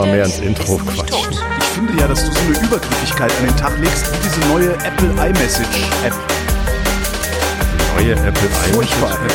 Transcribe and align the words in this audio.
mal 0.00 0.10
mehr 0.10 0.24
ins 0.24 0.38
Intro 0.38 0.76
quatschen. 0.78 1.32
Ich 1.60 1.66
finde 1.74 1.92
ja, 2.00 2.08
dass 2.08 2.24
du 2.24 2.32
so 2.32 2.38
eine 2.40 2.58
Übergriffigkeit 2.66 3.30
an 3.40 3.46
den 3.46 3.56
Tag 3.56 3.78
legst, 3.80 4.06
wie 4.12 4.18
diese 4.28 4.40
neue 4.48 4.72
Apple 4.84 5.10
iMessage 5.10 5.82
App. 6.04 6.14
Neue 7.96 8.12
Apple 8.12 8.32
Furchtbar, 8.72 9.10
iMessage. 9.10 9.22
ey. 9.22 9.28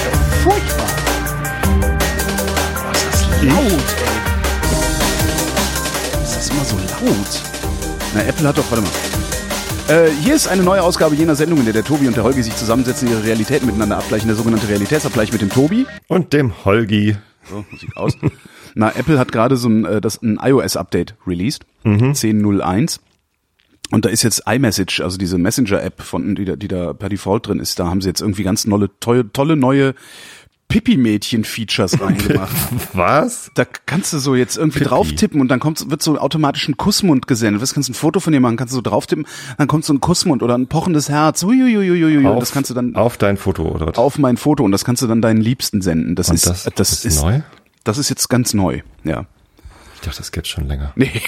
Furchtbar. 0.44 0.88
Boah, 2.76 2.92
ist 2.92 3.06
das 3.12 3.22
laut, 3.44 3.74
ey. 3.74 3.80
Ist 6.24 6.36
das 6.38 6.50
immer 6.50 6.64
so 6.66 6.76
laut? 6.78 7.32
Na, 8.14 8.22
Apple 8.24 8.48
hat 8.48 8.58
doch, 8.58 8.66
warte 8.70 8.84
mal. 8.84 8.92
Äh, 9.90 10.10
hier 10.22 10.36
ist 10.36 10.48
eine 10.48 10.64
neue 10.64 10.82
Ausgabe 10.82 11.14
jener 11.16 11.36
Sendung, 11.36 11.60
in 11.60 11.66
der 11.66 11.74
der 11.74 11.84
Tobi 11.84 12.08
und 12.08 12.16
der 12.16 12.24
Holgi 12.24 12.42
sich 12.42 12.56
zusammensetzen, 12.56 13.10
ihre 13.10 13.22
Realitäten 13.26 13.66
miteinander 13.66 13.98
abgleichen, 13.98 14.28
der 14.28 14.38
sogenannte 14.38 14.70
Realitätsabgleich 14.70 15.34
mit 15.34 15.42
dem 15.42 15.50
Tobi. 15.50 15.86
Und 16.08 16.32
dem 16.32 16.54
Holgi. 16.64 17.18
So, 17.50 17.66
Musik 17.70 17.90
aus. 17.98 18.14
Na, 18.76 18.92
Apple 18.96 19.20
hat 19.20 19.32
gerade 19.32 19.56
so 19.58 19.70
ein, 19.70 19.86
äh, 19.86 20.02
das, 20.02 20.22
ein 20.22 20.40
iOS-Update 20.42 21.16
released, 21.28 21.66
10.01. 21.86 23.00
Und 23.92 24.06
da 24.06 24.10
ist 24.10 24.24
jetzt 24.24 24.44
iMessage, 24.48 25.02
also 25.02 25.18
diese 25.18 25.38
Messenger-App, 25.38 26.02
von 26.02 26.34
die 26.36 26.46
da, 26.46 26.56
die 26.56 26.68
da 26.68 26.94
per 26.94 27.10
Default 27.10 27.48
drin 27.48 27.60
ist, 27.60 27.78
da 27.80 27.88
haben 27.90 28.02
sie 28.02 28.08
jetzt 28.10 28.22
irgendwie 28.22 28.44
ganz 28.44 28.64
tolle, 28.66 28.90
tolle, 29.32 29.56
neue 29.56 29.94
Pipi-Mädchen-Features 30.70 32.02
reingemacht. 32.02 32.56
Was? 32.94 33.52
Da 33.54 33.64
kannst 33.86 34.12
du 34.14 34.18
so 34.20 34.34
jetzt 34.36 34.58
irgendwie 34.58 34.80
Pipi. 34.80 34.90
drauf 34.90 35.12
tippen 35.14 35.40
und 35.42 35.50
dann 35.50 35.60
kommt, 35.60 35.90
wird 35.92 36.02
so 36.02 36.18
automatisch 36.18 36.68
ein 36.68 36.78
Kussmund 36.78 37.28
gesendet. 37.28 37.62
Du 37.62 37.74
kannst 37.74 37.90
ein 37.90 37.94
Foto 37.94 38.20
von 38.20 38.34
dir 38.34 38.40
machen, 38.40 38.58
kannst 38.58 38.74
du 38.74 38.78
so 38.78 38.82
drauf 38.82 39.06
tippen, 39.06 39.26
dann 39.58 39.68
kommt 39.68 39.86
so 39.86 39.94
ein 39.94 40.00
Kussmund 40.00 40.42
oder 40.42 40.56
ein 40.58 40.68
pochendes 40.68 41.10
Herz. 41.10 41.44
Uiuiuiui. 41.44 42.18
Und 42.26 42.40
das 42.40 42.52
kannst 42.52 42.70
du 42.70 42.74
dann 42.74 42.96
auf 42.96 43.18
dein 43.18 43.38
Foto 43.38 43.64
oder 43.70 43.88
was? 43.88 43.98
auf 43.98 44.18
mein 44.18 44.38
Foto 44.38 44.64
und 44.64 44.72
das 44.72 44.84
kannst 44.86 45.02
du 45.04 45.08
dann 45.08 45.22
deinen 45.22 45.42
Liebsten 45.42 45.82
senden. 45.82 46.16
Das 46.16 46.30
Und 46.30 46.36
ist, 46.36 46.48
das- 46.48 46.64
das, 46.64 46.74
das 46.76 46.92
ist 46.94 47.06
ist 47.06 47.22
neu? 47.24 47.42
Das 47.84 47.98
ist 47.98 48.10
jetzt 48.10 48.30
ganz 48.30 48.54
neu, 48.54 48.82
ja. 49.04 49.26
Ich 49.96 50.02
dachte, 50.02 50.18
das 50.18 50.32
gibt's 50.32 50.50
schon 50.50 50.68
länger. 50.68 50.92
Nee, 50.96 51.22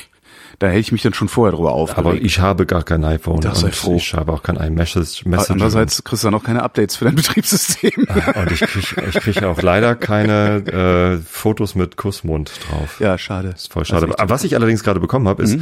da 0.60 0.68
hätte 0.68 0.80
ich 0.80 0.92
mich 0.94 1.02
dann 1.02 1.14
schon 1.14 1.28
vorher 1.28 1.54
drüber 1.56 1.74
aufgeregt. 1.74 2.08
Aber 2.08 2.16
ich 2.16 2.40
habe 2.40 2.66
gar 2.66 2.84
kein 2.84 3.04
iPhone 3.04 3.42
Das 3.42 3.64
und 3.64 3.76
froh. 3.76 3.96
ich 3.98 4.14
habe 4.14 4.32
auch 4.32 4.42
kein 4.42 4.56
iMessage. 4.56 5.26
Messenger. 5.26 5.52
Andererseits 5.52 6.04
kriegst 6.04 6.24
du 6.24 6.28
dann 6.28 6.36
auch 6.36 6.44
keine 6.44 6.64
Updates 6.64 6.96
für 6.96 7.06
dein 7.06 7.16
Betriebssystem. 7.16 7.92
Und 8.36 8.52
ich 8.52 8.62
kriege 8.62 9.04
ich 9.10 9.16
krieg 9.16 9.44
auch 9.44 9.62
leider 9.62 9.96
keine 9.96 11.18
äh, 11.20 11.24
Fotos 11.26 11.76
mit 11.76 11.98
Kussmund 11.98 12.52
drauf. 12.70 13.00
ja, 13.02 13.18
schade. 13.18 13.50
ist 13.50 13.72
voll 13.74 13.84
schade. 13.86 14.08
Also 14.18 14.30
was 14.30 14.44
ich 14.46 14.56
allerdings 14.56 14.84
gerade 14.84 15.02
bekommen 15.02 15.28
habe, 15.28 15.44
ist 15.44 15.56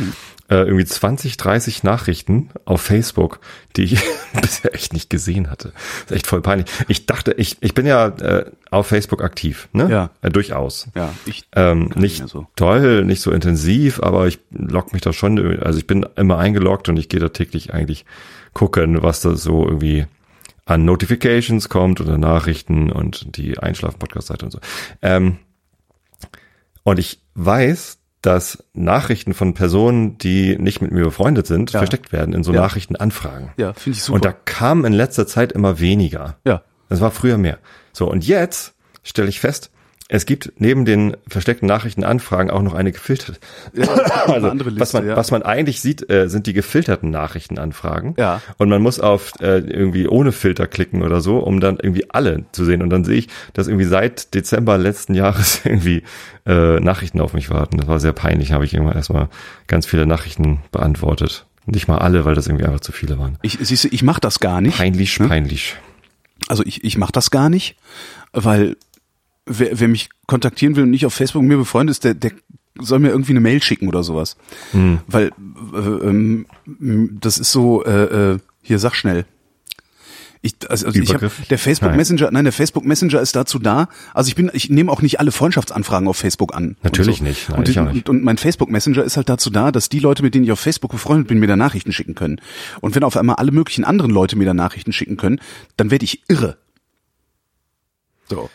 äh, 0.49 0.55
irgendwie 0.57 0.85
20, 0.85 1.37
30 1.37 1.83
Nachrichten 1.83 2.49
auf 2.65 2.81
Facebook, 2.81 3.39
die 3.75 3.83
ich 3.85 3.99
bisher 4.41 4.75
echt 4.75 4.93
nicht 4.93 5.09
gesehen 5.09 5.49
hatte. 5.49 5.71
Das 6.03 6.11
ist 6.11 6.17
echt 6.17 6.27
voll 6.27 6.41
peinlich. 6.41 6.67
Ich 6.87 7.07
dachte, 7.07 7.33
ich, 7.33 7.57
ich 7.61 7.73
bin 7.73 7.87
ja 7.87 8.07
äh, 8.07 8.45
auf 8.73 8.87
Facebook 8.87 9.23
aktiv, 9.23 9.69
ne? 9.73 9.89
Ja. 9.89 10.09
Äh, 10.21 10.29
durchaus. 10.29 10.87
ja, 10.95 11.13
ich 11.25 11.43
Ähm, 11.55 11.91
nicht 11.95 12.27
so. 12.27 12.47
toll, 12.55 13.05
nicht 13.05 13.21
so 13.21 13.31
intensiv, 13.31 14.01
aber 14.01 14.27
ich 14.27 14.39
log 14.51 14.93
mich 14.93 15.01
da 15.01 15.13
schon, 15.13 15.59
also 15.61 15.77
ich 15.79 15.87
bin 15.87 16.05
immer 16.15 16.37
eingeloggt 16.37 16.89
und 16.89 16.97
ich 16.97 17.09
gehe 17.09 17.19
da 17.19 17.29
täglich 17.29 17.73
eigentlich 17.73 18.05
gucken, 18.53 19.01
was 19.03 19.21
da 19.21 19.35
so 19.35 19.65
irgendwie 19.65 20.05
an 20.65 20.85
Notifications 20.85 21.67
kommt 21.69 21.99
oder 22.01 22.17
Nachrichten 22.17 22.91
und 22.91 23.35
die 23.37 23.57
Einschlafen-Podcast-Seite 23.59 24.45
und 24.45 24.51
so. 24.51 24.59
Ähm, 25.01 25.37
und 26.83 26.99
ich 26.99 27.19
weiß, 27.35 27.97
dass 28.21 28.63
Nachrichten 28.73 29.33
von 29.33 29.53
Personen, 29.53 30.17
die 30.17 30.57
nicht 30.57 30.81
mit 30.81 30.91
mir 30.91 31.03
befreundet 31.03 31.45
sind, 31.47 31.71
Ja. 31.73 31.79
versteckt 31.79 32.13
werden 32.13 32.33
in 32.33 32.43
so 32.43 32.53
Ja. 32.53 32.61
Nachrichtenanfragen. 32.61 33.49
Ja, 33.57 33.73
finde 33.73 33.97
ich 33.97 34.03
super. 34.03 34.15
Und 34.15 34.25
da 34.25 34.31
kam 34.31 34.85
in 34.85 34.93
letzter 34.93 35.27
Zeit 35.27 35.51
immer 35.51 35.79
weniger. 35.79 36.37
ja. 36.45 36.61
Das 36.93 37.01
war 37.01 37.09
früher 37.09 37.39
mehr. 37.39 37.57
So, 37.91 38.07
und 38.07 38.23
jetzt 38.27 38.75
stelle 39.01 39.27
ich 39.27 39.39
fest, 39.39 39.71
es 40.09 40.27
gibt 40.27 40.53
neben 40.57 40.85
den 40.85 41.17
versteckten 41.27 41.67
Nachrichtenanfragen 41.67 42.51
auch 42.51 42.61
noch 42.61 42.75
eine 42.75 42.91
gefilterte. 42.91 43.39
also, 44.27 44.51
Liste, 44.51 44.79
was, 44.79 44.93
man, 44.93 45.07
ja. 45.07 45.15
was 45.15 45.31
man 45.31 45.41
eigentlich 45.41 45.81
sieht, 45.81 46.07
äh, 46.07 46.29
sind 46.29 46.45
die 46.45 46.53
gefilterten 46.53 47.09
Nachrichtenanfragen. 47.09 48.13
Ja. 48.19 48.43
Und 48.59 48.69
man 48.69 48.79
muss 48.79 48.99
auf 48.99 49.31
äh, 49.41 49.57
irgendwie 49.57 50.07
ohne 50.07 50.31
Filter 50.33 50.67
klicken 50.67 51.01
oder 51.01 51.19
so, 51.19 51.39
um 51.39 51.59
dann 51.59 51.79
irgendwie 51.81 52.11
alle 52.11 52.45
zu 52.51 52.63
sehen. 52.63 52.83
Und 52.83 52.91
dann 52.91 53.05
sehe 53.05 53.17
ich, 53.17 53.29
dass 53.53 53.67
irgendwie 53.67 53.87
seit 53.87 54.35
Dezember 54.35 54.77
letzten 54.77 55.15
Jahres 55.15 55.61
irgendwie 55.65 56.03
äh, 56.45 56.79
Nachrichten 56.79 57.19
auf 57.19 57.33
mich 57.33 57.49
warten. 57.49 57.77
Das 57.77 57.87
war 57.87 57.99
sehr 57.99 58.13
peinlich. 58.13 58.51
Habe 58.51 58.65
ich 58.65 58.75
irgendwann 58.75 58.97
erstmal 58.97 59.29
ganz 59.65 59.87
viele 59.87 60.05
Nachrichten 60.05 60.59
beantwortet. 60.71 61.47
Nicht 61.65 61.87
mal 61.87 61.97
alle, 61.97 62.23
weil 62.23 62.35
das 62.35 62.45
irgendwie 62.45 62.65
einfach 62.65 62.81
zu 62.81 62.91
viele 62.91 63.17
waren. 63.17 63.39
Ich, 63.41 63.57
siehst 63.59 63.85
du, 63.85 63.87
ich 63.87 64.03
mach 64.03 64.19
das 64.19 64.39
gar 64.39 64.61
nicht. 64.61 64.77
Peinlich, 64.77 65.17
peinlich. 65.17 65.75
Also 66.47 66.63
ich, 66.65 66.83
ich 66.83 66.97
mache 66.97 67.11
das 67.11 67.31
gar 67.31 67.49
nicht, 67.49 67.75
weil 68.31 68.77
wer, 69.45 69.79
wer 69.79 69.87
mich 69.87 70.09
kontaktieren 70.27 70.75
will 70.75 70.83
und 70.83 70.91
nicht 70.91 71.05
auf 71.05 71.13
Facebook 71.13 71.41
mit 71.41 71.49
mir 71.49 71.57
befreundet 71.57 71.93
ist, 71.93 72.03
der, 72.03 72.13
der 72.13 72.31
soll 72.79 72.99
mir 72.99 73.09
irgendwie 73.09 73.31
eine 73.31 73.39
Mail 73.39 73.61
schicken 73.61 73.87
oder 73.87 74.03
sowas. 74.03 74.35
Hm. 74.71 74.99
Weil 75.07 75.31
äh, 75.73 75.77
ähm, 75.77 76.45
das 76.65 77.37
ist 77.37 77.51
so, 77.51 77.83
äh, 77.85 78.33
äh, 78.33 78.39
hier 78.61 78.79
sag 78.79 78.95
schnell. 78.95 79.25
Ich, 80.45 80.55
also, 80.69 80.87
also 80.87 80.99
ich 80.99 81.13
hab, 81.13 81.21
der 81.47 81.57
Facebook 81.57 81.91
Nein. 81.91 81.97
Messenger, 81.97 82.29
nein, 82.29 82.43
der 82.43 82.51
Facebook 82.51 82.83
Messenger 82.83 83.21
ist 83.21 83.33
dazu 83.33 83.59
da. 83.59 83.87
Also 84.13 84.27
ich 84.27 84.35
bin, 84.35 84.51
ich 84.51 84.69
nehme 84.69 84.91
auch 84.91 85.01
nicht 85.01 85.21
alle 85.21 85.31
Freundschaftsanfragen 85.31 86.05
auf 86.05 86.17
Facebook 86.17 86.53
an. 86.53 86.75
Natürlich 86.83 87.19
so. 87.19 87.23
nicht, 87.23 87.47
nein, 87.47 87.59
und, 87.59 87.69
ich 87.69 87.79
auch 87.79 87.85
nicht. 87.85 88.09
Und, 88.09 88.17
und 88.17 88.23
mein 88.25 88.37
Facebook 88.37 88.69
Messenger 88.69 89.05
ist 89.05 89.15
halt 89.15 89.29
dazu 89.29 89.49
da, 89.49 89.71
dass 89.71 89.87
die 89.87 89.99
Leute, 89.99 90.21
mit 90.21 90.35
denen 90.35 90.43
ich 90.43 90.51
auf 90.51 90.59
Facebook 90.59 90.91
befreundet 90.91 91.29
bin, 91.29 91.39
mir 91.39 91.47
da 91.47 91.55
Nachrichten 91.55 91.93
schicken 91.93 92.13
können. 92.13 92.41
Und 92.81 92.93
wenn 92.93 93.03
auf 93.03 93.15
einmal 93.15 93.37
alle 93.37 93.51
möglichen 93.53 93.85
anderen 93.85 94.11
Leute 94.11 94.35
mir 94.35 94.43
da 94.43 94.53
Nachrichten 94.53 94.91
schicken 94.91 95.15
können, 95.15 95.39
dann 95.77 95.91
werde 95.91 96.03
ich 96.03 96.23
irre. 96.27 96.57
So. 98.27 98.49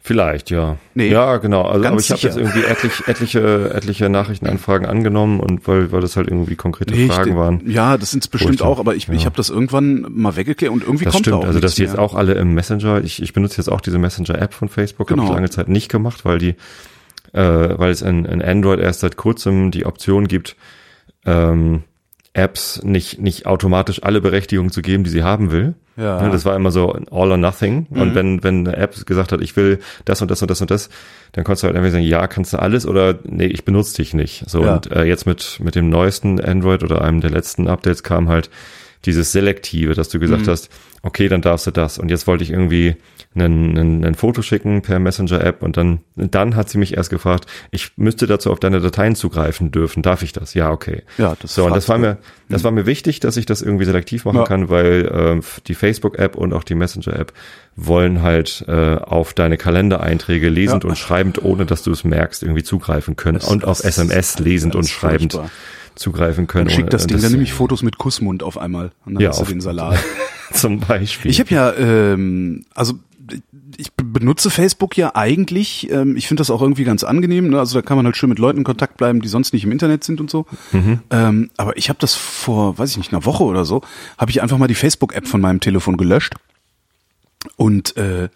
Vielleicht, 0.00 0.50
ja. 0.50 0.76
Nee, 0.94 1.08
ja, 1.10 1.36
genau. 1.38 1.62
Also, 1.62 1.86
aber 1.86 1.98
ich 1.98 2.10
habe 2.10 2.20
jetzt 2.22 2.36
irgendwie 2.38 2.62
etlich, 2.64 3.06
etliche, 3.08 3.74
etliche 3.74 4.08
Nachrichtenanfragen 4.08 4.86
angenommen 4.86 5.40
und 5.40 5.66
weil, 5.68 5.92
weil 5.92 6.00
das 6.00 6.16
halt 6.16 6.28
irgendwie 6.28 6.56
konkrete 6.56 6.94
Nee, 6.94 7.08
Fragen 7.08 7.30
ich, 7.30 7.36
waren. 7.36 7.62
Ja, 7.70 7.98
das 7.98 8.12
sind 8.12 8.30
bestimmt 8.30 8.62
auch, 8.62 8.78
aber 8.78 8.94
ich, 8.94 9.08
ich 9.08 9.20
ja. 9.20 9.24
habe 9.26 9.36
das 9.36 9.50
irgendwann 9.50 10.06
mal 10.08 10.36
weggeklärt 10.36 10.72
und 10.72 10.82
irgendwie 10.82 11.04
Das 11.04 11.12
kommt 11.14 11.26
da 11.26 11.30
stimmt. 11.32 11.42
auch 11.42 11.46
Also, 11.48 11.60
dass 11.60 11.74
die 11.74 11.82
jetzt 11.82 11.98
auch 11.98 12.14
alle 12.14 12.34
im 12.34 12.54
Messenger, 12.54 13.02
ich, 13.02 13.20
ich 13.22 13.32
benutze 13.32 13.58
jetzt 13.58 13.68
auch 13.68 13.80
diese 13.80 13.98
Messenger-App 13.98 14.54
von 14.54 14.68
Facebook, 14.68 15.10
habe 15.10 15.20
Genau. 15.20 15.30
ich 15.30 15.34
lange 15.34 15.50
Zeit 15.50 15.68
nicht 15.68 15.90
gemacht, 15.90 16.24
weil 16.24 16.38
die, 16.38 16.54
äh, 17.32 17.42
weil 17.78 17.90
es 17.90 18.00
in, 18.00 18.24
in 18.24 18.40
Android 18.40 18.78
erst 18.80 19.00
seit 19.00 19.16
kurzem 19.16 19.72
die 19.72 19.84
Option 19.84 20.26
gibt, 20.28 20.56
ähm, 21.26 21.82
Apps 22.38 22.80
nicht, 22.84 23.20
nicht 23.20 23.46
automatisch 23.46 24.02
alle 24.02 24.20
Berechtigungen 24.20 24.70
zu 24.70 24.82
geben, 24.82 25.04
die 25.04 25.10
sie 25.10 25.22
haben 25.22 25.50
will. 25.50 25.74
Ja. 25.96 26.22
Ne, 26.22 26.30
Das 26.30 26.44
war 26.44 26.54
immer 26.54 26.70
so 26.70 26.92
all 27.10 27.30
or 27.32 27.36
nothing. 27.36 27.86
Und 27.90 28.14
wenn, 28.14 28.44
wenn 28.44 28.66
eine 28.68 28.76
App 28.76 29.04
gesagt 29.06 29.32
hat, 29.32 29.40
ich 29.40 29.56
will 29.56 29.80
das 30.04 30.22
und 30.22 30.30
das 30.30 30.40
und 30.42 30.50
das 30.50 30.60
und 30.60 30.70
das, 30.70 30.88
dann 31.32 31.42
konntest 31.44 31.64
du 31.64 31.66
halt 31.66 31.76
entweder 31.76 31.92
sagen, 31.92 32.04
ja, 32.04 32.26
kannst 32.28 32.52
du 32.52 32.58
alles 32.58 32.86
oder 32.86 33.18
nee, 33.24 33.46
ich 33.46 33.64
benutze 33.64 33.96
dich 33.96 34.14
nicht. 34.14 34.44
So 34.48 34.62
Ja. 34.64 34.74
und 34.76 34.92
äh, 34.92 35.04
jetzt 35.04 35.26
mit, 35.26 35.58
mit 35.62 35.74
dem 35.74 35.90
neuesten 35.90 36.40
Android 36.40 36.84
oder 36.84 37.02
einem 37.02 37.20
der 37.20 37.30
letzten 37.30 37.66
Updates 37.66 38.02
kam 38.04 38.28
halt 38.28 38.48
dieses 39.04 39.32
Selektive, 39.32 39.94
dass 39.94 40.08
du 40.08 40.18
gesagt 40.18 40.46
hast, 40.48 40.70
okay, 41.02 41.28
dann 41.28 41.42
darfst 41.42 41.66
du 41.66 41.70
das. 41.72 41.98
Und 41.98 42.10
jetzt 42.10 42.26
wollte 42.26 42.44
ich 42.44 42.50
irgendwie 42.50 42.96
einen, 43.34 43.78
einen, 43.78 44.04
ein 44.04 44.14
Foto 44.14 44.42
schicken 44.42 44.82
per 44.82 44.98
Messenger-App 44.98 45.62
und 45.62 45.76
dann, 45.76 46.00
dann 46.16 46.56
hat 46.56 46.68
sie 46.70 46.78
mich 46.78 46.96
erst 46.96 47.10
gefragt, 47.10 47.46
ich 47.70 47.92
müsste 47.96 48.26
dazu 48.26 48.50
auf 48.50 48.58
deine 48.58 48.80
Dateien 48.80 49.14
zugreifen 49.14 49.70
dürfen. 49.70 50.02
Darf 50.02 50.22
ich 50.22 50.32
das? 50.32 50.54
Ja, 50.54 50.70
okay. 50.72 51.02
Ja, 51.18 51.36
das 51.40 51.54
so 51.54 51.66
und 51.66 51.76
das 51.76 51.88
war 51.88 51.98
mir, 51.98 52.18
das 52.48 52.64
war 52.64 52.70
mir 52.72 52.86
wichtig, 52.86 53.20
dass 53.20 53.36
ich 53.36 53.46
das 53.46 53.62
irgendwie 53.62 53.84
selektiv 53.84 54.24
machen 54.24 54.38
Ja. 54.38 54.44
kann, 54.44 54.70
weil 54.70 55.10
ähm, 55.12 55.40
die 55.66 55.74
Facebook-App 55.74 56.36
und 56.36 56.52
auch 56.52 56.64
die 56.64 56.74
Messenger-App 56.74 57.32
wollen 57.76 58.22
halt 58.22 58.64
äh, 58.66 58.96
auf 58.96 59.34
deine 59.34 59.56
Kalendereinträge 59.56 60.48
lesend 60.48 60.82
Ja. 60.84 60.90
und 60.90 60.96
schreibend, 60.96 61.42
ohne 61.44 61.64
dass 61.66 61.82
du 61.82 61.92
es 61.92 62.02
merkst, 62.04 62.42
irgendwie 62.42 62.62
zugreifen 62.64 63.14
können 63.14 63.38
Das- 63.38 63.48
und 63.48 63.64
auf 63.64 63.82
das- 63.82 63.98
SMS 63.98 64.38
lesend 64.40 64.74
das 64.74 64.78
und 64.80 64.88
schreibend 64.88 65.32
furchtbar. 65.34 65.50
zugreifen 65.94 66.46
können. 66.48 66.66
Dann 66.66 66.74
schickt 66.74 66.92
das 66.92 67.06
Ding 67.06 67.20
dann 67.20 67.30
nämlich 67.32 67.52
Fotos 67.52 67.82
mit 67.82 67.98
Kussmund 67.98 68.42
auf 68.42 68.58
einmal 68.58 68.90
und 69.04 69.14
dann 69.14 69.22
Ja, 69.22 69.28
hast 69.28 69.38
du 69.38 69.42
auf- 69.42 69.48
den 69.48 69.60
Salat. 69.60 69.98
zum 70.52 70.80
Beispiel. 70.80 71.30
Ich 71.30 71.40
habe 71.40 71.54
ja, 71.54 71.72
ähm, 71.74 72.64
also 72.74 72.94
ich 73.76 73.92
be- 73.92 74.04
benutze 74.04 74.50
Facebook 74.50 74.96
ja 74.96 75.14
eigentlich. 75.14 75.90
Ähm, 75.90 76.16
ich 76.16 76.26
finde 76.28 76.40
das 76.40 76.50
auch 76.50 76.62
irgendwie 76.62 76.84
ganz 76.84 77.04
angenehm. 77.04 77.48
Ne? 77.50 77.58
Also 77.58 77.78
da 77.78 77.82
kann 77.86 77.96
man 77.96 78.06
halt 78.06 78.16
schön 78.16 78.28
mit 78.28 78.38
Leuten 78.38 78.58
in 78.58 78.64
Kontakt 78.64 78.96
bleiben, 78.96 79.20
die 79.22 79.28
sonst 79.28 79.52
nicht 79.52 79.64
im 79.64 79.72
Internet 79.72 80.04
sind 80.04 80.20
und 80.20 80.30
so. 80.30 80.46
Ähm, 81.10 81.50
aber 81.56 81.76
ich 81.76 81.88
habe 81.88 81.98
das 82.00 82.14
vor, 82.14 82.78
weiß 82.78 82.90
ich 82.92 82.96
nicht, 82.98 83.12
einer 83.12 83.24
Woche 83.24 83.44
oder 83.44 83.64
so, 83.64 83.82
habe 84.18 84.30
ich 84.30 84.42
einfach 84.42 84.58
mal 84.58 84.68
die 84.68 84.74
Facebook-App 84.74 85.26
von 85.26 85.40
meinem 85.40 85.60
Telefon 85.60 85.96
gelöscht 85.96 86.34
und 87.56 87.96
äh, 87.96 88.28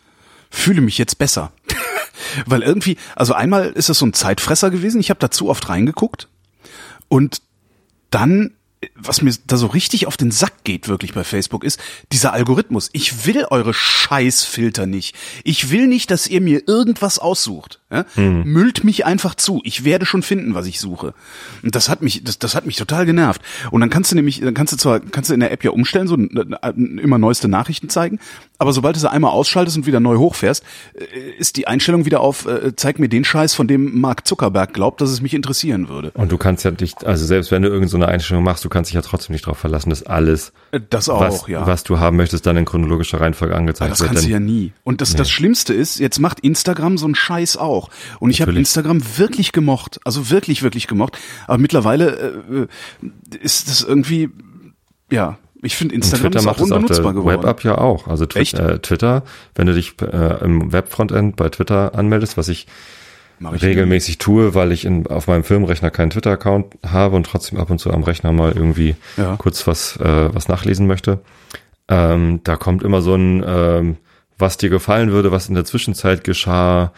fühle 0.50 0.80
mich 0.80 0.98
jetzt 0.98 1.18
besser. 1.18 1.52
Weil 2.46 2.62
irgendwie, 2.62 2.96
also 3.16 3.34
einmal 3.34 3.66
ist 3.70 3.88
das 3.88 3.98
so 3.98 4.06
ein 4.06 4.12
Zeitfresser 4.12 4.70
gewesen. 4.70 5.00
Ich 5.00 5.10
habe 5.10 5.20
da 5.20 5.30
zu 5.30 5.48
oft 5.48 5.68
reingeguckt 5.68 6.28
und 7.08 7.42
dann, 8.10 8.52
was 8.94 9.22
mir 9.22 9.32
da 9.46 9.56
so 9.56 9.66
richtig 9.66 10.06
auf 10.06 10.16
den 10.16 10.30
Sack 10.30 10.64
geht, 10.64 10.88
wirklich 10.88 11.14
bei 11.14 11.24
Facebook, 11.24 11.64
ist 11.64 11.80
dieser 12.10 12.32
Algorithmus. 12.32 12.90
Ich 12.92 13.26
will 13.26 13.46
eure 13.50 13.74
Scheißfilter 13.74 14.86
nicht. 14.86 15.14
Ich 15.44 15.70
will 15.70 15.86
nicht, 15.86 16.10
dass 16.10 16.26
ihr 16.26 16.40
mir 16.40 16.66
irgendwas 16.66 17.18
aussucht. 17.18 17.80
Ja? 17.92 18.04
Müllt 18.16 18.84
mich 18.84 19.04
einfach 19.04 19.34
zu. 19.34 19.60
Ich 19.64 19.84
werde 19.84 20.06
schon 20.06 20.22
finden, 20.22 20.54
was 20.54 20.66
ich 20.66 20.80
suche. 20.80 21.14
Und 21.62 21.74
das 21.74 21.88
hat 21.88 22.02
mich, 22.02 22.24
das, 22.24 22.38
das 22.38 22.54
hat 22.54 22.66
mich 22.66 22.76
total 22.76 23.06
genervt. 23.06 23.42
Und 23.70 23.80
dann 23.80 23.90
kannst 23.90 24.10
du 24.10 24.16
nämlich, 24.16 24.40
dann 24.40 24.54
kannst 24.54 24.72
du 24.72 24.76
zwar, 24.76 25.00
kannst 25.00 25.30
du 25.30 25.34
in 25.34 25.40
der 25.40 25.52
App 25.52 25.62
ja 25.64 25.70
umstellen, 25.70 26.08
so 26.08 26.14
immer 26.16 27.18
neueste 27.18 27.48
Nachrichten 27.48 27.88
zeigen, 27.88 28.18
aber 28.58 28.72
sobald 28.72 28.96
du 28.96 29.00
sie 29.00 29.10
einmal 29.10 29.32
ausschaltest 29.32 29.76
und 29.76 29.86
wieder 29.86 30.00
neu 30.00 30.16
hochfährst, 30.18 30.62
äh, 30.94 31.04
ist 31.38 31.56
die 31.56 31.66
Einstellung 31.66 32.04
wieder 32.04 32.20
auf, 32.20 32.46
äh, 32.46 32.74
zeig 32.76 32.98
mir 32.98 33.08
den 33.08 33.24
Scheiß, 33.24 33.54
von 33.54 33.66
dem 33.66 34.00
Mark 34.00 34.26
Zuckerberg 34.26 34.72
glaubt, 34.72 35.00
dass 35.00 35.10
es 35.10 35.20
mich 35.20 35.34
interessieren 35.34 35.88
würde. 35.88 36.12
Und 36.14 36.30
du 36.32 36.38
kannst 36.38 36.64
ja 36.64 36.70
nicht, 36.70 37.04
also 37.04 37.26
selbst 37.26 37.50
wenn 37.50 37.62
du 37.62 37.68
irgendeine 37.68 38.04
so 38.04 38.10
Einstellung 38.10 38.44
machst, 38.44 38.64
du 38.64 38.68
kannst 38.68 38.90
dich 38.90 38.94
ja 38.94 39.02
trotzdem 39.02 39.32
nicht 39.32 39.44
darauf 39.46 39.58
verlassen, 39.58 39.90
dass 39.90 40.02
alles, 40.04 40.52
Äh, 40.70 40.80
Das 40.88 41.08
auch, 41.08 41.20
was, 41.20 41.46
ja. 41.48 41.66
was 41.66 41.82
du 41.84 41.98
haben 41.98 42.16
möchtest, 42.16 42.46
dann 42.46 42.56
in 42.56 42.64
chronologischer 42.64 43.20
Reihenfolge 43.20 43.56
angezeigt 43.56 43.90
Das 43.90 44.00
wird. 44.00 44.10
kannst 44.10 44.24
du 44.26 44.30
ja 44.30 44.40
nie. 44.40 44.72
Und 44.84 45.00
das, 45.00 45.14
das 45.16 45.28
Schlimmste 45.28 45.74
ist, 45.74 45.98
jetzt 45.98 46.20
macht 46.20 46.40
Instagram 46.40 46.98
so 46.98 47.06
einen 47.06 47.14
Scheiß 47.14 47.56
auch. 47.56 47.81
Und 48.20 48.30
ich 48.30 48.40
habe. 48.42 48.52
Instagram 48.52 49.00
wirklich 49.18 49.52
gemocht. 49.52 50.00
Also 50.04 50.30
wirklich, 50.30 50.62
wirklich 50.62 50.86
gemocht. 50.86 51.18
Aber 51.46 51.58
mittlerweile 51.58 52.68
äh, 53.02 53.36
ist 53.38 53.68
das 53.68 53.82
irgendwie, 53.82 54.30
ja, 55.10 55.38
ich 55.62 55.76
finde 55.76 55.94
Instagram 55.94 56.32
Twitter 56.32 56.40
ist 56.40 56.46
auch 56.46 56.60
unbenutzbar 56.60 57.14
geworden. 57.14 57.42
Web-App 57.42 57.62
ja 57.64 57.78
auch. 57.78 58.08
Also 58.08 58.26
Twi 58.26 58.40
äh, 58.40 58.78
Twitter, 58.80 59.22
wenn 59.54 59.66
du 59.66 59.74
dich 59.74 59.94
äh, 60.02 60.44
im 60.44 60.72
Web-Frontend 60.72 61.36
bei 61.36 61.48
Twitter 61.48 61.94
anmeldest, 61.94 62.36
was 62.36 62.48
ich 62.48 62.66
ich 63.54 63.62
regelmäßig 63.62 64.18
tue, 64.18 64.54
weil 64.54 64.70
ich 64.72 64.84
in, 64.84 65.06
auf 65.08 65.26
meinem 65.26 65.42
Firmenrechner 65.42 65.90
keinen 65.90 66.10
Twitter-Account 66.10 66.78
habe 66.86 67.16
und 67.16 67.26
trotzdem 67.26 67.58
ab 67.58 67.70
und 67.70 67.78
zu 67.78 67.92
am 67.92 68.04
Rechner 68.04 68.32
mal 68.32 68.52
irgendwie 68.52 68.94
Ja. 69.16 69.36
kurz 69.36 69.66
was, 69.66 69.96
äh, 69.96 70.34
was 70.34 70.48
nachlesen 70.48 70.86
möchte. 70.86 71.20
Ähm, 71.88 72.40
da 72.44 72.56
kommt 72.56 72.82
immer 72.82 73.02
so 73.02 73.14
ein, 73.14 73.42
ähm, 73.46 73.96
was 74.38 74.56
dir 74.58 74.68
gefallen 74.70 75.10
würde, 75.10 75.32
was 75.32 75.48
in 75.48 75.54
der 75.54 75.64
Zwischenzeit 75.64 76.24
geschah, 76.24 76.92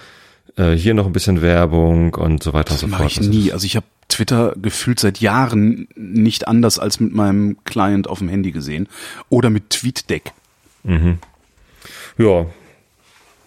äh, 0.56 0.72
hier 0.72 0.94
noch 0.94 1.06
ein 1.06 1.12
bisschen 1.12 1.42
Werbung 1.42 2.14
und 2.14 2.42
so 2.42 2.52
weiter 2.52 2.74
Das 2.74 2.82
und 2.82 2.90
so 2.90 2.96
mache 2.96 3.02
fort. 3.02 3.12
ich 3.12 3.18
Das 3.18 3.26
nie. 3.28 3.46
ist- 3.46 3.52
Also 3.52 3.66
ich 3.66 3.76
habe 3.76 3.86
Twitter 4.08 4.54
gefühlt 4.60 5.00
seit 5.00 5.18
Jahren 5.20 5.88
nicht 5.96 6.46
anders 6.46 6.78
als 6.78 7.00
mit 7.00 7.14
meinem 7.14 7.56
Client 7.64 8.06
auf 8.08 8.18
dem 8.18 8.28
Handy 8.28 8.52
gesehen. 8.52 8.88
Oder 9.30 9.50
mit 9.50 9.70
TweetDeck. 9.70 10.32
Ja. 12.18 12.46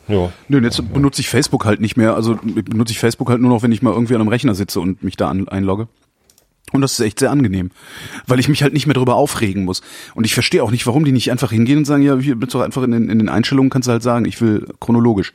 Ja. 0.08 0.32
Nö, 0.48 0.62
jetzt 0.62 0.94
benutze 0.94 1.22
ich 1.22 1.30
Facebook 1.30 1.66
halt 1.66 1.82
nicht 1.82 1.98
mehr. 1.98 2.16
Also 2.16 2.36
benutze 2.44 2.92
ich 2.92 3.00
Facebook 3.00 3.30
halt 3.30 3.42
nur 3.42 3.50
noch, 3.50 3.62
wenn 3.64 3.72
ich 3.72 3.82
mal 3.82 3.94
irgendwie 3.94 4.16
an 4.16 4.22
einem 4.22 4.30
Rechner 4.30 4.56
sitze 4.56 4.80
und 4.80 5.04
mich 5.04 5.18
da 5.18 5.30
an, 5.30 5.48
einlogge. 5.48 5.88
Und 6.74 6.82
das 6.82 6.94
ist 6.94 7.00
echt 7.00 7.20
sehr 7.20 7.32
angenehm, 7.32 7.72
weil 8.26 8.42
ich 8.42 8.50
mich 8.50 8.62
halt 8.62 8.74
nicht 8.74 8.88
mehr 8.88 8.94
darüber 8.94 9.16
aufregen 9.16 9.64
muss. 9.64 9.82
Und 10.16 10.26
ich 10.26 10.34
verstehe 10.34 10.62
auch 10.64 10.72
nicht, 10.72 10.86
warum 10.86 11.06
die 11.06 11.14
nicht 11.14 11.32
einfach 11.32 11.52
hingehen 11.52 11.78
und 11.78 11.86
sagen, 11.86 12.04
ja, 12.04 12.18
hier 12.18 12.36
bist 12.36 12.54
doch 12.54 12.60
einfach 12.62 12.84
in 12.84 12.92
den, 12.92 13.10
in 13.10 13.20
den 13.20 13.30
Einstellungen 13.30 13.70
kannst 13.70 13.88
du 13.88 13.94
halt 13.94 14.04
sagen, 14.04 14.26
ich 14.26 14.42
will 14.42 14.68
chronologisch. 14.82 15.32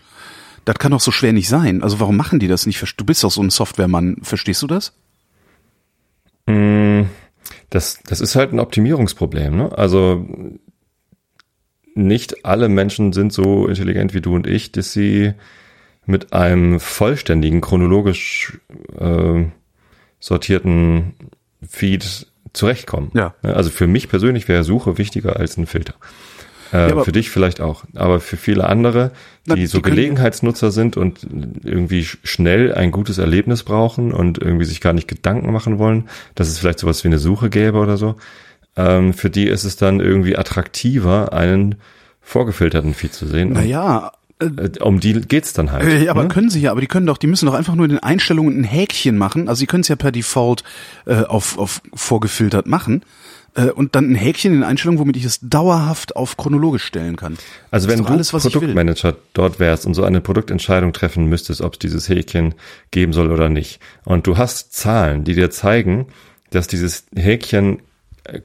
Das 0.64 0.76
kann 0.78 0.92
doch 0.92 1.00
so 1.00 1.10
schwer 1.10 1.32
nicht 1.32 1.48
sein. 1.48 1.82
Also 1.82 2.00
warum 2.00 2.16
machen 2.16 2.38
die 2.38 2.48
das 2.48 2.66
nicht? 2.66 2.82
Du 2.96 3.04
bist 3.04 3.24
doch 3.24 3.30
so 3.30 3.42
ein 3.42 3.50
Softwaremann. 3.50 4.18
Verstehst 4.22 4.62
du 4.62 4.66
das? 4.66 4.92
Das, 7.70 8.00
das 8.04 8.20
ist 8.20 8.36
halt 8.36 8.52
ein 8.52 8.60
Optimierungsproblem. 8.60 9.56
Ne? 9.56 9.76
Also 9.76 10.26
nicht 11.94 12.44
alle 12.44 12.68
Menschen 12.68 13.12
sind 13.12 13.32
so 13.32 13.66
intelligent 13.66 14.14
wie 14.14 14.20
du 14.20 14.34
und 14.34 14.46
ich, 14.46 14.72
dass 14.72 14.92
sie 14.92 15.34
mit 16.06 16.32
einem 16.32 16.80
vollständigen, 16.80 17.60
chronologisch 17.60 18.58
äh, 18.98 19.44
sortierten 20.18 21.14
Feed 21.66 22.26
zurechtkommen. 22.52 23.10
Ja. 23.14 23.34
Also 23.42 23.70
für 23.70 23.86
mich 23.86 24.08
persönlich 24.08 24.48
wäre 24.48 24.64
Suche 24.64 24.98
wichtiger 24.98 25.36
als 25.36 25.56
ein 25.56 25.66
Filter. 25.66 25.94
Äh, 26.72 26.76
aber- 26.92 27.04
für 27.04 27.12
dich 27.12 27.30
vielleicht 27.30 27.60
auch. 27.60 27.84
Aber 27.94 28.18
für 28.20 28.36
viele 28.36 28.66
andere, 28.66 29.10
die 29.46 29.54
die 29.56 29.66
so 29.66 29.80
Gelegenheitsnutzer 29.82 30.70
sind 30.70 30.96
und 30.96 31.26
irgendwie 31.64 32.00
sch- 32.02 32.16
schnell 32.24 32.74
ein 32.74 32.90
gutes 32.90 33.18
Erlebnis 33.18 33.62
brauchen 33.62 34.12
und 34.12 34.38
irgendwie 34.38 34.64
sich 34.64 34.80
gar 34.80 34.92
nicht 34.94 35.06
Gedanken 35.08 35.52
machen 35.52 35.78
wollen, 35.78 36.08
dass 36.34 36.48
es 36.48 36.58
vielleicht 36.58 36.78
sowas 36.78 37.04
wie 37.04 37.08
eine 37.08 37.18
Suche 37.18 37.50
gäbe 37.50 37.78
oder 37.78 37.96
so, 37.96 38.16
ähm, 38.76 39.12
für 39.12 39.28
die 39.30 39.46
ist 39.48 39.64
es 39.64 39.76
dann 39.76 40.00
irgendwie 40.00 40.36
attraktiver, 40.38 41.32
einen 41.34 41.74
vorgefilterten 42.22 42.94
Feed 42.94 43.12
zu 43.12 43.26
sehen. 43.26 43.52
Naja, 43.52 44.12
Und, 44.40 44.58
äh, 44.78 44.80
um 44.82 44.98
die 45.00 45.12
geht's 45.20 45.52
dann 45.52 45.72
halt. 45.72 45.86
Äh, 45.86 46.08
aber 46.08 46.22
ne? 46.22 46.28
können 46.28 46.48
sie 46.50 46.60
ja, 46.60 46.70
aber 46.70 46.80
die 46.80 46.86
können 46.86 47.06
doch, 47.06 47.18
die 47.18 47.26
müssen 47.26 47.46
doch 47.46 47.54
einfach 47.54 47.74
nur 47.74 47.84
in 47.84 47.90
den 47.90 47.98
Einstellungen 48.02 48.60
ein 48.60 48.64
Häkchen 48.64 49.18
machen. 49.18 49.48
Also 49.48 49.60
sie 49.60 49.66
können 49.66 49.82
es 49.82 49.88
ja 49.88 49.96
per 49.96 50.12
Default 50.12 50.62
äh, 51.06 51.22
auf, 51.24 51.58
auf 51.58 51.82
vorgefiltert 51.94 52.66
machen. 52.66 53.02
Äh, 53.54 53.70
und 53.70 53.94
dann 53.94 54.12
ein 54.12 54.14
Häkchen 54.14 54.52
in 54.52 54.60
den 54.60 54.64
Einstellungen, 54.64 54.98
womit 54.98 55.16
ich 55.16 55.24
es 55.24 55.40
dauerhaft 55.42 56.16
auf 56.16 56.36
chronologisch 56.36 56.84
stellen 56.84 57.16
kann. 57.16 57.36
Also 57.70 57.88
wenn 57.88 57.98
du 57.98 58.06
alles. 58.06 58.30
Produktmanager 58.30 59.16
dort 59.34 59.60
wärst 59.60 59.86
und 59.86 59.94
so 59.94 60.04
eine 60.04 60.20
Produktentscheidung 60.20 60.92
treffen 60.92 61.26
müsstest, 61.26 61.60
ob 61.60 61.74
es 61.74 61.78
dieses 61.78 62.08
Häkchen 62.08 62.54
geben 62.90 63.12
soll 63.12 63.30
oder 63.30 63.48
nicht, 63.48 63.80
und 64.04 64.26
du 64.26 64.38
hast 64.38 64.72
Zahlen, 64.72 65.24
die 65.24 65.34
dir 65.34 65.50
zeigen, 65.50 66.06
dass 66.50 66.66
dieses 66.66 67.04
Häkchen 67.14 67.80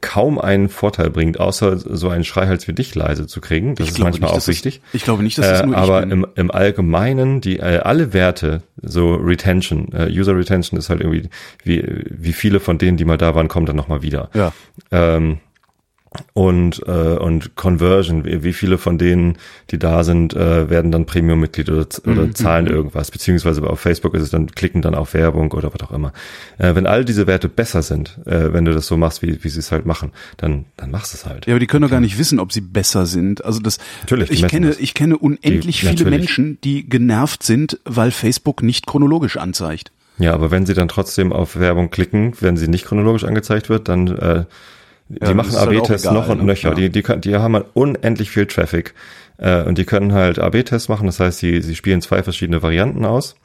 kaum 0.01 0.39
einen 0.39 0.69
Vorteil 0.69 1.09
bringt, 1.09 1.39
außer 1.39 1.77
so 1.77 2.09
einen 2.09 2.23
Schreihals 2.23 2.67
wie 2.67 2.73
dich 2.73 2.95
leise 2.95 3.27
zu 3.27 3.41
kriegen. 3.41 3.75
Das 3.75 3.85
Ich 3.87 3.93
ist 3.93 3.99
manchmal 3.99 4.31
nicht, 4.31 4.41
auch 4.43 4.47
wichtig. 4.47 4.81
ich 4.93 5.03
glaube 5.03 5.21
nicht, 5.23 5.37
dass 5.37 5.45
es 5.45 5.61
äh, 5.61 5.65
nur 5.65 5.75
ich 5.75 5.81
Aber 5.81 6.03
im, 6.03 6.25
im 6.35 6.49
Allgemeinen, 6.51 7.41
die 7.41 7.59
äh, 7.59 7.79
alle 7.79 8.11
Werte, 8.13 8.63
so 8.81 9.13
Retention, 9.15 9.89
äh, 9.93 10.07
User 10.09 10.35
Retention 10.35 10.79
ist 10.79 10.89
halt 10.89 11.01
irgendwie, 11.01 11.29
wie, 11.63 11.83
wie 12.09 12.33
viele 12.33 12.59
von 12.59 12.77
denen, 12.77 12.97
die 12.97 13.05
mal 13.05 13.17
da 13.17 13.35
waren, 13.35 13.47
kommen 13.47 13.65
dann 13.67 13.75
nochmal 13.75 14.01
wieder 14.01 14.29
Ja. 14.33 14.51
ähm, 14.91 15.37
und 16.33 16.81
äh, 16.87 16.91
und 17.17 17.55
Conversion, 17.55 18.23
wie, 18.25 18.53
viele 18.53 18.77
von 18.77 18.97
denen, 18.97 19.37
die 19.71 19.77
da 19.77 20.03
sind, 20.03 20.33
äh, 20.35 20.69
werden 20.69 20.91
dann 20.91 21.05
Premium-Mitglied 21.05 21.69
oder, 21.69 21.85
Mhm. 22.05 22.11
oder 22.17 22.33
zahlen 22.33 22.67
irgendwas, 22.67 23.11
beziehungsweise 23.11 23.61
auf 23.69 23.79
Facebook 23.79 24.13
ist 24.15 24.23
es 24.23 24.29
dann, 24.29 24.47
klicken 24.47 24.81
dann 24.81 24.95
auf 24.95 25.13
Werbung 25.13 25.51
oder 25.51 25.71
was 25.73 25.81
auch 25.87 25.91
immer. 25.91 26.13
Äh, 26.57 26.75
wenn 26.75 26.87
all 26.87 27.03
diese 27.05 27.27
Werte 27.27 27.49
besser 27.49 27.81
sind, 27.81 28.17
äh, 28.25 28.53
wenn 28.53 28.65
du 28.65 28.73
das 28.73 28.87
so 28.87 28.95
machst, 28.97 29.21
wie, 29.21 29.43
wie 29.43 29.49
sie 29.49 29.59
es 29.59 29.71
halt 29.71 29.85
machen, 29.85 30.11
dann, 30.37 30.65
dann 30.77 30.91
machst 30.91 31.13
du 31.13 31.17
es 31.17 31.25
halt. 31.25 31.45
Ja, 31.45 31.53
aber 31.53 31.59
die 31.59 31.67
können 31.67 31.81
doch 31.83 31.91
gar 31.91 31.99
nicht 32.01 32.17
wissen, 32.17 32.39
ob 32.39 32.51
sie 32.53 32.61
besser 32.61 33.05
sind. 33.05 33.43
Also 33.43 33.59
das, 33.59 33.77
Natürlich, 34.01 34.31
ich 34.31 34.47
kenne, 34.47 34.67
das. 34.67 34.79
ich 34.79 34.93
kenne 34.93 35.17
unendlich 35.17 35.81
Die- 35.81 35.87
viele 35.87 35.91
natürlich. 36.03 36.19
Menschen, 36.19 36.57
die 36.63 36.87
genervt 36.87 37.43
sind, 37.43 37.79
weil 37.85 38.11
Facebook 38.11 38.63
nicht 38.63 38.87
chronologisch 38.87 39.37
anzeigt. 39.37 39.91
Ja, 40.19 40.33
aber 40.33 40.49
wenn 40.49 40.65
sie 40.65 40.73
dann 40.73 40.87
trotzdem 40.87 41.31
auf 41.31 41.59
Werbung 41.59 41.91
klicken, 41.91 42.33
wenn 42.39 42.57
sie 42.57 42.67
nicht 42.67 42.85
chronologisch 42.85 43.23
angezeigt 43.23 43.69
wird, 43.69 43.87
dann 43.87 44.07
äh, 44.07 44.45
die 45.09 45.19
das 45.19 45.33
machen 45.33 45.55
AB-Tests 45.55 46.11
noch 46.11 46.27
und 46.29 46.39
ne? 46.39 46.43
nöcher. 46.45 46.69
Ja. 46.69 46.75
Die, 46.75 46.89
die, 46.89 47.01
können- 47.03 47.21
die 47.21 47.35
haben 47.35 47.53
halt 47.55 47.67
unendlich 47.73 48.29
viel 48.29 48.45
Traffic 48.45 48.93
äh, 49.37 49.63
und 49.63 49.77
die 49.77 49.85
können 49.85 50.13
halt 50.13 50.39
AB-Tests 50.39 50.89
machen. 50.89 51.05
Das 51.05 51.19
heißt, 51.19 51.39
sie, 51.39 51.61
sie 51.61 51.75
spielen 51.75 52.01
zwei 52.01 52.23
verschiedene 52.23 52.61
Varianten 52.61 53.05
aus 53.05 53.35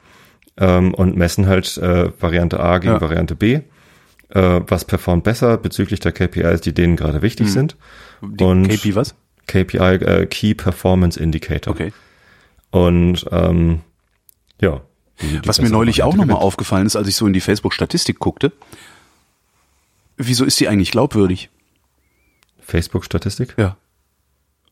ähm, 0.57 0.93
und 0.93 1.15
messen 1.17 1.47
halt 1.47 1.77
äh, 1.77 2.11
Variante 2.21 2.59
A 2.59 2.77
gegen 2.79 2.93
Ja. 2.93 3.01
Variante 3.01 3.35
B. 3.35 3.61
Äh, 4.29 4.61
was 4.67 4.85
performt 4.85 5.23
besser 5.23 5.57
bezüglich 5.57 5.99
der 5.99 6.11
KPIs, 6.11 6.61
die 6.61 6.73
denen 6.73 6.95
gerade 6.95 7.21
wichtig 7.21 7.51
sind. 7.51 7.75
Hm. 8.21 8.37
Die 8.37 8.43
und 8.43 8.67
KP 8.67 8.95
was? 8.95 9.13
KPI, 9.47 9.77
äh, 9.77 10.25
Key 10.25 10.55
Performance 10.55 11.19
Indicator. 11.19 11.73
Okay. 11.73 11.93
Und 12.71 13.25
ähm, 13.31 13.81
ja. 14.59 14.81
die- 15.21 15.27
die 15.39 15.47
Was 15.47 15.61
mir 15.61 15.69
neulich 15.69 16.01
auch 16.01 16.15
nochmal 16.15 16.37
aufgefallen 16.37 16.87
ist, 16.87 16.95
als 16.95 17.07
ich 17.07 17.15
so 17.15 17.27
in 17.27 17.33
die 17.33 17.41
Facebook-Statistik 17.41 18.17
guckte, 18.19 18.51
wieso 20.17 20.45
ist 20.45 20.59
die 20.59 20.67
eigentlich 20.67 20.91
glaubwürdig? 20.91 21.49
Facebook-Statistik? 22.65 23.55
Ja. 23.57 23.77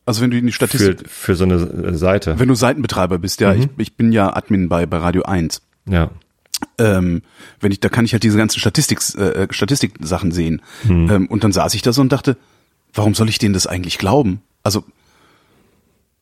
Also 0.04 0.20
wenn 0.20 0.30
du 0.32 0.38
in 0.38 0.46
die 0.46 0.52
Für, 0.52 0.66
Statistik, 0.66 1.08
für 1.08 1.36
so 1.36 1.44
eine 1.44 1.54
äh, 1.54 1.94
Seite. 1.94 2.38
wenn 2.38 2.48
du 2.48 2.54
Seitenbetreiber 2.54 3.18
bist, 3.18 3.40
ja, 3.40 3.54
ich, 3.54 3.68
ich 3.78 3.96
bin 3.96 4.10
ja 4.12 4.34
Admin 4.34 4.68
bei, 4.68 4.84
bei 4.86 4.96
Radio 4.98 5.22
1. 5.22 5.62
Ja. 5.88 6.10
Ähm, 6.78 7.22
wenn 7.60 7.70
ich, 7.72 7.80
da 7.80 7.88
kann 7.88 8.04
ich 8.04 8.12
halt 8.12 8.22
diese 8.24 8.36
ganzen 8.38 8.58
Statistik, 8.60 8.98
äh, 9.16 9.46
Statistik-Sachen 9.50 10.32
sehen. 10.32 10.62
Ähm, 10.88 11.26
und 11.28 11.44
dann 11.44 11.52
saß 11.52 11.74
ich 11.74 11.82
da 11.82 11.92
so 11.92 12.00
und 12.00 12.10
dachte, 12.12 12.36
warum 12.94 13.14
soll 13.14 13.28
ich 13.28 13.38
denen 13.38 13.54
das 13.54 13.66
eigentlich 13.66 13.98
glauben? 13.98 14.42
Also, 14.62 14.84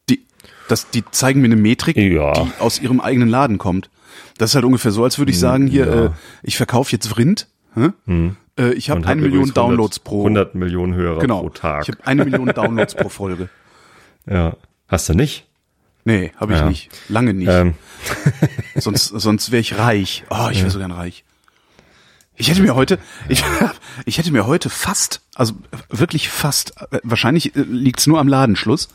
die, 0.09 0.25
das, 0.69 0.91
die 0.91 1.05
zeigen 1.11 1.41
mir 1.41 1.47
eine 1.47 1.57
Metrik, 1.57 1.97
Ja. 1.97 2.33
die 2.33 2.51
aus 2.59 2.81
ihrem 2.81 3.01
eigenen 3.01 3.29
Laden 3.29 3.59
kommt. 3.59 3.91
Das 4.39 4.51
ist 4.51 4.55
halt 4.55 4.65
ungefähr 4.65 4.93
so, 4.93 5.05
als 5.05 5.19
würde 5.19 5.31
ich 5.33 5.39
sagen, 5.39 5.67
hier, 5.67 5.87
ja. 5.87 6.05
äh, 6.07 6.11
ich 6.43 6.57
verkaufe 6.57 6.93
jetzt 6.93 7.17
Rind, 7.19 7.49
hä? 7.75 7.91
Äh, 8.61 8.73
ich 8.73 8.91
habe 8.91 9.07
eine 9.07 9.21
Million 9.21 9.41
übrigens 9.43 9.57
100 9.57 9.57
Downloads 9.57 9.99
pro 10.01 10.19
100 10.21 10.55
Millionen 10.55 10.95
Hörer 10.95 11.21
genau, 11.21 11.41
pro 11.41 11.49
Tag. 11.51 11.83
Ich 11.89 11.95
habe 11.95 12.07
eine 12.07 12.25
Million 12.25 12.49
Downloads 12.49 12.95
pro 12.95 13.09
Folge. 13.09 13.49
ja. 14.27 14.57
Hast 14.89 15.09
du 15.09 15.15
nicht? 15.15 15.47
Nee, 16.05 16.33
habe 16.37 16.53
ich 16.55 16.59
Ja. 16.59 16.69
nicht. 16.69 16.91
Lange 17.09 17.35
nicht. 17.35 17.49
Ähm, 17.49 17.75
Sonst, 18.75 19.09
sonst 19.09 19.51
wäre 19.51 19.61
ich 19.61 19.77
reich. 19.79 20.25
Oh, 20.31 20.49
ich 20.51 20.61
wäre 20.61 20.71
so 20.71 20.79
gern 20.79 20.93
reich. 20.93 21.25
Ich 22.37 22.49
hätte 22.49 22.63
mir 22.63 22.75
heute, 22.75 22.99
ich, 23.29 23.45
ich 24.07 24.17
hätte 24.17 24.33
mir 24.33 24.47
heute 24.47 24.71
fast, 24.71 25.21
also 25.35 25.55
wirklich 25.91 26.31
fast, 26.31 26.73
äh, 26.91 27.01
wahrscheinlich 27.03 27.55
äh, 27.55 27.61
liegt's 27.61 28.07
nur 28.07 28.19
am 28.19 28.29
Ladenschluss, 28.29 28.89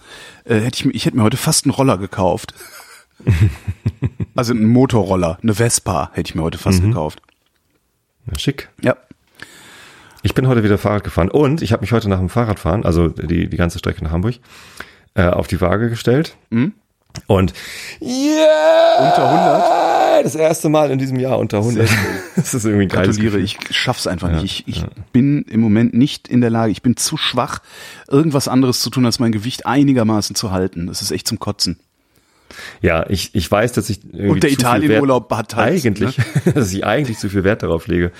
äh, 0.45 0.55
hätte 0.59 0.87
ich, 0.89 0.95
ich 0.95 1.05
hätte 1.05 1.15
mir 1.17 1.21
heute 1.23 1.37
fast 1.37 1.65
einen 1.65 1.73
Roller 1.73 1.99
gekauft. 1.99 2.55
Also 4.35 4.53
einen 4.53 4.65
Motorroller, 4.65 5.37
eine 5.43 5.53
Vespa 5.53 6.09
hätte 6.13 6.31
ich 6.31 6.35
mir 6.35 6.41
heute 6.41 6.57
fast 6.57 6.81
gekauft. 6.81 7.21
na, 8.25 8.37
schick. 8.37 8.69
Ja. 8.81 8.97
Ich 10.25 10.33
bin 10.33 10.47
heute 10.47 10.63
wieder 10.63 10.79
Fahrrad 10.79 11.03
gefahren 11.03 11.29
und 11.29 11.61
ich 11.61 11.71
habe 11.71 11.81
mich 11.81 11.91
heute 11.91 12.09
nach 12.09 12.17
dem 12.17 12.29
Fahrradfahren, 12.29 12.83
also 12.83 13.09
die, 13.09 13.47
die 13.47 13.57
ganze 13.57 13.77
Strecke 13.77 14.03
nach 14.03 14.09
Hamburg, 14.09 14.39
äh, 15.13 15.27
auf 15.27 15.45
die 15.45 15.61
Waage 15.61 15.87
gestellt. 15.87 16.35
Mhm. 16.49 16.73
Und 17.27 17.53
yeah, 18.01 19.11
Unter 19.11 20.15
100? 20.15 20.25
Das 20.25 20.33
erste 20.33 20.69
Mal 20.69 20.89
in 20.89 20.97
diesem 20.97 21.19
Jahr 21.19 21.37
unter 21.37 21.59
100. 21.59 21.87
Das 22.35 22.55
ist 22.55 22.65
irgendwie 22.65 22.87
geiles 22.87 23.17
Gratuliere, 23.17 23.37
ich 23.37 23.59
schaff's 23.69 24.07
einfach 24.07 24.41
nicht. 24.41 24.67
Ich, 24.67 24.77
ich 24.77 24.85
bin 25.13 25.43
im 25.43 25.61
Moment 25.61 25.93
nicht 25.93 26.27
in 26.27 26.41
der 26.41 26.49
Lage, 26.49 26.71
ich 26.71 26.81
bin 26.81 26.97
zu 26.97 27.17
schwach, 27.17 27.59
irgendwas 28.07 28.47
anderes 28.47 28.81
zu 28.81 28.89
tun, 28.89 29.05
als 29.05 29.19
mein 29.19 29.31
Gewicht 29.31 29.67
einigermaßen 29.67 30.35
zu 30.35 30.49
halten. 30.49 30.87
Das 30.87 31.03
ist 31.03 31.11
echt 31.11 31.27
zum 31.27 31.37
Kotzen. 31.37 31.77
Ja, 32.81 33.05
ich, 33.09 33.33
ich 33.33 33.49
weiß, 33.51 33.73
dass 33.73 33.89
ich 33.89 34.03
irgendwie 34.03 34.27
Und 34.29 34.43
der 34.43 34.49
zu 34.51 34.55
viel 34.55 34.63
Italienurlaub 34.65 35.31
hat 35.33 35.55
halt, 35.55 35.85
eigentlich, 35.85 36.17
dass 36.53 36.71
ich 36.73 36.85
eigentlich 36.85 37.17
zu 37.17 37.29
viel 37.29 37.43
Wert 37.43 37.63
darauf 37.63 37.87
lege, 37.87 38.11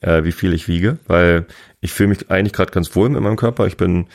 äh, 0.00 0.24
wie 0.24 0.32
viel 0.32 0.52
ich 0.52 0.68
wiege, 0.68 0.98
weil 1.06 1.46
ich 1.80 1.92
fühle 1.92 2.10
mich 2.10 2.30
eigentlich 2.30 2.52
gerade 2.52 2.72
ganz 2.72 2.94
wohl 2.94 3.08
mit 3.08 3.20
meinem 3.22 3.36
Körper. 3.36 3.66
Ich 3.66 3.76
bin 3.78 4.06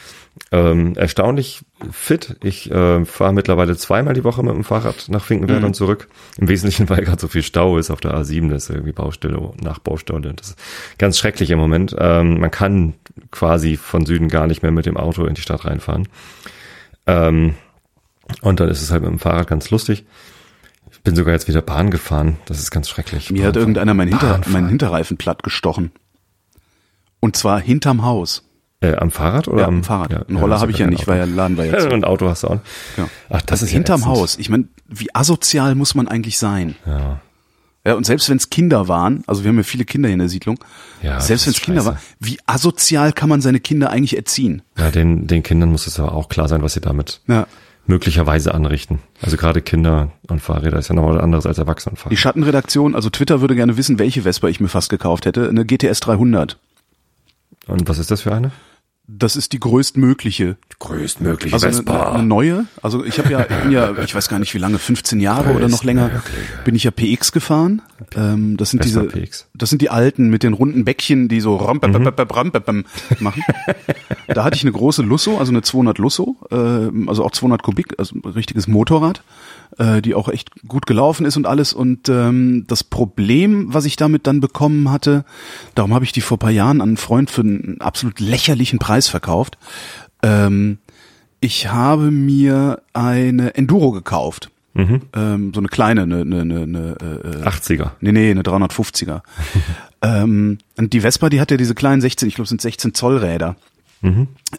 ähm, 0.51 0.93
erstaunlich 0.95 1.61
fit. 1.91 2.35
Ich 2.43 2.69
äh, 2.69 3.03
fahre 3.05 3.33
mittlerweile 3.33 3.75
zweimal 3.75 4.13
die 4.13 4.23
Woche 4.23 4.43
mit 4.43 4.53
dem 4.53 4.63
Fahrrad 4.63 5.07
nach 5.09 5.23
Finkenwerder 5.23 5.61
Mhm. 5.61 5.67
und 5.67 5.73
zurück. 5.75 6.07
Im 6.37 6.47
Wesentlichen, 6.47 6.87
weil 6.89 7.03
gerade 7.03 7.19
so 7.19 7.27
viel 7.27 7.41
Stau 7.41 7.77
ist 7.77 7.89
auf 7.89 8.01
der 8.01 8.13
A7, 8.13 8.49
das 8.49 8.65
ist 8.65 8.69
irgendwie 8.69 8.91
Baustelle 8.91 9.51
nach 9.61 9.79
Baustelle. 9.79 10.33
Das 10.35 10.49
ist 10.49 10.59
ganz 10.99 11.17
schrecklich 11.17 11.49
im 11.49 11.57
Moment. 11.57 11.95
Ähm, 11.97 12.39
man 12.39 12.51
kann 12.51 12.93
quasi 13.31 13.77
von 13.77 14.05
Süden 14.05 14.27
gar 14.27 14.45
nicht 14.45 14.61
mehr 14.61 14.71
mit 14.71 14.85
dem 14.85 14.97
Auto 14.97 15.25
in 15.25 15.33
die 15.33 15.41
Stadt 15.41 15.65
reinfahren. 15.65 16.07
Ähm, 17.07 17.55
und 18.41 18.59
dann 18.59 18.69
ist 18.69 18.81
es 18.81 18.91
halt 18.91 19.01
mit 19.03 19.11
dem 19.11 19.19
Fahrrad 19.19 19.47
ganz 19.47 19.69
lustig. 19.69 20.05
Ich 20.91 21.01
bin 21.01 21.15
sogar 21.15 21.33
jetzt 21.33 21.47
wieder 21.47 21.61
Bahn 21.61 21.91
gefahren. 21.91 22.37
Das 22.45 22.59
ist 22.59 22.71
ganz 22.71 22.89
schrecklich. 22.89 23.29
Mir 23.31 23.45
hat 23.47 23.55
irgendeiner 23.55 23.93
meinen, 23.93 24.09
Hinter, 24.09 24.41
meinen 24.47 24.69
Hinterreifen 24.69 25.17
platt 25.17 25.43
gestochen. 25.43 25.91
Und 27.19 27.35
zwar 27.35 27.59
hinterm 27.59 28.03
Haus. 28.03 28.43
Äh, 28.81 28.95
am 28.95 29.11
Fahrrad 29.11 29.47
oder 29.47 29.61
Ja, 29.61 29.67
am 29.67 29.83
Fahrrad. 29.83 30.11
Ja, 30.11 30.21
Einen 30.23 30.37
Roller 30.37 30.55
du 30.55 30.61
habe 30.61 30.71
ich 30.71 30.77
ja 30.77 30.87
nicht, 30.87 31.07
weil 31.07 31.17
ja 31.17 31.25
Laden 31.25 31.57
war 31.57 31.65
ja 31.65 31.77
zu. 31.79 31.85
Und 31.87 31.93
ein 31.93 32.03
Auto 32.03 32.27
hast 32.27 32.43
du 32.43 32.47
auch. 32.47 32.59
Ja. 32.97 33.07
Ach, 33.29 33.41
das 33.43 33.61
ist 33.61 33.69
ja 33.69 33.75
hinterm 33.75 34.01
ätzend. 34.01 34.15
Haus. 34.15 34.37
Ich 34.37 34.49
meine, 34.49 34.65
wie 34.87 35.13
asozial 35.13 35.75
muss 35.75 35.95
man 35.95 36.07
eigentlich 36.07 36.37
sein? 36.37 36.75
Ja. 36.85 37.19
Ja, 37.87 37.93
und 37.93 38.03
selbst 38.05 38.27
wenn 38.29 38.37
es 38.37 38.49
Kinder 38.49 38.87
waren, 38.87 39.23
also 39.27 39.43
wir 39.43 39.49
haben 39.49 39.57
ja 39.57 39.63
viele 39.63 39.85
Kinder 39.85 40.07
hier 40.09 40.13
in 40.13 40.19
der 40.19 40.29
Siedlung, 40.29 40.57
Ja, 41.03 41.19
selbst 41.21 41.45
wenn 41.45 41.51
ist 41.51 41.59
es 41.59 41.63
Kinder 41.63 41.85
waren, 41.85 41.97
wie 42.19 42.39
asozial 42.47 43.13
kann 43.13 43.29
man 43.29 43.41
seine 43.41 43.59
Kinder 43.59 43.91
eigentlich 43.91 44.17
erziehen? 44.17 44.63
Ja, 44.75 44.89
den, 44.89 45.27
den 45.27 45.43
Kindern 45.43 45.69
muss 45.69 45.85
es 45.85 45.99
aber 45.99 46.13
auch 46.13 46.27
klar 46.27 46.47
sein, 46.47 46.63
was 46.63 46.73
sie 46.73 46.81
damit 46.81 47.21
Ja. 47.27 47.45
Möglicherweise 47.87 48.53
anrichten. 48.53 48.99
Also 49.21 49.37
gerade 49.37 49.61
Kinder 49.61 50.11
und 50.27 50.41
Fahrräder 50.41 50.79
ist 50.79 50.89
ja 50.89 50.95
noch 50.95 51.07
was 51.07 51.21
anderes 51.21 51.45
als 51.45 51.57
Erwachsene 51.57 51.95
und 52.03 52.11
Die. 52.11 52.17
Schattenredaktion, 52.17 52.95
also 52.95 53.09
Twitter 53.09 53.41
würde 53.41 53.55
gerne 53.55 53.77
wissen, 53.77 53.99
welche 53.99 54.23
Vespa 54.23 54.47
ich 54.47 54.59
mir 54.59 54.67
fast 54.67 54.89
gekauft 54.89 55.25
hätte. 55.25 55.49
Eine 55.49 55.65
GTS 55.65 55.99
300. 56.01 56.57
Und 57.67 57.87
was 57.87 57.97
ist 57.97 58.11
das 58.11 58.21
für 58.21 58.33
eine? 58.33 58.51
Das 59.07 59.35
ist 59.35 59.53
die 59.53 59.59
größtmögliche. 59.59 60.57
Größtmögliche 60.79 61.53
Also 61.53 61.67
eine, 61.67 62.07
eine 62.11 62.23
neue. 62.23 62.65
Also 62.81 63.05
ich 63.05 63.19
habe 63.19 63.31
ja, 63.31 63.41
ich 63.41 63.55
bin 63.63 63.71
ja, 63.71 63.95
ich 64.03 64.15
weiß 64.15 64.29
gar 64.29 64.39
nicht 64.39 64.53
wie 64.53 64.57
lange, 64.57 64.79
15 64.79 65.19
Jahre 65.19 65.53
oder 65.53 65.67
noch 65.67 65.83
länger, 65.83 66.23
bin 66.63 66.75
ich 66.75 66.83
ja 66.83 66.91
PX 66.91 67.31
gefahren. 67.31 67.81
Ähm, 68.15 68.57
das 68.57 68.71
sind 68.71 68.83
Vespa 68.83 69.01
diese, 69.01 69.25
PX. 69.25 69.47
das 69.53 69.69
sind 69.69 69.81
die 69.81 69.89
alten 69.89 70.29
mit 70.29 70.43
den 70.43 70.53
runden 70.53 70.85
Bäckchen, 70.85 71.27
die 71.27 71.39
so 71.39 71.55
rom, 71.55 71.79
machen. 73.19 73.43
Da 74.27 74.43
hatte 74.43 74.55
ich 74.55 74.63
eine 74.63 74.71
große 74.71 75.01
Lusso, 75.03 75.37
also 75.37 75.51
eine 75.51 75.61
200 75.61 75.97
Lusso, 75.97 76.35
äh, 76.51 76.55
also 77.07 77.23
auch 77.23 77.31
200 77.31 77.61
Kubik, 77.61 77.95
also 77.99 78.15
ein 78.15 78.29
richtiges 78.31 78.67
Motorrad, 78.67 79.23
äh, 79.77 80.01
die 80.01 80.15
auch 80.15 80.29
echt 80.29 80.49
gut 80.67 80.87
gelaufen 80.87 81.25
ist 81.25 81.37
und 81.37 81.45
alles. 81.45 81.73
Und 81.73 82.09
ähm, 82.09 82.65
das 82.67 82.83
Problem, 82.83 83.73
was 83.73 83.85
ich 83.85 83.95
damit 83.95 84.27
dann 84.27 84.39
bekommen 84.41 84.91
hatte, 84.91 85.25
darum 85.75 85.93
habe 85.93 86.05
ich 86.05 86.11
die 86.11 86.21
vor 86.21 86.39
paar 86.39 86.51
Jahren 86.51 86.81
an 86.81 86.89
einen 86.89 86.97
Freund 86.97 87.29
für 87.29 87.41
einen 87.41 87.79
absolut 87.81 88.19
lächerlichen 88.19 88.79
Preis 88.79 88.94
verkauft. 89.07 89.57
Ähm, 90.23 90.79
ich 91.39 91.67
habe 91.71 92.11
mir 92.11 92.81
eine 92.93 93.55
Enduro 93.55 93.91
gekauft. 93.91 94.49
Ähm, 95.13 95.51
so 95.53 95.61
eine 95.61 95.69
kleine, 95.69 96.03
eine, 96.03 96.21
eine, 96.21 96.41
eine, 96.41 96.61
eine 96.61 97.43
äh, 97.43 97.47
80er. 97.47 97.91
Nee, 98.01 98.11
nee, 98.11 98.31
eine 98.31 98.41
350er. 98.41 99.21
ähm, 100.01 100.57
und 100.75 100.93
die 100.93 101.01
Vespa, 101.01 101.29
die 101.29 101.39
hat 101.39 101.51
ja 101.51 101.57
diese 101.57 101.75
kleinen 101.75 102.01
16, 102.01 102.27
ich 102.27 102.35
glaube, 102.35 102.49
sind 102.49 102.61
16 102.61 102.93
Zoll 102.93 103.17
Räder. 103.17 103.55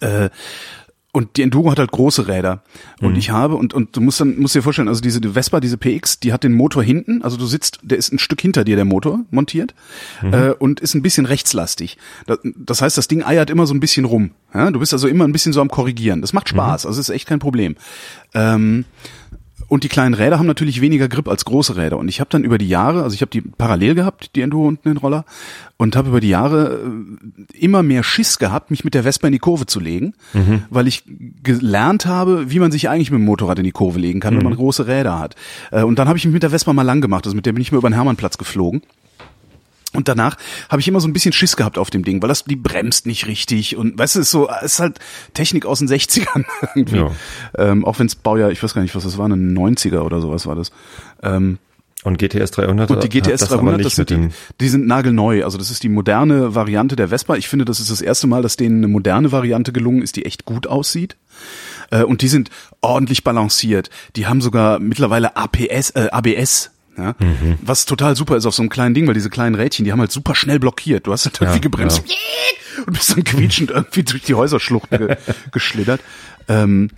Äh, 0.01 0.31
und 1.17 1.39
die 1.39 1.43
Enduro 1.43 1.71
hat 1.71 1.79
halt 1.79 1.93
große 1.93 2.29
Räder. 2.29 2.63
Und 3.01 3.17
ich 3.17 3.31
habe, 3.31 3.55
und, 3.55 3.73
und 3.73 3.97
du 3.97 4.03
musst 4.03 4.21
dann, 4.21 4.39
musst 4.39 4.55
dir 4.55 4.61
vorstellen, 4.61 4.89
also 4.89 5.01
diese 5.01 5.19
die 5.19 5.31
Vespa, 5.31 5.61
diese 5.61 5.79
PX, 5.79 6.21
die 6.21 6.31
hat 6.31 6.45
den 6.45 6.53
Motor 6.53 6.83
hinten, 6.83 7.23
also 7.23 7.39
du 7.39 7.47
sitzt, 7.47 7.79
der 7.83 7.97
ist 7.97 8.13
ein 8.13 8.19
Stück 8.19 8.39
hinter 8.43 8.65
dir, 8.65 8.77
der 8.77 8.85
Motor, 8.85 9.21
montiert, 9.31 9.75
äh, 10.31 10.51
und 10.51 10.81
ist 10.81 10.95
ein 10.95 11.01
bisschen 11.01 11.25
rechtslastig. 11.25 11.97
Das, 12.27 12.41
das 12.55 12.83
heißt, 12.83 12.99
das 12.99 13.09
Ding 13.09 13.25
eiert 13.25 13.49
immer 13.49 13.67
so 13.67 13.73
ein 13.73 13.81
bisschen 13.81 14.05
rum. 14.05 14.33
Ja? 14.53 14.71
Du 14.71 14.79
bist 14.79 14.93
also 14.93 15.09
immer 15.09 15.25
ein 15.25 15.33
bisschen 15.33 15.55
so 15.55 15.63
am 15.63 15.71
Korrigieren. 15.71 16.21
Das 16.21 16.35
macht 16.35 16.51
Spaß, 16.51 16.85
also 16.85 17.01
ist 17.01 17.09
echt 17.09 17.27
kein 17.27 17.39
Problem. 17.39 17.77
Ähm, 18.35 18.85
und 19.69 19.85
die 19.85 19.89
kleinen 19.89 20.15
Räder 20.15 20.39
haben 20.39 20.47
natürlich 20.47 20.81
weniger 20.81 21.09
Grip 21.09 21.29
als 21.29 21.45
große 21.45 21.77
Räder. 21.77 21.99
Und 21.99 22.09
ich 22.09 22.21
habe 22.21 22.31
dann 22.31 22.45
über 22.45 22.59
die 22.59 22.69
Jahre, 22.69 23.03
also 23.03 23.15
ich 23.15 23.21
habe 23.21 23.31
die 23.31 23.41
parallel 23.41 23.95
gehabt, 23.95 24.37
die 24.37 24.43
Enduro 24.43 24.67
und 24.69 24.85
den 24.85 24.97
Roller, 24.97 25.25
und 25.77 25.97
habe 25.97 26.09
über 26.09 26.21
die 26.21 26.29
Jahre 26.29 26.81
äh, 27.53 27.59
immer 27.59 27.83
mehr 27.83 28.03
Schiss 28.03 28.39
gehabt, 28.39 28.71
mich 28.71 28.85
mit 28.85 28.95
der 28.95 29.03
Vespa 29.03 29.27
in 29.27 29.33
die 29.33 29.39
Kurve 29.39 29.67
zu 29.67 29.81
legen, 29.81 30.15
weil 30.71 30.87
ich 30.87 31.05
gelernt 31.43 32.07
habe, 32.07 32.51
wie 32.51 32.59
man 32.61 32.71
sich 32.71 32.89
eigentlich 32.89 33.11
mit 33.11 33.21
dem 33.21 33.25
Motorrad 33.25 33.59
in 33.59 33.65
die 33.65 33.73
Kurve 33.73 33.99
legen 33.99 34.21
kann, 34.21 34.37
wenn 34.37 34.45
man 34.45 34.55
große 34.55 34.87
Räder 34.87 35.19
hat. 35.19 35.35
Äh, 35.71 35.83
Und 35.83 35.99
dann 35.99 36.09
habe 36.09 36.19
ich 36.19 36.25
mich 36.25 36.35
mit 36.35 36.43
der 36.43 36.51
Vespa 36.51 36.73
mal 36.73 36.83
lang 36.83 37.01
gemacht. 37.01 37.27
Also 37.27 37.35
mit 37.35 37.47
der 37.47 37.53
bin 37.53 37.63
ich 37.63 37.73
mir 37.73 37.79
über 37.79 37.89
den 37.91 37.95
Hermannplatz 37.95 38.39
geflogen. 38.39 38.83
Und 39.97 40.09
danach 40.09 40.37
habe 40.69 40.81
ich 40.81 40.89
immer 40.89 41.01
so 41.01 41.09
ein 41.09 41.13
bisschen 41.13 41.33
Schiss 41.33 41.57
gehabt 41.57 41.79
auf 41.79 41.91
dem 41.91 42.05
Ding, 42.05 42.23
weil 42.23 42.29
das 42.29 42.45
die 42.45 42.57
bremst 42.57 43.07
nicht 43.07 43.27
richtig 43.27 43.77
und 43.77 43.99
weißt 43.99 44.17
du, 44.17 44.21
ist 44.21 44.31
so 44.31 44.49
ist 44.63 44.79
halt 44.79 44.99
Technik 45.35 45.67
aus 45.67 45.81
den 45.81 45.89
60ern 45.97 46.45
irgendwie. 46.75 46.97
Ja. 46.99 47.11
Ähm, 47.59 47.85
auch 47.85 47.99
wenns 47.99 48.15
Baujahr, 48.15 48.51
ich 48.51 48.63
weiß 48.63 48.75
gar 48.75 48.83
nicht, 48.83 48.95
was 48.95 49.05
das 49.05 49.19
war, 49.19 49.29
ein 49.29 49.57
90er 49.57 50.01
oder 50.01 50.21
sowas 50.21 50.47
war 50.47 50.55
das. 50.55 50.71
Ähm, 51.23 51.59
Und 52.05 52.19
GTS 52.19 52.53
300? 52.53 52.91
und 52.91 53.03
die 53.03 53.09
GTS 53.09 53.41
das 53.41 53.53
aber 53.53 53.63
300, 53.63 53.77
nicht 53.79 53.87
das 53.87 53.95
sind 53.97 54.11
die, 54.11 54.29
die 54.61 54.69
sind 54.69 54.87
nagelneu. 54.87 55.45
Also 55.45 55.59
das 55.59 55.71
ist 55.71 55.83
die 55.83 55.89
moderne 55.89 56.55
Variante 56.55 56.95
der 56.95 57.09
Vespa. 57.09 57.37
Ich 57.37 57.49
finde, 57.49 57.65
das 57.65 57.81
ist 57.81 57.91
das 57.91 58.01
erste 58.01 58.27
Mal, 58.27 58.43
dass 58.43 58.57
denen 58.57 58.79
eine 58.85 58.89
moderne 58.89 59.33
Variante 59.33 59.73
gelungen 59.73 60.03
ist, 60.03 60.17
die 60.17 60.25
echt 60.25 60.45
gut 60.45 60.67
aussieht. 60.67 61.17
Äh, 61.91 62.03
und 62.03 62.23
die 62.23 62.29
sind 62.29 62.51
ordentlich 62.81 63.25
balanciert. 63.25 63.91
Die 64.15 64.27
haben 64.27 64.41
sogar 64.41 64.79
mittlerweile 64.79 65.37
APS, 65.37 65.91
äh, 65.91 66.09
ABS. 66.13 66.71
Ja, 66.97 67.15
Mhm. 67.19 67.59
Was 67.63 67.85
total 67.85 68.17
super 68.17 68.37
ist 68.37 68.47
auf 68.47 68.55
so 68.55 68.63
einem 68.63 68.71
kleinen 68.71 68.95
Ding, 68.95 69.07
weil 69.07 69.15
diese 69.15 69.31
kleinen 69.31 69.55
Rädchen, 69.55 69.85
die 69.85 69.93
haben 69.93 70.01
halt 70.01 70.13
super 70.13 70.35
schnell 70.35 70.59
blockiert. 70.59 71.07
Du 71.07 71.13
hast 71.13 71.25
halt 71.27 71.41
irgendwie 71.41 71.57
Ja, 71.59 71.63
gebremst 71.63 72.03
und 72.87 72.93
bist 72.93 73.17
dann 73.17 73.25
quietschend 73.25 73.71
irgendwie 73.71 74.03
durch 74.03 74.23
die 74.23 74.35
Häuserschluchten 74.35 74.99
ge 74.99 75.17
geschlittert. 75.53 76.01
Ähm, 76.49 76.91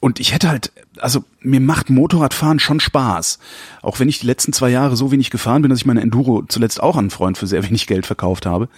und 0.00 0.18
ich 0.18 0.32
hätte 0.32 0.48
halt, 0.48 0.72
also 0.98 1.24
mir 1.42 1.60
macht 1.60 1.90
Motorradfahren 1.90 2.58
schon 2.58 2.80
Spaß. 2.80 3.38
Auch 3.82 4.00
wenn 4.00 4.08
ich 4.08 4.18
die 4.20 4.26
letzten 4.26 4.54
zwei 4.54 4.70
Jahre 4.70 4.96
so 4.96 5.12
wenig 5.12 5.28
gefahren 5.28 5.60
bin, 5.60 5.68
dass 5.68 5.78
ich 5.80 5.84
meine 5.86 6.00
Enduro 6.00 6.44
zuletzt 6.48 6.82
auch 6.82 6.94
an 6.96 7.00
einen 7.00 7.10
Freund 7.10 7.36
für 7.36 7.46
sehr 7.46 7.62
wenig 7.68 7.86
Geld 7.86 8.06
verkauft 8.06 8.46
habe. 8.46 8.70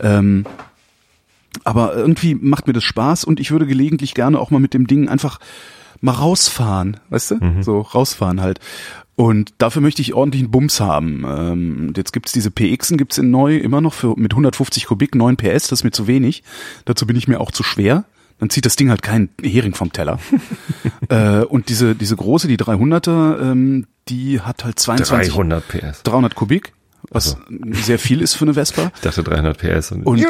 Ähm, 0.00 0.46
aber 1.64 1.94
irgendwie 1.94 2.34
macht 2.34 2.66
mir 2.66 2.72
das 2.72 2.84
Spaß 2.84 3.24
und 3.24 3.38
ich 3.38 3.50
würde 3.50 3.66
gelegentlich 3.66 4.14
gerne 4.14 4.38
auch 4.38 4.50
mal 4.50 4.60
mit 4.60 4.72
dem 4.72 4.86
Ding 4.86 5.08
einfach 5.10 5.38
mal 6.00 6.12
rausfahren, 6.12 6.96
weißt 7.10 7.32
du? 7.32 7.62
So 7.62 7.80
rausfahren 7.82 8.40
halt. 8.40 8.58
Und 9.22 9.54
dafür 9.58 9.82
möchte 9.82 10.02
ich 10.02 10.14
ordentlichen 10.14 10.50
Bums 10.50 10.80
haben. 10.80 11.24
Ähm, 11.24 11.92
jetzt 11.96 12.12
gibt's 12.12 12.32
diese 12.32 12.50
PXen, 12.50 12.96
gibt's 12.96 13.18
in 13.18 13.30
neu 13.30 13.56
immer 13.56 13.80
noch 13.80 13.94
für 13.94 14.18
mit 14.18 14.32
150 14.32 14.86
Kubik, 14.86 15.14
9 15.14 15.36
PS, 15.36 15.68
das 15.68 15.72
ist 15.78 15.84
mir 15.84 15.92
zu 15.92 16.08
wenig. 16.08 16.42
Dazu 16.86 17.06
bin 17.06 17.14
ich 17.14 17.28
mir 17.28 17.38
auch 17.38 17.52
zu 17.52 17.62
schwer. 17.62 18.04
Dann 18.40 18.50
zieht 18.50 18.66
das 18.66 18.74
Ding 18.74 18.90
halt 18.90 19.00
keinen 19.00 19.28
Hering 19.40 19.74
vom 19.74 19.92
Teller. 19.92 20.18
äh, 21.08 21.42
und 21.42 21.68
diese, 21.68 21.94
diese 21.94 22.16
große, 22.16 22.48
die 22.48 22.56
300er, 22.56 23.52
ähm, 23.52 23.86
die 24.08 24.40
hat 24.40 24.64
halt 24.64 24.80
22, 24.80 25.32
300 25.32 25.68
PS. 25.68 26.02
300 26.02 26.34
Kubik, 26.34 26.72
was 27.12 27.36
sehr 27.84 27.98
viel 27.98 28.22
ist 28.22 28.34
für 28.34 28.44
eine 28.44 28.54
Vespa. 28.54 28.90
Ich 28.94 29.00
dachte 29.02 29.22
300 29.22 29.58
PS. 29.58 29.92
Und, 29.92 30.06
Und 30.06 30.24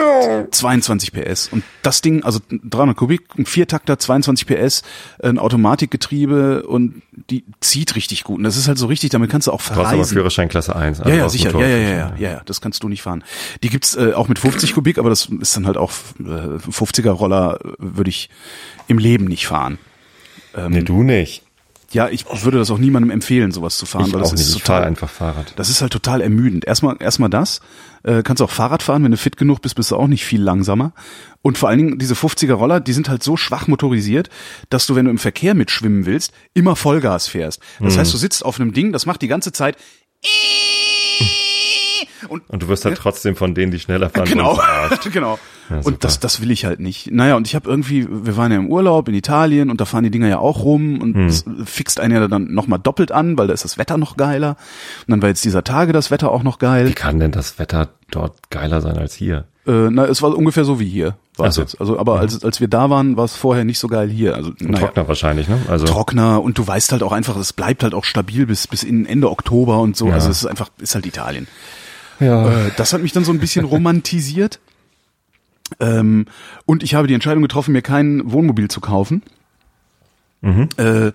22 0.50 1.12
PS. 1.12 1.48
Und 1.52 1.62
das 1.82 2.00
Ding, 2.00 2.24
also 2.24 2.40
300 2.50 2.96
Kubik, 2.96 3.22
ein 3.38 3.46
Viertakter, 3.46 3.98
22 3.98 4.46
PS, 4.46 4.82
ein 5.22 5.38
Automatikgetriebe 5.38 6.64
und 6.64 7.02
die 7.30 7.44
zieht 7.60 7.94
richtig 7.94 8.24
gut. 8.24 8.38
Und 8.38 8.44
das 8.44 8.56
ist 8.56 8.68
halt 8.68 8.78
so 8.78 8.86
richtig, 8.86 9.10
damit 9.10 9.30
kannst 9.30 9.46
du 9.46 9.52
auch 9.52 9.60
brauchst 9.60 9.72
aber 9.72 9.88
verreisen. 9.88 10.16
Führerschein 10.16 10.48
Klasse 10.48 10.74
1. 10.74 10.98
Ja, 10.98 11.04
also 11.04 11.16
ja, 11.16 11.24
aus 11.24 11.32
sicher. 11.32 11.58
Ja, 11.58 11.66
ja, 11.66 11.76
ja, 11.76 11.88
ja, 11.88 12.14
ja, 12.18 12.30
ja, 12.32 12.42
das 12.44 12.60
kannst 12.60 12.82
du 12.82 12.88
nicht 12.88 13.02
fahren. 13.02 13.22
Die 13.62 13.68
gibt's 13.68 13.94
äh, 13.94 14.12
auch 14.14 14.28
mit 14.28 14.38
50 14.38 14.74
Kubik, 14.74 14.98
aber 14.98 15.10
das 15.10 15.26
ist 15.40 15.56
dann 15.56 15.66
halt 15.66 15.76
auch 15.76 15.92
äh, 16.18 16.22
50er 16.22 17.10
Roller 17.10 17.58
würde 17.78 18.10
ich 18.10 18.30
im 18.88 18.98
Leben 18.98 19.26
nicht 19.26 19.46
fahren. 19.46 19.78
Ähm, 20.56 20.72
Nee, 20.72 20.82
du 20.82 21.02
nicht. 21.02 21.42
Ja, 21.92 22.08
ich 22.08 22.24
würde 22.44 22.58
das 22.58 22.70
auch 22.70 22.78
niemandem 22.78 23.10
empfehlen, 23.10 23.52
sowas 23.52 23.76
zu 23.76 23.86
fahren, 23.86 24.06
Ich 24.06 24.12
weil 24.14 24.20
das 24.20 24.32
nicht. 24.32 24.40
ist 24.40 24.56
Ich 24.56 24.62
fahre 24.62 24.80
total 24.80 24.88
einfach 24.88 25.10
Fahrrad. 25.10 25.52
das 25.56 25.68
ist 25.68 25.80
halt 25.82 25.92
total 25.92 26.20
ermüdend. 26.20 26.64
Erstmal, 26.64 26.96
erstmal 27.00 27.28
das. 27.30 27.60
Äh, 28.02 28.22
kannst 28.22 28.42
auch 28.42 28.50
Fahrrad 28.50 28.82
fahren, 28.82 29.04
wenn 29.04 29.10
du 29.12 29.16
fit 29.16 29.36
genug 29.36 29.60
bist, 29.62 29.74
bist 29.76 29.90
du 29.90 29.96
auch 29.96 30.06
nicht 30.08 30.24
viel 30.24 30.42
langsamer. 30.42 30.92
Und 31.42 31.58
vor 31.58 31.68
allen 31.68 31.78
Dingen 31.78 31.98
diese 31.98 32.14
50er 32.14 32.54
Roller, 32.54 32.80
die 32.80 32.92
sind 32.92 33.08
halt 33.08 33.22
so 33.22 33.36
schwach 33.36 33.68
motorisiert, 33.68 34.28
dass 34.70 34.86
du, 34.86 34.94
wenn 34.96 35.04
du 35.04 35.10
im 35.10 35.18
Verkehr 35.18 35.54
mitschwimmen 35.54 36.06
willst, 36.06 36.32
immer 36.54 36.76
Vollgas 36.76 37.28
fährst. 37.28 37.60
Das 37.80 37.96
heißt, 37.98 38.12
du 38.12 38.16
sitzt 38.18 38.44
auf 38.44 38.58
einem 38.60 38.72
Ding, 38.72 38.92
das 38.92 39.06
macht 39.06 39.22
die 39.22 39.28
ganze 39.28 39.52
Zeit 39.52 39.76
Und, 42.28 42.42
und 42.48 42.62
du 42.62 42.68
wirst 42.68 42.84
halt 42.84 42.96
trotzdem 42.98 43.36
von 43.36 43.54
denen, 43.54 43.72
die 43.72 43.78
schneller 43.78 44.10
fahren, 44.10 44.26
Genau, 44.26 44.58
genau. 45.12 45.38
Ja, 45.70 45.78
und 45.84 46.04
das, 46.04 46.20
das 46.20 46.40
will 46.42 46.50
ich 46.50 46.64
halt 46.64 46.80
nicht. 46.80 47.10
Naja, 47.10 47.36
und 47.36 47.46
ich 47.46 47.54
habe 47.54 47.68
irgendwie, 47.68 48.06
wir 48.10 48.36
waren 48.36 48.52
ja 48.52 48.58
im 48.58 48.68
Urlaub 48.68 49.08
in 49.08 49.14
Italien 49.14 49.70
und 49.70 49.80
da 49.80 49.84
fahren 49.84 50.04
die 50.04 50.10
Dinger 50.10 50.28
ja 50.28 50.38
auch 50.38 50.64
rum 50.64 51.00
und 51.00 51.14
Hm. 51.14 51.26
das 51.28 51.44
fixt 51.64 52.00
einen 52.00 52.14
ja 52.14 52.28
dann 52.28 52.52
nochmal 52.52 52.78
doppelt 52.78 53.12
an, 53.12 53.38
weil 53.38 53.46
da 53.46 53.54
ist 53.54 53.64
das 53.64 53.78
Wetter 53.78 53.96
noch 53.98 54.16
geiler. 54.16 54.56
Und 55.06 55.10
dann 55.12 55.22
war 55.22 55.28
jetzt 55.28 55.44
dieser 55.44 55.64
Tage 55.64 55.92
das 55.92 56.10
Wetter 56.10 56.30
auch 56.30 56.42
noch 56.42 56.58
geil. 56.58 56.88
Wie 56.88 56.92
kann 56.94 57.18
denn 57.20 57.30
das 57.32 57.58
Wetter 57.58 57.88
dort 58.10 58.50
geiler 58.50 58.80
sein 58.80 58.98
als 58.98 59.14
hier? 59.14 59.44
Äh, 59.66 59.90
na, 59.90 60.06
es 60.06 60.20
war 60.22 60.36
ungefähr 60.36 60.64
so 60.64 60.80
wie 60.80 60.88
hier. 60.88 61.16
War 61.36 61.50
so. 61.52 61.60
jetzt. 61.62 61.80
Also, 61.80 61.98
aber 61.98 62.18
als, 62.18 62.44
als 62.44 62.60
wir 62.60 62.66
da 62.68 62.90
waren, 62.90 63.16
war 63.16 63.24
es 63.24 63.36
vorher 63.36 63.64
nicht 63.64 63.78
so 63.78 63.86
geil 63.88 64.10
hier. 64.10 64.34
Also, 64.34 64.50
Und 64.50 64.60
naja, 64.62 64.86
Trockner 64.86 65.08
wahrscheinlich, 65.08 65.48
ne? 65.48 65.58
Also 65.68 65.86
trockener 65.86 66.42
und 66.42 66.58
du 66.58 66.66
weißt 66.66 66.90
halt 66.92 67.02
auch 67.04 67.12
einfach, 67.12 67.36
es 67.36 67.52
bleibt 67.52 67.84
halt 67.84 67.94
auch 67.94 68.04
stabil 68.04 68.44
bis, 68.44 68.66
bis 68.66 68.82
in 68.82 69.06
Ende 69.06 69.30
Oktober 69.30 69.78
und 69.80 69.96
so. 69.96 70.08
Ja. 70.08 70.14
Also 70.14 70.28
es 70.30 70.38
ist 70.38 70.46
einfach, 70.46 70.68
ist 70.78 70.94
halt 70.96 71.06
Italien. 71.06 71.46
Ja. 72.22 72.66
Äh, 72.66 72.70
das 72.76 72.92
hat 72.92 73.02
mich 73.02 73.12
dann 73.12 73.24
so 73.24 73.32
ein 73.32 73.38
bisschen 73.40 73.64
romantisiert. 73.64 74.58
Ähm, 75.80 76.26
und 76.66 76.82
ich 76.82 76.94
habe 76.94 77.08
die 77.08 77.14
Entscheidung 77.14 77.40
getroffen, 77.42 77.72
mir 77.72 77.80
kein 77.80 78.30
Wohnmobil 78.30 78.68
zu 78.68 78.82
kaufen. 78.82 79.22
Äh, 80.42 81.12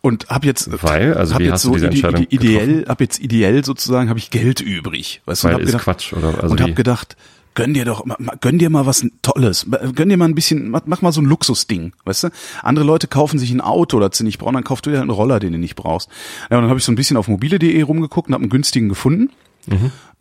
und 0.00 0.28
habe 0.30 0.46
jetzt, 0.46 0.66
Mhm. 0.68 0.78
Weil? 0.82 1.14
Also 1.14 1.34
hab 1.34 1.40
wie 1.40 1.44
jetzt 1.44 1.52
hast 1.52 1.64
du 1.64 1.68
so 1.68 1.74
diese 1.74 1.86
ide- 1.86 1.92
Entscheidung 1.94 2.26
ide- 2.28 2.34
ideell, 2.46 2.84
hab 2.88 3.00
jetzt 3.00 3.20
ideell 3.20 3.64
sozusagen, 3.64 4.08
habe 4.08 4.18
ich 4.18 4.30
Geld 4.30 4.60
übrig. 4.60 5.20
Weißt 5.26 5.44
du, 5.44 5.48
und 5.48 5.52
Weil 5.54 5.60
hab 5.60 5.66
gedacht, 5.66 5.84
Quatsch, 5.84 6.12
oder? 6.14 6.42
Also 6.42 6.48
und 6.52 6.60
habe 6.60 6.72
gedacht, 6.72 7.16
gönn 7.54 7.72
dir 7.74 7.84
doch, 7.84 8.04
gönn 8.40 8.58
dir 8.58 8.68
mal 8.70 8.84
was 8.86 9.06
Tolles, 9.22 9.66
gönn 9.94 10.08
dir 10.08 10.16
mal 10.16 10.24
ein 10.24 10.34
bisschen, 10.34 10.70
mach, 10.70 10.82
mach 10.86 11.02
mal 11.02 11.12
so 11.12 11.20
ein 11.20 11.26
Luxusding, 11.26 11.92
weißt 12.04 12.24
du? 12.24 12.28
Andere 12.62 12.84
Leute 12.86 13.06
kaufen 13.06 13.38
sich 13.38 13.52
ein 13.52 13.60
Auto, 13.60 14.00
das 14.00 14.18
sie 14.18 14.24
nicht 14.24 14.38
brauchen, 14.38 14.54
dann 14.54 14.64
kaufst 14.64 14.86
du 14.86 14.90
dir 14.90 14.96
halt 14.96 15.02
einen 15.08 15.10
Roller, 15.16 15.38
den 15.40 15.52
du 15.52 15.58
nicht 15.58 15.76
brauchst. 15.76 16.08
Ja, 16.50 16.56
und 16.56 16.62
dann 16.62 16.68
habe 16.70 16.78
ich 16.78 16.84
so 16.84 16.90
ein 16.90 16.96
bisschen 16.96 17.16
auf 17.16 17.28
mobile.de 17.28 17.82
rumgeguckt 17.82 18.28
und 18.28 18.34
habe 18.34 18.42
einen 18.42 18.50
günstigen 18.50 18.88
gefunden, 18.88 19.30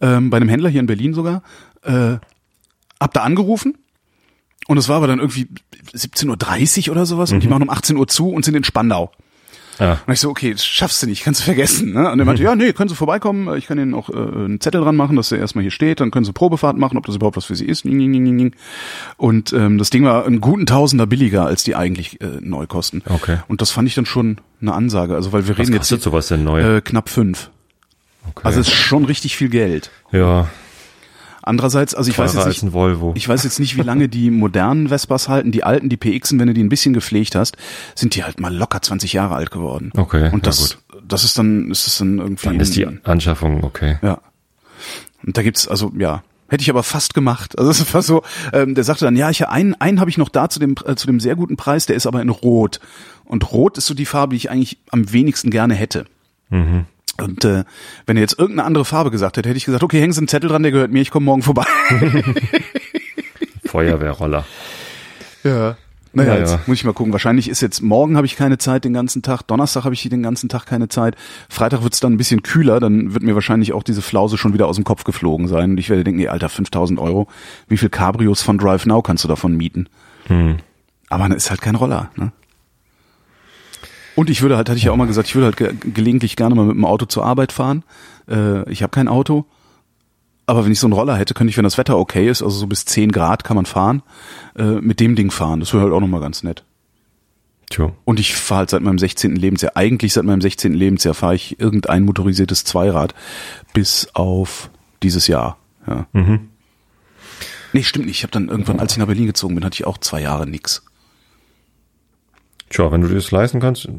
ähm, 0.02 0.30
bei 0.30 0.38
einem 0.38 0.50
Händler 0.50 0.70
hier 0.70 0.80
in 0.80 0.88
Berlin 0.88 1.14
sogar, 1.14 1.44
äh, 1.84 2.18
hab 3.00 3.14
da 3.14 3.22
angerufen 3.22 3.78
und 4.68 4.78
es 4.78 4.88
war 4.90 4.98
aber 4.98 5.08
dann 5.08 5.20
irgendwie 5.20 5.48
17.30 5.94 6.88
Uhr 6.90 6.92
oder 6.96 7.06
sowas 7.06 7.32
und 7.32 7.42
die 7.42 7.48
machen 7.48 7.64
um 7.64 7.70
18 7.70 7.96
Uhr 7.98 8.08
zu 8.08 8.30
und 8.30 8.46
sind 8.46 8.56
in 8.56 8.64
Spandau. 8.64 9.12
ja. 9.80 10.00
Und 10.06 10.14
ich 10.14 10.20
so, 10.20 10.30
okay, 10.30 10.52
das 10.52 10.66
schaffst 10.66 11.02
du 11.02 11.08
nicht, 11.08 11.24
kannst 11.24 11.40
du 11.40 11.46
vergessen. 11.46 11.94
Ne? 11.94 12.12
Und 12.12 12.20
er 12.20 12.26
meinte, 12.26 12.44
ja, 12.44 12.54
nee, 12.56 12.74
können 12.74 12.90
Sie 12.90 12.96
vorbeikommen, 12.96 13.58
ich 13.58 13.66
kann 13.66 13.80
Ihnen 13.80 13.94
auch 13.94 14.10
äh, 14.10 14.14
einen 14.14 14.60
Zettel 14.60 14.82
dran 14.82 14.96
machen, 14.98 15.16
dass 15.16 15.32
er 15.32 15.40
erstmal 15.40 15.62
hier 15.64 15.72
steht, 15.72 16.02
dann 16.02 16.12
können 16.12 16.26
Sie 16.26 16.34
Probefahrt 16.34 16.78
machen, 16.78 16.98
ob 16.98 17.06
das 17.06 17.16
überhaupt 17.16 17.38
was 17.38 17.46
für 17.46 17.56
Sie 17.56 17.66
ist. 17.66 17.86
Und 17.86 19.54
ähm, 19.54 19.78
das 19.78 19.90
Ding 19.90 20.04
war 20.04 20.26
einen 20.26 20.42
guten 20.42 20.66
Tausender 20.66 21.08
billiger, 21.08 21.46
als 21.46 21.64
die 21.64 21.76
eigentlich 21.76 22.20
äh, 22.22 22.40
neu 22.42 22.68
kosten. 22.68 23.02
Okay. 23.06 23.38
Und 23.48 23.62
das 23.62 23.72
fand 23.72 23.88
ich 23.88 23.96
dann 23.96 24.06
schon 24.06 24.42
eine 24.62 24.74
Ansage, 24.74 25.16
also 25.16 25.32
weil 25.32 25.48
wir 25.48 25.58
Was 25.58 25.60
reden 25.68 25.74
jetzt 25.74 25.88
sowas 26.04 26.28
denn 26.28 26.44
neu? 26.44 26.78
äh, 26.78 26.82
knapp 26.82 27.10
fünf. 27.10 27.50
Okay. 28.28 28.42
Also 28.44 28.60
es 28.60 28.68
ist 28.68 28.74
schon 28.74 29.06
richtig 29.06 29.36
viel 29.36 29.50
Geld. 29.50 29.92
ja, 30.12 30.48
Andererseits, 31.42 31.96
also 31.96 32.12
ich 32.12 32.20
weiß 32.20 32.34
teurer 32.34 32.42
jetzt 32.42 32.48
als 32.48 32.62
nicht, 32.62 32.72
ein 32.72 32.74
Volvo. 32.74 33.14
ich 33.16 33.28
weiß 33.28 33.44
jetzt 33.44 33.60
nicht, 33.60 33.76
wie 33.76 33.82
lange 33.82 34.08
die 34.08 34.30
modernen 34.30 34.90
Vespas 34.90 35.30
halten. 35.30 35.52
Die 35.52 35.64
alten, 35.64 35.90
die 35.90 35.98
PXen, 35.98 36.38
wenn 36.38 36.46
du 36.48 36.54
die 36.54 36.64
ein 36.64 36.70
bisschen 36.70 36.94
gepflegt 36.94 37.34
hast, 37.34 37.58
sind 37.96 38.14
die 38.14 38.24
halt 38.24 38.40
mal 38.40 38.54
locker 38.56 38.82
20 38.82 39.14
Jahre 39.14 39.34
alt 39.34 39.50
geworden. 39.50 39.92
Okay, 39.98 40.30
Und 40.32 40.46
das, 40.46 40.78
das 41.08 41.24
ist 41.24 41.40
dann, 41.40 41.72
ist 41.72 41.88
das 41.88 41.98
dann 41.98 42.20
irgendwie. 42.20 42.50
Dann 42.50 42.60
ist 42.60 42.76
die 42.76 42.86
Anschaffung 43.04 43.64
okay. 43.64 43.98
ja. 44.04 44.22
Und 45.26 45.38
da 45.38 45.42
gibt's, 45.42 45.68
also 45.68 45.92
ja, 45.98 46.24
hätte 46.50 46.62
ich 46.62 46.70
aber 46.70 46.84
fast 46.84 47.14
gemacht. 47.14 47.58
Also 47.58 47.72
es 47.72 47.94
war 47.94 48.02
so, 48.02 48.22
ähm, 48.54 48.76
der 48.76 48.84
sagte 48.84 49.06
dann, 49.06 49.16
ja, 49.16 49.30
ich 49.30 49.48
einen, 49.48 49.74
einen 49.76 50.00
habe 50.00 50.10
ich 50.10 50.18
noch 50.18 50.30
da 50.30 50.50
zu 50.50 50.60
dem, 50.60 50.76
äh, 50.86 50.96
zu 50.96 51.08
dem 51.08 51.20
sehr 51.20 51.36
guten 51.36 51.58
Preis, 51.58 51.86
der 51.86 51.96
ist 51.96 52.06
aber 52.06 52.22
in 52.22 52.30
Rot. 52.30 52.80
Und 53.26 53.52
Rot 53.52 53.78
ist 53.78 53.88
so 53.88 53.94
die 53.94 54.06
Farbe, 54.06 54.32
die 54.32 54.38
ich 54.38 54.52
eigentlich 54.52 54.78
am 54.92 55.12
wenigsten 55.12 55.50
gerne 55.50 55.74
hätte. 55.74 56.06
Mhm. 56.50 56.86
Und 57.24 57.46
äh, 57.46 57.64
wenn 58.06 58.18
er 58.18 58.22
jetzt 58.22 58.38
irgendeine 58.38 58.66
andere 58.66 58.86
Farbe 58.86 59.12
gesagt 59.12 59.38
hätte, 59.38 59.50
hätte 59.50 59.58
ich 59.58 59.66
gesagt, 59.66 59.84
okay, 59.84 60.00
hängen 60.00 60.14
Sie 60.14 60.20
einen 60.20 60.28
Zettel 60.28 60.50
dran, 60.50 60.64
der 60.64 60.72
gehört 60.72 60.92
mir, 60.92 61.02
ich 61.02 61.12
komme 61.12 61.26
morgen 61.26 61.42
vorbei. 61.42 61.66
Feuerwehrroller. 63.66 64.46
Ja. 65.44 65.78
Naja, 66.12 66.34
Ja, 66.34 66.40
jetzt 66.40 66.68
muss 66.68 66.78
ich 66.78 66.86
mal 66.86 66.94
gucken. 66.94 67.14
Wahrscheinlich 67.14 67.50
ist 67.50 67.62
jetzt 67.62 67.82
morgen 67.82 68.18
habe 68.18 68.26
ich 68.26 68.36
keine 68.36 68.58
Zeit 68.58 68.84
den 68.84 68.94
ganzen 68.94 69.22
Tag, 69.22 69.44
Donnerstag 69.44 69.84
habe 69.84 69.94
ich 69.94 70.02
den 70.02 70.24
ganzen 70.24 70.50
Tag 70.50 70.66
keine 70.66 70.90
Zeit. 70.90 71.16
Freitag 71.50 71.84
wird's 71.84 72.00
dann 72.00 72.14
ein 72.14 72.18
bisschen 72.18 72.42
kühler, 72.42 72.80
dann 72.80 73.14
wird 73.14 73.24
mir 73.24 73.36
wahrscheinlich 73.36 73.74
auch 73.74 73.84
diese 73.84 74.02
Flause 74.02 74.38
schon 74.38 74.54
wieder 74.54 74.68
aus 74.68 74.76
dem 74.76 74.86
Kopf 74.86 75.04
geflogen 75.04 75.48
sein. 75.48 75.72
Und 75.72 75.78
ich 75.78 75.90
werde 75.90 76.04
denken, 76.04 76.20
nee, 76.20 76.28
Alter, 76.28 76.50
5000 76.50 77.00
Euro, 77.00 77.28
wie 77.68 77.78
viel 77.78 77.90
Cabrios 77.90 78.42
von 78.42 78.58
Drive 78.58 78.88
Now 78.88 79.04
kannst 79.04 79.24
du 79.24 79.28
davon 79.28 79.56
mieten? 79.56 79.88
Hm. 80.26 80.58
Aber 81.10 81.30
es 81.30 81.44
ist 81.44 81.50
halt 81.52 81.62
kein 81.62 81.76
Roller, 81.76 82.10
ne? 82.16 82.32
Und 84.20 84.30
ich 84.30 84.42
würde 84.42 84.58
halt, 84.58 84.68
hatte 84.68 84.78
ich 84.78 84.84
ja 84.84 84.92
auch 84.92 84.98
mal 84.98 85.08
gesagt, 85.08 85.30
ich 85.30 85.36
würde 85.36 85.46
halt 85.46 85.56
ge 85.56 85.92
gelegentlich 85.94 86.36
gerne 86.36 86.54
mal 86.54 86.66
mit 86.66 86.76
dem 86.76 86.84
Auto 86.84 87.06
zur 87.06 87.24
Arbeit 87.24 87.54
fahren. 87.54 87.86
Äh, 88.30 88.70
ich 88.70 88.84
habe 88.84 88.92
kein 88.92 89.08
Auto. 89.08 89.46
Aber 90.46 90.66
wenn 90.66 90.74
ich 90.74 90.80
so 90.82 90.88
einen 90.88 90.94
Roller 90.94 91.16
hätte, 91.16 91.34
könnte 91.34 91.52
ich, 91.52 91.56
wenn 91.56 91.64
das 91.64 91.78
Wetter 91.78 91.98
okay 91.98 92.28
ist, 92.28 92.44
also 92.44 92.58
so 92.58 92.68
bis 92.68 92.84
10 92.84 93.14
Grad 93.14 93.46
kann 93.46 93.56
man 93.56 93.66
fahren, 93.66 94.04
äh, 94.58 94.82
mit 94.82 95.00
dem 95.00 95.16
Ding 95.16 95.32
fahren. 95.32 95.62
Das 95.62 95.74
wäre 95.74 95.84
halt 95.84 95.94
auch 95.94 96.02
nochmal 96.02 96.20
ganz 96.20 96.44
nett. 96.44 96.66
Tja. 97.70 97.94
Und 98.04 98.20
ich 98.20 98.36
fahre 98.36 98.60
halt 98.60 98.72
seit 98.72 98.82
meinem 98.82 99.00
16. 99.00 99.38
Lebensjahr, 99.38 99.78
eigentlich 99.78 100.12
seit 100.12 100.26
meinem 100.26 100.42
16. 100.42 100.74
Lebensjahr 100.74 101.14
fahre 101.14 101.36
ich 101.36 101.58
irgendein 101.58 102.04
motorisiertes 102.04 102.66
Zweirad 102.66 103.16
bis 103.74 104.10
auf 104.16 104.70
dieses 105.02 105.28
Jahr. 105.28 105.56
Ja. 105.88 106.08
Mhm. 106.12 106.50
Nee, 107.72 107.84
stimmt 107.84 108.08
nicht. 108.08 108.18
Ich 108.18 108.24
habe 108.24 108.32
dann 108.32 108.50
irgendwann, 108.50 108.82
als 108.82 108.92
ich 108.92 108.98
nach 108.98 109.06
Berlin 109.06 109.28
gezogen 109.28 109.56
bin, 109.56 109.64
hatte 109.64 109.76
ich 109.76 109.88
auch 109.88 109.98
zwei 109.98 110.22
Jahre 110.22 110.46
nix. 110.46 110.84
Tja, 112.70 112.92
wenn 112.92 113.02
du 113.02 113.08
dir 113.08 113.16
das 113.16 113.32
leisten 113.32 113.60
kannst. 113.60 113.86
Ja. 113.86 113.92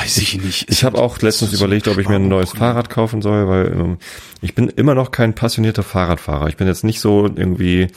Weiß 0.00 0.18
ich 0.18 0.40
nicht. 0.40 0.70
Ich 0.70 0.84
habe 0.84 0.98
auch 0.98 1.18
letztens 1.20 1.52
überlegt, 1.52 1.88
ob 1.88 1.98
ich 1.98 2.08
mir 2.08 2.16
ein 2.16 2.28
neues. 2.28 2.52
Fahrrad 2.52 2.90
kaufen 2.90 3.22
soll, 3.22 3.48
weil 3.48 3.72
ähm, 3.72 3.98
ich 4.40 4.54
bin 4.54 4.68
immer 4.68 4.94
noch 4.94 5.10
kein 5.10 5.34
passionierter 5.34 5.82
Fahrradfahrer. 5.82 6.48
Ich 6.48 6.56
bin 6.56 6.66
jetzt 6.66 6.84
nicht 6.84 7.00
so 7.00 7.24
irgendwie 7.26 7.88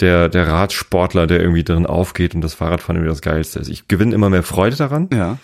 der, 0.00 0.28
der 0.28 0.48
Radsportler, 0.48 1.26
der 1.26 1.40
irgendwie 1.40 1.64
drin 1.64 1.86
aufgeht 1.86 2.34
und 2.34 2.40
das 2.40 2.54
Fahrradfahren 2.54 2.96
irgendwie 2.96 3.12
das 3.12 3.22
Geilste 3.22 3.60
ist. 3.60 3.68
Ich 3.68 3.88
gewinne 3.88 4.14
immer 4.14 4.28
mehr 4.28 4.42
Freude 4.42 4.76
daran. 4.76 5.08
Ja. 5.12 5.38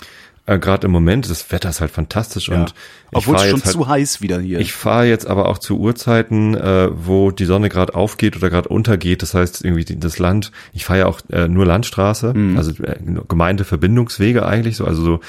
Äh, 0.44 0.58
Gerade 0.58 0.86
im 0.88 0.92
Moment, 0.92 1.30
das 1.30 1.52
Wetter 1.52 1.68
ist 1.70 1.80
halt 1.80 1.92
fantastisch 1.92 2.48
ja. 2.48 2.56
und 2.60 2.70
ich 2.70 3.16
Obwohl 3.18 3.36
es 3.36 3.40
fahre 3.42 3.50
schon 3.50 3.58
jetzt 3.60 3.66
halt, 3.66 3.72
zu 3.74 3.88
heiß 3.88 4.20
wieder 4.22 4.40
hier. 4.40 4.58
ich 4.58 4.72
fahre 4.72 5.06
jetzt 5.06 5.26
aber 5.28 5.48
auch 5.48 5.58
zu 5.58 5.78
Uhrzeiten, 5.78 6.54
äh, 6.56 6.88
wo 6.92 7.30
die 7.30 7.44
Sonne 7.44 7.68
gerade 7.68 7.94
aufgeht 7.94 8.36
oder 8.36 8.50
gerade 8.50 8.68
untergeht. 8.68 9.22
Das 9.22 9.34
heißt 9.34 9.64
irgendwie 9.64 9.84
die, 9.84 10.00
das 10.00 10.18
Land. 10.18 10.50
Ich 10.72 10.84
fahre 10.84 10.98
ja 11.00 11.06
auch 11.06 11.20
äh, 11.30 11.46
nur 11.46 11.64
Landstraße, 11.64 12.34
Mhm. 12.34 12.56
also 12.56 12.72
äh, 12.82 12.96
Gemeindeverbindungswege 13.28 14.44
eigentlich, 14.46 14.76
so 14.76 14.84
also 14.84 15.02
so 15.02 15.20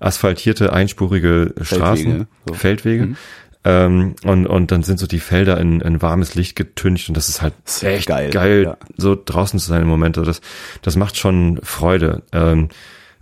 asphaltierte 0.00 0.72
einspurige 0.72 1.54
Straßen, 1.60 2.26
so. 2.46 2.54
Feldwege. 2.54 3.06
Mhm. 3.06 3.16
Ähm, 3.64 4.14
und 4.24 4.46
und 4.46 4.70
dann 4.72 4.82
sind 4.82 4.98
so 4.98 5.06
die 5.06 5.20
Felder 5.20 5.58
in, 5.60 5.80
in 5.80 6.02
warmes 6.02 6.34
Licht 6.34 6.56
getüncht 6.56 7.08
und 7.08 7.16
das 7.16 7.28
ist 7.28 7.42
halt 7.42 7.54
Das 7.64 7.76
ist 7.76 7.82
echt 7.84 8.08
geil, 8.08 8.30
geil, 8.30 8.62
ja. 8.64 8.76
so 8.96 9.16
draußen 9.22 9.58
zu 9.60 9.68
sein 9.68 9.82
im 9.82 9.88
Moment. 9.88 10.18
Also 10.18 10.30
Das 10.30 10.40
das 10.82 10.96
macht 10.96 11.16
schon 11.16 11.60
Freude. 11.62 12.22
Ähm, 12.32 12.70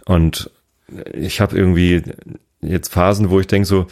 und 0.06 0.50
ich 1.14 1.40
habe 1.40 1.56
irgendwie 1.56 2.02
jetzt 2.60 2.92
Phasen, 2.92 3.30
wo 3.30 3.40
ich 3.40 3.46
denke 3.46 3.66
so, 3.66 3.86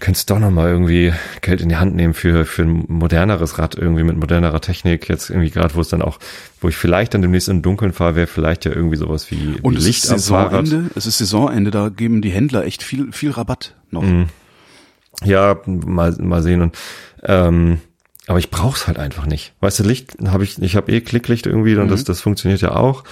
könntest 0.00 0.30
doch 0.30 0.38
noch 0.38 0.50
mal 0.52 0.68
irgendwie 0.68 1.12
Geld 1.40 1.60
in 1.60 1.68
die 1.68 1.76
Hand 1.76 1.96
nehmen 1.96 2.14
für 2.14 2.44
für 2.46 2.62
ein 2.62 2.84
moderneres 2.86 3.58
Rad 3.58 3.74
irgendwie 3.74 4.04
mit 4.04 4.16
modernerer 4.16 4.60
Technik 4.60 5.08
jetzt 5.08 5.28
irgendwie 5.28 5.50
gerade 5.50 5.74
wo 5.74 5.80
es 5.80 5.88
dann 5.88 6.02
auch 6.02 6.18
wo 6.60 6.68
ich 6.68 6.76
vielleicht 6.76 7.14
dann 7.14 7.22
demnächst 7.22 7.48
im 7.48 7.62
Dunkeln 7.62 7.92
fahre 7.92 8.14
wäre 8.14 8.28
vielleicht 8.28 8.64
ja 8.64 8.70
irgendwie 8.72 8.96
sowas 8.96 9.28
wie, 9.32 9.56
Und 9.60 9.74
wie 9.74 9.78
es 9.78 9.84
Licht 9.86 10.04
ist 10.04 10.28
Fahrrad 10.28 10.66
Saisonende, 10.66 10.90
es 10.94 11.06
ist 11.06 11.18
Saisonende, 11.18 11.70
da 11.72 11.88
geben 11.88 12.22
die 12.22 12.30
Händler 12.30 12.64
echt 12.64 12.84
viel, 12.84 13.10
viel 13.12 13.32
Rabatt 13.32 13.74
noch. 13.90 14.02
Mhm. 14.02 14.26
ja 15.24 15.60
mal 15.66 16.12
mal 16.20 16.42
sehen 16.44 16.62
und 16.62 16.78
ähm, 17.24 17.80
aber 18.28 18.38
ich 18.38 18.50
brauch's 18.50 18.86
halt 18.86 19.00
einfach 19.00 19.26
nicht 19.26 19.54
weißt 19.60 19.80
du 19.80 19.82
Licht 19.82 20.16
habe 20.28 20.44
ich 20.44 20.62
ich 20.62 20.76
habe 20.76 20.92
eh 20.92 21.00
Klicklicht 21.00 21.46
irgendwie 21.46 21.74
und 21.74 21.86
Mhm. 21.86 21.90
das 21.90 22.04
das 22.04 22.20
funktioniert 22.20 22.60
ja 22.60 22.76
auch 22.76 23.02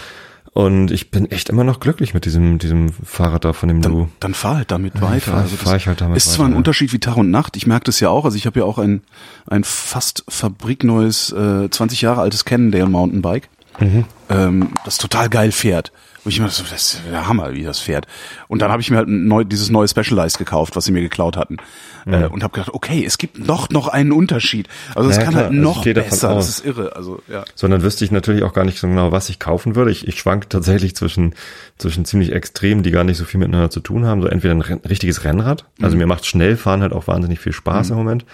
und 0.57 0.91
ich 0.91 1.11
bin 1.11 1.31
echt 1.31 1.51
immer 1.51 1.65
noch 1.65 1.81
glücklich 1.81 2.15
mit 2.15 2.25
diesem 2.25 2.59
diesem 2.59 2.91
Fahrrad 3.05 3.45
da 3.45 3.53
von 3.53 3.69
dem 3.69 3.83
Dann, 3.83 3.93
Du 3.93 4.09
dann 4.21 4.33
fahr 4.33 4.57
halt 4.57 4.71
damit 4.71 4.95
Ja, 4.95 5.03
weiter. 5.03 5.21
fahr- 5.33 5.41
also 5.43 5.57
fahr 5.57 5.77
ich 5.77 5.87
halt 5.87 6.01
damit 6.01 6.17
ist 6.17 6.33
zwar 6.33 6.39
weiter, 6.39 6.49
ein 6.49 6.53
ja. 6.53 6.57
Unterschied 6.59 6.93
wie 6.95 6.99
Tag 6.99 7.17
und 7.19 7.31
Nacht. 7.31 7.57
Ich 7.59 7.67
merke 7.67 7.85
das 7.85 8.01
ja 8.01 8.09
auch. 8.09 8.25
Also 8.25 8.37
ich 8.39 8.47
habe 8.47 8.61
ja 8.61 8.65
auch 8.65 8.79
ein, 8.79 9.03
ein 9.47 9.65
fast 9.65 10.25
fabrikneues, 10.29 11.33
äh, 11.33 11.69
20 11.71 12.01
Jahre 12.01 12.23
altes 12.23 12.45
Cannondale 12.47 12.87
Mountainbike, 12.89 13.49
Mhm. 13.81 14.05
ähm, 14.31 14.69
das 14.87 14.97
total 14.97 15.29
geil 15.29 15.53
fährt. 15.53 15.93
Wo 16.27 16.31
ich 16.31 16.39
immer 16.39 16.49
so, 16.51 16.65
das 16.69 16.95
ist 16.95 17.03
der 17.09 17.29
Hammer, 17.29 17.53
wie 17.55 17.63
das 17.63 17.79
fährt. 17.79 18.09
Und 18.49 18.61
dann 18.61 18.73
habe 18.73 18.83
ich 18.83 18.91
mir 18.91 18.97
halt 18.97 19.07
neu, 19.09 19.45
dieses 19.45 19.71
neue 19.71 19.87
Specialized 19.87 20.39
gekauft, 20.39 20.75
was 20.75 20.85
sie 20.85 20.91
mir 20.91 21.01
geklaut 21.03 21.37
hatten. 21.37 21.59
Äh, 22.05 22.27
und 22.27 22.43
habe 22.43 22.53
gedacht, 22.53 22.75
okay, 22.75 23.05
es 23.07 23.17
gibt 23.17 23.49
doch 23.49 23.71
noch 23.71 23.87
einen 23.87 24.11
Unterschied. 24.11 24.67
Also 24.97 25.09
es 25.09 25.17
Ja, 25.19 25.23
kann 25.23 25.35
klar. 25.35 25.45
halt 25.45 25.53
Also 25.53 25.63
noch 25.63 25.85
davon 25.85 25.95
besser. 25.95 26.35
Das 26.35 26.49
ist 26.49 26.65
irre. 26.65 26.97
Also 26.97 27.23
ja. 27.29 27.45
sondern 27.55 27.83
wüsste 27.83 28.05
ich 28.05 28.11
natürlich 28.11 28.43
auch 28.43 28.53
gar 28.53 28.65
nicht 28.65 28.79
so 28.81 28.89
genau, 28.89 29.13
was 29.13 29.29
ich 29.29 29.39
kaufen 29.39 29.77
würde. 29.77 29.93
Ich, 29.93 30.07
ich 30.09 30.19
schwank 30.19 30.51
tatsächlich 30.51 30.97
zwischen, 30.97 31.35
zwischen 31.79 32.05
ziemlich 32.05 32.33
Extremen, 32.33 32.83
die 32.83 32.91
gar 32.91 33.05
nicht 33.05 33.19
so 33.19 33.25
viel 33.25 33.39
miteinander 33.39 33.71
zu 33.71 33.79
tun 33.81 34.05
haben. 34.05 34.21
So 34.21 34.27
entweder 34.27 34.55
ein 34.55 34.63
richtiges 34.63 35.23
Rennrad. 35.23 35.65
Also 35.81 35.95
Mhm. 35.95 36.01
mir 36.01 36.07
macht 36.07 36.27
Schnellfahren 36.27 36.83
halt 36.83 36.93
auch 36.93 37.07
wahnsinnig 37.07 37.39
viel 37.39 37.53
Spaß 37.53 37.91
im 37.91 37.97
Moment. 37.97 38.25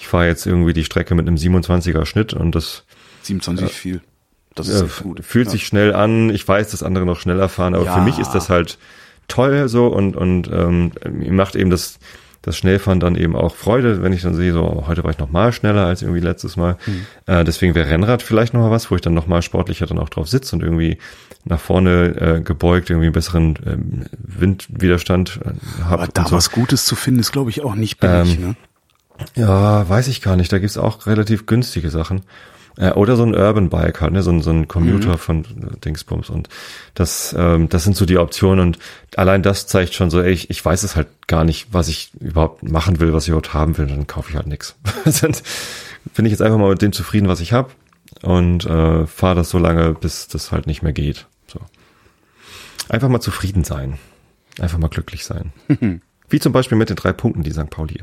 Ich 0.00 0.08
fahre 0.08 0.26
jetzt 0.26 0.46
irgendwie 0.46 0.72
die 0.72 0.84
Strecke 0.84 1.14
mit 1.14 1.26
einem 1.26 1.36
27er 1.36 2.06
Schnitt 2.06 2.32
und 2.32 2.54
das 2.54 2.84
27 3.22 3.66
ist 3.68 3.74
viel. 3.76 4.00
Das 4.58 4.68
ist 4.68 5.02
gut. 5.02 5.24
fühlt 5.24 5.46
Ja. 5.46 5.52
sich 5.52 5.66
schnell 5.66 5.94
an. 5.94 6.30
Ich 6.30 6.46
weiß, 6.46 6.70
dass 6.70 6.82
andere 6.82 7.06
noch 7.06 7.18
schneller 7.20 7.48
fahren, 7.48 7.74
aber 7.74 7.84
Ja. 7.86 7.94
für 7.94 8.02
mich 8.02 8.18
ist 8.18 8.32
das 8.32 8.50
halt 8.50 8.78
toll 9.28 9.68
so 9.68 9.86
und 9.88 10.16
und 10.16 10.50
ähm, 10.52 10.92
macht 11.30 11.54
eben 11.56 11.70
das 11.70 11.98
das 12.42 12.56
Schnellfahren 12.56 13.00
dann 13.00 13.16
eben 13.16 13.34
auch 13.34 13.54
Freude, 13.54 14.00
wenn 14.02 14.12
ich 14.12 14.22
dann 14.22 14.34
sehe, 14.36 14.52
so 14.52 14.84
heute 14.86 15.02
war 15.02 15.10
ich 15.10 15.18
noch 15.18 15.30
mal 15.30 15.52
schneller 15.52 15.84
als 15.86 16.02
irgendwie 16.02 16.20
letztes 16.20 16.56
Mal. 16.56 16.76
Mhm. 16.86 17.06
Äh, 17.26 17.44
deswegen 17.44 17.74
wäre 17.74 17.90
Rennrad 17.90 18.22
vielleicht 18.22 18.54
noch 18.54 18.60
mal 18.60 18.70
was, 18.70 18.90
wo 18.90 18.94
ich 18.94 19.00
dann 19.02 19.12
noch 19.12 19.26
mal 19.26 19.42
sportlicher 19.42 19.86
dann 19.86 19.98
auch 19.98 20.08
drauf 20.08 20.28
sitze 20.28 20.54
und 20.54 20.62
irgendwie 20.62 20.98
nach 21.44 21.58
vorne 21.58 22.36
äh, 22.38 22.40
gebeugt 22.40 22.90
irgendwie 22.90 23.06
einen 23.06 23.12
besseren 23.12 23.58
ähm, 23.66 24.04
Windwiderstand 24.18 25.40
äh, 25.44 25.82
habe. 25.82 26.02
Aber 26.04 26.12
da 26.12 26.26
so. 26.26 26.36
was 26.36 26.50
Gutes 26.50 26.84
zu 26.86 26.96
finden 26.96 27.20
ist, 27.20 27.32
glaube 27.32 27.50
ich, 27.50 27.62
auch 27.64 27.74
nicht 27.74 27.98
billig. 27.98 28.38
Ähm, 28.38 28.40
ne? 28.48 28.56
Ja, 29.34 29.88
weiß 29.88 30.08
ich 30.08 30.22
gar 30.22 30.36
nicht. 30.36 30.52
Da 30.52 30.58
gibt's 30.58 30.78
auch 30.78 31.06
relativ 31.06 31.46
günstige 31.46 31.90
Sachen. 31.90 32.22
Äh, 32.78 32.92
oder 32.92 33.16
so 33.16 33.24
ein 33.24 33.34
Urban 33.34 33.68
Bike 33.70 34.00
halt, 34.00 34.12
ne? 34.12 34.22
so, 34.22 34.30
ein 34.30 34.40
so 34.40 34.50
ein 34.50 34.68
Commuter 34.68 35.12
mhm. 35.12 35.18
von 35.18 35.44
Dingsbums. 35.84 36.30
Und 36.30 36.48
das, 36.94 37.34
ähm, 37.36 37.68
das 37.68 37.84
sind 37.84 37.96
so 37.96 38.06
die 38.06 38.18
Optionen. 38.18 38.60
Und 38.60 38.78
allein 39.16 39.42
das 39.42 39.66
zeigt 39.66 39.94
schon 39.94 40.10
so, 40.10 40.22
ey, 40.22 40.32
ich, 40.32 40.48
ich 40.48 40.64
weiß 40.64 40.84
es 40.84 40.94
halt 40.94 41.08
gar 41.26 41.44
nicht, 41.44 41.68
was 41.72 41.88
ich 41.88 42.12
überhaupt 42.20 42.62
machen 42.62 43.00
will, 43.00 43.12
was 43.12 43.24
ich 43.24 43.30
überhaupt 43.30 43.52
haben 43.52 43.76
will. 43.78 43.86
Dann 43.86 44.06
kaufe 44.06 44.30
ich 44.30 44.36
halt 44.36 44.46
nix. 44.46 44.76
Bin 46.14 46.24
ich 46.24 46.30
jetzt 46.30 46.40
einfach 46.40 46.58
mal 46.58 46.70
mit 46.70 46.80
dem 46.80 46.92
zufrieden, 46.92 47.28
was 47.28 47.40
ich 47.40 47.52
habe 47.52 47.70
und 48.22 48.64
äh, 48.64 49.06
fahre 49.06 49.34
das 49.34 49.50
so 49.50 49.58
lange, 49.58 49.94
bis 49.94 50.28
das 50.28 50.52
halt 50.52 50.66
nicht 50.66 50.82
mehr 50.82 50.92
geht. 50.92 51.26
So. 51.48 51.60
Einfach 52.88 53.08
mal 53.08 53.20
zufrieden 53.20 53.64
sein. 53.64 53.98
Einfach 54.60 54.78
mal 54.78 54.88
glücklich 54.88 55.24
sein. 55.24 55.52
Wie 56.30 56.40
zum 56.40 56.52
Beispiel 56.52 56.76
mit 56.76 56.90
den 56.90 56.96
drei 56.96 57.12
Punkten, 57.12 57.42
die 57.42 57.52
St. 57.52 57.70
Pauli 57.70 58.02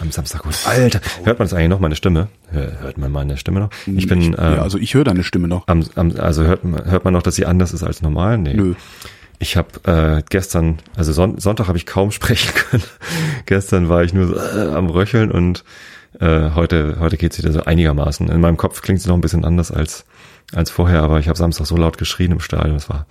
am 0.00 0.10
Samstag 0.10 0.44
holt. 0.44 0.56
Alter, 0.64 1.00
hört 1.24 1.38
man 1.38 1.48
das 1.48 1.54
eigentlich 1.54 1.70
noch, 1.70 1.80
meine 1.80 1.96
Stimme? 1.96 2.28
Hört 2.50 2.98
man 2.98 3.10
meine 3.10 3.36
Stimme 3.36 3.60
noch? 3.60 3.70
Ich 3.86 4.06
bin, 4.06 4.20
ich, 4.20 4.38
äh, 4.38 4.56
ja, 4.56 4.62
also 4.62 4.78
ich 4.78 4.94
höre 4.94 5.04
deine 5.04 5.24
Stimme 5.24 5.48
noch. 5.48 5.66
Am, 5.66 5.84
am, 5.96 6.12
also 6.18 6.44
hört, 6.44 6.62
hört 6.62 7.04
man 7.04 7.12
noch, 7.12 7.22
dass 7.22 7.34
sie 7.34 7.46
anders 7.46 7.72
ist 7.72 7.82
als 7.82 8.00
normal? 8.00 8.38
Nee. 8.38 8.54
Nö. 8.54 8.74
Ich 9.40 9.56
habe 9.56 9.68
äh, 9.84 10.22
gestern, 10.30 10.78
also 10.96 11.12
Son 11.12 11.38
Sonntag 11.38 11.66
habe 11.66 11.78
ich 11.78 11.86
kaum 11.86 12.10
sprechen 12.12 12.54
können. 12.54 12.84
gestern 13.46 13.88
war 13.88 14.04
ich 14.04 14.14
nur 14.14 14.28
so, 14.28 14.36
äh, 14.36 14.74
am 14.74 14.88
Röcheln 14.88 15.30
und 15.30 15.64
äh, 16.20 16.50
heute, 16.54 16.96
heute 17.00 17.16
geht's 17.16 17.38
wieder 17.38 17.52
so 17.52 17.64
einigermaßen. 17.64 18.28
In 18.28 18.40
meinem 18.40 18.56
Kopf 18.56 18.82
klingt 18.82 19.00
es 19.00 19.06
noch 19.06 19.14
ein 19.14 19.20
bisschen 19.20 19.44
anders 19.44 19.72
als, 19.72 20.04
als 20.52 20.70
vorher, 20.70 21.02
aber 21.02 21.18
ich 21.18 21.28
habe 21.28 21.36
Samstag 21.36 21.66
so 21.66 21.76
laut 21.76 21.98
geschrien 21.98 22.32
im 22.32 22.40
Stadion. 22.40 22.74
Das 22.74 22.88
war 22.88 23.06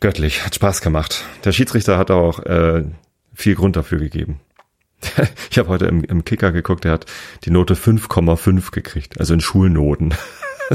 göttlich, 0.00 0.44
hat 0.44 0.54
Spaß 0.54 0.80
gemacht. 0.80 1.24
Der 1.44 1.52
Schiedsrichter 1.52 1.96
hat 1.96 2.10
auch 2.10 2.40
äh, 2.40 2.84
viel 3.40 3.54
Grund 3.54 3.76
dafür 3.76 3.98
gegeben. 3.98 4.40
Ich 5.50 5.58
habe 5.58 5.68
heute 5.68 5.86
im, 5.86 6.04
im 6.04 6.24
Kicker 6.24 6.52
geguckt, 6.52 6.84
der 6.84 6.92
hat 6.92 7.06
die 7.44 7.50
Note 7.50 7.74
5,5 7.74 8.70
gekriegt, 8.70 9.18
also 9.18 9.34
in 9.34 9.40
Schulnoten. 9.40 10.14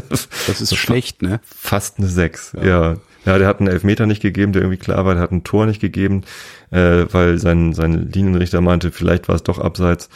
Das 0.09 0.59
ist 0.59 0.75
schlecht, 0.75 1.21
ne? 1.21 1.39
Fast 1.45 1.99
eine 1.99 2.07
6, 2.07 2.57
ja. 2.57 2.65
ja. 2.65 2.95
Ja, 3.25 3.39
der 3.39 3.47
hat 3.47 3.59
einen 3.59 3.69
Elfmeter 3.69 4.05
nicht 4.05 4.21
gegeben, 4.21 4.51
der 4.51 4.61
irgendwie 4.61 4.77
klar 4.77 5.05
war, 5.05 5.13
der 5.13 5.23
hat 5.23 5.31
ein 5.31 5.45
Tor 5.45 5.65
nicht 5.65 5.79
gegeben, 5.79 6.23
äh, 6.69 7.05
weil 7.11 7.39
sein, 7.39 7.73
sein 7.73 8.11
Linienrichter 8.11 8.59
meinte, 8.59 8.91
vielleicht 8.91 9.29
war 9.29 9.35
es 9.35 9.43
doch 9.43 9.57
abseits 9.57 10.09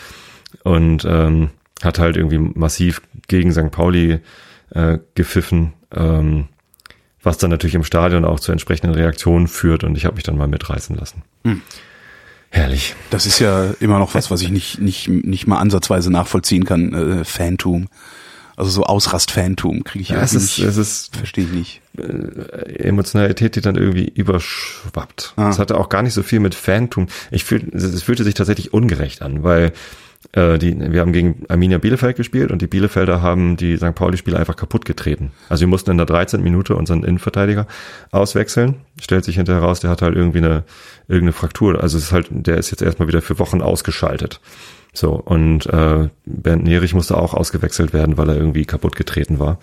und 0.64 1.06
ähm, 1.06 1.50
hat 1.82 1.98
halt 1.98 2.18
irgendwie 2.18 2.38
massiv 2.38 3.02
gegen 3.28 3.52
St. 3.52 3.72
Pauli 3.72 4.20
äh, 4.72 5.00
gepfiffen, 5.16 5.74
ähm, 5.96 6.50
was 7.24 7.38
dann 7.38 7.50
natürlich 7.50 7.76
im 7.76 7.84
Stadion 7.84 8.26
auch 8.26 8.40
zu 8.40 8.52
entsprechenden 8.52 8.94
Reaktionen 8.94 9.48
führt 9.48 9.84
und 9.84 9.96
ich 9.98 10.06
habe 10.06 10.16
mich 10.16 10.24
dann 10.24 10.38
mal 10.38 10.48
mitreißen 10.48 10.96
lassen. 10.96 11.24
Hm. 11.46 11.62
Herrlich. 12.52 12.96
Das 13.10 13.26
ist 13.26 13.40
ja 13.40 13.72
immer 13.80 14.00
noch 14.00 14.16
was, 14.16 14.32
was 14.32 14.42
ich 14.42 14.50
nicht, 14.50 14.80
nicht, 14.80 15.08
nicht 15.08 15.48
mal 15.48 15.60
ansatzweise 15.60 16.12
nachvollziehen 16.12 16.66
kann. 16.66 16.94
Äh, 16.94 17.26
Phantom. 17.26 17.88
Also 18.56 18.72
so 18.72 18.84
Ausrast-Phantom 18.84 19.86
kriege 19.86 20.02
ich 20.02 20.10
ja, 20.10 20.22
es 20.22 20.34
ist, 20.34 20.58
nicht. 20.58 20.68
Es 20.68 20.76
ist, 20.76 21.16
verstehe 21.16 21.46
ich 21.46 21.52
nicht. 21.52 21.82
Äh, 21.98 22.84
Emotionalität, 22.84 23.56
die 23.56 23.62
dann 23.62 23.76
irgendwie 23.76 24.10
überschwappt. 24.10 25.34
Ah. 25.38 25.48
Das 25.48 25.60
hatte 25.60 25.78
auch 25.78 25.88
gar 25.88 26.02
nicht 26.02 26.14
so 26.14 26.24
viel 26.24 26.42
mit 26.42 26.56
Phantom. 26.56 27.08
Ich 27.32 27.46
fühl, 27.46 27.64
es 27.74 28.04
fühlte 28.04 28.26
sich 28.26 28.34
tatsächlich 28.34 28.74
ungerecht 28.74 29.22
an, 29.22 29.44
weil 29.44 29.68
äh, 29.68 29.72
die, 30.36 30.92
wir 30.92 31.02
haben 31.02 31.14
gegen 31.14 31.46
Arminia 31.48 31.78
Bielefeld 31.78 32.18
gespielt 32.18 32.52
und 32.52 32.62
die 32.62 32.68
Bielefelder 32.68 33.22
haben 33.22 33.56
die 33.58 33.78
St. 33.78 33.96
Pauli-Spiele 33.96 34.38
einfach 34.38 34.56
kaputt 34.56 34.86
getreten. 34.86 35.32
Also 35.48 35.62
wir 35.62 35.68
mussten 35.68 35.92
in 35.92 35.98
der 35.98 36.06
13. 36.06 36.44
Minute 36.44 36.76
unseren 36.76 37.04
Innenverteidiger 37.04 37.68
auswechseln. 38.12 38.76
Stellt 39.02 39.24
sich 39.24 39.38
hinterher 39.38 39.64
raus, 39.64 39.80
der 39.80 39.90
hat 39.90 40.02
halt 40.02 40.16
irgendwie 40.16 40.40
eine 40.40 40.66
irgendeine 41.08 41.34
Fraktur. 41.34 41.82
Also 41.82 41.98
es 41.98 42.06
ist 42.06 42.12
halt, 42.12 42.28
der 42.32 42.58
ist 42.58 42.70
jetzt 42.70 42.82
erstmal 42.82 43.08
wieder 43.08 43.22
für 43.22 43.40
Wochen 43.40 43.62
ausgeschaltet. 43.62 44.42
So, 44.94 45.14
und 45.14 45.68
äh, 45.68 46.10
Bernd 46.26 46.64
Nerich 46.64 46.94
musste 46.94 47.18
auch 47.18 47.34
ausgewechselt 47.34 47.94
werden, 47.94 48.18
weil 48.18 48.30
er 48.30 48.36
irgendwie 48.36 48.66
kaputt 48.66 48.96
getreten 48.96 49.40
war. 49.40 49.60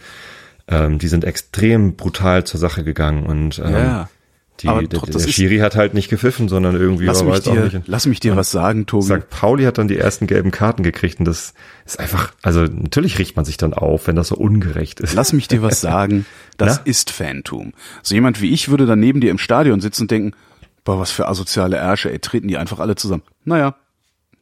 Ähm, 0.69 0.99
die 0.99 1.09
sind 1.09 1.25
extrem 1.25 1.97
brutal 1.97 2.45
zur 2.45 2.59
Sache 2.59 2.83
gegangen 2.83 3.27
und 3.27 3.59
ähm, 3.59 3.73
ja. 3.73 4.09
Die, 4.61 4.69
aber 4.69 4.83
der, 4.83 5.01
der 5.01 5.19
Schiri 5.21 5.59
hat 5.59 5.77
halt 5.77 5.92
nicht 5.92 6.09
gepfiffen, 6.09 6.49
sondern 6.49 6.77
irgendwie 6.77 7.05
lass 7.05 7.23
mich 7.23 7.40
dir, 7.40 7.83
Lass 7.87 8.07
mich 8.07 8.21
dir 8.21 8.37
was 8.37 8.51
sagen, 8.51 8.87
Tobi. 8.87 9.05
St. 9.05 9.29
Pauli 9.29 9.64
hat 9.64 9.79
dann 9.79 9.88
die 9.88 9.99
ersten 9.99 10.27
gelben 10.27 10.51
Karten 10.51 10.83
gekriegt 10.83 11.19
und 11.19 11.27
das 11.27 11.53
ist 11.85 12.01
einfach, 12.01 12.33
also 12.42 12.61
natürlich 12.62 13.19
riecht 13.19 13.37
man 13.37 13.45
sich 13.45 13.59
dann 13.59 13.75
auf, 13.75 14.07
wenn 14.07 14.16
das 14.16 14.29
so 14.29 14.37
ungerecht 14.37 15.01
ist. 15.01 15.14
Lass 15.14 15.33
mich 15.33 15.49
dir 15.49 15.62
was 15.62 15.81
sagen, 15.83 16.25
das 16.57 16.79
Na? 16.79 16.83
ist 16.85 17.11
Phantom. 17.11 17.73
So 18.03 18.14
jemand 18.14 18.40
wie 18.40 18.53
ich 18.53 18.69
würde 18.71 18.87
dann 18.87 19.01
neben 19.01 19.21
dir 19.21 19.31
im 19.31 19.38
Stadion 19.38 19.81
sitzen 19.81 20.03
und 20.03 20.11
denken, 20.11 20.33
boah, 20.85 20.99
was 20.99 21.11
für 21.11 21.29
asoziale 21.29 21.77
Ärsche, 21.77 22.11
ey, 22.11 22.19
treten 22.19 22.49
die 22.49 22.57
einfach 22.57 22.79
alle 22.79 22.95
zusammen. 22.95 23.23
Naja, 23.45 23.75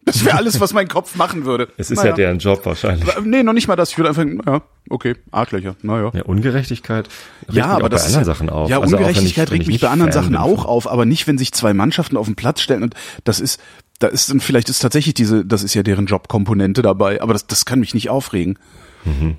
das 0.04 0.24
wäre 0.24 0.36
alles, 0.38 0.60
was 0.60 0.72
mein 0.72 0.88
Kopf 0.88 1.14
machen 1.16 1.44
würde. 1.44 1.68
Es 1.76 1.90
ist 1.90 1.98
naja. 1.98 2.10
ja 2.10 2.16
deren 2.16 2.38
Job 2.38 2.64
wahrscheinlich. 2.64 3.08
Nee, 3.24 3.42
noch 3.42 3.52
nicht 3.52 3.68
mal 3.68 3.76
das. 3.76 3.90
Ich 3.90 3.98
würde 3.98 4.10
einfach, 4.10 4.24
naja, 4.24 4.62
okay, 4.88 5.14
Arschlöcher, 5.30 5.76
naja. 5.82 6.10
Ja, 6.14 6.22
Ungerechtigkeit 6.22 7.08
ja, 7.50 7.66
aber 7.66 7.88
das 7.88 8.02
bei 8.02 8.06
anderen 8.08 8.24
Sachen 8.24 8.50
auf. 8.50 8.68
Ja, 8.68 8.80
also 8.80 8.96
Ungerechtigkeit 8.96 9.50
regt 9.50 9.66
mich 9.66 9.80
bei 9.80 9.88
anderen 9.88 10.12
Fan 10.12 10.22
Sachen 10.22 10.36
auch 10.36 10.64
auf, 10.64 10.90
aber 10.90 11.04
nicht, 11.04 11.26
wenn 11.26 11.38
sich 11.38 11.52
zwei 11.52 11.74
Mannschaften 11.74 12.16
auf 12.16 12.26
den 12.26 12.36
Platz 12.36 12.60
stellen 12.60 12.82
und 12.82 12.94
das 13.24 13.40
ist, 13.40 13.60
da 13.98 14.08
ist 14.08 14.30
dann 14.30 14.40
vielleicht 14.40 14.68
ist 14.68 14.80
tatsächlich 14.80 15.14
diese, 15.14 15.44
das 15.44 15.62
ist 15.62 15.74
ja 15.74 15.82
deren 15.82 16.06
Jobkomponente 16.06 16.82
dabei, 16.82 17.22
aber 17.22 17.32
das, 17.32 17.46
das 17.46 17.64
kann 17.64 17.80
mich 17.80 17.94
nicht 17.94 18.10
aufregen. 18.10 18.58
Mhm. 19.04 19.38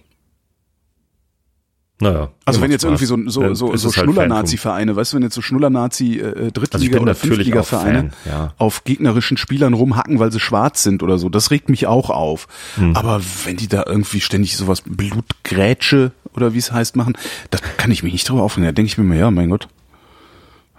Naja. 2.02 2.30
Also 2.44 2.62
wenn 2.62 2.72
jetzt 2.72 2.82
Spaß. 2.82 3.02
irgendwie 3.02 3.30
so, 3.30 3.30
so, 3.30 3.54
so, 3.54 3.76
so 3.78 3.88
halt 3.88 3.96
Schnuller-Nazi-Vereine, 3.96 4.96
weißt 4.98 5.14
du, 5.14 5.16
wenn 5.16 5.24
jetzt 5.24 5.36
so 5.36 5.42
Schnuller-Nazi 5.42 6.20
äh, 6.20 6.52
Drittliga- 6.52 6.96
also 6.96 7.00
oder 7.00 7.16
Fünftliga-Vereine 7.16 8.12
ja. 8.26 8.54
auf 8.58 8.84
gegnerischen 8.84 9.38
Spielern 9.38 9.74
rumhacken, 9.74 10.20
weil 10.20 10.32
sie 10.32 10.42
schwarz 10.42 10.84
sind 10.84 11.04
oder 11.04 11.18
so, 11.18 11.30
das 11.30 11.52
regt 11.52 11.70
mich 11.70 11.88
auch 11.88 12.10
auf. 12.10 12.48
Hm. 12.76 12.98
Aber 12.98 13.22
wenn 13.46 13.56
die 13.56 13.70
da 13.70 13.84
irgendwie 13.86 14.20
ständig 14.20 14.58
sowas 14.58 14.82
Blutgrätsche 14.86 16.12
oder 16.34 16.54
wie 16.54 16.58
es 16.58 16.74
heißt 16.74 16.98
machen, 16.98 17.14
da 17.50 17.60
kann 17.78 17.92
ich 17.92 18.04
mich 18.04 18.12
nicht 18.12 18.28
drüber 18.28 18.44
aufregen. 18.44 18.66
Da 18.66 18.74
denke 18.74 18.88
ich 18.88 18.98
mir 18.98 19.06
mal, 19.06 19.18
ja, 19.18 19.32
mein 19.32 19.50
Gott, 19.50 19.70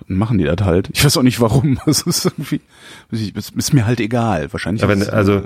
machen 0.06 0.36
die 0.36 0.44
das 0.44 0.60
halt. 0.60 0.90
Ich 0.92 1.02
weiß 1.02 1.16
auch 1.16 1.22
nicht 1.22 1.40
warum. 1.40 1.78
Das 1.86 2.02
ist 2.02 2.26
irgendwie, 2.26 2.60
ist, 3.10 3.54
ist 3.56 3.72
mir 3.72 3.86
halt 3.86 4.00
egal. 4.00 4.52
Wahrscheinlich. 4.52 4.82
Aber 4.82 4.92
wenn, 4.92 5.08
also, 5.08 5.42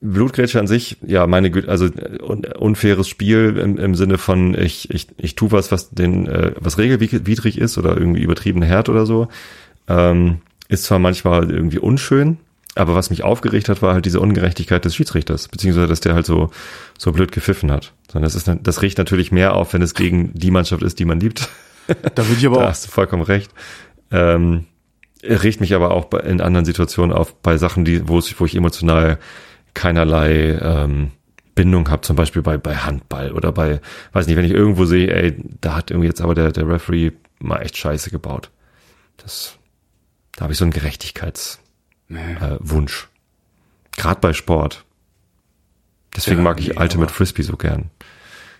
Blutgrätsche 0.00 0.60
an 0.60 0.66
sich, 0.66 0.98
ja, 1.06 1.26
meine 1.26 1.50
Güte, 1.50 1.68
also 1.68 1.86
un 1.86 2.44
unfaires 2.44 3.08
Spiel 3.08 3.56
im, 3.58 3.78
im 3.78 3.94
Sinne 3.94 4.18
von 4.18 4.54
ich 4.54 4.90
ich 4.90 5.08
ich 5.16 5.34
tu 5.34 5.52
was, 5.52 5.72
was 5.72 5.90
den 5.90 6.26
äh, 6.26 6.52
was 6.58 6.78
regelwidrig 6.78 7.58
ist 7.58 7.78
oder 7.78 7.96
irgendwie 7.96 8.22
übertriebene 8.22 8.66
Herd 8.66 8.88
oder 8.88 9.06
so, 9.06 9.28
ähm, 9.88 10.40
ist 10.68 10.84
zwar 10.84 10.98
manchmal 10.98 11.50
irgendwie 11.50 11.78
unschön, 11.78 12.38
aber 12.74 12.94
was 12.94 13.10
mich 13.10 13.24
aufgeregt 13.24 13.68
hat, 13.68 13.80
war 13.80 13.94
halt 13.94 14.04
diese 14.04 14.20
Ungerechtigkeit 14.20 14.84
des 14.84 14.94
Schiedsrichters, 14.94 15.48
beziehungsweise 15.48 15.86
dass 15.86 16.00
der 16.00 16.14
halt 16.14 16.26
so 16.26 16.50
so 16.98 17.12
blöd 17.12 17.32
gepfiffen 17.32 17.72
hat. 17.72 17.92
Sondern 18.12 18.30
das 18.30 18.34
ist 18.34 18.50
das 18.62 18.82
riecht 18.82 18.98
natürlich 18.98 19.32
mehr 19.32 19.54
auf, 19.54 19.72
wenn 19.72 19.82
es 19.82 19.94
gegen 19.94 20.32
die 20.34 20.50
Mannschaft 20.50 20.82
ist, 20.82 20.98
die 20.98 21.04
man 21.04 21.20
liebt. 21.20 21.48
Da 22.16 22.26
würde 22.26 22.40
ich 22.40 22.46
aber 22.46 22.56
da 22.56 22.64
auch. 22.64 22.68
hast 22.70 22.84
du 22.84 22.90
vollkommen 22.90 23.22
recht. 23.22 23.52
Ähm, 24.10 24.64
riecht 25.22 25.60
mich 25.60 25.72
aber 25.72 25.92
auch 25.92 26.12
in 26.14 26.40
anderen 26.40 26.64
Situationen 26.64 27.14
auf, 27.14 27.36
bei 27.36 27.58
Sachen, 27.58 27.84
die, 27.84 28.08
wo 28.08 28.18
ich 28.18 28.56
emotional 28.56 29.20
keinerlei 29.76 30.58
ähm, 30.60 31.12
Bindung 31.54 31.88
habe, 31.90 32.02
zum 32.02 32.16
Beispiel 32.16 32.42
bei, 32.42 32.58
bei 32.58 32.74
Handball 32.76 33.30
oder 33.32 33.52
bei, 33.52 33.80
weiß 34.12 34.26
nicht, 34.26 34.36
wenn 34.36 34.44
ich 34.44 34.52
irgendwo 34.52 34.86
sehe, 34.86 35.12
ey, 35.12 35.36
da 35.60 35.76
hat 35.76 35.92
irgendwie 35.92 36.08
jetzt 36.08 36.20
aber 36.20 36.34
der, 36.34 36.50
der 36.50 36.68
Referee 36.68 37.12
mal 37.38 37.58
echt 37.58 37.76
Scheiße 37.76 38.10
gebaut. 38.10 38.50
Das, 39.18 39.56
da 40.34 40.42
habe 40.42 40.52
ich 40.52 40.58
so 40.58 40.64
einen 40.64 40.72
Gerechtigkeitswunsch. 40.72 43.04
Äh. 43.04 44.00
Gerade 44.00 44.20
bei 44.20 44.32
Sport. 44.32 44.84
Deswegen 46.14 46.38
ja, 46.38 46.44
mag 46.44 46.60
ich 46.60 46.68
nee, 46.68 46.78
Ultimate 46.78 47.12
Frisbee 47.12 47.42
so 47.42 47.56
gern. 47.56 47.90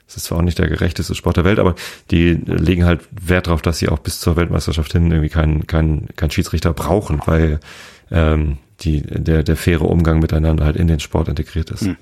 Das 0.07 0.17
ist 0.17 0.25
zwar 0.25 0.39
auch 0.39 0.43
nicht 0.43 0.59
der 0.59 0.69
gerechteste 0.69 1.15
Sport 1.15 1.39
der 1.39 1.45
Welt, 1.45 1.59
aber 1.59 1.75
die 2.11 2.35
legen 2.35 2.85
halt 2.85 3.09
Wert 3.11 3.49
darauf, 3.49 3.61
dass 3.61 3.79
sie 3.79 3.89
auch 3.89 3.99
bis 3.99 4.21
zur 4.21 4.37
Weltmeisterschaft 4.37 4.93
hin 4.93 5.11
irgendwie 5.11 5.31
keinen 5.31 5.67
keinen 5.67 6.09
keinen 6.15 6.31
Schiedsrichter 6.31 6.73
brauchen, 6.73 7.21
weil 7.27 7.59
ähm, 8.11 8.59
die, 8.81 9.03
der, 9.03 9.43
der 9.43 9.57
faire 9.57 9.83
Umgang 9.83 10.21
miteinander 10.21 10.65
halt 10.65 10.77
in 10.77 10.87
den 10.87 11.01
Sport 11.01 11.29
integriert 11.29 11.71
ist. 11.71 11.83
Hm. 11.83 11.97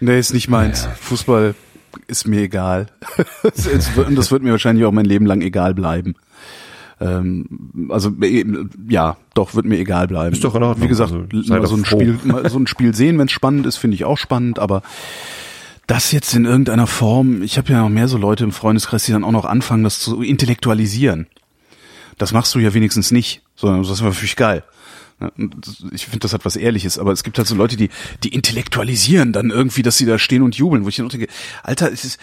Nee, 0.00 0.18
ist 0.18 0.34
nicht 0.34 0.48
meins. 0.48 0.84
Naja. 0.84 0.96
Fußball 1.00 1.54
ist 2.06 2.26
mir 2.26 2.40
egal. 2.40 2.86
und 3.42 4.16
das 4.16 4.30
wird 4.30 4.42
mir 4.42 4.50
wahrscheinlich 4.50 4.84
auch 4.84 4.92
mein 4.92 5.04
Leben 5.04 5.26
lang 5.26 5.42
egal 5.42 5.74
bleiben. 5.74 6.16
Ähm, 7.00 7.88
also 7.88 8.10
äh, 8.20 8.44
ja, 8.88 9.16
doch 9.34 9.54
wird 9.54 9.66
mir 9.66 9.78
egal 9.78 10.06
bleiben. 10.06 10.34
Ist 10.34 10.44
doch 10.44 10.54
in 10.54 10.62
Ordnung. 10.62 10.84
Wie 10.84 10.88
gesagt, 10.88 11.12
also, 11.12 11.66
so 11.66 11.76
ein 11.76 11.84
Spiel, 11.84 12.18
so 12.48 12.58
ein 12.58 12.66
Spiel 12.66 12.94
sehen, 12.94 13.18
wenn 13.18 13.26
es 13.26 13.32
spannend 13.32 13.66
ist, 13.66 13.76
finde 13.76 13.94
ich 13.94 14.04
auch 14.04 14.18
spannend. 14.18 14.58
Aber 14.58 14.82
das 15.86 16.12
jetzt 16.12 16.34
in 16.34 16.44
irgendeiner 16.44 16.86
Form, 16.86 17.42
ich 17.42 17.58
habe 17.58 17.72
ja 17.72 17.80
noch 17.80 17.88
mehr 17.88 18.08
so 18.08 18.18
Leute 18.18 18.44
im 18.44 18.52
Freundeskreis, 18.52 19.04
die 19.04 19.12
dann 19.12 19.24
auch 19.24 19.32
noch 19.32 19.44
anfangen, 19.44 19.84
das 19.84 19.98
zu 19.98 20.22
intellektualisieren. 20.22 21.26
Das 22.18 22.32
machst 22.32 22.54
du 22.54 22.58
ja 22.60 22.72
wenigstens 22.74 23.10
nicht, 23.10 23.42
sondern 23.56 23.82
das 23.82 23.90
ist 23.90 24.02
natürlich 24.02 24.36
geil. 24.36 24.62
Ich 25.92 26.04
finde, 26.04 26.20
das 26.20 26.32
hat 26.32 26.44
was 26.44 26.56
Ehrliches, 26.56 26.98
aber 26.98 27.12
es 27.12 27.22
gibt 27.22 27.38
halt 27.38 27.46
so 27.48 27.54
Leute, 27.54 27.76
die, 27.76 27.90
die 28.22 28.28
intellektualisieren 28.30 29.32
dann 29.32 29.50
irgendwie, 29.50 29.82
dass 29.82 29.98
sie 29.98 30.06
da 30.06 30.18
stehen 30.18 30.42
und 30.42 30.56
jubeln, 30.56 30.84
wo 30.84 30.88
ich 30.88 30.96
dann 30.96 31.08
denke, 31.08 31.28
Alter, 31.62 31.92
es 31.92 32.04
ist, 32.04 32.20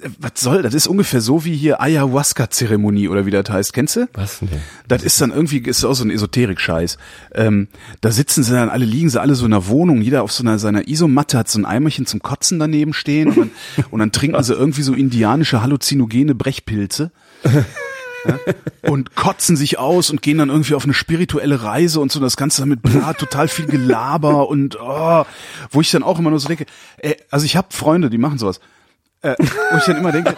äh, 0.00 0.08
was 0.18 0.32
soll, 0.36 0.62
das 0.62 0.74
ist 0.74 0.86
ungefähr 0.86 1.20
so 1.20 1.44
wie 1.44 1.56
hier 1.56 1.80
Ayahuasca-Zeremonie 1.80 3.08
oder 3.08 3.26
wie 3.26 3.30
das 3.30 3.48
heißt, 3.48 3.72
kennst 3.72 3.96
du? 3.96 4.08
Was 4.14 4.40
denn? 4.40 4.48
Das 4.88 5.02
ist 5.02 5.20
dann 5.20 5.30
irgendwie, 5.30 5.58
ist 5.58 5.84
auch 5.84 5.94
so 5.94 6.04
ein 6.04 6.10
Esoterik-Scheiß. 6.10 6.98
Ähm, 7.34 7.68
da 8.00 8.10
sitzen 8.10 8.42
sie 8.42 8.52
dann 8.52 8.68
alle, 8.68 8.84
liegen 8.84 9.10
sie 9.10 9.20
alle 9.20 9.34
so 9.34 9.46
in 9.46 9.52
einer 9.52 9.66
Wohnung, 9.66 10.02
jeder 10.02 10.22
auf 10.22 10.32
so 10.32 10.42
einer, 10.42 10.58
seiner 10.58 10.88
Isomatte 10.88 11.38
hat 11.38 11.48
so 11.48 11.58
ein 11.58 11.64
Eimerchen 11.64 12.06
zum 12.06 12.20
Kotzen 12.20 12.58
daneben 12.58 12.92
stehen 12.92 13.28
und 13.28 13.36
dann, 13.36 13.50
und 13.90 14.00
dann 14.00 14.12
trinken 14.12 14.42
sie 14.42 14.54
irgendwie 14.54 14.82
so 14.82 14.94
indianische 14.94 15.62
halluzinogene 15.62 16.34
Brechpilze. 16.34 17.10
Ja, 18.26 18.90
und 18.90 19.14
kotzen 19.14 19.56
sich 19.56 19.78
aus 19.78 20.10
und 20.10 20.22
gehen 20.22 20.38
dann 20.38 20.48
irgendwie 20.48 20.74
auf 20.74 20.84
eine 20.84 20.94
spirituelle 20.94 21.62
Reise 21.62 22.00
und 22.00 22.12
so 22.12 22.20
das 22.20 22.36
Ganze 22.36 22.62
damit 22.62 22.82
bla, 22.82 23.12
total 23.14 23.48
viel 23.48 23.66
Gelaber 23.66 24.48
und 24.48 24.78
oh, 24.80 25.24
wo 25.70 25.80
ich 25.80 25.90
dann 25.90 26.02
auch 26.02 26.18
immer 26.18 26.30
nur 26.30 26.38
so 26.38 26.48
denke, 26.48 26.66
äh, 26.98 27.14
also 27.30 27.44
ich 27.46 27.56
habe 27.56 27.68
Freunde, 27.70 28.10
die 28.10 28.18
machen 28.18 28.38
sowas, 28.38 28.60
äh, 29.22 29.34
wo 29.70 29.76
ich 29.76 29.84
dann 29.84 29.96
immer 29.96 30.12
denke, 30.12 30.36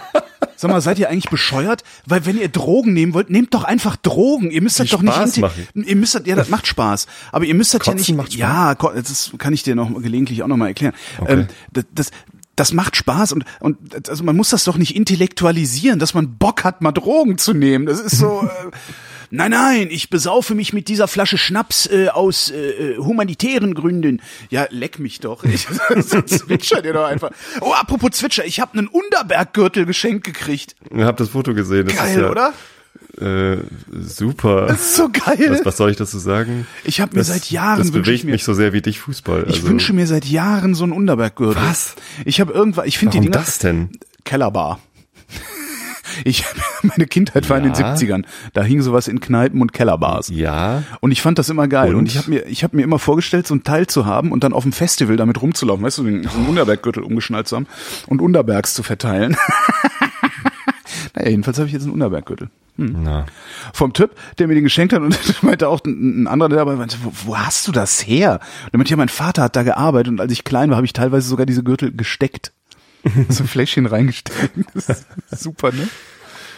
sag 0.57 0.71
mal, 0.71 0.81
seid 0.81 0.99
ihr 0.99 1.09
eigentlich 1.09 1.31
bescheuert? 1.31 1.83
Weil 2.07 2.27
wenn 2.27 2.39
ihr 2.39 2.49
Drogen 2.49 2.93
nehmen 2.93 3.15
wollt, 3.15 3.31
nehmt 3.31 3.55
doch 3.55 3.65
einfach 3.65 3.97
Drogen. 3.97 4.51
Ihr 4.51 4.63
müsst 4.63 4.81
das 4.81 4.89
doch 4.89 5.01
Spaß 5.01 5.37
nicht, 5.37 5.41
machen. 5.41 5.67
ihr 5.75 5.97
müsst 5.97 6.15
das, 6.15 6.23
ja, 6.27 6.37
das 6.37 6.49
macht 6.49 6.67
Spaß, 6.67 7.07
aber 7.33 7.45
ihr 7.45 7.55
müsst 7.55 7.75
das 7.75 7.87
ja 7.87 7.95
nicht, 7.95 8.15
macht 8.15 8.33
Spaß? 8.33 8.41
ja, 8.41 8.75
das 8.75 9.33
kann 9.39 9.53
ich 9.53 9.63
dir 9.63 9.75
noch 9.75 9.91
gelegentlich 10.01 10.43
auch 10.43 10.49
noch 10.49 10.57
mal 10.57 10.69
erklären. 10.69 10.95
Okay. 11.19 11.33
Ähm, 11.33 11.49
das, 11.73 11.85
das 11.93 12.11
das 12.57 12.73
macht 12.73 12.97
Spaß 12.97 13.33
und 13.33 13.45
und 13.61 14.09
also 14.09 14.25
man 14.25 14.37
muss 14.37 14.51
das 14.51 14.65
doch 14.65 14.77
nicht 14.77 14.95
intellektualisieren, 14.97 15.99
dass 15.99 16.15
man 16.15 16.39
Bock 16.39 16.65
hat, 16.65 16.81
mal 16.81 16.93
Drogen 16.93 17.39
zu 17.39 17.53
nehmen. 17.53 17.87
Das 17.87 18.01
ist 18.01 18.19
so. 18.19 18.43
äh, 18.65 18.71
Nein, 19.31 19.51
nein, 19.51 19.89
ich 19.91 20.11
besaufe 20.11 20.55
mich 20.55 20.73
mit 20.73 20.87
dieser 20.87 21.09
Flasche 21.09 21.39
Schnaps 21.39 21.87
äh, 21.87 22.07
aus 22.09 22.51
äh, 22.51 22.97
humanitären 22.99 23.75
Gründen. 23.75 24.23
Ja, 24.49 24.67
leck 24.71 25.01
mich 25.01 25.19
doch. 25.19 25.43
Ich, 25.43 25.67
zwitscher 26.27 26.83
dir 26.83 26.93
doch 26.93 27.07
einfach. 27.07 27.31
Oh, 27.61 27.73
apropos 27.73 28.13
Zwitscher, 28.13 28.45
ich 28.45 28.61
habe 28.61 28.79
einen 28.79 28.87
Unterberggürtel 28.87 29.87
geschenkt 29.87 30.25
gekriegt. 30.25 30.77
Ich 30.95 31.03
habe 31.03 31.19
das 31.19 31.31
Foto 31.31 31.53
gesehen. 31.53 31.87
Das 31.89 31.97
Geil, 31.97 32.11
ist 32.11 32.21
ja, 32.21 32.31
oder? 32.31 32.53
Äh, 33.21 33.59
super. 33.93 34.67
Das 34.67 34.81
ist 34.81 34.97
so 34.97 35.09
geil. 35.09 35.47
Was, 35.51 35.65
was 35.65 35.77
soll 35.77 35.91
ich 35.91 35.97
dazu 35.97 36.19
sagen? 36.19 36.67
Ich 36.85 37.01
habe 37.01 37.13
mir 37.13 37.19
Das- 37.21 37.29
seit 37.29 37.51
Jahren 37.51 37.79
Das 37.79 37.89
wünsche 37.93 37.99
ich 38.01 38.05
bewegt 38.07 38.25
mir, 38.25 38.33
mich 38.33 38.45
so 38.45 38.55
sehr 38.55 38.73
wie 38.73 38.83
dich 38.83 39.01
Fußball. 39.01 39.45
ich 39.49 39.57
also, 39.57 39.69
wünsche 39.69 39.93
mir 39.93 40.07
seit 40.07 40.25
Jahren 40.25 40.75
so 40.75 40.85
einen 40.85 40.93
Unterberggürtel. 40.93 41.63
Was? 41.63 41.95
Ich 42.25 42.41
habe 42.41 42.53
irgendwann, 42.53 42.87
ich 42.89 42.99
finde 42.99 43.13
die 43.13 43.21
Dinger 43.21 43.33
das 43.39 43.59
denn? 43.59 43.91
Kellerbar. 44.25 44.81
Ich 46.23 46.45
meine 46.83 47.07
Kindheit 47.09 47.51
war 47.51 47.57
in 47.57 47.65
den 47.65 47.73
Ja. 47.75 47.95
70ern. 47.95 48.25
Da 48.53 48.63
hing 48.63 48.83
sowas 48.83 49.09
in 49.09 49.19
Kneipen 49.19 49.61
und 49.61 49.73
Kellerbars. 49.73 50.29
Ja. 50.29 50.85
Und 51.01 51.11
ich 51.11 51.21
fand 51.21 51.41
das 51.41 51.49
immer 51.49 51.67
geil. 51.67 51.91
Und, 51.91 52.01
Und? 52.01 52.07
ich 52.07 52.19
habe 52.19 52.31
mir, 52.31 52.47
ich 52.47 52.63
habe 52.63 52.77
mir 52.77 52.83
immer 52.85 53.01
vorgestellt, 53.01 53.49
so 53.49 53.55
ein 53.55 53.65
Teil 53.65 53.89
zu 53.89 54.07
haben 54.07 54.31
und 54.31 54.45
dann 54.45 54.53
auf 54.53 54.63
dem 54.63 54.71
Festival 54.73 55.17
damit 55.17 55.43
rumzulaufen, 55.43 55.85
weißt 55.85 55.99
du, 55.99 56.05
den, 56.05 56.23
so 56.23 56.37
einen 56.39 56.47
Unterberggürtel 56.47 57.03
umgeschnallt 57.03 57.49
zu 57.49 57.57
haben 57.57 57.67
und 58.07 58.21
Unterbergs 58.23 58.75
zu 58.75 58.85
verteilen. 58.85 59.37
naja, 61.15 61.31
jedenfalls 61.31 61.59
habe 61.59 61.67
ich 61.69 61.73
jetzt 61.73 61.83
einen 61.85 61.93
Unterberggürtel. 61.93 62.49
Na. 62.77 63.27
Vom 63.73 63.93
Typ, 63.93 64.11
der 64.39 64.49
mir 64.49 64.55
den 64.55 64.65
geschenkt 64.65 64.93
hat 64.93 65.01
und 65.01 65.17
meinte 65.43 65.69
auch 65.69 65.81
ein, 65.85 66.23
ein 66.23 66.27
anderer, 66.27 66.49
der 66.49 66.59
dabei 66.59 66.75
meinte, 66.75 66.97
wo, 67.03 67.13
wo 67.25 67.39
hast 67.39 67.69
du 67.69 67.73
das 67.73 68.05
her? 68.05 68.41
Und 68.73 68.75
meinte, 68.79 68.91
ja, 68.91 68.97
mein 68.97 69.09
Vater 69.09 69.43
hat 69.45 69.55
da 69.55 69.63
gearbeitet 69.63 70.09
und 70.09 70.21
als 70.21 70.33
ich 70.33 70.43
klein 70.43 70.71
war, 70.71 70.77
habe 70.77 70.87
ich 70.87 70.93
teilweise 70.93 71.29
sogar 71.29 71.47
diese 71.47 71.63
Gürtel 71.63 71.93
gesteckt. 71.97 72.53
So 73.29 73.45
ein 73.45 73.49
Fläschchen 73.49 73.87
reingesteckt. 73.87 74.51
Das 74.75 74.89
ist 75.31 75.43
super, 75.43 75.71
ne? 75.73 75.87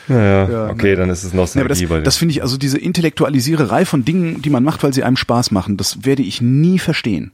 Naja, 0.08 0.48
Ja, 0.48 0.70
okay, 0.70 0.94
dann 0.94 1.10
ist 1.10 1.24
es 1.24 1.32
Ja, 1.32 1.40
aber 1.40 1.42
Nostalgie 1.42 1.68
das, 1.68 1.88
bei 1.88 1.96
dir. 1.96 2.02
das 2.02 2.16
finde 2.16 2.32
ich, 2.32 2.42
also 2.42 2.56
diese 2.56 2.78
Intellektualisiererei 2.78 3.84
von 3.84 4.04
Dingen, 4.04 4.40
die 4.40 4.50
man 4.50 4.62
macht, 4.62 4.82
weil 4.84 4.92
sie 4.92 5.02
einem 5.02 5.16
Spaß 5.16 5.50
machen, 5.50 5.76
das 5.76 6.04
werde 6.04 6.22
ich 6.22 6.40
nie 6.40 6.78
verstehen. 6.78 7.32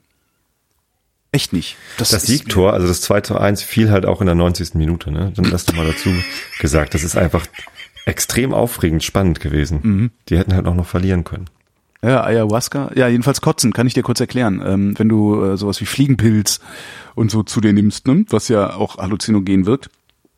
Echt 1.33 1.53
nicht. 1.55 1.77
Das 1.97 2.12
ist- 2.12 2.27
Siegtor, 2.27 2.73
also 2.75 2.87
das 2.87 3.01
2 3.01 3.23
zu 3.23 3.38
1, 3.38 3.62
fiel 3.62 3.90
halt 3.90 4.05
auch 4.07 4.21
in 4.21 4.27
der 4.27 4.35
90. 4.35 4.75
Minute, 4.75 5.11
ne? 5.11 5.33
Dann 5.35 5.51
hast 5.53 5.71
du 5.71 5.75
mal 5.75 5.87
dazu 5.87 6.11
gesagt. 6.61 6.92
Das 6.95 7.03
ist 7.05 7.16
einfach 7.16 7.47
extrem 8.05 8.53
aufregend, 8.53 9.03
spannend 9.03 9.40
gewesen. 9.40 9.81
Mhm. 9.83 10.11
Die 10.29 10.37
hätten 10.38 10.55
halt 10.55 10.66
auch 10.66 10.75
noch 10.75 10.87
verlieren 10.87 11.25
können. 11.25 11.47
Ja, 12.05 12.23
Ayahuasca. 12.25 12.90
Ja, 12.97 13.09
jedenfalls 13.09 13.40
kotzen, 13.40 13.73
kann 13.73 13.87
ich 13.87 13.95
dir 13.95 14.03
kurz 14.03 14.18
erklären. 14.21 14.61
Ähm, 14.64 14.99
wenn 14.99 15.09
du 15.09 15.42
äh, 15.42 15.57
sowas 15.57 15.81
wie 15.81 15.87
Fliegenpilz 15.87 16.61
und 17.14 17.31
so 17.31 17.42
zu 17.45 17.61
dir 17.61 17.73
nimmst, 17.73 18.07
ne? 18.09 18.25
was 18.29 18.49
ja 18.49 18.75
auch 18.75 18.99
halluzinogen 18.99 19.64
wirkt, 19.66 19.88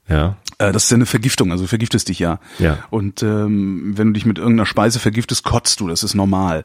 Ja. 0.09 0.37
äh, 0.59 0.73
das 0.73 0.85
ist 0.85 0.91
ja 0.91 0.97
eine 0.97 1.07
Vergiftung, 1.07 1.51
also 1.53 1.65
du 1.65 1.69
vergiftest 1.69 2.09
dich 2.11 2.19
ja. 2.19 2.39
Ja. 2.59 2.85
Und 2.91 3.23
ähm, 3.23 3.95
wenn 3.97 4.09
du 4.09 4.13
dich 4.13 4.27
mit 4.27 4.37
irgendeiner 4.39 4.67
Speise 4.67 4.99
vergiftest, 5.01 5.43
kotzt 5.43 5.81
du, 5.81 5.89
das 5.89 6.03
ist 6.05 6.15
normal. 6.15 6.65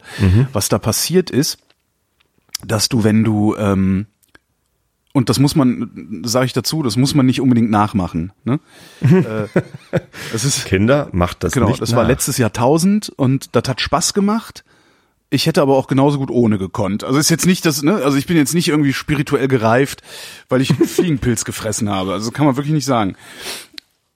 Was 0.52 0.68
da 0.68 0.78
passiert 0.78 1.30
ist, 1.30 1.58
dass 2.64 2.90
du, 2.90 3.02
wenn 3.02 3.24
du 3.24 3.56
ähm, 3.56 4.04
und 5.12 5.28
das 5.28 5.38
muss 5.38 5.56
man, 5.56 6.22
sage 6.24 6.46
ich 6.46 6.52
dazu, 6.52 6.82
das 6.82 6.96
muss 6.96 7.14
man 7.14 7.26
nicht 7.26 7.40
unbedingt 7.40 7.70
nachmachen. 7.70 8.32
Ne? 8.44 8.60
äh, 9.02 9.48
es 10.34 10.44
ist 10.44 10.64
Kinder, 10.66 11.08
macht 11.12 11.42
das 11.42 11.52
Genau, 11.52 11.68
nicht 11.68 11.80
das 11.82 11.90
nach. 11.90 11.98
war 11.98 12.04
letztes 12.04 12.38
Jahrtausend 12.38 13.10
und 13.16 13.54
das 13.56 13.64
hat 13.68 13.80
Spaß 13.80 14.14
gemacht. 14.14 14.64
Ich 15.32 15.46
hätte 15.46 15.62
aber 15.62 15.76
auch 15.76 15.86
genauso 15.86 16.18
gut 16.18 16.30
ohne 16.30 16.58
gekonnt. 16.58 17.04
Also 17.04 17.18
ist 17.18 17.28
jetzt 17.30 17.46
nicht 17.46 17.64
das, 17.64 17.82
ne, 17.82 17.94
also 17.96 18.16
ich 18.18 18.26
bin 18.26 18.36
jetzt 18.36 18.52
nicht 18.54 18.68
irgendwie 18.68 18.92
spirituell 18.92 19.46
gereift, 19.48 20.02
weil 20.48 20.60
ich 20.60 20.70
einen 20.70 20.80
Fliegenpilz 20.88 21.44
gefressen 21.44 21.88
habe. 21.88 22.12
Also 22.12 22.30
kann 22.32 22.46
man 22.46 22.56
wirklich 22.56 22.74
nicht 22.74 22.84
sagen. 22.86 23.16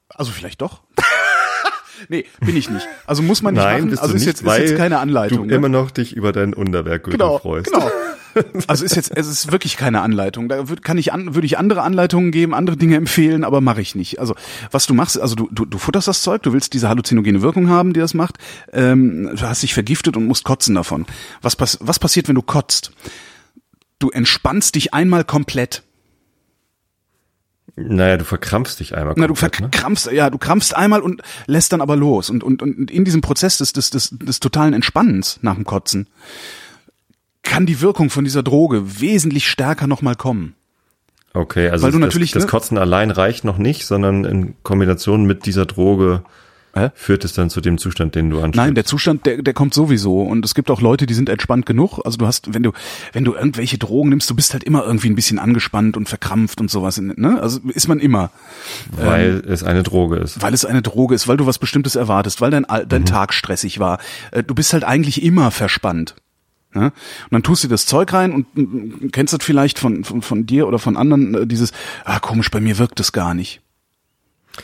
Also 0.08 0.30
vielleicht 0.32 0.60
doch. 0.60 0.82
nee, 2.08 2.24
bin 2.40 2.56
ich 2.56 2.68
nicht. 2.70 2.86
Also 3.06 3.22
muss 3.22 3.42
man 3.42 3.54
nicht 3.54 3.62
Nein, 3.62 3.76
machen. 3.78 3.90
bist 3.90 4.02
Also 4.02 4.12
du 4.12 4.16
ist 4.16 4.26
nicht, 4.26 4.40
jetzt, 4.40 4.46
ist 4.46 4.58
jetzt 4.70 4.76
keine 4.76 4.98
Anleitung. 4.98 5.38
du 5.38 5.44
ne? 5.46 5.54
immer 5.54 5.68
noch 5.68 5.90
dich 5.90 6.14
über 6.16 6.32
deinen 6.32 6.54
Unterberggürtel 6.54 7.18
genau, 7.18 7.38
freust. 7.38 7.72
genau. 7.72 7.90
Also 8.66 8.84
ist 8.84 8.96
jetzt, 8.96 9.16
es 9.16 9.26
ist 9.26 9.52
wirklich 9.52 9.76
keine 9.76 10.00
Anleitung. 10.00 10.48
Da 10.48 10.68
würd, 10.68 10.82
kann 10.82 10.98
ich 10.98 11.12
an, 11.12 11.34
würde 11.34 11.46
ich 11.46 11.58
andere 11.58 11.82
Anleitungen 11.82 12.30
geben, 12.30 12.54
andere 12.54 12.76
Dinge 12.76 12.96
empfehlen, 12.96 13.44
aber 13.44 13.60
mache 13.60 13.80
ich 13.80 13.94
nicht. 13.94 14.18
Also 14.18 14.34
was 14.70 14.86
du 14.86 14.94
machst, 14.94 15.20
also 15.20 15.34
du, 15.34 15.48
du, 15.50 15.64
du 15.64 15.78
futterst 15.78 16.08
das 16.08 16.22
Zeug, 16.22 16.42
du 16.42 16.52
willst 16.52 16.72
diese 16.72 16.88
halluzinogene 16.88 17.42
Wirkung 17.42 17.68
haben, 17.68 17.92
die 17.92 18.00
das 18.00 18.14
macht. 18.14 18.38
Ähm, 18.72 19.30
du 19.34 19.42
hast 19.42 19.62
dich 19.62 19.74
vergiftet 19.74 20.16
und 20.16 20.26
musst 20.26 20.44
kotzen 20.44 20.74
davon. 20.74 21.06
Was, 21.42 21.56
pass 21.56 21.78
was 21.80 21.98
passiert, 21.98 22.28
wenn 22.28 22.34
du 22.34 22.42
kotzt? 22.42 22.92
Du 23.98 24.10
entspannst 24.10 24.74
dich 24.74 24.94
einmal 24.94 25.24
komplett. 25.24 25.82
Naja, 27.76 28.16
du 28.16 28.24
verkrampfst 28.24 28.78
dich 28.78 28.94
einmal 28.94 29.14
Na, 29.16 29.26
du 29.26 29.34
komplett, 29.34 29.60
ne? 29.60 29.68
verkrampfst, 29.70 30.12
ja, 30.12 30.30
du 30.30 30.38
krampfst 30.38 30.74
einmal 30.74 31.00
und 31.00 31.22
lässt 31.46 31.72
dann 31.72 31.80
aber 31.80 31.96
los. 31.96 32.30
Und, 32.30 32.44
und, 32.44 32.62
und 32.62 32.90
in 32.90 33.04
diesem 33.04 33.20
Prozess 33.20 33.58
des, 33.58 33.72
des, 33.72 33.90
des, 33.90 34.10
des 34.10 34.40
totalen 34.40 34.74
Entspannens 34.74 35.38
nach 35.42 35.54
dem 35.54 35.64
Kotzen 35.64 36.08
kann 37.44 37.66
die 37.66 37.80
Wirkung 37.80 38.10
von 38.10 38.24
dieser 38.24 38.42
Droge 38.42 39.00
wesentlich 39.00 39.48
stärker 39.48 39.86
nochmal 39.86 40.16
kommen. 40.16 40.54
Okay, 41.32 41.68
also 41.68 41.84
Weil 41.84 41.92
du 41.92 41.98
das, 41.98 42.06
natürlich, 42.08 42.30
das 42.32 42.44
ne- 42.44 42.48
Kotzen 42.48 42.78
allein 42.78 43.10
reicht 43.10 43.44
noch 43.44 43.58
nicht, 43.58 43.86
sondern 43.86 44.24
in 44.24 44.54
Kombination 44.62 45.24
mit 45.24 45.46
dieser 45.46 45.66
Droge 45.66 46.22
Hä? 46.76 46.90
führt 46.94 47.24
es 47.24 47.32
dann 47.32 47.50
zu 47.50 47.60
dem 47.60 47.76
Zustand, 47.78 48.14
den 48.16 48.30
du 48.30 48.36
anstrebst. 48.36 48.56
Nein, 48.56 48.74
der 48.74 48.84
Zustand, 48.84 49.26
der, 49.26 49.42
der 49.42 49.52
kommt 49.54 49.74
sowieso. 49.74 50.22
Und 50.22 50.44
es 50.44 50.54
gibt 50.54 50.70
auch 50.70 50.80
Leute, 50.80 51.06
die 51.06 51.14
sind 51.14 51.28
entspannt 51.28 51.66
genug. 51.66 52.00
Also 52.04 52.18
du 52.18 52.26
hast, 52.26 52.52
wenn 52.54 52.62
du, 52.64 52.72
wenn 53.12 53.24
du 53.24 53.34
irgendwelche 53.34 53.78
Drogen 53.78 54.08
nimmst, 54.10 54.28
du 54.30 54.34
bist 54.36 54.52
halt 54.52 54.64
immer 54.64 54.84
irgendwie 54.84 55.08
ein 55.08 55.14
bisschen 55.16 55.38
angespannt 55.40 55.96
und 55.96 56.08
verkrampft 56.08 56.60
und 56.60 56.70
sowas. 56.70 57.00
Ne? 57.00 57.40
Also 57.40 57.60
ist 57.68 57.86
man 57.88 57.98
immer. 58.00 58.30
weil 58.96 59.42
es 59.46 59.62
eine 59.62 59.82
Droge 59.84 60.16
ist. 60.16 60.40
Weil 60.42 60.54
es 60.54 60.64
eine 60.64 60.82
Droge 60.82 61.14
ist, 61.14 61.26
weil 61.28 61.36
du 61.36 61.46
was 61.46 61.58
Bestimmtes 61.58 61.94
erwartest, 61.96 62.40
weil 62.40 62.50
dein, 62.50 62.66
dein 62.88 63.02
Mhm. 63.02 63.06
Tag 63.06 63.34
stressig 63.34 63.78
war. 63.80 63.98
Äh, 64.30 64.42
Du 64.42 64.54
bist 64.54 64.72
halt 64.72 64.82
eigentlich 64.84 65.22
immer 65.22 65.50
verspannt. 65.50 66.14
Ne? 66.74 66.86
Und 66.86 67.32
dann 67.32 67.42
tust 67.42 67.64
du 67.64 67.68
das 67.68 67.86
Zeug 67.86 68.12
rein 68.12 68.32
und 68.32 68.46
mm, 68.56 69.10
kennst 69.12 69.32
das 69.32 69.42
vielleicht 69.44 69.78
von, 69.78 70.04
von, 70.04 70.22
von 70.22 70.44
dir 70.46 70.66
oder 70.66 70.78
von 70.78 70.96
anderen, 70.96 71.34
äh, 71.34 71.46
dieses, 71.46 71.72
ah 72.04 72.18
komisch, 72.18 72.50
bei 72.50 72.60
mir 72.60 72.78
wirkt 72.78 72.98
das 73.00 73.12
gar 73.12 73.34
nicht. 73.34 73.60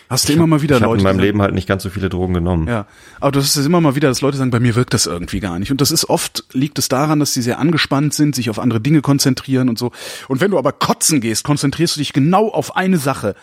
Hast 0.08 0.28
du 0.28 0.32
immer 0.34 0.46
mal 0.46 0.62
wieder 0.62 0.76
ich 0.76 0.82
habe 0.82 0.92
Leute, 0.92 1.00
in 1.00 1.04
meinem 1.04 1.14
die 1.14 1.18
sagen- 1.18 1.26
Leben 1.26 1.42
halt 1.42 1.54
nicht 1.54 1.66
ganz 1.66 1.82
so 1.82 1.90
viele 1.90 2.08
Drogen 2.08 2.34
genommen. 2.34 2.68
Ja, 2.68 2.86
aber 3.20 3.32
das 3.32 3.56
ist 3.56 3.66
immer 3.66 3.80
mal 3.80 3.96
wieder, 3.96 4.08
dass 4.08 4.20
Leute 4.20 4.36
sagen, 4.36 4.50
bei 4.52 4.60
mir 4.60 4.76
wirkt 4.76 4.94
das 4.94 5.06
irgendwie 5.06 5.40
gar 5.40 5.58
nicht. 5.58 5.72
Und 5.72 5.80
das 5.80 5.90
ist 5.90 6.08
oft, 6.08 6.44
liegt 6.52 6.78
es 6.78 6.88
daran, 6.88 7.18
dass 7.18 7.34
sie 7.34 7.42
sehr 7.42 7.58
angespannt 7.58 8.14
sind, 8.14 8.36
sich 8.36 8.50
auf 8.50 8.60
andere 8.60 8.80
Dinge 8.80 9.02
konzentrieren 9.02 9.68
und 9.68 9.78
so. 9.80 9.90
Und 10.28 10.40
wenn 10.40 10.52
du 10.52 10.58
aber 10.58 10.72
kotzen 10.72 11.20
gehst, 11.20 11.42
konzentrierst 11.42 11.96
du 11.96 12.00
dich 12.00 12.12
genau 12.12 12.48
auf 12.50 12.76
eine 12.76 12.98
Sache. 12.98 13.34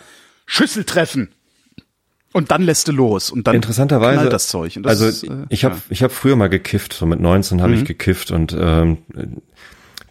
Schüssel 0.46 0.84
treffen. 0.84 1.28
Und 2.38 2.52
dann 2.52 2.62
lässt 2.62 2.86
du 2.86 2.92
los. 2.92 3.30
Und 3.30 3.48
dann 3.48 3.56
Interessanterweise, 3.56 4.28
das 4.28 4.46
Zeug. 4.46 4.76
Und 4.76 4.84
das 4.84 4.90
also 4.92 5.06
ist, 5.06 5.24
äh, 5.24 5.46
ich 5.48 5.64
habe 5.64 5.76
ich 5.90 6.04
hab 6.04 6.12
früher 6.12 6.36
mal 6.36 6.48
gekifft, 6.48 6.92
so 6.92 7.04
mit 7.04 7.18
19 7.18 7.60
habe 7.60 7.74
ich 7.74 7.84
gekifft 7.84 8.30
und 8.30 8.56
ähm, 8.56 8.98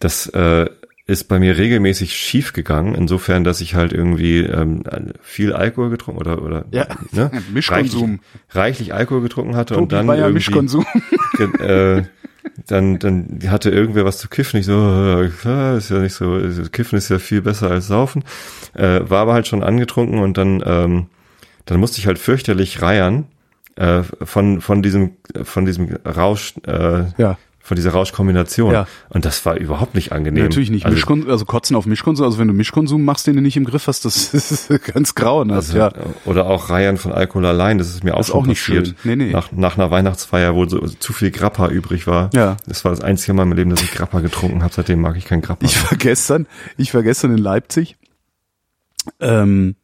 das 0.02 0.28
äh, 0.28 0.66
ist 1.06 1.30
bei 1.30 1.40
mir 1.40 1.58
regelmäßig 1.58 2.18
schief 2.18 2.52
gegangen, 2.52 2.96
insofern, 2.96 3.46
dass 3.46 3.62
ich 3.62 3.76
halt 3.76 3.94
irgendwie 3.94 4.40
ähm, 4.40 4.84
viel 5.22 5.54
Alkohol 5.54 5.90
getrunken 5.90 6.20
oder 6.20 6.44
oder 6.44 6.66
Ja, 6.72 6.86
ne, 7.14 7.32
Mischkonsum. 7.54 8.20
reichlich, 8.50 8.56
reichlich 8.56 8.94
Alkohol 8.94 9.22
getrunken 9.22 9.56
hatte 9.56 9.76
und 9.76 9.84
Tobi 9.84 9.96
dann 9.96 10.08
war 10.08 10.16
ja 10.16 10.24
irgendwie 10.24 10.40
Mischkonsum. 10.40 10.86
äh, 11.60 12.04
dann 12.66 13.00
dann 13.00 13.40
hatte 13.48 13.70
irgendwer 13.70 14.04
was 14.04 14.18
zu 14.18 14.28
kiffen, 14.28 14.60
ich 14.60 14.66
so 14.66 14.74
äh, 14.76 15.78
ist 15.78 15.90
ja 15.92 16.00
nicht 16.00 16.14
so 16.14 16.42
kiffen 16.74 16.98
ist 16.98 17.08
ja 17.08 17.20
viel 17.20 17.42
besser 17.42 17.72
als 17.72 17.88
saufen, 17.88 18.26
äh, 18.74 19.00
war 19.04 19.22
aber 19.22 19.34
halt 19.34 19.48
schon 19.48 19.64
angetrunken 19.64 20.20
und 20.20 20.38
dann 20.38 20.62
ähm, 20.66 21.08
dann 21.68 21.80
musste 21.80 22.00
ich 22.00 22.08
halt 22.08 22.18
fürchterlich 22.20 22.82
reiern 22.82 23.26
äh, 23.76 24.02
von 24.24 24.60
von 24.62 24.82
diesem 24.82 25.12
von 25.44 25.66
diesem 25.66 25.96
Rausch 26.06 26.56
äh, 26.66 27.04
Ja. 27.18 27.38
von 27.60 27.76
dieser 27.76 27.92
Rauschkombination 27.92 28.72
Ja. 28.74 28.88
und 29.10 29.26
das 29.26 29.46
war 29.46 29.56
überhaupt 29.58 29.94
nicht 29.94 30.14
angenehm. 30.14 30.44
Natürlich 30.46 30.72
nicht. 30.72 30.86
Also, 30.86 31.14
also 31.30 31.44
Kotzen 31.46 31.76
auf 31.76 31.86
Mischkonsum, 31.86 32.26
also 32.26 32.40
wenn 32.40 32.48
du 32.48 32.54
Mischkonsum 32.54 33.04
machst, 33.04 33.28
den 33.28 33.36
du 33.36 33.42
nicht 33.42 33.58
im 33.58 33.66
Griff 33.66 33.88
hast, 33.88 34.06
das 34.06 34.34
ist 34.34 34.70
ganz 34.94 35.14
grauenhaft, 35.16 35.68
also, 35.76 35.78
ja. 35.78 35.92
Oder 36.26 36.48
auch 36.48 36.70
Reihen 36.70 36.96
von 36.98 37.12
Alkohol 37.12 37.46
allein, 37.46 37.78
das 37.78 37.90
ist 37.90 38.04
mir 38.06 38.16
auch 38.16 38.24
schon 38.26 38.36
auch 38.36 38.46
nicht 38.48 38.62
passiert. 38.66 38.88
schön. 38.88 38.96
Nee, 39.04 39.16
nee. 39.26 39.32
Nach, 39.32 39.52
nach 39.52 39.78
einer 39.78 39.92
Weihnachtsfeier, 39.92 40.56
wo 40.56 40.66
so, 40.66 40.80
zu 40.88 41.12
viel 41.14 41.30
Grappa 41.30 41.68
übrig 41.68 42.08
war. 42.08 42.30
Ja. 42.34 42.56
Das 42.68 42.86
war 42.86 42.92
das 42.92 43.02
einzige 43.02 43.34
Mal 43.34 43.44
im 43.44 43.52
Leben, 43.52 43.70
dass 43.70 43.82
ich 43.84 43.92
Grappa 43.92 44.22
getrunken 44.22 44.64
habe. 44.64 44.74
Seitdem 44.74 45.02
mag 45.02 45.18
ich 45.18 45.26
kein 45.26 45.42
Grappa. 45.42 45.66
Ich 45.66 45.84
war 45.92 45.98
gestern, 45.98 46.48
ich 46.78 46.94
war 46.94 47.04
gestern 47.04 47.32
in 47.32 47.38
Leipzig. 47.38 47.98
Ähm, 49.20 49.76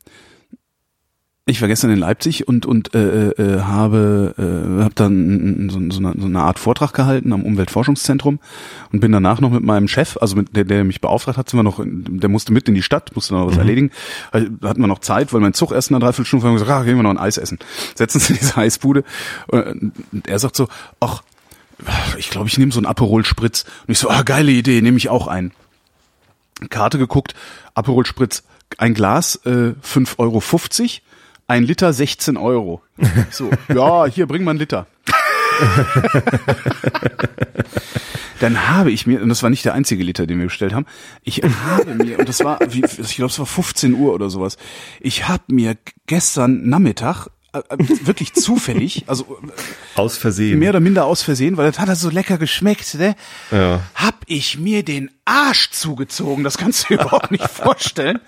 ich 1.46 1.60
war 1.60 1.68
gestern 1.68 1.92
in 1.92 2.00
Leipzig 2.00 2.48
und 2.48 2.66
und 2.66 2.96
äh, 2.96 3.32
äh, 3.32 3.62
habe 3.62 4.34
äh, 4.38 4.84
habe 4.84 4.96
dann 4.96 5.70
so, 5.70 5.80
so, 5.90 6.00
eine, 6.00 6.18
so 6.18 6.26
eine 6.26 6.40
Art 6.40 6.58
Vortrag 6.58 6.94
gehalten 6.94 7.34
am 7.34 7.44
Umweltforschungszentrum 7.44 8.40
und 8.94 9.00
bin 9.02 9.12
danach 9.12 9.42
noch 9.42 9.50
mit 9.50 9.62
meinem 9.62 9.90
Chef, 9.90 10.18
also 10.22 10.38
mit 10.38 10.56
der, 10.56 10.64
der 10.64 10.86
mich 10.86 11.02
beauftragt 11.02 11.38
hat, 11.38 11.50
sind 11.50 11.60
wir 11.60 11.64
noch, 11.64 11.80
in, 11.80 12.22
der 12.22 12.30
musste 12.30 12.54
mit 12.54 12.70
in 12.70 12.76
die 12.76 12.82
Stadt, 12.82 13.14
musste 13.14 13.34
noch 13.34 13.48
was 13.48 13.58
erledigen. 13.58 13.92
Also, 14.32 14.48
Da 14.62 14.70
hatten 14.70 14.80
wir 14.80 14.88
noch 14.88 15.00
Zeit, 15.00 15.34
weil 15.34 15.42
mein 15.42 15.54
Zug 15.54 15.74
erst 15.74 15.90
in 15.90 15.96
einer 15.96 16.06
Dreiviertelstunde 16.06 16.46
war. 16.46 16.52
Wir 16.52 16.60
gesagt, 16.60 16.72
ah, 16.72 16.84
gehen 16.84 16.96
wir 16.96 17.04
noch 17.04 17.10
ein 17.10 17.18
Eis 17.18 17.38
essen. 17.38 17.60
Setzen 17.94 18.22
in 18.30 18.40
diese 18.40 18.56
Eisbude 18.56 19.04
und 19.48 19.92
er 20.26 20.40
sagt 20.40 20.56
so, 20.56 20.70
ach, 21.02 21.24
ich 22.18 22.30
glaube, 22.30 22.48
ich 22.48 22.58
nehme 22.58 22.72
so 22.72 22.80
einen 22.80 22.86
Aperol 22.86 23.26
Spritz. 23.26 23.66
Und 23.86 23.92
ich 23.92 24.00
so, 24.00 24.10
ah, 24.10 24.22
geile 24.24 24.52
Idee, 24.52 24.82
nehme 24.82 24.96
ich 24.96 25.10
auch 25.10 25.28
ein. 25.28 25.52
Karte 26.70 26.98
geguckt, 26.98 27.36
Aperol 27.74 28.06
Spritz, 28.06 28.44
ein 28.78 28.94
Glas 28.94 29.42
äh, 29.46 29.74
5,50 29.84 30.20
Euro, 30.20 30.42
ein 31.48 31.64
Liter 31.64 31.94
16 31.94 32.38
Euro. 32.38 32.82
So, 33.32 33.50
ja, 33.74 34.06
hier, 34.06 34.28
bring 34.28 34.44
mal 34.44 34.52
einen 34.52 34.60
Liter. 34.60 34.88
Dann 38.40 38.68
habe 38.70 38.92
ich 38.92 39.08
mir, 39.08 39.22
und 39.22 39.30
das 39.30 39.42
war 39.44 39.50
nicht 39.50 39.64
der 39.64 39.74
einzige 39.74 40.04
Liter, 40.04 40.28
den 40.28 40.38
wir 40.40 40.48
bestellt 40.48 40.74
haben, 40.74 40.86
ich 41.24 41.42
habe 41.66 41.96
mir, 41.96 42.20
und 42.20 42.28
das 42.28 42.44
war, 42.44 42.60
ich 42.62 43.16
glaube, 43.16 43.32
es 43.32 43.40
war 43.40 43.46
15 43.46 43.94
Uhr 43.94 44.14
oder 44.14 44.30
sowas, 44.30 44.58
ich 45.00 45.30
habe 45.30 45.44
mir 45.48 45.78
gestern 46.08 46.68
Nachmittag, 46.68 47.28
äh, 47.54 47.60
äh, 47.60 48.06
wirklich 48.06 48.34
zufällig, 48.34 49.04
also 49.08 49.38
Aus 49.96 50.18
Versehen. 50.18 50.60
mehr 50.60 50.72
oder 50.72 50.80
minder 50.82 51.06
aus 51.06 51.22
Versehen, 51.22 51.56
weil 51.56 51.70
das 51.72 51.80
hat 51.80 51.88
er 51.88 51.96
so 51.96 52.10
lecker 52.10 52.38
geschmeckt, 52.38 52.96
ne? 52.96 53.16
Ja. 53.52 53.82
Hab 53.96 54.16
ich 54.26 54.58
mir 54.58 54.84
den 54.84 55.10
Arsch 55.24 55.70
zugezogen, 55.70 56.44
das 56.44 56.58
kannst 56.58 56.84
du 56.84 56.96
dir 56.96 57.02
überhaupt 57.02 57.32
nicht 57.32 57.48
vorstellen. 57.48 58.20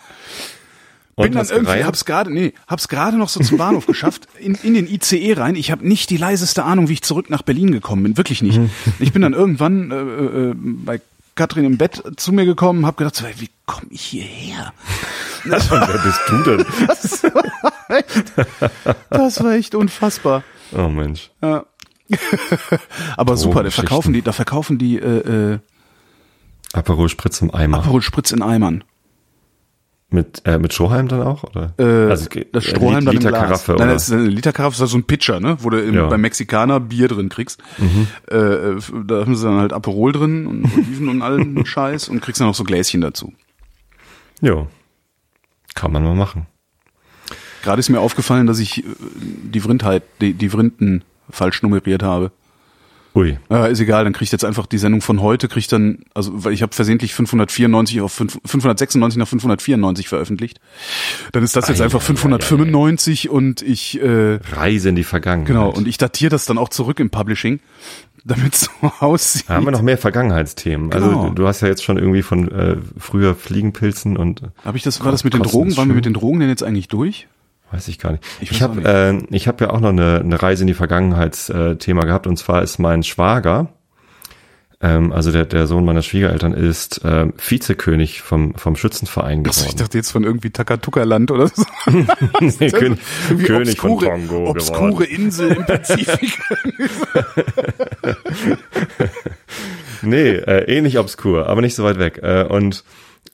Und 1.18 1.24
Bin 1.24 1.34
dann 1.34 1.48
irgendwie, 1.48 1.86
hab's 1.86 2.04
gerade, 2.04 2.32
nee, 2.32 2.54
hab's 2.68 2.90
gerade 2.90 3.16
noch 3.18 3.30
so 3.30 3.40
zum 3.40 3.58
Bahnhof 3.58 3.86
geschafft, 3.88 4.28
in, 4.38 4.56
in 4.64 4.74
den 4.74 4.86
ICE 4.86 5.34
rein. 5.38 5.56
Ich 5.56 5.72
habe 5.72 5.88
nicht 5.88 6.10
die 6.10 6.18
leiseste 6.18 6.66
Ahnung, 6.66 6.90
wie 6.90 6.94
ich 6.94 7.04
zurück 7.04 7.30
nach 7.30 7.42
Berlin 7.42 7.72
gekommen 7.72 8.04
bin, 8.04 8.18
wirklich 8.18 8.42
nicht. 8.42 8.60
Ich 9.00 9.14
bin 9.14 9.22
dann 9.22 9.34
irgendwann 9.34 9.92
äh, 9.92 9.96
äh, 9.96 10.54
bei 10.56 11.02
Katrin 11.36 11.66
im 11.66 11.78
Bett 11.78 12.04
zu 12.18 12.34
mir 12.34 12.46
gekommen, 12.46 12.86
hab 12.86 12.98
gedacht, 12.98 13.16
so, 13.16 13.26
wie 13.38 13.50
komme 13.66 13.88
ich 13.90 14.02
hierher? 14.02 14.74
Das 15.50 15.70
war, 15.72 15.88
Wer 15.88 16.00
bist 16.00 16.20
du 16.28 16.38
denn? 16.44 16.66
das, 16.88 17.24
war 17.24 17.98
echt, 17.98 18.34
das 19.10 19.44
war 19.44 19.54
echt 19.54 19.76
unfassbar. 19.76 20.44
Oh 20.74 20.90
Mensch. 20.90 21.32
Ja. 21.42 21.66
Aber 23.16 23.38
super, 23.38 23.64
da 23.64 23.72
verkaufen 23.72 24.14
die, 24.14 24.22
da 24.22 24.32
verkaufen 24.32 24.78
die 24.78 24.98
äh, 24.98 25.54
äh, 25.54 25.60
Aperol 26.74 27.10
Spritz 27.10 27.42
im 27.42 27.54
Eimer. 27.54 27.80
Aperol 27.80 28.02
Spritz 28.02 28.32
in 28.32 28.42
Eimern. 28.42 28.84
Mit, 30.10 30.44
äh, 30.46 30.60
mit 30.60 30.72
Strohhalm 30.72 31.08
dann 31.08 31.24
auch? 31.24 31.44
Oder? 31.44 31.74
Äh, 31.80 32.10
also, 32.12 32.30
das 32.52 32.66
äh, 32.66 32.70
Strohhalm 32.70 33.06
dann 33.06 33.16
im 33.16 33.20
Liter 33.20 33.30
Glas. 33.30 33.42
Karaffe, 33.42 33.72
Nein, 33.74 33.82
oder? 33.82 33.94
das 33.94 34.08
ist 34.08 34.14
eine 34.14 34.24
Literkaraffe, 34.28 34.78
das 34.78 34.88
ist 34.88 34.92
so 34.92 34.98
ein 34.98 35.04
Pitcher, 35.04 35.40
ne, 35.40 35.58
wo 35.62 35.70
du 35.72 35.82
im, 35.84 35.94
Ja. 35.96 36.06
Mhm. 36.06 36.10
beim 36.10 36.22
Mexikaner 36.22 36.80
Bier 36.80 37.08
drin 37.08 37.30
kriegst. 37.30 37.62
Äh, 38.32 38.36
äh, 38.38 38.80
da 39.06 39.22
haben 39.22 39.36
sie 39.36 39.44
dann 39.46 39.58
halt 39.60 39.74
Aperol 39.74 40.12
drin 40.12 40.46
und 40.46 40.66
Oliven 40.66 41.10
und 41.10 41.22
allen 41.22 41.66
Scheiß 41.66 42.08
und 42.10 42.22
kriegst 42.22 42.40
dann 42.40 42.48
noch 42.48 42.56
so 42.56 42.64
Gläschen 42.64 43.02
dazu. 43.02 43.34
Jo. 44.42 44.68
Kann 45.74 45.92
man 45.92 46.04
mal 46.04 46.16
machen. 46.16 46.46
Gerade 47.64 47.80
ist 47.80 47.90
mir 47.90 48.00
aufgefallen, 48.00 48.46
dass 48.48 48.60
ich 48.60 48.86
äh, 48.86 48.90
die 49.18 49.60
Vrindheit, 49.60 50.04
die, 50.22 50.34
die 50.34 50.50
Vrinden 50.50 51.04
falsch 51.32 51.64
nummeriert 51.64 52.04
habe. 52.04 52.32
Ui. 53.16 53.38
Äh, 53.50 53.72
ist 53.72 53.80
egal, 53.80 54.04
dann 54.04 54.12
kriegt 54.12 54.34
jetzt 54.34 54.44
einfach 54.44 54.66
die 54.66 54.78
Sendung 54.78 55.00
von 55.00 55.22
heute, 55.22 55.48
kriegt 55.48 55.72
dann, 55.72 56.00
also 56.14 56.32
weil 56.44 56.52
ich 56.52 56.62
habe 56.62 56.76
versehentlich 56.76 57.14
594 57.14 58.02
auf 58.02 58.12
5, 58.12 58.34
596 58.46 59.18
nach 59.18 59.28
594 59.28 60.10
veröffentlicht. 60.10 60.60
Dann 61.32 61.42
ist 61.42 61.56
das 61.56 61.70
jetzt 61.70 61.80
Ei, 61.80 61.86
einfach 61.86 62.02
ei, 62.02 62.04
ei, 62.04 62.08
595 62.08 63.30
und 63.30 63.62
ich 63.62 64.02
äh, 64.02 64.40
Reise 64.52 64.90
in 64.90 64.96
die 64.96 65.06
Vergangenheit. 65.06 65.48
genau 65.48 65.70
und 65.70 65.88
ich 65.88 65.98
datiere 65.98 66.30
das 66.30 66.44
dann 66.46 66.58
auch 66.58 66.68
zurück 66.68 67.00
im 67.00 67.10
Publishing, 67.10 67.62
damit 68.26 68.54
es 68.54 68.70
so 68.82 68.92
aussieht. 69.00 69.46
Da 69.48 69.54
haben 69.56 69.66
wir 69.66 69.72
noch 69.72 69.82
mehr 69.82 69.98
Vergangenheitsthemen. 69.98 70.90
Genau. 70.90 71.06
Also 71.22 71.30
du 71.30 71.48
hast 71.48 71.62
ja 71.62 71.70
jetzt 71.70 71.86
schon 71.86 71.98
irgendwie 71.98 72.22
von 72.22 72.52
äh, 72.52 72.76
früher 72.98 73.34
Fliegenpilzen 73.34 74.18
und 74.18 74.42
äh, 74.42 74.48
Habe 74.66 74.76
ich 74.76 74.84
das 74.84 75.02
war 75.04 75.14
das 75.14 75.24
mit 75.24 75.34
den 75.34 75.44
Drogen? 75.44 75.78
Waren 75.78 75.88
wir 75.88 75.96
mit 75.96 76.06
den 76.06 76.14
Drogen 76.14 76.42
denn 76.42 76.50
jetzt 76.50 76.64
eigentlich 76.64 76.90
durch? 76.90 77.28
Weiß 77.76 77.88
ich 77.90 78.00
gar 78.00 78.12
nicht. 78.12 78.24
Ich 78.40 78.52
Ich, 78.52 78.62
habe 78.62 78.82
äh, 78.84 79.36
ich 79.36 79.48
habe 79.48 79.66
ja 79.66 79.70
auch 79.72 79.80
noch 79.80 79.90
eine, 79.90 80.22
eine 80.22 80.42
Reise 80.42 80.64
in 80.64 80.68
die 80.68 80.74
Vergangenheitsthema 80.74 82.04
gehabt 82.06 82.28
und 82.28 82.38
zwar 82.38 82.62
ist 82.64 82.80
mein 82.80 83.04
Schwager, 83.04 83.68
ähm, 84.82 85.12
also 85.12 85.32
der, 85.32 85.46
der 85.46 85.68
Sohn 85.68 85.86
meiner 85.86 86.02
Schwiegereltern 86.02 86.54
ist 86.54 87.02
ähm, 87.04 87.34
Vizekönig 87.38 88.22
vom 88.22 88.56
vom 88.56 88.76
Schützenverein 88.76 89.46
Achso, 89.46 89.62
ich 89.62 89.68
geworden. 89.68 89.78
dachte 89.80 89.98
jetzt 89.98 90.12
von 90.12 90.24
irgendwie 90.24 90.50
Takatuka-Land 90.50 91.32
oder 91.32 91.48
so. 91.48 91.64
Nee, 92.42 92.70
König, 92.72 93.00
König 93.46 93.80
von 93.80 93.92
obskure, 93.92 94.10
Kongo 94.10 94.50
obskure 94.50 95.06
geworden. 95.06 95.16
Insel 95.16 95.52
im 95.52 95.66
Pazifik. 95.66 96.40
Nee, 100.02 100.30
äh, 100.36 100.78
ähnlich 100.78 101.00
obskur, 101.00 101.48
aber 101.48 101.62
nicht 101.62 101.74
so 101.74 101.84
weit 101.84 101.98
weg. 101.98 102.20
Äh, 102.22 102.44
und 102.44 102.84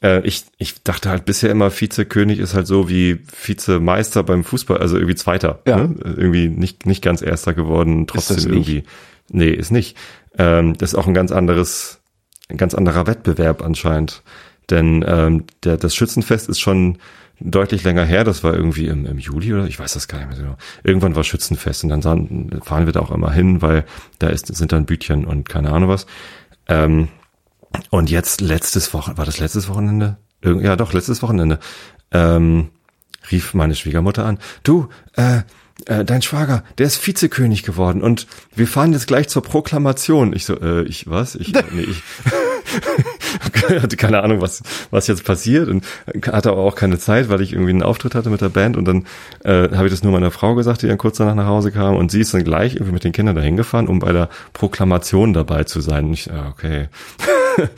äh, 0.02 0.26
ich, 0.26 0.46
ich 0.58 0.84
dachte 0.84 1.10
halt 1.10 1.26
bisher 1.26 1.50
immer, 1.52 1.72
Vizekönig 1.72 2.40
ist 2.40 2.54
halt 2.54 2.68
so 2.68 2.90
wie 2.90 3.20
Vizemeister 3.44 4.24
beim 4.24 4.44
Fußball, 4.44 4.78
also 4.78 4.98
irgendwie 4.98 5.16
Zweiter. 5.16 5.60
Ja. 5.66 5.78
Ne? 5.78 5.96
Irgendwie 6.04 6.50
nicht, 6.50 6.86
nicht 6.86 7.04
ganz 7.04 7.22
Erster 7.22 7.54
geworden, 7.54 8.08
trotzdem 8.08 8.52
irgendwie. 8.52 8.84
Nee, 9.30 9.50
ist 9.52 9.72
nicht. 9.72 9.98
Ähm, 10.38 10.78
das 10.78 10.94
ist 10.94 11.00
auch 11.00 11.08
ein 11.08 11.14
ganz 11.14 11.32
anderes, 11.32 12.02
ein 12.50 12.58
ganz 12.58 12.74
anderer 12.74 13.08
Wettbewerb 13.08 13.64
anscheinend. 13.64 14.24
Denn 14.70 15.04
ähm, 15.08 15.46
der, 15.64 15.78
das 15.78 15.96
Schützenfest 15.96 16.50
ist 16.50 16.60
schon 16.60 16.98
deutlich 17.40 17.84
länger 17.84 18.06
her, 18.06 18.24
das 18.24 18.44
war 18.44 18.54
irgendwie 18.54 18.86
im, 18.86 19.06
im 19.06 19.18
Juli 19.18 19.54
oder 19.54 19.66
ich 19.66 19.80
weiß 19.80 19.94
das 19.94 20.08
gar 20.08 20.20
nicht 20.20 20.28
mehr 20.28 20.38
so 20.38 20.44
genau. 20.44 20.58
Irgendwann 20.84 21.16
war 21.16 21.24
Schützenfest 21.24 21.84
und 21.84 21.90
dann 21.90 22.02
sahen, 22.02 22.62
fahren 22.64 22.86
wir 22.86 22.94
da 22.94 23.00
auch 23.00 23.12
immer 23.12 23.32
hin, 23.32 23.62
weil 23.62 23.84
da 24.20 24.28
ist, 24.28 24.54
sind 24.56 24.72
dann 24.72 24.86
Bütchen 24.86 25.26
und 25.26 25.50
keine 25.50 25.72
Ahnung 25.72 25.90
was. 25.90 26.06
Ähm, 26.68 27.08
und 27.90 28.10
jetzt 28.10 28.42
letztes 28.42 28.94
Wochen, 28.94 29.18
war 29.18 29.26
das 29.26 29.40
letztes 29.40 29.68
Wochenende? 29.70 30.18
Irg 30.42 30.64
ja, 30.64 30.76
doch, 30.76 30.94
letztes 30.94 31.22
Wochenende. 31.22 31.60
Ähm, 32.12 32.70
rief 33.32 33.54
meine 33.54 33.76
Schwiegermutter 33.76 34.26
an. 34.26 34.40
Du, 34.64 34.90
äh, 35.16 35.42
äh, 35.86 36.06
dein 36.06 36.22
Schwager, 36.22 36.64
der 36.78 36.86
ist 36.88 37.06
Vizekönig 37.06 37.64
geworden 37.64 38.02
und 38.02 38.28
wir 38.56 38.68
fahren 38.68 38.94
jetzt 38.94 39.08
gleich 39.08 39.30
zur 39.30 39.42
Proklamation. 39.42 40.34
Ich 40.34 40.46
so, 40.46 40.60
äh, 40.60 40.84
ich 40.84 41.10
was? 41.10 41.36
Ich, 41.36 41.54
nee, 41.72 41.82
ich 41.82 42.04
hatte 43.82 43.98
keine 43.98 44.22
Ahnung, 44.24 44.42
was, 44.42 44.62
was 44.92 45.08
jetzt 45.08 45.24
passiert 45.24 45.70
und 45.70 45.86
hatte 46.28 46.52
aber 46.52 46.62
auch 46.62 46.76
keine 46.76 47.00
Zeit, 47.00 47.30
weil 47.30 47.42
ich 47.42 47.54
irgendwie 47.54 47.72
einen 47.72 47.84
Auftritt 47.84 48.16
hatte 48.16 48.30
mit 48.30 48.42
der 48.42 48.50
Band 48.50 48.78
und 48.78 48.86
dann 48.86 49.06
äh, 49.44 49.76
habe 49.76 49.88
ich 49.88 49.94
das 49.94 50.04
nur 50.04 50.12
meiner 50.12 50.32
Frau 50.32 50.56
gesagt, 50.56 50.82
die 50.82 50.88
dann 50.88 50.98
kurz 50.98 51.18
danach 51.18 51.36
nach 51.36 51.48
Hause 51.48 51.72
kam 51.72 51.96
und 51.96 52.12
sie 52.12 52.22
ist 52.22 52.34
dann 52.34 52.44
gleich 52.44 52.76
irgendwie 52.76 52.94
mit 52.94 53.04
den 53.04 53.12
Kindern 53.12 53.36
dahin 53.36 53.58
gefahren, 53.58 53.88
um 53.88 54.00
bei 54.00 54.12
der 54.12 54.30
Proklamation 54.54 55.34
dabei 55.34 55.64
zu 55.64 55.82
sein. 55.82 56.06
Und 56.06 56.14
ich, 56.14 56.32
ah, 56.32 56.50
okay. 56.50 56.90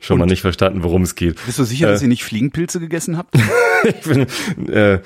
Schon 0.00 0.18
mal 0.18 0.26
nicht 0.26 0.42
verstanden, 0.42 0.82
worum 0.82 1.02
es 1.02 1.14
geht. 1.14 1.38
Bist 1.46 1.58
du 1.58 1.64
sicher, 1.64 1.88
Äh, 1.88 1.92
dass 1.92 2.02
ihr 2.02 2.08
nicht 2.08 2.24
Fliegenpilze 2.24 2.78
gegessen 2.80 3.16
habt? 3.16 3.34
ich 3.84 4.00
bin, 4.02 4.26
äh, 4.68 5.00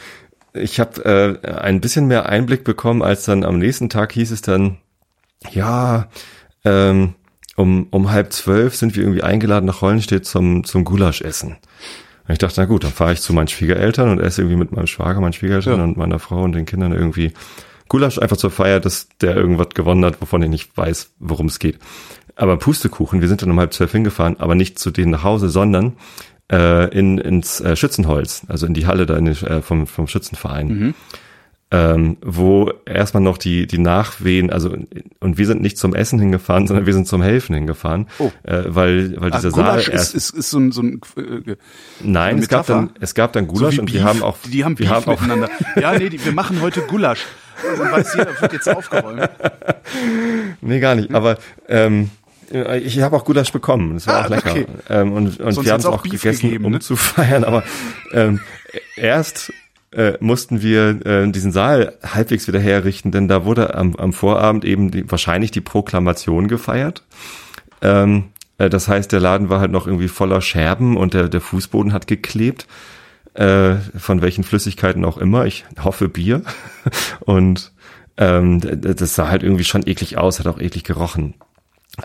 ich 0.55 0.81
habe 0.81 1.39
äh, 1.45 1.49
ein 1.53 1.81
bisschen 1.81 2.07
mehr 2.09 2.29
Einblick 2.29 2.65
bekommen, 2.65 3.03
als 3.03 3.25
dann 3.25 3.45
am 3.45 3.59
nächsten 3.59 3.89
Tag 3.89 4.13
hieß 4.13 4.31
es 4.33 4.43
dann, 4.43 4.79
ja, 5.53 6.09
ähm, 6.65 7.15
um, 7.57 7.87
um 7.91 8.11
halb 8.11 8.33
zwölf 8.33 8.75
sind 8.77 8.97
wir 8.97 9.03
irgendwie 9.03 9.23
eingeladen 9.23 9.67
nach 9.67 9.81
Hollenstedt 9.83 10.25
zum, 10.27 10.65
zum 10.65 10.85
Gulaschessen. 10.85 11.51
Und 11.53 12.33
ich 12.33 12.39
dachte, 12.39 12.61
na 12.61 12.67
gut, 12.67 12.85
dann 12.85 12.93
fahre 12.93 13.13
ich 13.13 13.21
zu 13.21 13.33
meinen 13.33 13.49
Schwiegereltern 13.49 14.11
und 14.11 14.21
esse 14.21 14.43
irgendwie 14.43 14.57
mit 14.59 14.73
meinem 14.73 14.87
Schwager, 14.87 15.21
meinen 15.21 15.33
Schwiegereltern 15.33 15.79
Ja. 15.79 15.85
und 15.85 15.97
meiner 15.97 16.19
Frau 16.19 16.43
und 16.43 16.53
den 16.53 16.67
Kindern 16.67 16.93
irgendwie 16.93 17.33
Gulasch 17.89 18.19
einfach 18.19 18.37
zur 18.37 18.51
Feier, 18.51 18.81
dass 18.81 19.09
der 19.21 19.35
irgendwas 19.37 19.71
gewonnen 19.71 20.05
hat, 20.05 20.21
wovon 20.21 20.43
ich 20.43 20.51
nicht 20.51 20.77
weiß, 20.77 21.13
worum 21.21 21.47
es 21.47 21.59
geht. 21.59 21.79
Aber 22.39 22.57
Pustekuchen, 22.57 23.21
wir 23.21 23.27
sind 23.29 23.43
dann 23.43 23.51
um 23.51 23.59
halb 23.59 23.73
zwölf 23.75 23.91
hingefahren, 23.93 24.37
aber 24.39 24.55
nicht 24.55 24.79
zu 24.79 24.91
denen 24.93 25.11
nach 25.11 25.25
Hause, 25.25 25.49
sondern 25.49 25.95
äh, 26.53 26.89
in, 26.97 27.19
ins 27.19 27.61
äh, 27.61 27.75
Schützenholz, 27.75 28.43
also 28.49 28.65
in 28.65 28.75
die 28.75 28.87
Halle 28.87 29.07
da 29.07 29.17
in 29.17 29.25
den, 29.27 29.35
äh, 29.45 29.61
vom, 29.61 29.87
vom 29.89 30.07
Schützenverein. 30.07 30.95
Ähm, 31.71 32.17
wo 32.23 32.73
erstmal 32.87 33.23
noch 33.23 33.37
die, 33.37 33.67
die 33.67 33.77
Nachwehen, 33.77 34.49
also 34.51 34.75
und 35.21 35.37
wir 35.37 35.47
sind 35.47 35.61
nicht 35.61 35.77
zum 35.77 35.95
Essen 35.95 36.19
hingefahren, 36.19 36.67
sondern 36.67 36.87
wir 36.87 36.95
sind 36.95 37.07
zum 37.07 37.21
Helfen 37.21 37.55
hingefahren, 37.55 38.07
Oh. 38.19 38.31
äh, 38.45 38.63
weil, 38.69 39.21
weil 39.21 39.33
Ah, 39.33 39.37
dieser 39.37 39.51
Saal 39.51 39.65
Gulasch 39.65 39.89
erst, 39.91 40.15
ist, 40.15 40.31
ist, 40.31 40.39
ist 40.39 40.51
so 40.51 40.59
ein, 40.61 40.73
so 40.73 40.81
ein 40.81 41.01
äh, 41.19 41.57
nein, 42.03 42.39
es 42.39 42.49
gab 42.49 42.67
dann, 42.67 42.91
es 43.01 43.15
gab 43.15 43.35
dann 43.35 43.45
so 43.47 43.53
Gulasch 43.53 43.75
wie 43.77 43.81
und 43.81 43.93
wir 43.93 44.03
haben 44.05 44.23
auch, 44.23 44.39
die 44.51 44.65
haben 44.65 44.79
wir 44.79 44.87
Beef 44.87 44.95
haben 44.95 45.05
auch, 45.13 45.21
miteinander. 45.21 45.51
ja, 45.79 45.99
nee, 45.99 46.09
die, 46.09 46.25
wir 46.25 46.33
machen 46.33 46.63
heute 46.63 46.81
Gulasch. 46.83 47.27
Dann 47.77 47.93
weiß 47.93 48.15
jeder, 48.15 48.41
wird 48.41 48.53
jetzt 48.55 48.69
aufgeräumt. 48.69 49.29
Nee, 50.61 50.81
gar 50.81 50.95
nicht. 50.95 51.13
Aber 51.15 51.39
ähm, 51.69 52.11
ich 52.51 53.01
habe 53.01 53.17
auch 53.17 53.25
Gulasch 53.25 53.53
bekommen. 53.53 53.95
Das 53.95 54.07
war 54.07 54.15
Ah, 54.17 54.25
auch 54.25 54.29
lecker. 54.31 54.51
okay. 54.51 54.67
Ähm, 54.89 55.13
und 55.13 55.41
und 55.41 55.53
Sonst 55.53 55.67
wir 55.67 55.73
haben 55.73 55.81
es 55.81 55.87
auch 55.87 55.99
auch 55.99 56.03
gegessen, 56.03 56.47
gegeben, 56.47 56.65
um 56.65 56.73
ne? 56.73 56.81
zu 56.81 56.97
feiern. 56.97 57.45
Aber 57.45 57.63
ähm, 58.13 58.41
erst 58.97 59.53
äh, 59.93 60.15
mussten 60.21 60.63
wir 60.63 61.05
äh, 61.07 61.31
diesen 61.31 61.53
Saal 61.53 61.95
halbwegs 62.05 62.47
wieder 62.49 62.61
herrichten, 62.61 63.11
denn 63.11 63.29
da 63.29 63.45
wurde 63.45 63.75
am, 63.75 63.97
am 63.97 64.13
Vorabend 64.13 64.65
eben 64.65 64.91
die, 64.91 65.11
wahrscheinlich 65.11 65.51
die 65.51 65.61
Proklamation 65.61 66.49
gefeiert. 66.49 67.03
Ähm, 67.83 68.25
äh, 68.59 68.69
das 68.71 68.89
heißt, 68.89 69.13
der 69.13 69.21
Laden 69.21 69.49
war 69.51 69.61
halt 69.61 69.71
noch 69.71 69.87
irgendwie 69.87 70.09
voller 70.09 70.41
Scherben 70.41 70.97
und 70.97 71.15
der, 71.15 71.29
der 71.29 71.41
Fußboden 71.41 71.93
hat 71.93 72.07
geklebt. 72.07 72.67
Äh, 73.35 73.77
von 73.97 74.21
welchen 74.21 74.43
Flüssigkeiten 74.43 75.05
auch 75.05 75.17
immer. 75.17 75.47
Ich 75.47 75.65
hoffe 75.85 76.09
Bier. 76.09 76.43
Und 77.21 77.71
ähm, 78.17 78.61
das 78.81 79.15
sah 79.15 79.29
halt 79.29 79.45
irgendwie 79.45 79.63
schon 79.63 79.87
eklig 79.87 80.19
aus, 80.19 80.41
hat 80.41 80.49
auch 80.49 80.59
eklig 80.59 80.83
gerochen. 80.83 81.35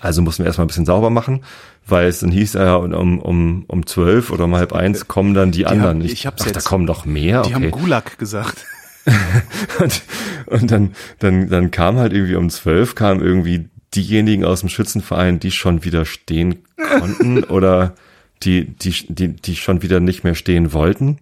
Also 0.02 0.22
mussten 0.22 0.44
wir 0.44 0.48
erstmal 0.48 0.66
ein 0.66 0.68
bisschen 0.68 0.86
sauber 0.86 1.10
machen, 1.10 1.42
weil 1.88 2.08
es 2.08 2.20
dann 2.20 2.32
hieß, 2.32 2.54
ja, 2.54 2.76
um, 2.76 3.20
um, 3.20 3.64
um 3.68 3.86
zwölf 3.86 4.32
oder 4.32 4.46
um 4.46 4.56
halb 4.56 4.74
eins 4.74 5.08
kommen 5.08 5.34
dann 5.34 5.52
die, 5.52 5.66
anderen. 5.66 6.00
haben- 6.02 6.06
ich 6.06 6.26
hab's 6.26 6.44
ach, 6.48 6.52
da 6.52 6.60
kommen 6.62 6.86
noch 6.86 7.06
mehr. 7.06 7.44
Die 7.44 7.54
okay. 7.54 7.66
haben 7.66 7.72
Gulag 7.72 8.18
gesagt. 8.18 8.66
Und, 9.80 10.02
und 10.46 10.72
dann, 10.72 10.94
dann, 11.20 11.50
dann 11.50 11.72
kam 11.72 11.98
halt 11.98 12.14
irgendwie 12.14 12.36
um 12.36 12.50
zwölf, 12.50 12.96
kamen 12.96 13.22
irgendwie 13.22 13.68
diejenigen 13.94 14.46
aus 14.46 14.62
dem 14.62 14.70
Schützenverein, 14.70 15.40
die 15.40 15.52
schon 15.52 15.84
wieder 15.84 16.06
stehen 16.06 16.64
konnten 17.00 17.44
oder 17.50 17.96
die, 18.44 18.66
die, 18.66 18.94
die, 19.10 19.30
die 19.36 19.56
schon 19.58 19.82
wieder 19.82 20.00
nicht 20.00 20.24
mehr 20.24 20.36
stehen 20.36 20.72
wollten. 20.72 21.18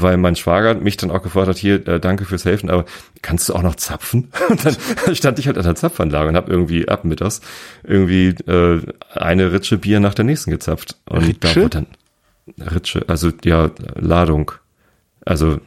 Weil 0.00 0.16
mein 0.16 0.36
Schwager 0.36 0.74
mich 0.74 0.96
dann 0.96 1.10
auch 1.10 1.22
gefragt 1.22 1.48
hat, 1.48 1.56
hier, 1.56 1.86
äh, 1.86 2.00
danke 2.00 2.24
fürs 2.24 2.44
Helfen, 2.44 2.70
aber 2.70 2.84
kannst 3.22 3.48
du 3.48 3.54
auch 3.54 3.62
noch 3.62 3.76
zapfen? 3.76 4.28
Und 4.48 4.64
dann 4.64 4.76
stand 5.14 5.38
ich 5.38 5.46
halt 5.46 5.58
an 5.58 5.64
der 5.64 5.74
Zapfanlage 5.74 6.28
und 6.28 6.36
habe 6.36 6.50
irgendwie 6.50 6.88
ab 6.88 7.04
mittags 7.04 7.40
irgendwie 7.84 8.28
äh, 8.46 8.80
eine 9.14 9.52
Ritsche 9.52 9.78
Bier 9.78 10.00
nach 10.00 10.14
der 10.14 10.24
nächsten 10.24 10.50
gezapft. 10.50 10.96
Und 11.06 11.42
da 11.42 11.48
Ritsche? 11.48 11.62
wurde 11.62 11.70
dann 11.70 11.86
Ritsche, 12.72 13.04
also 13.08 13.30
ja, 13.44 13.70
Ladung. 13.94 14.52
Also 15.24 15.58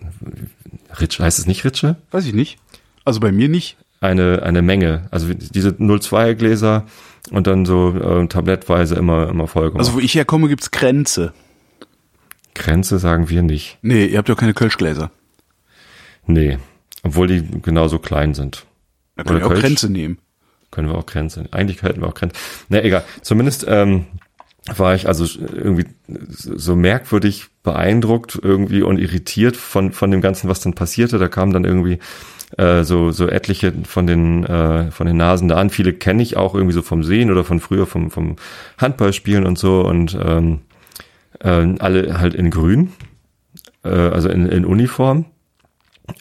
Ritsche, 1.00 1.24
heißt 1.24 1.40
es 1.40 1.46
nicht 1.46 1.64
Ritsche? 1.64 1.96
Weiß 2.12 2.26
ich 2.26 2.34
nicht. 2.34 2.58
Also 3.06 3.20
bei 3.20 3.32
mir 3.32 3.50
nicht. 3.50 3.78
eine, 4.00 4.44
eine 4.44 4.62
Menge. 4.62 5.08
Also 5.12 5.34
diese 5.34 5.76
02 5.78 6.34
Gläser 6.34 6.86
und 7.30 7.48
dann 7.48 7.66
so 7.66 7.96
äh, 7.96 8.28
tablettweise 8.28 8.96
immer, 8.96 9.30
immer 9.30 9.48
voll 9.48 9.70
gemacht. 9.70 9.80
Also 9.80 9.94
wo 9.94 10.00
ich 10.00 10.16
herkomme, 10.16 10.48
gibt's 10.48 10.72
Grenze. 10.72 11.34
Grenze 12.54 13.00
sagen 13.00 13.30
wir 13.30 13.44
nicht. 13.44 13.78
Nee, 13.82 14.06
ihr 14.06 14.18
habt 14.18 14.30
ja 14.30 14.36
keine 14.36 14.54
Kölschgläser. 14.54 15.12
Nee. 16.26 16.58
Obwohl 17.04 17.28
die 17.28 17.62
genauso 17.62 18.00
klein 18.00 18.34
sind. 18.34 18.66
Da 19.16 19.24
könnt 19.24 19.40
ihr 19.40 19.46
auch 19.46 19.50
Kölsch? 19.50 19.62
Grenze 19.62 19.90
nehmen. 19.90 20.20
Können 20.70 20.88
wir 20.88 20.96
auch 20.96 21.06
Grenze. 21.06 21.46
Eigentlich 21.52 21.82
hätten 21.82 22.02
wir 22.02 22.08
auch 22.08 22.14
Grenze. 22.14 22.36
Na 22.70 22.84
egal. 22.84 23.04
Zumindest 23.22 23.66
ähm, 23.68 24.06
war 24.76 24.96
ich 24.96 25.08
also 25.08 25.26
irgendwie 25.40 25.86
so 26.08 26.76
merkwürdig 26.76 27.48
beeindruckt 27.64 28.40
irgendwie 28.42 28.82
und 28.82 28.98
irritiert 28.98 29.58
von 29.58 29.92
von 29.92 30.12
dem 30.12 30.22
ganzen, 30.22 30.50
was 30.50 30.62
dann 30.62 30.74
passierte. 30.74 31.18
Da 31.18 31.28
kamen 31.28 31.52
dann 31.52 31.66
irgendwie 31.66 32.00
äh, 32.58 32.84
so 32.84 33.12
so 33.12 33.28
etliche 33.28 33.74
von 33.84 34.08
den 34.08 34.46
äh, 34.46 34.92
von 34.92 35.08
den 35.08 35.18
Nasen 35.18 35.48
da 35.48 35.58
an. 35.58 35.72
Viele 35.72 35.94
kenne 35.94 36.24
ich 36.24 36.38
auch 36.38 36.56
irgendwie 36.56 36.74
so 36.74 36.82
vom 36.82 37.04
Sehen 37.04 37.32
oder 37.32 37.44
von 37.44 37.60
früher 37.60 37.86
vom 37.86 38.12
vom 38.12 38.36
Handballspielen 38.78 39.46
und 39.46 39.58
so 39.58 39.82
und 39.82 40.18
ähm, 40.24 40.62
äh, 41.40 41.76
alle 41.80 42.20
halt 42.20 42.34
in 42.36 42.50
Grün, 42.50 42.92
äh, 43.84 43.90
also 43.90 44.30
in, 44.30 44.46
in 44.48 44.66
Uniform 44.66 45.26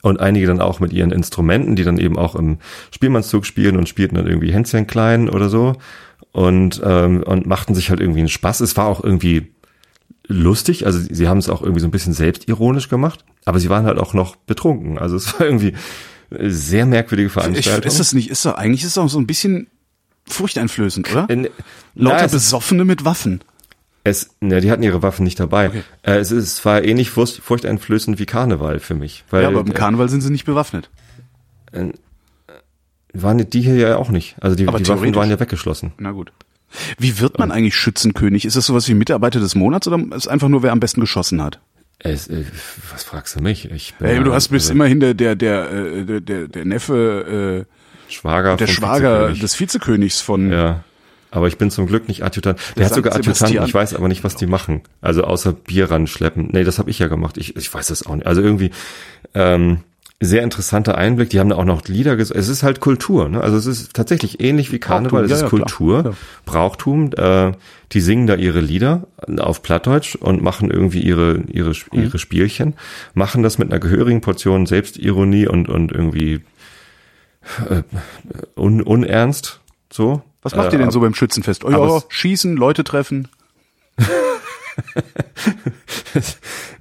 und 0.02 0.20
einige 0.20 0.46
dann 0.46 0.60
auch 0.60 0.80
mit 0.80 0.92
ihren 0.92 1.10
Instrumenten, 1.10 1.76
die 1.76 1.84
dann 1.84 1.98
eben 1.98 2.16
auch 2.18 2.34
im 2.36 2.58
Spielmannszug 2.92 3.44
spielen 3.46 3.76
und 3.76 3.88
spielten 3.88 4.14
dann 4.16 4.26
irgendwie 4.26 4.52
Hänschen 4.52 4.86
klein 4.86 5.28
oder 5.28 5.48
so 5.48 5.76
und 6.32 6.80
ähm, 6.84 7.22
und 7.24 7.46
machten 7.46 7.74
sich 7.74 7.90
halt 7.90 8.00
irgendwie 8.00 8.20
einen 8.20 8.28
Spaß. 8.28 8.60
Es 8.60 8.76
war 8.76 8.86
auch 8.86 9.02
irgendwie 9.02 9.52
lustig, 10.28 10.86
also 10.86 11.00
sie 11.00 11.26
haben 11.28 11.38
es 11.38 11.48
auch 11.48 11.60
irgendwie 11.62 11.80
so 11.80 11.88
ein 11.88 11.90
bisschen 11.90 12.12
selbstironisch 12.12 12.88
gemacht, 12.88 13.24
aber 13.44 13.58
sie 13.58 13.68
waren 13.68 13.84
halt 13.84 13.98
auch 13.98 14.14
noch 14.14 14.36
betrunken. 14.36 14.96
Also 14.98 15.16
es 15.16 15.32
war 15.40 15.46
irgendwie 15.46 15.72
sehr 16.38 16.86
merkwürdige 16.86 17.26
Ich, 17.26 17.32
Veranstaltung. 17.32 17.88
ist 17.90 17.98
das 17.98 18.12
nicht, 18.12 18.30
ist 18.30 18.46
doch, 18.46 18.54
eigentlich 18.54 18.82
ist 18.82 18.90
es 18.90 18.98
auch 18.98 19.08
so 19.08 19.18
ein 19.18 19.26
bisschen 19.26 19.66
furchteinflößend, 20.28 21.10
oder? 21.10 21.28
In- 21.28 21.48
Lauter 21.96 22.16
Na, 22.18 22.24
es, 22.26 22.32
Besoffene 22.32 22.84
mit 22.84 23.04
Waffen. 23.04 23.40
Es, 24.04 24.30
ne, 24.40 24.60
die 24.60 24.70
hatten 24.70 24.82
ihre 24.82 25.02
Waffen 25.02 25.24
nicht 25.24 25.38
dabei. 25.40 25.70
Äh, 26.02 26.16
es, 26.18 26.30
ist, 26.32 26.44
es 26.58 26.64
war 26.64 26.82
ähnlich 26.84 27.10
furcht, 27.10 27.42
furchteinflößend 27.42 28.18
wie 28.18 28.26
Karneval 28.26 28.78
für 28.80 28.94
mich. 28.94 29.24
Weil, 29.30 29.42
Ja, 29.42 29.48
aber 29.48 29.60
im 29.60 29.68
äh, 29.70 29.74
Karneval 29.74 30.08
sind 30.08 30.20
sie 30.22 30.30
nicht 30.30 30.44
bewaffnet. 30.46 30.90
waren 33.12 33.38
die 33.50 33.60
hier 33.60 33.76
ja 33.76 33.96
auch 33.96 34.08
nicht. 34.10 34.36
Also 34.40 34.56
die, 34.56 34.66
die 34.66 34.88
Waffen 34.88 35.14
waren 35.14 35.30
ja 35.30 35.40
weggeschlossen. 35.40 35.92
Na 35.98 36.12
gut. 36.12 36.32
Wie 36.98 37.18
wird 37.18 37.38
man 37.38 37.50
eigentlich 37.50 37.74
Schützenkönig? 37.74 38.44
Ist 38.44 38.56
das 38.56 38.66
sowas 38.66 38.86
wie 38.88 38.94
Mitarbeiter 38.94 39.40
des 39.40 39.54
Monats 39.56 39.88
oder 39.88 39.98
ist 40.14 40.28
einfach 40.28 40.48
nur, 40.48 40.62
wer 40.62 40.70
am 40.72 40.78
besten 40.80 41.00
geschossen 41.00 41.42
hat? 41.42 41.60
Es, 41.98 42.28
äh, 42.28 42.44
was 42.92 43.02
fragst 43.02 43.36
du 43.36 43.40
mich? 43.42 43.70
Ich 43.70 43.94
bin 43.96 44.06
Ey, 44.08 44.16
ja- 44.16 44.22
du 44.22 44.32
hast 44.32 44.48
bist 44.48 44.66
also 44.66 44.72
immerhin 44.74 45.00
der 45.00 45.14
der 45.14 45.34
der 45.36 45.70
äh, 45.70 46.04
der, 46.04 46.20
der, 46.20 46.48
der 46.48 46.64
Neffe 46.64 47.66
Schwager 48.08 48.54
äh, 48.54 48.56
der 48.56 48.66
vom 48.68 48.74
Schwager 48.74 49.14
Vizekönig. 49.18 49.40
des 49.40 49.60
Vizekönigs 49.60 50.20
von 50.20 50.50
Ja. 50.52 50.84
Aber 51.30 51.46
ich 51.48 51.58
bin 51.58 51.70
zum 51.70 51.86
Glück 51.86 52.08
nicht 52.08 52.24
Adjutant. 52.24 52.58
Der, 52.58 52.74
Der 52.76 52.86
hat 52.86 52.94
sogar 52.94 53.14
Adjutanten, 53.14 53.64
ich 53.64 53.74
weiß 53.74 53.94
aber 53.94 54.08
nicht, 54.08 54.24
was 54.24 54.34
die 54.36 54.46
machen. 54.46 54.80
Also 55.00 55.22
außer 55.24 55.52
Bier 55.52 55.90
ranschleppen. 55.90 56.48
Nee, 56.52 56.64
das 56.64 56.78
habe 56.78 56.90
ich 56.90 56.98
ja 56.98 57.06
gemacht. 57.08 57.36
Ich, 57.36 57.54
ich 57.56 57.72
weiß 57.72 57.86
das 57.88 58.04
auch 58.04 58.16
nicht. 58.16 58.26
Also 58.26 58.40
irgendwie 58.42 58.70
ähm, 59.34 59.78
sehr 60.22 60.42
interessanter 60.42 60.98
Einblick. 60.98 61.30
Die 61.30 61.38
haben 61.40 61.48
da 61.48 61.56
auch 61.56 61.64
noch 61.64 61.86
Lieder 61.86 62.16
gesungen. 62.16 62.40
Es 62.40 62.48
ist 62.48 62.62
halt 62.62 62.80
Kultur. 62.80 63.28
Ne? 63.28 63.40
Also 63.40 63.56
es 63.56 63.66
ist 63.66 63.94
tatsächlich 63.94 64.40
ähnlich 64.40 64.72
wie 64.72 64.78
Karneval. 64.80 65.22
Brauchtum, 65.22 65.24
es 65.26 65.32
ist 65.36 65.42
ja, 65.42 65.48
klar. 65.48 65.60
Kultur, 65.60 66.02
Ja. 66.04 66.12
Brauchtum. 66.44 67.10
Äh, 67.16 67.52
die 67.92 68.00
singen 68.00 68.26
da 68.26 68.34
ihre 68.34 68.60
Lieder 68.60 69.06
auf 69.38 69.62
Plattdeutsch 69.62 70.16
und 70.16 70.42
machen 70.42 70.70
irgendwie 70.70 71.00
ihre 71.00 71.42
ihre 71.50 71.70
Mhm. 71.70 72.02
ihre 72.02 72.18
Spielchen. 72.18 72.74
Machen 73.14 73.42
das 73.42 73.58
mit 73.58 73.70
einer 73.70 73.80
gehörigen 73.80 74.20
Portion 74.20 74.66
Selbstironie 74.66 75.46
und 75.48 75.68
und 75.68 75.90
irgendwie 75.92 76.40
äh, 77.68 77.82
un, 78.56 78.82
unernst. 78.82 79.60
So. 79.92 80.22
Was 80.42 80.54
macht 80.54 80.70
Äh, 80.70 80.76
ihr 80.76 80.78
denn 80.78 80.90
so 80.90 81.00
beim 81.00 81.14
Schützenfest? 81.14 81.64
Oh 81.64 81.70
ja, 81.70 82.02
schießen, 82.08 82.56
Leute 82.56 82.84
treffen. 82.84 83.28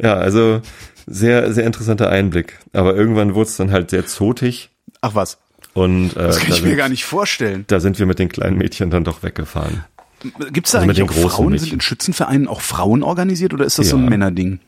Ja, 0.01 0.14
also 0.16 0.62
sehr, 1.07 1.51
sehr 1.53 1.66
interessanter 1.66 2.10
Einblick. 2.10 2.60
Aber 2.74 2.95
irgendwann 2.95 3.36
wurde 3.36 3.49
es 3.49 3.57
dann 3.57 3.72
halt 3.72 3.89
sehr 3.89 4.05
zotig 4.05 4.70
Ach 5.01 5.16
was, 5.16 5.38
und 5.74 6.12
äh, 6.12 6.16
das 6.16 6.39
kann 6.39 6.49
da, 6.49 6.55
ich 6.55 6.62
mir 6.62 6.70
sind, 6.70 6.78
gar 6.78 6.89
nicht 6.89 7.05
vorstellen. 7.05 7.64
da 7.68 7.80
sind 7.80 7.99
wir 7.99 8.05
mit 8.05 8.20
den 8.20 8.30
kleinen 8.30 8.57
Mädchen 8.57 8.89
dann 8.89 9.03
doch 9.03 9.24
weggefahren. 9.24 9.84
Gibt 10.51 10.68
es 10.68 10.72
da 10.74 10.80
Also 10.80 10.88
mit 10.88 10.99
eigentlich 10.99 11.18
den 11.18 11.26
auch 11.26 11.32
Frauen? 11.32 11.49
Mädchen. 11.51 11.66
Sind 11.66 11.74
in 11.76 11.82
Schützenvereinen 11.82 12.47
auch 12.47 12.62
Frauen 12.62 13.03
organisiert 13.03 13.53
oder 13.53 13.66
ist 13.66 13.80
das 13.80 13.89
so 13.89 13.97
ein 13.97 14.03
Ja. 14.03 14.10
Männerding? 14.10 14.60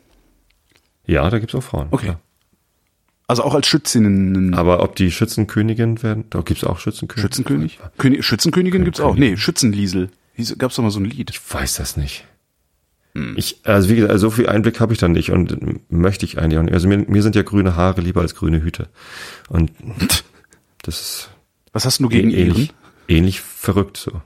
Ja, 1.06 1.28
da 1.30 1.38
gibt's 1.38 1.54
auch 1.54 1.62
Frauen. 1.62 1.88
Okay. 1.90 2.04
klar. 2.06 2.20
Also 3.26 3.44
auch 3.44 3.54
als 3.54 3.66
Schützinnen. 3.66 4.54
Aber 4.54 4.82
ob 4.82 4.96
die 4.96 5.10
Schützenkönigin 5.10 6.02
werden, 6.02 6.24
da 6.30 6.40
gibt's 6.40 6.64
auch 6.64 6.78
Schützenkönig. 6.78 7.22
Schützenkönig? 7.22 7.80
König, 7.98 8.24
Schützenkönigin 8.24 8.84
gibt's 8.84 9.00
auch. 9.00 9.16
Nee, 9.16 9.36
Schützenliesel. 9.36 10.10
Gab's 10.58 10.76
doch 10.76 10.82
mal 10.82 10.90
so 10.90 11.00
ein 11.00 11.04
Lied. 11.04 11.30
Ich 11.30 11.40
weiß 11.52 11.74
das 11.74 11.96
nicht. 11.96 12.24
Hm. 13.14 13.34
Ich, 13.36 13.60
also 13.64 13.88
wie 13.88 13.96
gesagt, 13.96 14.18
so 14.18 14.30
viel 14.30 14.48
Einblick 14.48 14.80
habe 14.80 14.92
ich 14.92 14.98
da 14.98 15.08
nicht 15.08 15.30
und 15.30 15.90
möchte 15.90 16.24
ich 16.24 16.38
eigentlich 16.38 16.58
auch 16.58 16.62
nicht. 16.62 16.74
Also 16.74 16.88
mir, 16.88 16.98
mir 16.98 17.22
sind 17.22 17.36
ja 17.36 17.42
grüne 17.42 17.76
Haare 17.76 18.00
lieber 18.00 18.22
als 18.22 18.34
grüne 18.34 18.62
Hüte. 18.62 18.88
Und 19.48 19.70
das 20.82 21.00
ist 21.00 21.30
Was 21.72 21.84
hast 21.84 22.00
du 22.00 22.08
gegen 22.08 22.30
ähnlich, 22.30 22.68
Iren? 22.68 22.70
ähnlich 23.08 23.40
verrückt 23.40 23.98
so. 23.98 24.22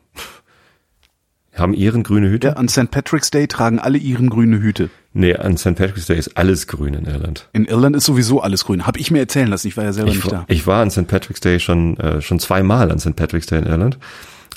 Haben 1.57 1.75
Iren 1.75 2.03
grüne 2.03 2.29
Hüte? 2.31 2.49
Ja, 2.49 2.53
an 2.55 2.69
St. 2.69 2.91
Patrick's 2.91 3.31
Day 3.31 3.47
tragen 3.49 3.79
alle 3.79 3.99
Iren 3.99 4.29
grüne 4.31 4.61
Hüte. 4.61 4.91
Nee, 5.15 5.35
an 5.35 5.57
St. 5.57 5.75
Patrick's 5.77 6.07
Day 6.07 6.19
ist 6.19 6.37
alles 6.37 6.67
grün 6.67 6.93
in 6.95 7.07
Irland. 7.07 7.49
In 7.55 7.65
Irland 7.65 7.97
ist 7.97 8.05
sowieso 8.05 8.41
alles 8.43 8.65
grün. 8.67 8.87
Hab 8.87 8.99
ich 8.99 9.11
mir 9.11 9.21
erzählen 9.21 9.49
lassen. 9.49 9.67
Ich 9.69 9.77
war 9.77 9.85
ja 9.85 9.93
selber 9.95 10.11
Ich, 10.11 10.17
nicht 10.17 10.27
war- 10.27 10.41
da. 10.41 10.45
ich 10.49 10.67
war 10.67 10.83
an 10.83 10.91
St. 10.91 11.07
Patrick's 11.09 11.41
Day 11.41 11.59
schon, 11.59 11.97
äh, 11.99 12.21
schon 12.21 12.39
zweimal 12.39 12.91
an 12.91 12.99
St. 12.99 13.17
Patrick's 13.17 13.47
Day 13.47 13.59
in 13.61 13.67
Irland. 13.67 13.99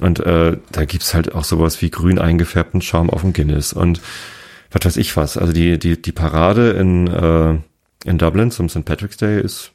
Und 0.01 0.19
äh, 0.19 0.57
da 0.71 0.85
gibt's 0.85 1.13
halt 1.13 1.33
auch 1.35 1.43
sowas 1.45 1.81
wie 1.81 1.89
grün 1.89 2.19
eingefärbten 2.19 2.81
Schaum 2.81 3.09
auf 3.09 3.21
dem 3.21 3.33
Guinness 3.33 3.73
und 3.73 4.01
was 4.71 4.85
weiß 4.85 4.97
ich 4.97 5.15
was. 5.17 5.37
Also 5.37 5.51
die, 5.53 5.79
die, 5.79 6.01
die 6.01 6.11
Parade 6.11 6.71
in, 6.71 7.07
äh, 7.07 7.57
in 8.09 8.17
Dublin 8.17 8.51
zum 8.51 8.69
St. 8.69 8.85
Patrick's 8.85 9.17
Day 9.17 9.41
ist 9.41 9.71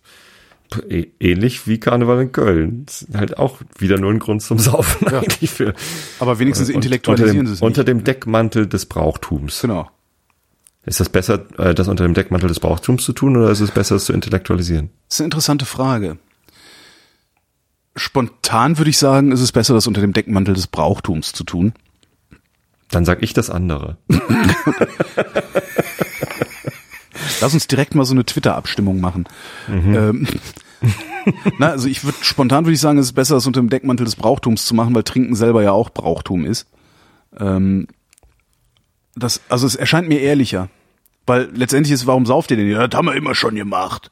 ähnlich 1.21 1.67
wie 1.67 1.79
Karneval 1.79 2.21
in 2.23 2.33
Köln. 2.33 2.85
Ist 2.89 3.07
halt 3.15 3.39
auch 3.39 3.59
wieder 3.79 3.99
nur 3.99 4.11
ein 4.11 4.19
Grund 4.19 4.43
zum 4.43 4.59
Saufen 4.59 5.07
eigentlich 5.09 5.51
für. 5.51 5.75
Aber 6.19 6.39
wenigstens 6.39 6.69
und- 6.69 6.75
intellektualisieren 6.77 7.39
unter 7.41 7.47
sie 7.49 7.53
dem, 7.53 7.55
es 7.55 7.63
Unter 7.63 7.81
nicht. 7.83 7.89
dem 7.89 8.05
Deckmantel 8.05 8.67
des 8.67 8.87
Brauchtums. 8.87 9.61
Genau. 9.61 9.91
Ist 10.87 11.01
das 11.01 11.09
besser, 11.09 11.47
äh, 11.59 11.75
das 11.75 11.89
unter 11.89 12.05
dem 12.05 12.13
Deckmantel 12.15 12.49
des 12.49 12.61
Brauchtums 12.61 13.05
zu 13.05 13.13
tun 13.15 13.37
oder 13.37 13.51
ist 13.51 13.61
es 13.61 13.71
besser, 13.71 13.97
es 13.97 14.05
zu 14.05 14.13
intellektualisieren? 14.13 14.91
Das 15.09 15.17
ist 15.17 15.21
eine 15.21 15.27
interessante 15.27 15.65
Frage. 15.65 16.19
Spontan 17.97 18.77
würde 18.77 18.91
ich 18.91 18.99
sagen, 18.99 19.33
ist 19.33 19.41
es 19.41 19.53
besser, 19.53 19.73
das 19.75 19.87
unter 19.87 20.01
dem 20.01 20.13
Deckmantel 20.13 20.55
des 20.55 20.67
Brauchtums 20.67 21.33
zu 21.33 21.45
tun. 21.45 21.73
Dann 22.91 23.05
sag 23.05 23.23
ich 23.23 23.33
das 23.33 23.49
andere. 23.51 23.97
Lass 27.45 27.53
uns 27.53 27.67
direkt 27.67 27.95
mal 27.95 28.07
so 28.07 28.15
eine 28.15 28.25
Twitter-Abstimmung 28.25 29.01
machen. 29.01 29.27
Mhm. 29.69 29.95
Ähm, 29.95 30.27
Na, 31.59 31.69
also 31.69 31.89
ich 31.89 32.05
würde 32.05 32.17
spontan 32.23 32.65
würde 32.65 32.73
ich 32.73 32.81
sagen, 32.81 32.97
es 32.97 33.07
ist 33.07 33.13
besser, 33.13 33.35
das 33.35 33.47
unter 33.47 33.61
dem 33.61 33.69
Deckmantel 33.69 34.07
des 34.07 34.17
Brauchtums 34.17 34.65
zu 34.65 34.75
machen, 34.75 34.95
weil 34.95 35.03
Trinken 35.03 35.35
selber 35.35 35.63
ja 35.63 35.73
auch 35.73 35.91
Brauchtum 35.91 36.47
ist. 36.47 36.67
Ähm, 37.39 37.87
das, 39.15 39.43
also 39.51 39.67
es 39.67 39.75
erscheint 39.75 40.09
mir 40.09 40.21
ehrlicher. 40.21 40.71
Weil 41.27 41.51
letztendlich 41.55 41.93
ist, 41.93 42.07
warum 42.07 42.25
sauft 42.25 42.51
ihr 42.51 42.57
denn 42.57 42.67
hier? 42.67 42.89
Das 42.89 42.97
haben 42.97 43.09
wir 43.09 43.15
immer 43.15 43.35
schon 43.35 43.57
gemacht. 43.57 44.11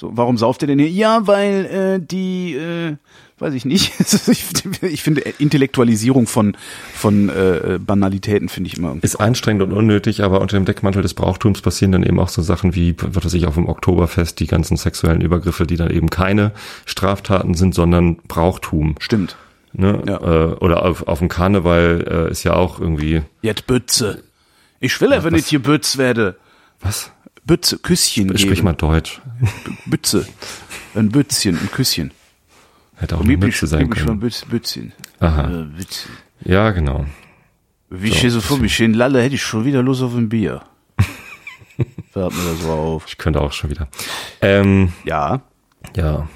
So, 0.00 0.12
warum 0.14 0.38
sauft 0.38 0.62
ihr 0.62 0.68
denn 0.68 0.78
hier? 0.78 0.88
Ja, 0.88 1.26
weil 1.26 1.66
äh, 1.66 2.00
die, 2.00 2.54
äh, 2.54 2.96
weiß 3.40 3.52
ich 3.54 3.64
nicht. 3.64 3.92
ich 4.82 5.02
finde 5.02 5.22
Intellektualisierung 5.38 6.28
von 6.28 6.56
von 6.94 7.28
äh, 7.28 7.80
Banalitäten 7.84 8.48
finde 8.48 8.68
ich 8.68 8.78
immer 8.78 8.94
ist 9.02 9.16
anstrengend 9.16 9.64
und 9.64 9.72
unnötig, 9.72 10.22
aber 10.22 10.40
unter 10.40 10.56
dem 10.56 10.64
Deckmantel 10.66 11.02
des 11.02 11.14
Brauchtums 11.14 11.62
passieren 11.62 11.90
dann 11.90 12.04
eben 12.04 12.20
auch 12.20 12.28
so 12.28 12.42
Sachen 12.42 12.76
wie, 12.76 12.94
was 13.00 13.24
weiß 13.24 13.34
ich, 13.34 13.46
auf 13.46 13.54
dem 13.54 13.68
Oktoberfest 13.68 14.38
die 14.38 14.46
ganzen 14.46 14.76
sexuellen 14.76 15.20
Übergriffe, 15.20 15.66
die 15.66 15.76
dann 15.76 15.90
eben 15.90 16.10
keine 16.10 16.52
Straftaten 16.86 17.54
sind, 17.54 17.74
sondern 17.74 18.18
Brauchtum. 18.28 18.94
Stimmt. 19.00 19.36
Ne? 19.72 20.00
Ja. 20.06 20.20
Äh, 20.20 20.54
oder 20.54 20.84
auf, 20.84 21.08
auf 21.08 21.18
dem 21.18 21.28
Karneval 21.28 22.28
äh, 22.28 22.30
ist 22.30 22.44
ja 22.44 22.54
auch 22.54 22.78
irgendwie. 22.78 23.22
Jetzt 23.42 23.66
Bütze. 23.66 24.22
Ich 24.78 25.00
will 25.00 25.12
einfach 25.12 25.30
nicht 25.30 25.48
hier 25.48 25.60
Bütz 25.60 25.98
werde. 25.98 26.36
Was? 26.80 27.10
Bütze, 27.48 27.78
Küsschen 27.78 28.28
Sprich 28.38 28.56
geben. 28.56 28.64
mal 28.64 28.74
Deutsch. 28.74 29.20
Bütze. 29.86 30.28
Ein 30.94 31.08
Bützchen, 31.08 31.58
ein 31.58 31.70
Küsschen. 31.70 32.12
Hätte 32.96 33.16
auch 33.16 33.22
eine 33.22 33.36
Mütze 33.36 33.66
sein 33.66 33.88
können. 33.88 34.06
schon 34.06 34.20
Bütz, 34.20 34.44
Bützchen. 34.44 34.92
Aha. 35.18 35.62
Äh, 35.62 35.64
Bützchen. 35.64 36.10
Ja, 36.44 36.70
genau. 36.72 37.06
Wie 37.88 38.08
so, 38.08 38.14
ich 38.14 38.20
hier 38.20 38.30
so 38.30 38.42
vor 38.42 38.58
mich 38.58 38.74
stehen 38.74 38.92
lalle, 38.92 39.22
hätte 39.22 39.34
ich 39.34 39.42
schon 39.42 39.64
wieder 39.64 39.82
Lust 39.82 40.02
auf 40.02 40.14
ein 40.14 40.28
Bier. 40.28 40.62
Hört 42.12 42.34
mir 42.34 42.44
das 42.44 42.60
so 42.60 42.70
auf. 42.70 43.04
Ich 43.08 43.16
könnte 43.16 43.40
auch 43.40 43.52
schon 43.52 43.70
wieder. 43.70 43.88
Ähm, 44.42 44.92
ja. 45.04 45.40
Ja. 45.96 46.28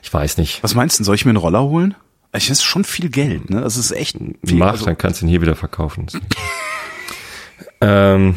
Ich 0.00 0.14
weiß 0.14 0.36
nicht. 0.38 0.62
Was 0.62 0.76
meinst 0.76 1.00
du, 1.00 1.04
soll 1.04 1.16
ich 1.16 1.24
mir 1.24 1.30
einen 1.30 1.38
Roller 1.38 1.62
holen? 1.62 1.96
Das 2.30 2.48
ist 2.48 2.62
schon 2.62 2.84
viel 2.84 3.08
Geld, 3.08 3.50
ne? 3.50 3.62
Das 3.62 3.76
ist 3.76 3.90
echt 3.90 4.16
viel. 4.16 4.58
Mach, 4.58 4.68
also, 4.68 4.84
dann 4.84 4.96
kannst 4.96 5.20
du 5.20 5.26
ihn 5.26 5.28
hier 5.28 5.42
wieder 5.42 5.56
verkaufen. 5.56 6.06
ähm, 7.80 8.36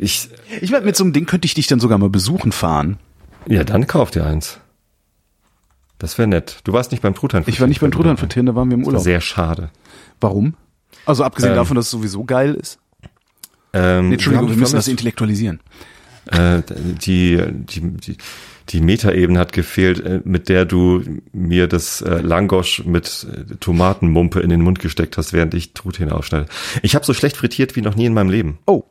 ich, 0.00 0.28
ich 0.60 0.70
werde 0.70 0.86
mit 0.86 0.96
so 0.96 1.04
einem 1.04 1.12
Ding 1.12 1.26
könnte 1.26 1.46
ich 1.46 1.54
dich 1.54 1.66
dann 1.66 1.80
sogar 1.80 1.98
mal 1.98 2.10
besuchen 2.10 2.52
fahren. 2.52 2.98
Ja, 3.46 3.64
dann 3.64 3.86
kauf 3.86 4.10
dir 4.10 4.24
eins. 4.24 4.58
Das 5.98 6.18
wäre 6.18 6.28
nett. 6.28 6.60
Du 6.64 6.72
warst 6.72 6.90
nicht 6.90 7.02
beim 7.02 7.14
Truthahn 7.14 7.44
Ich 7.46 7.60
war 7.60 7.68
nicht 7.68 7.80
beim 7.80 7.90
Truthahn 7.90 8.16
da 8.46 8.54
waren 8.54 8.68
wir 8.68 8.76
im 8.76 8.84
Urlaub. 8.84 9.02
Sehr 9.02 9.20
schade. 9.20 9.70
Warum? 10.20 10.54
Also 11.06 11.24
abgesehen 11.24 11.52
ähm, 11.52 11.56
davon, 11.56 11.76
dass 11.76 11.86
es 11.86 11.90
sowieso 11.90 12.24
geil 12.24 12.54
ist. 12.54 12.78
Ähm, 13.72 14.08
nee, 14.08 14.14
Entschuldigung, 14.14 14.50
wir, 14.50 14.56
müssen 14.56 14.76
das 14.76 14.88
intellektualisieren. 14.88 15.60
Äh, 16.26 16.62
die, 17.04 17.40
die, 17.52 17.80
die, 17.80 18.16
die 18.68 18.80
Metaebene 18.80 19.38
hat 19.38 19.52
gefehlt, 19.52 20.00
äh, 20.00 20.20
mit 20.24 20.48
der 20.48 20.64
du 20.64 21.02
mir 21.32 21.68
das 21.68 22.00
äh, 22.00 22.20
Langosch 22.20 22.84
mit 22.84 23.26
äh, 23.30 23.54
Tomatenmumpe 23.56 24.40
in 24.40 24.50
den 24.50 24.60
Mund 24.60 24.80
gesteckt 24.80 25.16
hast, 25.18 25.32
während 25.32 25.54
ich 25.54 25.72
Truthähne 25.72 26.14
aufschneide. 26.14 26.46
Ich 26.82 26.94
habe 26.94 27.04
so 27.04 27.14
schlecht 27.14 27.36
frittiert 27.36 27.76
wie 27.76 27.82
noch 27.82 27.94
nie 27.94 28.06
in 28.06 28.14
meinem 28.14 28.30
Leben. 28.30 28.58
Oh. 28.66 28.84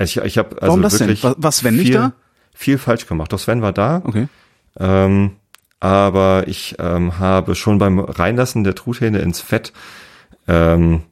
Ich, 0.00 0.16
ich 0.16 0.38
habe 0.38 0.56
also 0.56 0.68
Warum 0.68 0.82
das 0.82 0.98
denn? 0.98 1.16
Was, 1.22 1.58
Sven 1.58 1.76
nicht 1.76 1.94
da? 1.94 2.12
Viel 2.54 2.78
falsch 2.78 3.06
gemacht. 3.06 3.32
Doch 3.32 3.38
Sven 3.38 3.62
war 3.62 3.72
da. 3.72 4.02
Okay. 4.04 4.28
Ähm, 4.78 5.36
aber 5.78 6.44
ich 6.46 6.76
ähm, 6.78 7.18
habe 7.18 7.54
schon 7.54 7.78
beim 7.78 7.98
Reinlassen 7.98 8.64
der 8.64 8.74
Truthähne 8.74 9.18
ins 9.20 9.40
Fett 9.40 9.72
ähm, 10.48 11.02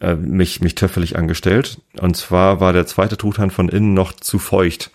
äh, 0.00 0.14
mich, 0.14 0.60
mich 0.60 0.74
töffelig 0.74 1.16
angestellt. 1.16 1.80
Und 2.00 2.16
zwar 2.16 2.60
war 2.60 2.72
der 2.72 2.86
zweite 2.86 3.16
Truthahn 3.16 3.50
von 3.50 3.68
innen 3.68 3.94
noch 3.94 4.12
zu 4.12 4.38
feucht. 4.38 4.90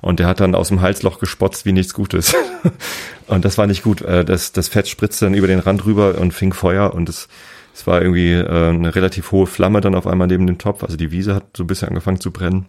Und 0.00 0.20
der 0.20 0.26
hat 0.26 0.40
dann 0.40 0.54
aus 0.54 0.68
dem 0.68 0.80
Halsloch 0.80 1.18
gespotzt 1.18 1.64
wie 1.64 1.72
nichts 1.72 1.94
Gutes. 1.94 2.34
und 3.26 3.44
das 3.44 3.58
war 3.58 3.66
nicht 3.66 3.82
gut. 3.82 4.02
Äh, 4.02 4.24
das, 4.24 4.52
das 4.52 4.68
Fett 4.68 4.88
spritzte 4.88 5.26
dann 5.26 5.34
über 5.34 5.46
den 5.46 5.58
Rand 5.58 5.84
rüber 5.84 6.18
und 6.18 6.32
fing 6.32 6.52
Feuer 6.52 6.94
und 6.94 7.08
es, 7.08 7.28
es 7.74 7.86
war 7.86 8.02
irgendwie 8.02 8.32
äh, 8.32 8.68
eine 8.68 8.94
relativ 8.94 9.32
hohe 9.32 9.46
Flamme 9.46 9.80
dann 9.80 9.94
auf 9.94 10.06
einmal 10.06 10.28
neben 10.28 10.46
dem 10.46 10.58
Topf. 10.58 10.84
Also 10.84 10.96
die 10.96 11.10
Wiese 11.10 11.34
hat 11.34 11.56
so 11.56 11.64
ein 11.64 11.66
bisschen 11.66 11.88
angefangen 11.88 12.20
zu 12.20 12.30
brennen. 12.30 12.66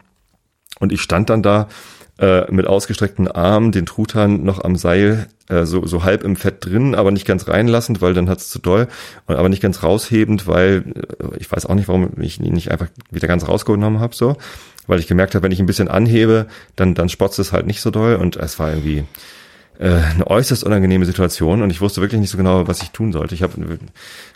Und 0.80 0.92
ich 0.92 1.02
stand 1.02 1.30
dann 1.30 1.44
da 1.44 1.68
äh, 2.20 2.52
mit 2.52 2.68
ausgestreckten 2.68 3.28
Armen, 3.28 3.72
den 3.72 3.86
Truthahn 3.86 4.44
noch 4.44 4.64
am 4.64 4.76
Seil, 4.76 5.28
äh, 5.50 5.66
so, 5.66 5.86
so 5.86 6.04
halb 6.04 6.24
im 6.24 6.36
Fett 6.36 6.66
drin, 6.66 6.96
aber 6.96 7.12
nicht 7.12 7.26
ganz 7.26 7.48
reinlassend, 7.48 8.02
weil 8.02 8.14
dann 8.14 8.30
hat's 8.30 8.50
zu 8.50 8.60
doll, 8.60 8.88
und 9.26 9.36
aber 9.36 9.50
nicht 9.50 9.62
ganz 9.62 9.84
raushebend, 9.84 10.48
weil 10.48 10.84
äh, 10.96 11.38
ich 11.38 11.52
weiß 11.52 11.66
auch 11.66 11.76
nicht, 11.76 11.88
warum 11.88 12.12
ich 12.20 12.40
ihn 12.40 12.54
nicht 12.54 12.72
einfach 12.72 12.88
wieder 13.10 13.28
ganz 13.28 13.48
rausgenommen 13.48 14.00
habe, 14.00 14.16
so, 14.16 14.38
weil 14.88 15.00
ich 15.00 15.08
gemerkt 15.08 15.34
habe, 15.34 15.44
wenn 15.44 15.52
ich 15.52 15.60
ein 15.60 15.66
bisschen 15.66 15.88
anhebe, 15.88 16.48
dann, 16.76 16.94
dann 16.94 17.10
spotzt 17.10 17.40
es 17.40 17.52
halt 17.52 17.66
nicht 17.66 17.82
so 17.82 17.90
doll 17.90 18.16
und 18.16 18.36
es 18.36 18.60
war 18.60 18.70
irgendwie 18.70 19.06
eine 19.80 20.28
äußerst 20.28 20.64
unangenehme 20.64 21.06
Situation 21.06 21.62
und 21.62 21.70
ich 21.70 21.82
wusste 21.82 22.02
wirklich 22.02 22.22
nicht 22.22 22.30
so 22.30 22.38
genau, 22.38 22.68
was 22.68 22.82
ich 22.82 22.92
tun 22.92 23.12
sollte. 23.12 23.36
Ich 23.36 23.44
habe 23.44 23.80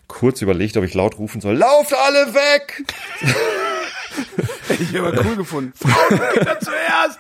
kurz 0.08 0.42
überlegt, 0.42 0.78
ob 0.78 0.84
ich 0.84 0.94
laut 0.94 1.18
rufen 1.18 1.42
soll, 1.42 1.56
lauft 1.56 1.94
alle 1.94 2.34
weg! 2.34 2.84
Hätte 4.68 4.84
ich 4.84 4.98
aber 4.98 5.14
cool 5.24 5.36
gefunden. 5.36 5.74
Kinder 6.34 6.60
zuerst! 6.60 7.20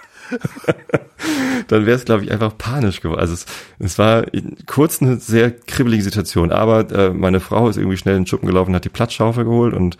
dann 1.67 1.85
wäre 1.85 1.97
es, 1.97 2.05
glaube 2.05 2.23
ich, 2.23 2.31
einfach 2.31 2.57
panisch 2.57 3.01
geworden. 3.01 3.19
Also 3.19 3.33
es, 3.33 3.45
es 3.79 3.97
war 3.97 4.25
kurz 4.65 5.01
eine 5.01 5.17
sehr 5.17 5.51
kribbelige 5.51 6.03
Situation, 6.03 6.51
aber 6.51 6.89
äh, 6.91 7.09
meine 7.09 7.39
Frau 7.39 7.69
ist 7.69 7.77
irgendwie 7.77 7.97
schnell 7.97 8.15
in 8.15 8.23
den 8.23 8.27
Schuppen 8.27 8.47
gelaufen, 8.47 8.75
hat 8.75 8.85
die 8.85 8.89
Platzschaufel 8.89 9.45
geholt 9.45 9.73
und 9.73 9.97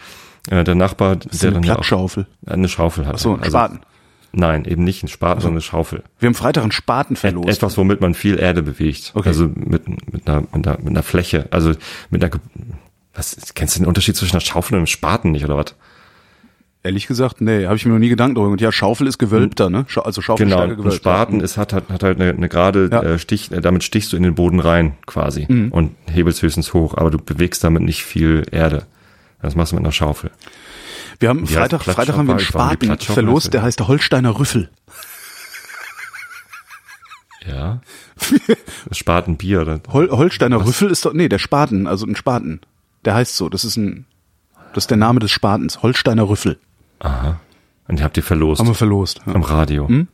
äh, 0.49 0.63
der 0.63 0.75
Nachbar, 0.75 1.15
der 1.17 1.41
eine 1.41 1.51
dann 1.53 1.61
Platzschaufel? 1.61 2.27
Auch, 2.45 2.51
eine 2.51 2.67
Schaufel 2.67 3.05
hat. 3.05 3.15
Ach 3.15 3.19
so, 3.19 3.33
ein 3.33 3.39
also, 3.39 3.51
Spaten. 3.51 3.79
Nein, 4.37 4.65
eben 4.65 4.83
nicht 4.83 5.03
ein 5.03 5.07
Spaten, 5.07 5.41
sondern 5.41 5.55
eine 5.55 5.61
Schaufel. 5.61 6.03
Wir 6.19 6.27
haben 6.27 6.35
Freitag 6.35 6.61
einen 6.61 6.71
Spaten 6.71 7.15
verlost. 7.15 7.49
Etwas, 7.49 7.75
womit 7.77 8.01
man 8.01 8.13
viel 8.13 8.39
Erde 8.39 8.61
bewegt. 8.61 9.11
Okay. 9.15 9.29
Also 9.29 9.49
mit, 9.53 9.87
mit, 10.13 10.27
einer, 10.29 10.41
mit, 10.41 10.67
einer, 10.67 10.77
mit 10.77 10.87
einer 10.89 11.03
Fläche, 11.03 11.47
also 11.49 11.73
mit 12.11 12.23
einer, 12.23 12.31
was, 13.15 13.35
kennst 13.55 13.75
du 13.75 13.79
den 13.79 13.87
Unterschied 13.87 14.15
zwischen 14.15 14.35
einer 14.35 14.41
Schaufel 14.41 14.75
und 14.75 14.81
einem 14.81 14.87
Spaten 14.87 15.31
nicht, 15.31 15.43
oder 15.43 15.57
was? 15.57 15.73
Ehrlich 16.83 17.07
gesagt, 17.07 17.41
nee, 17.41 17.65
habe 17.65 17.75
ich 17.75 17.85
mir 17.85 17.93
noch 17.93 17.99
nie 17.99 18.09
Gedanken 18.09 18.35
darüber. 18.35 18.51
Und 18.51 18.61
ja, 18.61 18.71
Schaufel 18.71 19.07
ist 19.07 19.17
gewölbter, 19.17 19.71
ne? 19.71 19.87
Also 20.03 20.21
Schaufel 20.21 20.45
genau, 20.45 20.61
gewölbt. 20.61 20.83
Genau, 20.83 20.91
Spaten 20.91 21.39
ist, 21.39 21.57
hat, 21.57 21.73
hat, 21.73 21.89
hat 21.89 22.03
halt 22.03 22.21
eine, 22.21 22.29
eine 22.29 22.47
gerade 22.47 22.89
ja. 22.91 23.01
äh, 23.01 23.19
Stich, 23.19 23.51
äh, 23.51 23.59
damit 23.59 23.83
stichst 23.83 24.13
du 24.13 24.17
in 24.17 24.23
den 24.23 24.35
Boden 24.35 24.59
rein 24.59 24.93
quasi 25.07 25.47
mhm. 25.49 25.71
und 25.71 25.95
hebelst 26.11 26.43
höchstens 26.43 26.75
hoch, 26.75 26.95
aber 26.95 27.09
du 27.09 27.17
bewegst 27.17 27.63
damit 27.63 27.81
nicht 27.81 28.03
viel 28.03 28.43
Erde. 28.51 28.85
Das 29.41 29.55
machst 29.55 29.71
du 29.71 29.75
mit 29.75 29.83
einer 29.83 29.91
Schaufel. 29.91 30.29
Wir 31.19 31.29
haben 31.29 31.47
Freitag, 31.47 31.83
Freitag 31.83 32.15
haben 32.15 32.27
wir 32.27 32.35
einen 32.35 32.39
Spaten 32.39 32.97
verlost, 32.99 33.53
der 33.53 33.63
heißt 33.63 33.79
der 33.79 33.87
Holsteiner 33.87 34.37
Rüffel. 34.37 34.69
Ja. 37.45 37.81
Spatenbier 38.91 39.61
oder? 39.61 39.79
Hol, 39.91 40.09
Holsteiner 40.09 40.59
Was? 40.59 40.67
Rüffel 40.67 40.91
ist 40.91 41.05
doch, 41.05 41.13
nee, 41.13 41.29
der 41.29 41.39
Spaten, 41.39 41.87
also 41.87 42.05
ein 42.05 42.15
Spaten. 42.15 42.61
Der 43.05 43.15
heißt 43.15 43.35
so, 43.35 43.49
das 43.49 43.63
ist 43.63 43.77
ein, 43.77 44.05
das 44.73 44.83
ist 44.83 44.89
der 44.89 44.97
Name 44.97 45.19
des 45.19 45.31
Spatens, 45.31 45.81
Holsteiner 45.81 46.27
Rüffel. 46.27 46.59
Aha. 46.99 47.39
Und 47.87 47.99
die 47.99 48.03
habt 48.03 48.17
ihr 48.17 48.23
verlost? 48.23 48.59
Haben 48.59 48.67
wir 48.67 48.75
verlost. 48.75 49.21
Ja. 49.25 49.33
Am 49.33 49.43
Radio. 49.43 49.87
Hm? 49.87 50.07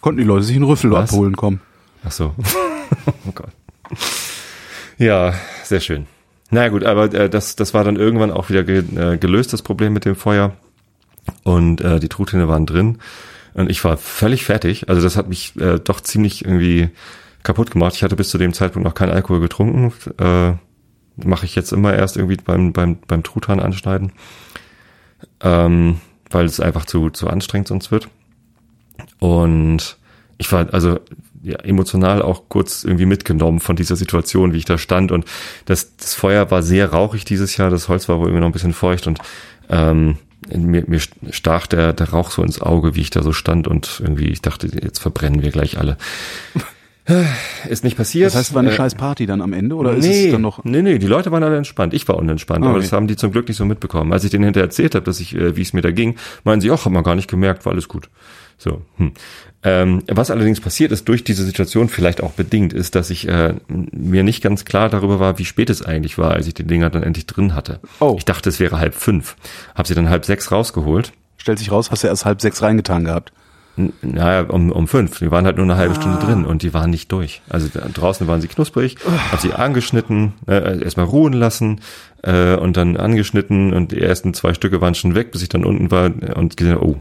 Konnten 0.00 0.18
die 0.18 0.26
Leute 0.26 0.44
sich 0.44 0.56
einen 0.56 0.64
Rüffel 0.64 0.90
Was? 0.90 1.10
abholen 1.10 1.36
kommen. 1.36 1.60
Ach 2.04 2.12
so. 2.12 2.34
oh 3.06 3.32
Gott. 3.34 3.50
Ja, 4.98 5.34
sehr 5.62 5.80
schön. 5.80 6.06
Na 6.50 6.68
gut, 6.68 6.84
aber 6.84 7.12
äh, 7.12 7.28
das, 7.28 7.56
das 7.56 7.74
war 7.74 7.84
dann 7.84 7.96
irgendwann 7.96 8.30
auch 8.30 8.48
wieder 8.48 8.64
ge, 8.64 8.84
äh, 8.96 9.18
gelöst, 9.18 9.52
das 9.52 9.62
Problem 9.62 9.92
mit 9.92 10.04
dem 10.04 10.16
Feuer. 10.16 10.52
Und 11.42 11.80
äh, 11.80 11.98
die 11.98 12.08
Truthähne 12.08 12.48
waren 12.48 12.66
drin. 12.66 12.98
Und 13.54 13.70
ich 13.70 13.82
war 13.84 13.96
völlig 13.96 14.44
fertig. 14.44 14.88
Also 14.88 15.02
das 15.02 15.16
hat 15.16 15.28
mich 15.28 15.56
äh, 15.56 15.78
doch 15.78 16.00
ziemlich 16.00 16.44
irgendwie 16.44 16.90
kaputt 17.42 17.70
gemacht. 17.70 17.94
Ich 17.96 18.02
hatte 18.02 18.16
bis 18.16 18.28
zu 18.28 18.38
dem 18.38 18.52
Zeitpunkt 18.52 18.86
noch 18.86 18.94
keinen 18.94 19.12
Alkohol 19.12 19.40
getrunken. 19.40 19.92
Äh, 20.18 20.54
Mache 21.24 21.46
ich 21.46 21.54
jetzt 21.54 21.72
immer 21.72 21.94
erst 21.94 22.18
irgendwie 22.18 22.36
beim, 22.36 22.74
beim, 22.74 22.98
beim 23.06 23.22
Truthahn 23.22 23.58
anschneiden 23.58 24.12
ähm, 25.40 26.00
weil 26.30 26.46
es 26.46 26.60
einfach 26.60 26.84
zu, 26.84 27.10
zu 27.10 27.28
anstrengend 27.28 27.68
sonst 27.68 27.90
wird. 27.90 28.08
Und 29.18 29.96
ich 30.38 30.50
war 30.52 30.72
also 30.72 30.98
ja, 31.46 31.60
emotional 31.60 32.22
auch 32.22 32.48
kurz 32.48 32.82
irgendwie 32.82 33.06
mitgenommen 33.06 33.60
von 33.60 33.76
dieser 33.76 33.94
Situation, 33.94 34.52
wie 34.52 34.58
ich 34.58 34.64
da 34.64 34.78
stand. 34.78 35.12
Und 35.12 35.24
das, 35.64 35.96
das 35.96 36.14
Feuer 36.14 36.50
war 36.50 36.62
sehr 36.62 36.90
rauchig 36.90 37.24
dieses 37.24 37.56
Jahr, 37.56 37.70
das 37.70 37.88
Holz 37.88 38.08
war 38.08 38.18
wohl 38.18 38.26
irgendwie 38.26 38.40
noch 38.40 38.48
ein 38.48 38.52
bisschen 38.52 38.72
feucht 38.72 39.06
und 39.06 39.20
ähm, 39.68 40.18
mir, 40.52 40.84
mir 40.86 41.00
stach 41.30 41.68
der, 41.68 41.92
der 41.92 42.10
Rauch 42.10 42.30
so 42.30 42.42
ins 42.42 42.60
Auge, 42.60 42.96
wie 42.96 43.00
ich 43.00 43.10
da 43.10 43.22
so 43.22 43.32
stand 43.32 43.68
und 43.68 44.00
irgendwie, 44.02 44.26
ich 44.26 44.42
dachte, 44.42 44.66
jetzt 44.66 44.98
verbrennen 44.98 45.42
wir 45.42 45.52
gleich 45.52 45.78
alle. 45.78 45.96
Ist 47.68 47.84
nicht 47.84 47.96
passiert. 47.96 48.26
Das 48.26 48.34
heißt, 48.34 48.48
es 48.50 48.54
war 48.54 48.62
eine 48.62 48.72
äh, 48.72 48.74
scheiß 48.74 48.96
Party 48.96 49.26
dann 49.26 49.40
am 49.40 49.52
Ende 49.52 49.76
oder 49.76 49.92
nee, 49.92 50.10
ist 50.10 50.26
es 50.26 50.32
dann 50.32 50.42
noch? 50.42 50.64
Nee, 50.64 50.82
nee, 50.82 50.98
die 50.98 51.06
Leute 51.06 51.30
waren 51.30 51.44
alle 51.44 51.56
entspannt. 51.56 51.94
Ich 51.94 52.08
war 52.08 52.16
unentspannt, 52.16 52.64
okay. 52.64 52.70
aber 52.70 52.80
das 52.80 52.90
haben 52.90 53.06
die 53.06 53.14
zum 53.14 53.30
Glück 53.30 53.46
nicht 53.46 53.56
so 53.56 53.64
mitbekommen. 53.64 54.12
Als 54.12 54.24
ich 54.24 54.30
denen 54.30 54.42
hinterher 54.42 54.66
erzählt 54.66 54.96
habe, 54.96 55.04
dass 55.04 55.20
ich, 55.20 55.32
äh, 55.36 55.56
wie 55.56 55.62
es 55.62 55.72
mir 55.72 55.82
da 55.82 55.92
ging, 55.92 56.16
meinen 56.42 56.60
sie, 56.60 56.72
ach, 56.72 56.84
haben 56.84 56.94
wir 56.94 57.04
gar 57.04 57.14
nicht 57.14 57.30
gemerkt, 57.30 57.64
war 57.64 57.72
alles 57.72 57.86
gut. 57.86 58.08
So. 58.58 58.82
Hm. 58.96 59.12
Ähm, 59.68 60.04
was 60.06 60.30
allerdings 60.30 60.60
passiert 60.60 60.92
ist 60.92 61.08
durch 61.08 61.24
diese 61.24 61.44
Situation 61.44 61.88
vielleicht 61.88 62.22
auch 62.22 62.30
bedingt, 62.30 62.72
ist, 62.72 62.94
dass 62.94 63.10
ich 63.10 63.26
äh, 63.26 63.54
mir 63.66 64.22
nicht 64.22 64.40
ganz 64.40 64.64
klar 64.64 64.88
darüber 64.88 65.18
war, 65.18 65.40
wie 65.40 65.44
spät 65.44 65.70
es 65.70 65.84
eigentlich 65.84 66.18
war, 66.18 66.30
als 66.30 66.46
ich 66.46 66.54
die 66.54 66.62
Dinger 66.62 66.88
dann 66.88 67.02
endlich 67.02 67.26
drin 67.26 67.52
hatte. 67.52 67.80
Oh. 67.98 68.14
Ich 68.16 68.24
dachte, 68.24 68.48
es 68.48 68.60
wäre 68.60 68.78
halb 68.78 68.94
fünf. 68.94 69.34
Hab 69.74 69.88
sie 69.88 69.96
dann 69.96 70.08
halb 70.08 70.24
sechs 70.24 70.52
rausgeholt. 70.52 71.10
Stellt 71.36 71.58
sich 71.58 71.72
raus, 71.72 71.90
hast 71.90 72.04
du 72.04 72.06
erst 72.06 72.24
halb 72.24 72.40
sechs 72.40 72.62
reingetan 72.62 73.04
gehabt. 73.04 73.32
Naja, 73.76 74.42
um, 74.48 74.72
um 74.72 74.88
fünf. 74.88 75.18
Die 75.18 75.30
waren 75.30 75.44
halt 75.44 75.56
nur 75.56 75.64
eine 75.64 75.76
halbe 75.76 75.94
ah. 75.94 76.00
Stunde 76.00 76.18
drin 76.18 76.44
und 76.44 76.62
die 76.62 76.72
waren 76.72 76.90
nicht 76.90 77.12
durch. 77.12 77.42
Also 77.48 77.68
draußen 77.72 78.26
waren 78.26 78.40
sie 78.40 78.48
knusprig, 78.48 78.96
oh. 79.06 79.10
hab 79.32 79.40
sie 79.40 79.52
angeschnitten, 79.52 80.32
äh, 80.46 80.82
erstmal 80.82 81.06
ruhen 81.06 81.34
lassen 81.34 81.80
äh, 82.22 82.56
und 82.56 82.76
dann 82.76 82.96
angeschnitten 82.96 83.72
und 83.72 83.92
die 83.92 84.00
ersten 84.00 84.34
zwei 84.34 84.54
Stücke 84.54 84.80
waren 84.80 84.94
schon 84.94 85.14
weg, 85.14 85.30
bis 85.30 85.42
ich 85.42 85.48
dann 85.48 85.64
unten 85.64 85.90
war 85.90 86.10
und 86.36 86.56
gesehen, 86.56 86.78
oh, 86.78 86.96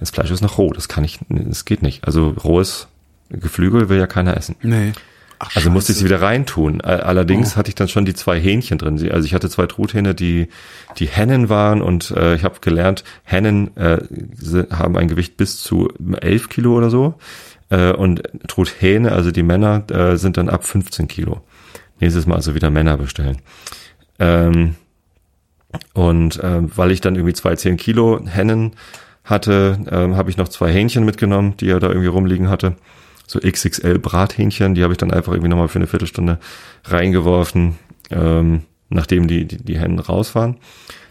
das 0.00 0.10
Fleisch 0.10 0.30
ist 0.30 0.42
noch 0.42 0.58
roh, 0.58 0.72
das 0.72 0.88
kann 0.88 1.04
ich, 1.04 1.18
das 1.28 1.64
geht 1.64 1.82
nicht. 1.82 2.06
Also 2.06 2.28
rohes 2.28 2.88
Geflügel 3.28 3.88
will 3.88 3.98
ja 3.98 4.06
keiner 4.06 4.36
essen. 4.36 4.56
Nee. 4.62 4.92
Ach, 5.38 5.54
also 5.54 5.70
musste 5.70 5.92
ich 5.92 5.98
sie 5.98 6.04
wieder 6.04 6.22
reintun. 6.22 6.80
Allerdings 6.80 7.54
oh. 7.54 7.56
hatte 7.56 7.68
ich 7.68 7.74
dann 7.74 7.88
schon 7.88 8.04
die 8.04 8.14
zwei 8.14 8.40
Hähnchen 8.40 8.78
drin. 8.78 8.94
Also 9.10 9.26
ich 9.26 9.34
hatte 9.34 9.50
zwei 9.50 9.66
Truthähne, 9.66 10.14
die 10.14 10.48
die 10.98 11.06
Hennen 11.06 11.48
waren 11.48 11.82
und 11.82 12.10
äh, 12.12 12.34
ich 12.34 12.44
habe 12.44 12.60
gelernt, 12.60 13.04
Hennen 13.22 13.76
äh, 13.76 13.98
haben 14.70 14.96
ein 14.96 15.08
Gewicht 15.08 15.36
bis 15.36 15.62
zu 15.62 15.92
elf 16.20 16.48
Kilo 16.48 16.74
oder 16.74 16.88
so 16.88 17.14
äh, 17.68 17.92
und 17.92 18.22
Truthähne, 18.48 19.12
also 19.12 19.30
die 19.30 19.42
Männer, 19.42 19.84
äh, 19.90 20.16
sind 20.16 20.38
dann 20.38 20.48
ab 20.48 20.64
15 20.64 21.06
Kilo. 21.08 21.42
Nächstes 22.00 22.26
Mal 22.26 22.36
also 22.36 22.54
wieder 22.54 22.70
Männer 22.70 22.96
bestellen. 22.96 23.38
Ähm, 24.18 24.76
und 25.92 26.42
äh, 26.42 26.76
weil 26.76 26.92
ich 26.92 27.02
dann 27.02 27.14
irgendwie 27.14 27.34
zwei 27.34 27.56
10 27.56 27.76
Kilo 27.76 28.20
Hennen 28.26 28.72
hatte, 29.24 29.78
äh, 29.90 30.16
habe 30.16 30.30
ich 30.30 30.38
noch 30.38 30.48
zwei 30.48 30.72
Hähnchen 30.72 31.04
mitgenommen, 31.04 31.56
die 31.58 31.68
er 31.68 31.80
da 31.80 31.88
irgendwie 31.88 32.06
rumliegen 32.06 32.48
hatte 32.48 32.76
so 33.26 33.40
XXL 33.40 33.98
Brathähnchen, 33.98 34.74
die 34.74 34.82
habe 34.82 34.92
ich 34.92 34.98
dann 34.98 35.10
einfach 35.10 35.32
irgendwie 35.32 35.48
nochmal 35.48 35.68
für 35.68 35.78
eine 35.78 35.86
Viertelstunde 35.86 36.38
reingeworfen, 36.84 37.76
ähm, 38.10 38.62
nachdem 38.88 39.26
die, 39.26 39.46
die, 39.46 39.58
die 39.58 39.78
Hennen 39.78 39.98
raus 39.98 40.34
waren. 40.34 40.56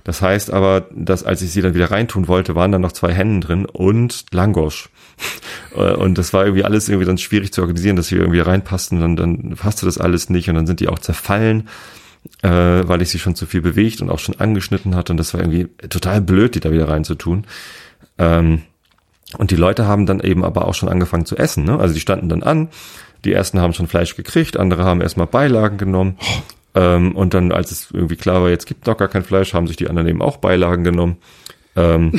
Das 0.05 0.21
heißt 0.21 0.53
aber, 0.53 0.87
dass 0.93 1.23
als 1.23 1.41
ich 1.41 1.51
sie 1.51 1.63
dann 1.63 1.73
wieder 1.73 1.89
reintun 1.89 2.27
wollte, 2.27 2.53
waren 2.55 2.71
dann 2.71 2.81
noch 2.81 2.91
zwei 2.91 3.11
Hennen 3.11 3.41
drin 3.41 3.65
und 3.65 4.25
Langosch. 4.31 4.89
Äh, 5.73 5.93
und 5.93 6.17
das 6.17 6.31
war 6.31 6.45
irgendwie 6.45 6.63
alles 6.63 6.87
irgendwie 6.87 7.05
dann 7.05 7.17
schwierig 7.17 7.51
zu 7.51 7.61
organisieren, 7.61 7.97
dass 7.97 8.07
sie 8.07 8.15
irgendwie 8.15 8.39
reinpassten. 8.39 9.01
Und 9.01 9.15
dann 9.17 9.55
passte 9.55 9.85
das 9.85 9.97
alles 9.97 10.29
nicht 10.29 10.49
und 10.49 10.55
dann 10.55 10.67
sind 10.67 10.79
die 10.79 10.87
auch 10.87 10.99
zerfallen, 10.99 11.67
äh, 12.43 12.49
weil 12.49 13.01
ich 13.01 13.09
sie 13.09 13.19
schon 13.19 13.35
zu 13.35 13.45
viel 13.45 13.61
bewegt 13.61 14.01
und 14.01 14.09
auch 14.09 14.19
schon 14.19 14.39
angeschnitten 14.39 14.95
hatte. 14.95 15.11
Und 15.11 15.17
das 15.17 15.33
war 15.33 15.41
irgendwie 15.41 15.67
total 15.89 16.21
blöd, 16.21 16.55
die 16.55 16.61
da 16.61 16.71
wieder 16.71 16.87
reinzutun. 16.87 17.45
Ähm, 18.17 18.61
und 19.37 19.51
die 19.51 19.55
Leute 19.55 19.87
haben 19.87 20.05
dann 20.05 20.19
eben 20.19 20.43
aber 20.43 20.67
auch 20.67 20.73
schon 20.73 20.89
angefangen 20.89 21.25
zu 21.25 21.37
essen. 21.37 21.63
Ne? 21.63 21.79
Also 21.79 21.93
die 21.93 21.99
standen 21.99 22.29
dann 22.29 22.43
an, 22.43 22.69
die 23.23 23.33
ersten 23.33 23.59
haben 23.59 23.73
schon 23.73 23.87
Fleisch 23.87 24.15
gekriegt, 24.15 24.57
andere 24.57 24.83
haben 24.83 25.01
erstmal 25.01 25.27
Beilagen 25.27 25.77
genommen. 25.77 26.17
Ähm, 26.75 27.15
und 27.15 27.33
dann, 27.33 27.51
als 27.51 27.71
es 27.71 27.89
irgendwie 27.91 28.17
klar 28.17 28.41
war, 28.41 28.49
jetzt 28.49 28.67
gibt 28.67 28.87
doch 28.87 28.97
gar 28.97 29.07
kein 29.07 29.23
Fleisch, 29.23 29.53
haben 29.53 29.67
sich 29.67 29.77
die 29.77 29.89
anderen 29.89 30.07
eben 30.07 30.21
auch 30.21 30.37
Beilagen 30.37 30.83
genommen. 30.83 31.17
Ähm, 31.75 32.13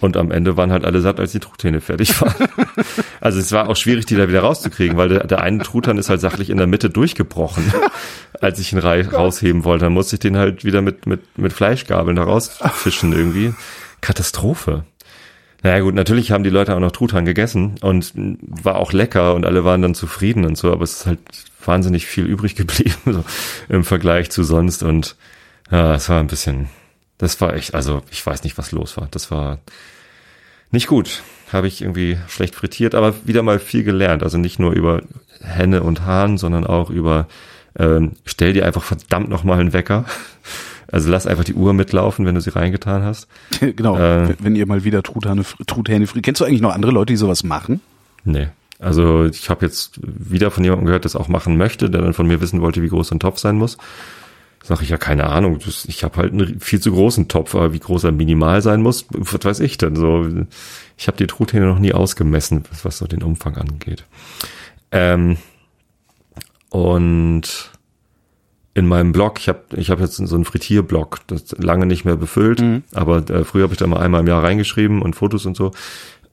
und 0.00 0.16
am 0.16 0.30
Ende 0.30 0.56
waren 0.56 0.70
halt 0.70 0.84
alle 0.84 1.00
satt, 1.00 1.18
als 1.18 1.32
die 1.32 1.40
Truthähne 1.40 1.80
fertig 1.80 2.20
waren. 2.20 2.48
also 3.20 3.38
es 3.38 3.50
war 3.52 3.68
auch 3.68 3.76
schwierig, 3.76 4.06
die 4.06 4.16
da 4.16 4.28
wieder 4.28 4.40
rauszukriegen, 4.40 4.96
weil 4.96 5.08
der, 5.08 5.26
der 5.26 5.40
eine 5.40 5.62
Truthahn 5.62 5.98
ist 5.98 6.08
halt 6.08 6.20
sachlich 6.20 6.50
in 6.50 6.58
der 6.58 6.66
Mitte 6.66 6.88
durchgebrochen, 6.88 7.72
als 8.40 8.58
ich 8.58 8.72
ihn 8.72 8.78
rausheben 8.78 9.64
wollte. 9.64 9.86
Dann 9.86 9.94
musste 9.94 10.16
ich 10.16 10.20
den 10.20 10.36
halt 10.36 10.64
wieder 10.64 10.82
mit, 10.82 11.06
mit, 11.06 11.36
mit 11.36 11.52
Fleischgabeln 11.52 12.16
da 12.16 12.24
rausfischen 12.24 13.12
irgendwie. 13.12 13.54
Katastrophe. 14.00 14.84
Naja 15.62 15.80
gut, 15.80 15.94
natürlich 15.94 16.30
haben 16.30 16.44
die 16.44 16.50
Leute 16.50 16.74
auch 16.74 16.80
noch 16.80 16.92
Truthahn 16.92 17.24
gegessen 17.24 17.74
und 17.80 18.12
war 18.14 18.76
auch 18.76 18.92
lecker 18.92 19.34
und 19.34 19.44
alle 19.44 19.64
waren 19.64 19.82
dann 19.82 19.94
zufrieden 19.94 20.44
und 20.44 20.56
so, 20.56 20.72
aber 20.72 20.84
es 20.84 21.00
ist 21.00 21.06
halt 21.06 21.18
wahnsinnig 21.64 22.06
viel 22.06 22.26
übrig 22.26 22.54
geblieben 22.56 22.94
so, 23.04 23.24
im 23.68 23.84
Vergleich 23.84 24.30
zu 24.30 24.44
sonst 24.44 24.82
und 24.82 25.16
ja, 25.70 25.94
es 25.94 26.08
war 26.08 26.20
ein 26.20 26.28
bisschen, 26.28 26.68
das 27.18 27.40
war 27.40 27.54
echt, 27.54 27.74
also 27.74 28.02
ich 28.10 28.24
weiß 28.24 28.44
nicht, 28.44 28.56
was 28.56 28.72
los 28.72 28.96
war. 28.96 29.08
Das 29.10 29.30
war 29.30 29.58
nicht 30.70 30.86
gut. 30.86 31.22
Habe 31.52 31.66
ich 31.66 31.82
irgendwie 31.82 32.18
schlecht 32.28 32.54
frittiert, 32.54 32.94
aber 32.94 33.14
wieder 33.24 33.42
mal 33.42 33.58
viel 33.58 33.84
gelernt. 33.84 34.22
Also 34.22 34.38
nicht 34.38 34.58
nur 34.58 34.72
über 34.72 35.02
Henne 35.40 35.82
und 35.82 36.04
Hahn, 36.04 36.38
sondern 36.38 36.66
auch 36.66 36.90
über 36.90 37.26
ähm, 37.78 38.12
stell 38.24 38.52
dir 38.52 38.66
einfach 38.66 38.82
verdammt 38.82 39.28
nochmal 39.28 39.60
einen 39.60 39.72
Wecker 39.72 40.04
also 40.90 41.10
lass 41.10 41.26
einfach 41.26 41.44
die 41.44 41.54
Uhr 41.54 41.72
mitlaufen, 41.74 42.24
wenn 42.24 42.34
du 42.34 42.40
sie 42.40 42.50
reingetan 42.50 43.02
hast. 43.02 43.28
genau, 43.60 43.98
äh, 43.98 44.34
wenn 44.38 44.56
ihr 44.56 44.66
mal 44.66 44.84
wieder 44.84 45.02
Truthähne, 45.02 45.44
Truthähne 45.66 46.06
friert. 46.06 46.24
Kennst 46.24 46.40
du 46.40 46.44
eigentlich 46.44 46.62
noch 46.62 46.74
andere 46.74 46.92
Leute, 46.92 47.12
die 47.12 47.18
sowas 47.18 47.44
machen? 47.44 47.80
Nee. 48.24 48.48
Also 48.78 49.26
ich 49.26 49.50
habe 49.50 49.66
jetzt 49.66 50.00
wieder 50.02 50.50
von 50.50 50.62
jemandem 50.64 50.86
gehört, 50.86 51.04
der 51.04 51.08
es 51.08 51.16
auch 51.16 51.28
machen 51.28 51.56
möchte, 51.56 51.90
der 51.90 52.00
dann 52.00 52.14
von 52.14 52.26
mir 52.26 52.40
wissen 52.40 52.60
wollte, 52.60 52.82
wie 52.82 52.88
groß 52.88 53.12
ein 53.12 53.20
Topf 53.20 53.38
sein 53.38 53.56
muss. 53.56 53.76
Sag 54.62 54.82
ich 54.82 54.88
ja 54.88 54.98
keine 54.98 55.26
Ahnung. 55.26 55.58
Ich 55.86 56.04
habe 56.04 56.16
halt 56.16 56.32
einen 56.32 56.60
viel 56.60 56.80
zu 56.80 56.92
großen 56.92 57.28
Topf, 57.28 57.54
aber 57.54 57.72
wie 57.72 57.78
groß 57.78 58.04
er 58.04 58.12
minimal 58.12 58.62
sein 58.62 58.82
muss, 58.82 59.06
was 59.10 59.44
weiß 59.44 59.60
ich 59.60 59.78
denn 59.78 59.96
so. 59.96 60.26
Ich 60.96 61.06
habe 61.06 61.16
die 61.16 61.26
Truthähne 61.26 61.66
noch 61.66 61.78
nie 61.78 61.92
ausgemessen, 61.92 62.64
was 62.82 62.98
so 62.98 63.06
den 63.06 63.22
Umfang 63.22 63.56
angeht. 63.56 64.04
Ähm, 64.90 65.36
und 66.70 67.70
in 68.78 68.86
meinem 68.86 69.12
Blog, 69.12 69.38
ich 69.40 69.48
habe 69.48 69.60
ich 69.76 69.90
hab 69.90 70.00
jetzt 70.00 70.16
so 70.16 70.34
einen 70.34 70.44
Frittierblog, 70.44 71.20
das 71.26 71.54
lange 71.58 71.86
nicht 71.86 72.04
mehr 72.04 72.16
befüllt, 72.16 72.60
mhm. 72.60 72.84
aber 72.94 73.28
äh, 73.28 73.44
früher 73.44 73.64
habe 73.64 73.74
ich 73.74 73.78
da 73.78 73.86
mal 73.86 74.00
einmal 74.00 74.20
im 74.20 74.26
Jahr 74.26 74.42
reingeschrieben 74.42 75.02
und 75.02 75.16
Fotos 75.16 75.46
und 75.46 75.56
so. 75.56 75.72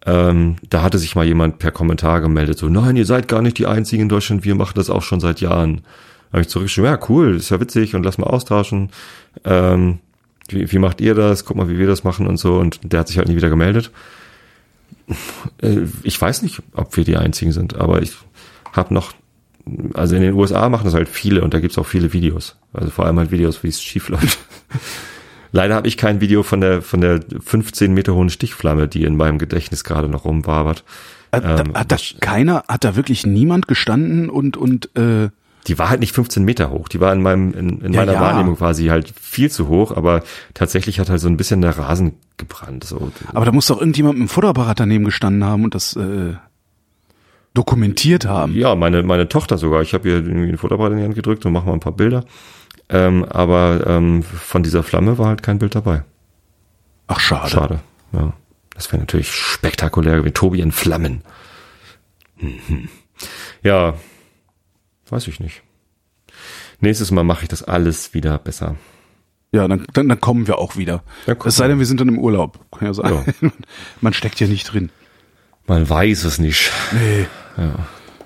Ähm, 0.06 0.58
da 0.70 0.84
hatte 0.84 1.00
sich 1.00 1.16
mal 1.16 1.26
jemand 1.26 1.58
per 1.58 1.72
Kommentar 1.72 2.22
gemeldet, 2.22 2.60
so, 2.60 2.70
nein, 2.70 2.96
ihr 2.96 3.06
seid 3.06 3.28
gar 3.28 3.42
nicht 3.42 3.58
die 3.58 3.66
Einzigen 3.66 4.04
in 4.04 4.10
Deutschland, 4.10 4.46
wir 4.46 4.54
machen 4.54 4.74
das 4.76 4.92
auch 4.92 5.02
schon 5.02 5.20
seit 5.20 5.42
Jahren. 5.42 5.82
Habe 6.32 6.42
ich 6.42 6.50
zurückgeschrieben, 6.50 6.90
ja, 6.90 7.00
cool, 7.10 7.36
ist 7.36 7.50
ja 7.50 7.60
witzig 7.60 7.96
und 7.96 8.04
lass 8.04 8.18
mal 8.18 8.28
austauschen. 8.28 8.90
Ähm, 9.44 10.00
wie, 10.50 10.72
wie 10.72 10.80
macht 10.80 11.02
ihr 11.02 11.16
das? 11.16 11.46
Guck 11.46 11.58
mal, 11.58 11.70
wie 11.70 11.78
wir 11.80 11.88
das 11.88 12.04
machen 12.04 12.28
und 12.28 12.38
so. 12.38 12.58
Und 12.58 12.80
der 12.84 13.00
hat 13.00 13.08
sich 13.08 13.18
halt 13.18 13.30
nie 13.30 13.36
wieder 13.36 13.50
gemeldet. 13.50 13.92
Äh, 15.62 15.84
ich 16.04 16.20
weiß 16.20 16.42
nicht, 16.42 16.62
ob 16.74 16.98
wir 16.98 17.04
die 17.04 17.18
Einzigen 17.18 17.52
sind, 17.52 17.76
aber 17.78 18.02
ich 18.02 18.14
habe 18.74 18.94
noch 18.94 19.14
also 19.94 20.16
in 20.16 20.22
den 20.22 20.34
USA 20.34 20.70
machen 20.70 20.86
das 20.86 20.94
halt 20.94 21.10
viele 21.10 21.44
und 21.44 21.54
da 21.54 21.60
gibt's 21.60 21.78
auch 21.78 21.86
viele 21.86 22.14
Videos. 22.14 22.56
Also 22.74 22.90
vor 22.92 23.06
allem 23.06 23.18
halt 23.18 23.32
Videos, 23.32 23.64
wie 23.64 23.68
es 23.68 23.82
schief 23.82 24.10
läuft. 24.10 24.40
Leider 25.52 25.76
habe 25.76 25.88
ich 25.88 25.98
kein 25.98 26.22
Video 26.22 26.44
von 26.44 26.62
der 26.62 26.82
von 26.82 27.02
der 27.02 27.22
15 27.44 27.94
Meter 27.94 28.14
hohen 28.14 28.30
Stichflamme, 28.30 28.88
die 28.88 29.04
in 29.04 29.16
meinem 29.16 29.38
Gedächtnis 29.38 29.84
gerade 29.84 30.10
noch 30.10 30.26
rumwabert. 30.26 30.84
Hat, 31.32 31.44
ähm, 31.46 31.74
hat 31.74 31.92
da 31.92 31.98
keiner, 32.20 32.64
hat 32.68 32.84
da 32.84 32.96
wirklich 32.96 33.26
niemand 33.26 33.68
gestanden 33.68 34.30
und 34.30 34.58
und 34.58 34.96
äh 34.98 35.30
die 35.68 35.80
war 35.80 35.90
halt 35.90 36.00
nicht 36.00 36.14
15 36.14 36.44
Meter 36.44 36.70
hoch. 36.70 36.88
Die 36.88 37.00
war 37.00 37.12
in 37.12 37.24
meinem 37.24 37.54
in, 37.54 37.82
in 37.82 37.94
ja, 37.94 38.02
meiner 38.02 38.14
ja. 38.14 38.22
Wahrnehmung 38.22 38.58
quasi 38.58 38.88
halt 38.88 39.12
viel 39.20 39.50
zu 39.50 39.68
hoch, 39.68 39.96
aber 39.96 40.24
tatsächlich 40.54 41.00
hat 41.00 41.10
halt 41.10 41.22
so 41.22 41.28
ein 41.28 41.38
bisschen 41.38 41.62
der 41.62 41.78
Rasen 41.78 42.14
gebrannt. 42.38 42.84
So. 42.84 43.12
Aber 43.34 43.46
da 43.46 43.52
muss 43.52 43.68
doch 43.68 43.80
irgendjemand 43.80 44.20
mit 44.20 44.28
dem 44.28 44.30
Fotoapparat 44.30 44.80
daneben 44.80 45.06
gestanden 45.06 45.44
haben 45.44 45.64
und 45.64 45.74
das 45.74 45.96
äh 45.96 46.34
dokumentiert 47.56 48.26
haben. 48.26 48.54
Ja, 48.54 48.76
meine, 48.76 49.02
meine 49.02 49.28
Tochter 49.28 49.58
sogar. 49.58 49.82
Ich 49.82 49.94
habe 49.94 50.08
ihr 50.08 50.16
irgendwie 50.16 50.50
ein 50.50 50.58
Fotoapparat 50.58 50.92
in 50.92 50.98
die 51.00 51.04
Hand 51.06 51.16
gedrückt 51.16 51.46
und 51.46 51.54
mache 51.54 51.66
mal 51.66 51.74
ein 51.74 51.80
paar 51.80 51.96
Bilder. 51.96 52.24
Ähm, 52.90 53.26
aber 53.26 53.86
ähm, 53.88 54.22
von 54.22 54.62
dieser 54.62 54.84
Flamme 54.84 55.18
war 55.18 55.30
halt 55.30 55.42
kein 55.42 55.58
Bild 55.58 55.74
dabei. 55.74 56.04
Ach, 57.08 57.20
schade. 57.20 57.50
Schade, 57.50 57.80
ja. 58.12 58.34
Das 58.76 58.92
wäre 58.92 59.00
natürlich 59.00 59.32
spektakulär 59.32 60.18
gewesen. 60.18 60.34
Tobi 60.34 60.60
in 60.60 60.72
Flammen. 60.72 61.24
Mhm. 62.38 62.90
Ja, 63.64 63.96
weiß 65.10 65.28
ich 65.28 65.40
nicht. 65.40 65.64
Nächstes 66.82 67.10
Mal 67.10 67.24
mache 67.24 67.44
ich 67.44 67.48
das 67.48 67.64
alles 67.64 68.14
wieder 68.14 68.38
besser. 68.38 68.76
Ja, 69.54 69.68
dann, 69.70 69.88
dann, 69.94 70.10
dann 70.10 70.20
kommen 70.20 70.48
wir 70.48 70.58
auch 70.58 70.76
wieder. 70.76 71.04
Ja, 71.26 71.36
es 71.46 71.56
sei 71.56 71.70
denn, 71.70 71.80
wir 71.80 71.86
sind 71.86 72.02
dann 72.02 72.10
im 72.10 72.20
Urlaub. 72.20 72.60
Kann 72.72 72.88
ja 72.88 72.94
sein. 72.94 73.34
Ja. 73.42 73.50
Man 74.02 74.12
steckt 74.12 74.42
ja 74.42 74.48
nicht 74.48 74.66
drin. 74.66 74.92
Man 75.66 75.90
weiß 75.90 76.26
es 76.26 76.38
nicht. 76.38 76.72
Nee. 76.92 77.26
Ja. 77.58 77.64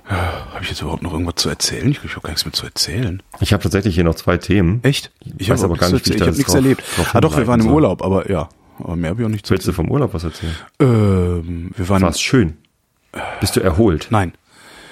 ja 0.10 0.54
habe 0.54 0.64
ich 0.64 0.70
jetzt 0.70 0.82
überhaupt 0.82 1.04
noch 1.04 1.14
irgendwas 1.14 1.36
zu 1.36 1.50
erzählen? 1.50 1.92
Ich 1.92 2.00
habe 2.00 2.22
gar 2.22 2.30
nichts 2.30 2.46
mehr 2.46 2.54
zu 2.54 2.66
erzählen. 2.66 3.24
Ich 3.40 3.54
habe 3.54 3.64
tatsächlich 3.64 3.96
hier 3.96 4.04
noch 4.04 4.16
zwei 4.16 4.38
Themen. 4.38 4.80
Echt? 4.84 5.12
Ich, 5.38 5.50
weiß 5.50 5.64
aber 5.64 5.76
gar 5.76 5.92
nicht, 5.92 6.06
wie 6.06 6.10
ich, 6.12 6.16
ich 6.16 6.22
habe 6.22 6.36
nichts 6.36 6.54
erlebt. 6.54 6.84
Ah 7.14 7.22
doch, 7.22 7.38
wir 7.38 7.48
waren 7.48 7.62
im. 7.62 7.68
Urlaub, 7.68 8.04
aber 8.04 8.30
ja. 8.30 8.50
Aber 8.80 8.96
mehr 8.96 9.10
habe 9.12 9.22
ich 9.22 9.26
auch 9.26 9.32
nicht 9.32 9.46
zu 9.46 9.54
Willst 9.54 9.68
du 9.68 9.74
vom 9.74 9.92
Urlaub 9.92 10.14
was 10.14 10.24
erzählen? 10.24 10.56
Ähm, 10.80 11.72
wir 11.76 11.90
waren. 11.90 12.02
War 12.02 12.10
es 12.10 12.22
schön? 12.22 12.58
Bist 13.40 13.56
du 13.56 13.60
erholt? 13.60 14.08
Nein. 14.10 14.34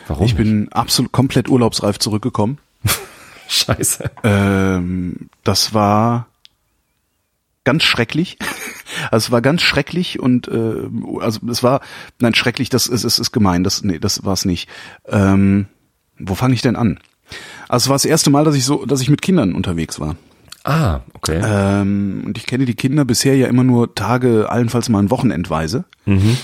Warum? 0.08 0.26
Ich 0.26 0.36
bin 0.36 0.72
absolut 0.72 1.12
komplett 1.12 1.50
urlaubsreif 1.50 2.00
zurückgekommen. 2.00 2.58
Scheiße. 3.48 4.12
Ähm, 4.24 5.30
das 5.44 5.74
war 5.74 6.28
ganz 7.68 7.84
schrecklich. 7.84 8.38
Also 9.11 9.28
es 9.28 9.32
war 9.32 9.41
ganz 9.41 9.61
schrecklich 9.61 10.20
und 10.20 10.47
äh, 10.47 10.89
also 11.20 11.39
es 11.47 11.61
war 11.61 11.82
nein 12.20 12.34
schrecklich, 12.34 12.70
das 12.70 12.88
ist 12.88 13.03
ist, 13.03 13.20
ist 13.20 13.32
gemein, 13.32 13.63
das 13.63 13.84
nee, 13.84 13.99
das 13.99 14.26
war 14.26 14.34
es 14.34 14.43
nicht. 14.43 14.68
Ähm, 15.07 15.68
wo 16.18 16.34
fange 16.34 16.55
ich 16.55 16.63
denn 16.63 16.76
an? 16.76 16.99
Also 17.70 17.86
es 17.86 17.89
war 17.89 17.95
das 17.95 18.05
erste 18.05 18.32
Mal, 18.32 18.43
dass 18.43 18.55
ich 18.55 18.65
so, 18.65 18.86
dass 18.86 19.01
ich 19.01 19.09
mit 19.09 19.22
Kindern 19.22 19.53
unterwegs 19.53 19.99
war. 19.99 20.15
Ah, 20.63 21.01
okay. 21.13 21.39
Ähm, 21.43 22.24
und 22.26 22.38
ich 22.38 22.47
kenne 22.47 22.65
die 22.65 22.74
Kinder 22.74 23.05
bisher 23.05 23.36
ja 23.36 23.47
immer 23.47 23.63
nur 23.63 23.93
Tage, 23.93 24.49
allenfalls 24.49 24.89
mal 24.89 24.99
ein 24.99 25.11
Wochenendweise. 25.11 25.86
Mhm. 26.05 26.38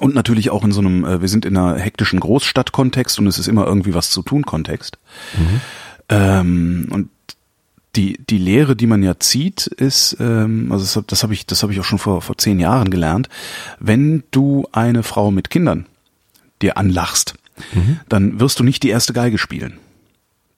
Und 0.00 0.14
natürlich 0.14 0.50
auch 0.50 0.64
in 0.64 0.72
so 0.72 0.80
einem, 0.80 1.04
äh, 1.04 1.20
wir 1.20 1.28
sind 1.28 1.44
in 1.44 1.56
einer 1.56 1.78
hektischen 1.78 2.20
Großstadt-Kontext 2.20 3.18
und 3.18 3.26
es 3.26 3.38
ist 3.38 3.48
immer 3.48 3.66
irgendwie 3.66 3.94
was 3.94 4.10
zu 4.10 4.22
tun 4.22 4.44
Kontext. 4.46 4.98
Mhm. 5.36 5.60
Ähm, 6.08 6.88
und 6.90 7.10
die 7.96 8.18
die 8.28 8.38
Lehre, 8.38 8.76
die 8.76 8.86
man 8.86 9.02
ja 9.02 9.18
zieht, 9.18 9.66
ist, 9.66 10.16
ähm, 10.20 10.70
also 10.70 10.84
das, 10.84 11.06
das 11.06 11.22
habe 11.22 11.34
ich, 11.34 11.46
das 11.46 11.62
habe 11.62 11.72
ich 11.72 11.80
auch 11.80 11.84
schon 11.84 11.98
vor 11.98 12.22
vor 12.22 12.38
zehn 12.38 12.60
Jahren 12.60 12.90
gelernt. 12.90 13.28
Wenn 13.78 14.24
du 14.30 14.66
eine 14.72 15.02
Frau 15.02 15.30
mit 15.30 15.50
Kindern 15.50 15.86
dir 16.62 16.76
anlachst, 16.76 17.34
mhm. 17.74 18.00
dann 18.08 18.40
wirst 18.40 18.58
du 18.58 18.64
nicht 18.64 18.82
die 18.82 18.90
erste 18.90 19.12
Geige 19.12 19.38
spielen. 19.38 19.78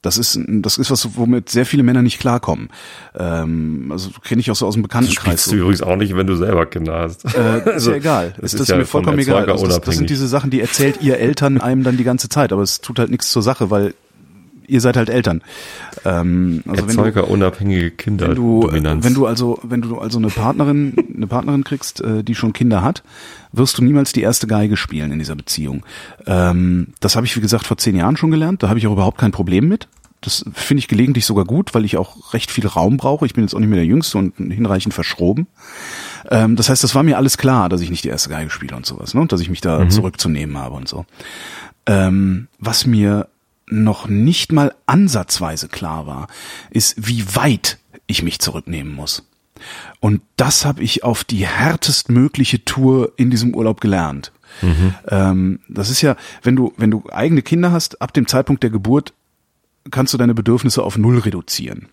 Das 0.03 0.17
ist, 0.17 0.39
das 0.47 0.77
ist 0.77 0.91
was, 0.91 1.17
womit 1.17 1.49
sehr 1.49 1.65
viele 1.65 1.81
Männer 1.81 2.03
nicht 2.03 2.19
klarkommen. 2.19 2.69
Ähm, 3.17 3.89
also 3.91 4.11
kenne 4.23 4.39
ich 4.39 4.51
auch 4.51 4.55
so 4.55 4.67
aus 4.67 4.75
dem 4.75 4.83
Bekanntenkreis. 4.83 5.43
Das 5.43 5.51
du 5.51 5.57
übrigens 5.57 5.81
auch 5.81 5.95
nicht, 5.95 6.15
wenn 6.15 6.27
du 6.27 6.35
selber 6.35 6.67
Kinder 6.67 6.99
hast. 6.99 7.25
Äh, 7.25 7.59
ist 7.59 7.67
also, 7.67 7.91
ja 7.91 7.97
egal. 7.97 8.33
Das, 8.39 8.53
ist, 8.53 8.53
das 8.53 8.61
ist 8.61 8.69
ja 8.69 8.77
mir 8.77 8.85
vollkommen 8.85 9.17
egal. 9.17 9.47
Das, 9.47 9.61
das, 9.61 9.81
das 9.81 9.95
sind 9.97 10.09
diese 10.09 10.27
Sachen, 10.27 10.51
die 10.51 10.61
erzählt 10.61 11.01
ihr 11.01 11.17
Eltern 11.17 11.59
einem 11.59 11.83
dann 11.83 11.97
die 11.97 12.03
ganze 12.03 12.29
Zeit, 12.29 12.53
aber 12.53 12.61
es 12.61 12.79
tut 12.79 12.99
halt 12.99 13.09
nichts 13.09 13.31
zur 13.31 13.41
Sache, 13.41 13.71
weil 13.71 13.95
ihr 14.67 14.81
seid 14.81 14.97
halt 14.97 15.09
Eltern. 15.09 15.41
Ähm, 16.05 16.63
also 16.67 16.85
Erzeuger 16.85 17.21
wenn 17.21 17.27
du, 17.27 17.33
unabhängige 17.33 17.91
Kinder. 17.91 18.29
Wenn 18.29 18.35
du, 18.35 18.69
wenn 18.71 19.13
du 19.13 19.25
also, 19.25 19.59
wenn 19.63 19.81
du 19.81 19.97
also 19.99 20.17
eine 20.17 20.29
Partnerin, 20.29 20.95
eine 21.15 21.27
Partnerin 21.27 21.63
kriegst, 21.63 22.01
äh, 22.01 22.23
die 22.23 22.35
schon 22.35 22.53
Kinder 22.53 22.83
hat, 22.83 23.03
wirst 23.51 23.77
du 23.77 23.83
niemals 23.83 24.11
die 24.13 24.21
erste 24.21 24.47
Geige 24.47 24.77
spielen 24.77 25.11
in 25.11 25.19
dieser 25.19 25.35
Beziehung. 25.35 25.85
Ähm, 26.25 26.93
das 26.99 27.15
habe 27.15 27.25
ich 27.25 27.35
wie 27.35 27.41
gesagt 27.41 27.65
vor 27.65 27.77
zehn 27.77 27.95
Jahren 27.95 28.17
schon 28.17 28.31
gelernt. 28.31 28.63
Da 28.63 28.69
habe 28.69 28.79
ich 28.79 28.87
auch 28.87 28.93
überhaupt 28.93 29.17
kein 29.17 29.31
Problem 29.31 29.67
mit. 29.67 29.87
Das 30.21 30.43
finde 30.53 30.79
ich 30.79 30.87
gelegentlich 30.87 31.25
sogar 31.25 31.45
gut, 31.45 31.75
weil 31.75 31.85
ich 31.85 31.95
auch 31.95 32.33
recht 32.33 32.49
viel 32.49 32.65
Raum 32.65 32.97
brauche. 32.97 33.25
Ich 33.25 33.33
bin 33.33 33.43
jetzt 33.43 33.53
auch 33.53 33.59
nicht 33.59 33.69
mehr 33.69 33.77
der 33.77 33.85
Jüngste 33.85 34.17
und 34.17 34.35
hinreichend 34.35 34.93
verschroben. 34.93 35.47
Ähm, 36.29 36.55
das 36.55 36.69
heißt, 36.69 36.83
das 36.83 36.95
war 36.95 37.03
mir 37.03 37.17
alles 37.17 37.37
klar, 37.37 37.69
dass 37.69 37.81
ich 37.81 37.91
nicht 37.91 38.03
die 38.03 38.09
erste 38.09 38.29
Geige 38.29 38.49
spiele 38.49 38.75
und 38.75 38.85
sowas, 38.85 39.13
ne? 39.13 39.21
Und 39.21 39.31
dass 39.31 39.41
ich 39.41 39.49
mich 39.49 39.61
da 39.61 39.79
mhm. 39.79 39.91
zurückzunehmen 39.91 40.57
habe 40.57 40.75
und 40.75 40.87
so. 40.87 41.05
Ähm, 41.85 42.47
was 42.59 42.85
mir 42.87 43.27
noch 43.69 44.07
nicht 44.07 44.51
mal 44.51 44.73
ansatzweise 44.85 45.67
klar 45.67 46.07
war, 46.07 46.27
ist, 46.69 46.95
wie 47.07 47.35
weit 47.35 47.77
ich 48.07 48.23
mich 48.23 48.39
zurücknehmen 48.39 48.93
muss. 48.93 49.27
Und 49.99 50.21
das 50.35 50.65
habe 50.65 50.83
ich 50.83 51.03
auf 51.03 51.23
die 51.23 51.45
härtestmögliche 51.45 52.63
Tour 52.63 53.11
in 53.17 53.29
diesem 53.29 53.55
Urlaub 53.55 53.81
gelernt. 53.81 54.31
Mhm. 54.61 54.93
Ähm, 55.09 55.59
das 55.67 55.89
ist 55.89 56.01
ja, 56.01 56.15
wenn 56.43 56.55
du, 56.55 56.73
wenn 56.77 56.91
du 56.91 57.03
eigene 57.11 57.41
Kinder 57.41 57.71
hast, 57.71 58.01
ab 58.01 58.13
dem 58.13 58.27
Zeitpunkt 58.27 58.63
der 58.63 58.69
Geburt 58.69 59.13
kannst 59.91 60.13
du 60.13 60.17
deine 60.17 60.33
Bedürfnisse 60.33 60.83
auf 60.83 60.97
null 60.97 61.19
reduzieren. 61.19 61.87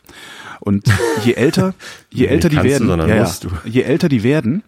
Und 0.61 0.87
je 1.25 1.33
älter, 1.35 1.75
je 2.11 2.27
älter 2.27 2.49
die 2.49 2.63
werden, 2.63 2.89
du, 2.89 3.07
ja, 3.07 3.31
je 3.65 3.83
älter 3.83 4.09
die 4.09 4.23
werden, 4.23 4.63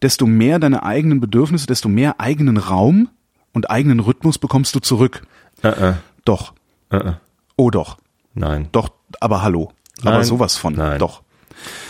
desto 0.00 0.26
mehr 0.26 0.58
deine 0.58 0.82
eigenen 0.82 1.20
Bedürfnisse, 1.20 1.66
desto 1.66 1.88
mehr 1.88 2.20
eigenen 2.20 2.56
Raum 2.56 3.08
und 3.52 3.70
eigenen 3.70 4.00
Rhythmus 4.00 4.38
bekommst 4.38 4.74
du 4.74 4.80
zurück. 4.80 5.22
Uh 5.62 5.68
-uh. 5.68 5.94
Doch. 6.24 6.52
Uh 6.92 6.96
-uh. 6.96 7.14
Oh 7.56 7.70
doch. 7.70 7.98
Nein. 8.34 8.68
Doch, 8.72 8.90
aber 9.20 9.42
hallo. 9.42 9.72
Nein. 10.02 10.14
Aber 10.14 10.24
sowas 10.24 10.56
von. 10.56 10.74
Nein. 10.74 10.98
Doch. 10.98 11.22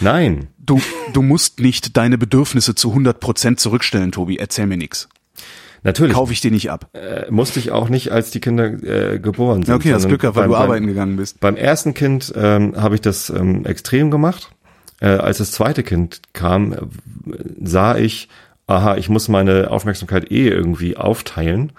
Nein. 0.01 0.49
Du, 0.59 0.80
du 1.12 1.22
musst 1.22 1.61
nicht 1.61 1.97
deine 1.97 2.18
Bedürfnisse 2.18 2.74
zu 2.74 2.91
100 2.91 3.20
Prozent 3.20 3.61
zurückstellen, 3.61 4.12
Tobi. 4.12 4.37
Erzähl 4.37 4.66
mir 4.66 4.76
nix. 4.76 5.09
Natürlich. 5.85 6.14
Kaufe 6.14 6.33
ich 6.33 6.41
dir 6.41 6.53
nicht 6.53 6.70
ab. 6.70 6.91
Äh, 6.93 7.30
musste 7.30 7.59
ich 7.59 7.72
auch 7.72 7.89
nicht, 7.89 8.12
als 8.12 8.30
die 8.30 8.41
Kinder 8.41 8.66
äh, 8.66 9.18
geboren 9.18 9.64
sind. 9.64 9.74
Okay, 9.74 9.93
hast 9.93 10.07
Glück 10.07 10.20
gehabt, 10.20 10.37
weil 10.37 10.47
du 10.47 10.55
arbeiten 10.55 10.87
gegangen 10.87 11.16
bist. 11.16 11.41
Beim 11.41 11.57
ersten 11.57 11.95
Kind 11.95 12.33
ähm, 12.37 12.74
habe 12.76 12.95
ich 12.95 13.01
das 13.01 13.30
ähm, 13.30 13.66
extrem 13.66 14.11
gemacht. 14.11 14.51
Äh, 15.01 15.07
als 15.09 15.39
das 15.39 15.51
zweite 15.51 15.83
Kind 15.83 16.20
kam, 16.33 16.72
äh, 16.72 16.76
sah 17.64 17.97
ich, 17.97 18.28
aha, 18.68 18.97
ich 18.97 19.09
muss 19.09 19.28
meine 19.28 19.72
Aufmerksamkeit 19.72 20.30
eh 20.30 20.49
irgendwie 20.49 20.97
aufteilen 20.97 21.72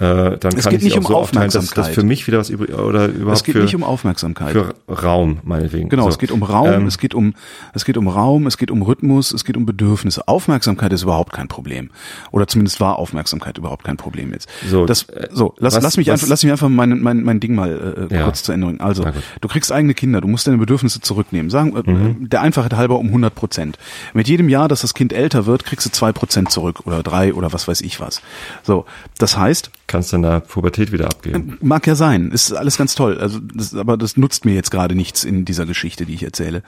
äh, 0.00 0.38
dann 0.38 0.56
es 0.56 0.62
kann 0.62 0.76
ich 0.76 0.82
nicht 0.82 0.96
um 0.96 1.02
so 1.02 1.16
aufteilen, 1.16 1.50
dass 1.50 1.70
das 1.70 1.88
für 1.88 2.04
mich 2.04 2.24
wieder 2.28 2.38
was 2.38 2.50
übrig 2.50 2.72
oder 2.72 3.06
überhaupt 3.08 3.38
Es 3.38 3.42
geht 3.42 3.56
für, 3.56 3.62
nicht 3.62 3.74
um 3.74 3.82
Aufmerksamkeit. 3.82 4.52
Für 4.52 4.76
Raum, 4.88 5.40
meinetwegen. 5.42 5.88
Genau, 5.88 6.04
so. 6.04 6.10
es 6.10 6.18
geht 6.20 6.30
um 6.30 6.44
Raum, 6.44 6.72
ähm, 6.72 6.86
es 6.86 6.98
geht 6.98 7.16
um 7.16 7.34
es 7.74 7.84
geht 7.84 7.96
um 7.96 8.06
Raum, 8.06 8.46
es 8.46 8.58
geht 8.58 8.70
um 8.70 8.82
Rhythmus, 8.82 9.32
es 9.32 9.44
geht 9.44 9.56
um 9.56 9.66
Bedürfnisse. 9.66 10.28
Aufmerksamkeit 10.28 10.92
ist 10.92 11.02
überhaupt 11.02 11.32
kein 11.32 11.48
Problem. 11.48 11.90
Oder 12.30 12.46
zumindest 12.46 12.78
war 12.78 12.96
Aufmerksamkeit 12.96 13.58
überhaupt 13.58 13.82
kein 13.82 13.96
Problem 13.96 14.32
jetzt. 14.32 14.48
So, 14.68 14.86
das, 14.86 15.02
äh, 15.08 15.30
so 15.32 15.56
lass, 15.58 15.74
was, 15.74 15.82
lass 15.82 15.96
mich 15.96 16.06
was, 16.06 16.12
einfach 16.12 16.28
lass 16.28 16.44
mich 16.44 16.52
einfach 16.52 16.68
mein, 16.68 17.00
mein, 17.00 17.24
mein 17.24 17.40
Ding 17.40 17.56
mal 17.56 18.08
äh, 18.08 18.14
ja. 18.14 18.22
kurz 18.22 18.44
zu 18.44 18.52
Ende 18.52 18.68
bringen. 18.68 18.80
Also, 18.80 19.04
du 19.40 19.48
kriegst 19.48 19.72
eigene 19.72 19.94
Kinder, 19.94 20.20
du 20.20 20.28
musst 20.28 20.46
deine 20.46 20.58
Bedürfnisse 20.58 21.00
zurücknehmen. 21.00 21.50
Sagen 21.50 21.74
äh, 21.74 21.90
mhm. 21.90 22.28
der 22.28 22.42
Einfachheit 22.42 22.74
halber 22.74 23.00
um 23.00 23.08
100 23.08 23.34
Prozent. 23.34 23.78
Mit 24.14 24.28
jedem 24.28 24.48
Jahr, 24.48 24.68
dass 24.68 24.82
das 24.82 24.94
Kind 24.94 25.12
älter 25.12 25.46
wird, 25.46 25.64
kriegst 25.64 25.86
du 25.86 25.90
zwei 25.90 26.12
Prozent 26.12 26.52
zurück 26.52 26.82
oder 26.84 27.02
drei 27.02 27.34
oder 27.34 27.52
was 27.52 27.66
weiß 27.66 27.80
ich 27.80 27.98
was. 27.98 28.22
So, 28.62 28.84
das 29.18 29.36
heißt, 29.36 29.72
kannst 29.88 30.12
du 30.12 30.16
in 30.16 30.22
der 30.22 30.40
Pubertät 30.40 30.92
wieder 30.92 31.06
abgeben. 31.06 31.58
Mag 31.60 31.86
ja 31.88 31.96
sein, 31.96 32.30
ist 32.30 32.52
alles 32.52 32.78
ganz 32.78 32.94
toll. 32.94 33.18
Also, 33.18 33.40
das, 33.40 33.74
aber 33.74 33.96
das 33.96 34.16
nutzt 34.16 34.44
mir 34.44 34.54
jetzt 34.54 34.70
gerade 34.70 34.94
nichts 34.94 35.24
in 35.24 35.44
dieser 35.44 35.66
Geschichte, 35.66 36.06
die 36.06 36.14
ich 36.14 36.22
erzähle. 36.22 36.62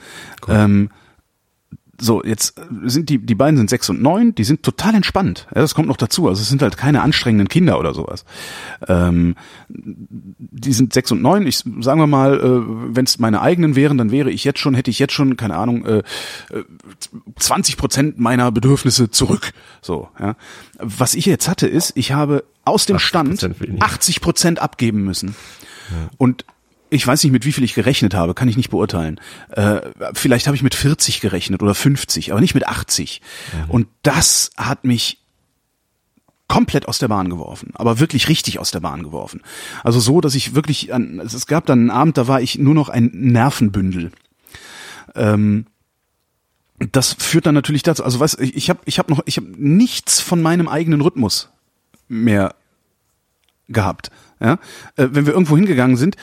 Cool. 0.47 0.55
Ähm, 0.57 0.91
so, 2.01 2.25
jetzt 2.25 2.55
sind 2.85 3.09
die, 3.09 3.19
die 3.19 3.35
beiden 3.35 3.57
sind 3.57 3.71
sechs 3.71 3.89
und 3.91 4.01
neun, 4.01 4.35
die 4.35 4.45
sind 4.45 4.63
total 4.63 4.95
entspannt. 4.95 5.47
Ja, 5.55 5.61
das 5.61 5.75
kommt 5.75 5.89
noch 5.89 5.97
dazu. 5.97 6.29
Also 6.29 6.43
es 6.43 6.49
sind 6.49 6.63
halt 6.63 6.77
keine 6.77 7.03
anstrengenden 7.03 7.49
Kinder 7.49 7.79
oder 7.79 7.95
sowas. 7.95 8.25
Ähm, 8.89 9.37
die 9.69 10.73
sind 10.73 10.95
sechs 10.95 11.13
und 11.13 11.23
neun. 11.23 11.47
Ich 11.47 11.59
sagen 11.59 12.01
wir 12.01 12.07
mal, 12.07 12.41
äh, 12.41 12.95
wenn 12.97 13.05
es 13.05 13.19
meine 13.19 13.43
eigenen 13.43 13.77
wären, 13.77 13.99
dann 13.99 14.11
wäre 14.11 14.31
ich 14.31 14.45
jetzt 14.45 14.59
schon, 14.59 14.75
hätte 14.75 14.91
ich 14.91 14.99
jetzt 14.99 15.13
schon, 15.13 15.37
keine 15.37 15.57
Ahnung, 15.57 15.85
äh, 15.85 16.03
20 17.39 17.77
Prozent 17.77 18.19
meiner 18.19 18.51
Bedürfnisse 18.51 19.11
zurück. 19.11 19.53
So, 19.83 20.09
ja. 20.19 20.37
Was 20.79 21.15
ich 21.15 21.27
jetzt 21.27 21.49
hatte, 21.49 21.67
ist, 21.67 21.93
ich 21.97 22.13
habe 22.13 22.45
aus 22.65 22.87
dem 22.87 22.99
Stand 22.99 23.47
80 23.81 24.21
Prozent 24.21 24.61
abgeben 24.61 25.03
müssen. 25.03 25.35
Ja. 25.91 26.11
Und 26.19 26.45
ich 26.91 27.07
weiß 27.07 27.23
nicht, 27.23 27.33
mit 27.33 27.45
wie 27.45 27.53
viel 27.53 27.65
ich 27.65 27.75
gerechnet 27.75 28.15
habe, 28.15 28.35
kann 28.35 28.49
ich 28.49 28.57
nicht 28.57 28.71
beurteilen. 28.71 29.21
Äh, 29.51 29.81
vielleicht 30.13 30.47
habe 30.47 30.57
ich 30.57 30.63
mit 30.63 30.75
40 30.75 31.21
gerechnet 31.21 31.63
oder 31.63 31.75
50, 31.75 32.33
aber 32.33 32.41
nicht 32.41 32.55
mit 32.55 32.67
80. 32.67 33.23
Mhm. 33.53 33.71
Und 33.71 33.89
das 34.03 34.51
hat 34.57 34.85
mich 34.85 35.19
komplett 36.49 36.89
aus 36.89 36.99
der 36.99 37.07
Bahn 37.07 37.31
geworfen, 37.31 37.71
aber 37.75 38.01
wirklich 38.01 38.29
richtig 38.29 38.59
aus 38.59 38.73
der 38.73 38.81
Bahn 38.81 39.05
geworfen. 39.05 39.41
Also 39.85 40.01
so, 40.01 40.21
dass 40.21 40.35
ich 40.35 40.57
wirklich, 40.57 40.93
an, 40.93 41.21
es 41.21 41.47
gab 41.47 41.65
dann 41.67 41.79
einen 41.79 41.91
Abend, 41.91 42.19
da 42.19 42.27
war 42.27 42.41
ich 42.41 42.59
nur 42.59 42.75
noch 42.75 42.89
ein 42.89 43.11
Nervenbündel. 43.15 44.11
Ähm, 45.15 45.67
das 46.93 47.13
führt 47.13 47.47
dann 47.47 47.55
natürlich 47.55 47.85
dazu, 47.85 48.03
also 48.03 48.21
was 48.21 48.35
ich 48.39 48.71
habe 48.71 48.81
ich 48.87 48.99
habe 48.99 49.13
noch 49.13 49.21
ich 49.27 49.37
habe 49.37 49.49
nichts 49.59 50.21
von 50.21 50.41
meinem 50.41 50.67
eigenen 50.67 51.03
Rhythmus 51.03 51.51
mehr 52.09 52.55
gehabt. 53.69 54.11
Ja, 54.41 54.55
äh, 54.97 55.09
wenn 55.11 55.27
wir 55.27 55.35
irgendwo 55.35 55.57
hingegangen 55.57 55.99
sind, 55.99 56.17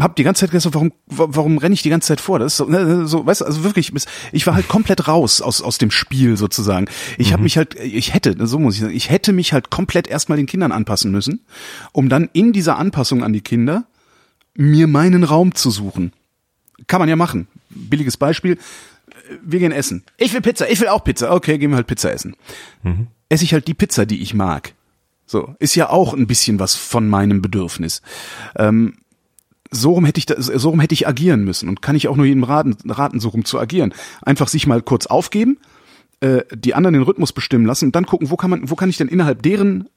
hab 0.00 0.16
die 0.16 0.22
ganze 0.22 0.40
Zeit 0.40 0.50
gesagt, 0.50 0.74
warum, 0.74 0.92
warum 1.06 1.58
renne 1.58 1.74
ich 1.74 1.82
die 1.82 1.90
ganze 1.90 2.08
Zeit 2.08 2.20
vor? 2.20 2.38
Das 2.38 2.52
ist 2.52 2.56
so, 2.58 2.64
ne, 2.66 3.06
so 3.06 3.24
weißt 3.24 3.42
du, 3.42 3.44
also 3.44 3.64
wirklich, 3.64 3.92
ich 4.32 4.46
war 4.46 4.54
halt 4.54 4.68
komplett 4.68 5.08
raus 5.08 5.40
aus, 5.40 5.62
aus 5.62 5.78
dem 5.78 5.90
Spiel 5.90 6.36
sozusagen. 6.36 6.86
Ich 7.18 7.28
mhm. 7.28 7.32
habe 7.32 7.42
mich 7.42 7.56
halt, 7.56 7.74
ich 7.76 8.14
hätte, 8.14 8.34
so 8.46 8.58
muss 8.58 8.74
ich 8.74 8.80
sagen, 8.80 8.94
ich 8.94 9.10
hätte 9.10 9.32
mich 9.32 9.52
halt 9.52 9.70
komplett 9.70 10.08
erstmal 10.08 10.36
den 10.36 10.46
Kindern 10.46 10.72
anpassen 10.72 11.10
müssen, 11.10 11.44
um 11.92 12.08
dann 12.08 12.28
in 12.32 12.52
dieser 12.52 12.78
Anpassung 12.78 13.22
an 13.22 13.32
die 13.32 13.42
Kinder 13.42 13.84
mir 14.54 14.86
meinen 14.86 15.24
Raum 15.24 15.54
zu 15.54 15.70
suchen. 15.70 16.12
Kann 16.86 17.00
man 17.00 17.08
ja 17.08 17.16
machen. 17.16 17.46
Billiges 17.70 18.16
Beispiel. 18.16 18.58
Wir 19.42 19.60
gehen 19.60 19.72
essen. 19.72 20.04
Ich 20.16 20.32
will 20.32 20.40
Pizza, 20.40 20.68
ich 20.70 20.80
will 20.80 20.88
auch 20.88 21.04
Pizza. 21.04 21.32
Okay, 21.32 21.58
gehen 21.58 21.70
wir 21.70 21.76
halt 21.76 21.86
Pizza 21.86 22.12
essen. 22.12 22.36
Mhm. 22.82 23.08
Esse 23.28 23.44
ich 23.44 23.52
halt 23.52 23.68
die 23.68 23.74
Pizza, 23.74 24.06
die 24.06 24.22
ich 24.22 24.34
mag. 24.34 24.74
So, 25.26 25.54
ist 25.60 25.76
ja 25.76 25.88
auch 25.88 26.12
ein 26.12 26.26
bisschen 26.26 26.58
was 26.58 26.74
von 26.74 27.08
meinem 27.08 27.40
Bedürfnis. 27.40 28.02
Ähm, 28.56 28.94
so 29.70 29.92
rum 29.92 30.04
hätte 30.04 30.18
ich 30.18 30.26
das, 30.26 30.46
so 30.46 30.70
rum 30.70 30.80
hätte 30.80 30.94
ich 30.94 31.06
agieren 31.06 31.44
müssen 31.44 31.68
und 31.68 31.82
kann 31.82 31.96
ich 31.96 32.08
auch 32.08 32.16
nur 32.16 32.26
jedem 32.26 32.44
raten, 32.44 32.76
raten 32.88 33.20
so 33.20 33.28
rum 33.28 33.44
zu 33.44 33.58
agieren. 33.58 33.94
Einfach 34.22 34.48
sich 34.48 34.66
mal 34.66 34.82
kurz 34.82 35.06
aufgeben, 35.06 35.58
äh, 36.20 36.42
die 36.54 36.74
anderen 36.74 36.94
den 36.94 37.02
Rhythmus 37.02 37.32
bestimmen 37.32 37.66
lassen 37.66 37.86
und 37.86 37.96
dann 37.96 38.06
gucken, 38.06 38.30
wo 38.30 38.36
kann 38.36 38.50
man, 38.50 38.68
wo 38.70 38.74
kann 38.74 38.90
ich 38.90 38.96
denn 38.96 39.08
innerhalb 39.08 39.42
deren 39.42 39.88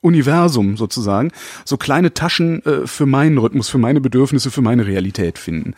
Universum 0.00 0.76
sozusagen 0.76 1.30
so 1.64 1.76
kleine 1.76 2.12
Taschen 2.12 2.64
äh, 2.66 2.86
für 2.86 3.06
meinen 3.06 3.38
Rhythmus, 3.38 3.68
für 3.68 3.78
meine 3.78 4.00
Bedürfnisse, 4.00 4.50
für 4.50 4.62
meine 4.62 4.86
Realität 4.86 5.38
finden. 5.38 5.74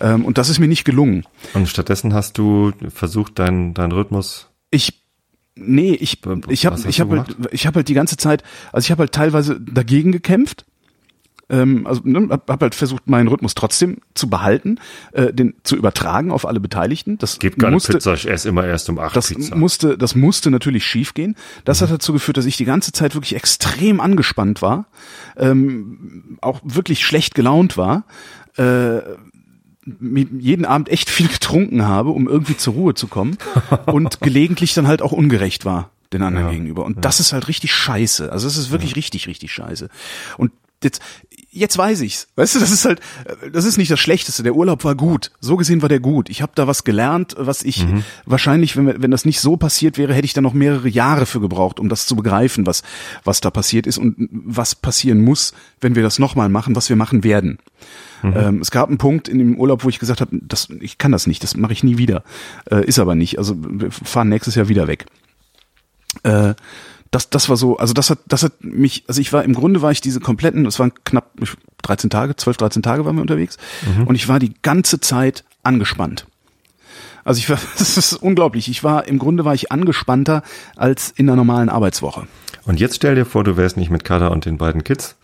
Ähm, 0.00 0.24
und 0.24 0.38
das 0.38 0.48
ist 0.48 0.60
mir 0.60 0.68
nicht 0.68 0.84
gelungen. 0.84 1.24
Und 1.54 1.68
stattdessen 1.68 2.14
hast 2.14 2.38
du 2.38 2.72
versucht, 2.88 3.38
deinen 3.38 3.74
dein 3.74 3.92
Rhythmus. 3.92 4.48
Ich 4.70 5.02
nee, 5.56 5.94
ich 5.94 6.20
ich 6.48 6.66
habe 6.66 6.80
ich 6.88 7.00
habe 7.00 7.18
halt, 7.18 7.36
ich 7.50 7.66
habe 7.66 7.76
halt 7.76 7.88
die 7.88 7.94
ganze 7.94 8.16
Zeit, 8.16 8.44
also 8.72 8.86
ich 8.86 8.90
habe 8.92 9.00
halt 9.00 9.12
teilweise 9.12 9.60
dagegen 9.60 10.12
gekämpft 10.12 10.66
ähm, 11.50 11.86
also 11.86 12.00
ne, 12.04 12.28
hab, 12.30 12.50
hab 12.50 12.62
halt 12.62 12.74
versucht, 12.74 13.08
meinen 13.08 13.28
Rhythmus 13.28 13.54
trotzdem 13.54 13.98
zu 14.14 14.28
behalten, 14.28 14.78
äh, 15.12 15.32
den 15.32 15.54
zu 15.62 15.76
übertragen 15.76 16.30
auf 16.30 16.46
alle 16.46 16.60
Beteiligten. 16.60 17.18
Das 17.18 17.38
gibt 17.38 17.58
keine 17.58 17.72
musste, 17.72 17.92
Pizza, 17.92 18.14
ich 18.14 18.28
esse 18.28 18.48
immer 18.48 18.64
erst 18.64 18.88
um 18.88 18.98
acht 18.98 19.16
das 19.16 19.28
Pizza. 19.28 19.54
musste, 19.54 19.98
das 19.98 20.14
musste 20.14 20.50
natürlich 20.50 20.84
schiefgehen. 20.84 21.36
Das 21.64 21.80
mhm. 21.80 21.84
hat 21.84 21.92
dazu 21.92 22.12
geführt, 22.12 22.36
dass 22.36 22.46
ich 22.46 22.56
die 22.56 22.64
ganze 22.64 22.92
Zeit 22.92 23.14
wirklich 23.14 23.34
extrem 23.34 24.00
angespannt 24.00 24.62
war, 24.62 24.86
ähm, 25.36 26.38
auch 26.40 26.60
wirklich 26.64 27.04
schlecht 27.04 27.34
gelaunt 27.34 27.76
war. 27.76 28.04
Äh, 28.56 29.00
jeden 30.00 30.64
Abend 30.64 30.88
echt 30.88 31.10
viel 31.10 31.28
getrunken 31.32 31.84
habe, 31.84 32.10
um 32.10 32.26
irgendwie 32.26 32.56
zur 32.56 32.74
Ruhe 32.74 32.94
zu 32.94 33.06
kommen 33.06 33.36
und 33.86 34.20
gelegentlich 34.20 34.72
dann 34.72 34.86
halt 34.86 35.02
auch 35.02 35.12
ungerecht 35.12 35.64
war 35.64 35.90
den 36.12 36.22
anderen 36.22 36.46
ja, 36.46 36.52
gegenüber. 36.52 36.84
Und 36.84 36.96
ja. 36.96 37.00
das 37.00 37.20
ist 37.20 37.32
halt 37.32 37.48
richtig 37.48 37.74
scheiße. 37.74 38.30
Also 38.30 38.46
es 38.46 38.56
ist 38.56 38.70
wirklich 38.70 38.92
ja. 38.92 38.96
richtig, 38.96 39.26
richtig 39.26 39.52
scheiße. 39.52 39.88
Und 40.38 40.52
jetzt, 40.84 41.02
jetzt 41.54 41.78
weiß 41.78 42.00
ich's. 42.02 42.28
Weißt 42.36 42.56
du, 42.56 42.60
das 42.60 42.70
ist 42.70 42.84
halt, 42.84 43.00
das 43.52 43.64
ist 43.64 43.78
nicht 43.78 43.90
das 43.90 44.00
Schlechteste. 44.00 44.42
Der 44.42 44.54
Urlaub 44.54 44.84
war 44.84 44.94
gut. 44.94 45.30
So 45.40 45.56
gesehen 45.56 45.82
war 45.82 45.88
der 45.88 46.00
gut. 46.00 46.28
Ich 46.28 46.42
habe 46.42 46.52
da 46.54 46.66
was 46.66 46.84
gelernt, 46.84 47.34
was 47.38 47.62
ich 47.62 47.86
mhm. 47.86 48.04
wahrscheinlich, 48.26 48.76
wenn, 48.76 49.02
wenn 49.02 49.10
das 49.10 49.24
nicht 49.24 49.40
so 49.40 49.56
passiert 49.56 49.96
wäre, 49.96 50.12
hätte 50.14 50.24
ich 50.24 50.32
da 50.32 50.40
noch 50.40 50.52
mehrere 50.52 50.88
Jahre 50.88 51.26
für 51.26 51.40
gebraucht, 51.40 51.80
um 51.80 51.88
das 51.88 52.06
zu 52.06 52.16
begreifen, 52.16 52.66
was, 52.66 52.82
was 53.22 53.40
da 53.40 53.50
passiert 53.50 53.86
ist 53.86 53.98
und 53.98 54.16
was 54.30 54.74
passieren 54.74 55.22
muss, 55.22 55.54
wenn 55.80 55.94
wir 55.94 56.02
das 56.02 56.18
nochmal 56.18 56.48
machen, 56.48 56.76
was 56.76 56.88
wir 56.88 56.96
machen 56.96 57.24
werden. 57.24 57.58
Mhm. 58.22 58.34
Ähm, 58.36 58.58
es 58.60 58.70
gab 58.70 58.88
einen 58.88 58.98
Punkt 58.98 59.28
in 59.28 59.38
dem 59.38 59.58
Urlaub, 59.58 59.84
wo 59.84 59.88
ich 59.88 59.98
gesagt 59.98 60.20
habe, 60.20 60.36
das, 60.42 60.68
ich 60.80 60.98
kann 60.98 61.12
das 61.12 61.26
nicht, 61.26 61.42
das 61.42 61.56
mache 61.56 61.72
ich 61.72 61.84
nie 61.84 61.98
wieder. 61.98 62.24
Äh, 62.70 62.84
ist 62.84 62.98
aber 62.98 63.14
nicht. 63.14 63.38
Also 63.38 63.54
wir 63.56 63.90
fahren 63.90 64.28
nächstes 64.28 64.56
Jahr 64.56 64.68
wieder 64.68 64.88
weg. 64.88 65.06
Äh, 66.22 66.54
das, 67.14 67.30
das 67.30 67.48
war 67.48 67.56
so, 67.56 67.76
also 67.76 67.94
das 67.94 68.10
hat, 68.10 68.18
das 68.26 68.42
hat 68.42 68.52
mich, 68.64 69.04
also 69.06 69.20
ich 69.20 69.32
war, 69.32 69.44
im 69.44 69.54
Grunde 69.54 69.82
war 69.82 69.92
ich 69.92 70.00
diese 70.00 70.18
kompletten, 70.18 70.66
es 70.66 70.78
waren 70.80 70.92
knapp 71.04 71.30
13 71.82 72.10
Tage, 72.10 72.34
12, 72.34 72.56
13 72.56 72.82
Tage 72.82 73.04
waren 73.04 73.14
wir 73.16 73.22
unterwegs 73.22 73.56
mhm. 73.96 74.08
und 74.08 74.16
ich 74.16 74.28
war 74.28 74.40
die 74.40 74.52
ganze 74.62 75.00
Zeit 75.00 75.44
angespannt. 75.62 76.26
Also 77.22 77.38
ich 77.38 77.48
war, 77.48 77.58
das 77.78 77.96
ist 77.96 78.14
unglaublich, 78.14 78.68
ich 78.68 78.82
war, 78.82 79.06
im 79.06 79.18
Grunde 79.18 79.44
war 79.44 79.54
ich 79.54 79.70
angespannter 79.70 80.42
als 80.74 81.10
in 81.10 81.28
einer 81.28 81.36
normalen 81.36 81.68
Arbeitswoche. 81.68 82.26
Und 82.64 82.80
jetzt 82.80 82.96
stell 82.96 83.14
dir 83.14 83.26
vor, 83.26 83.44
du 83.44 83.56
wärst 83.56 83.76
nicht 83.76 83.90
mit 83.90 84.04
Kada 84.04 84.28
und 84.28 84.44
den 84.44 84.58
beiden 84.58 84.82
Kids 84.82 85.16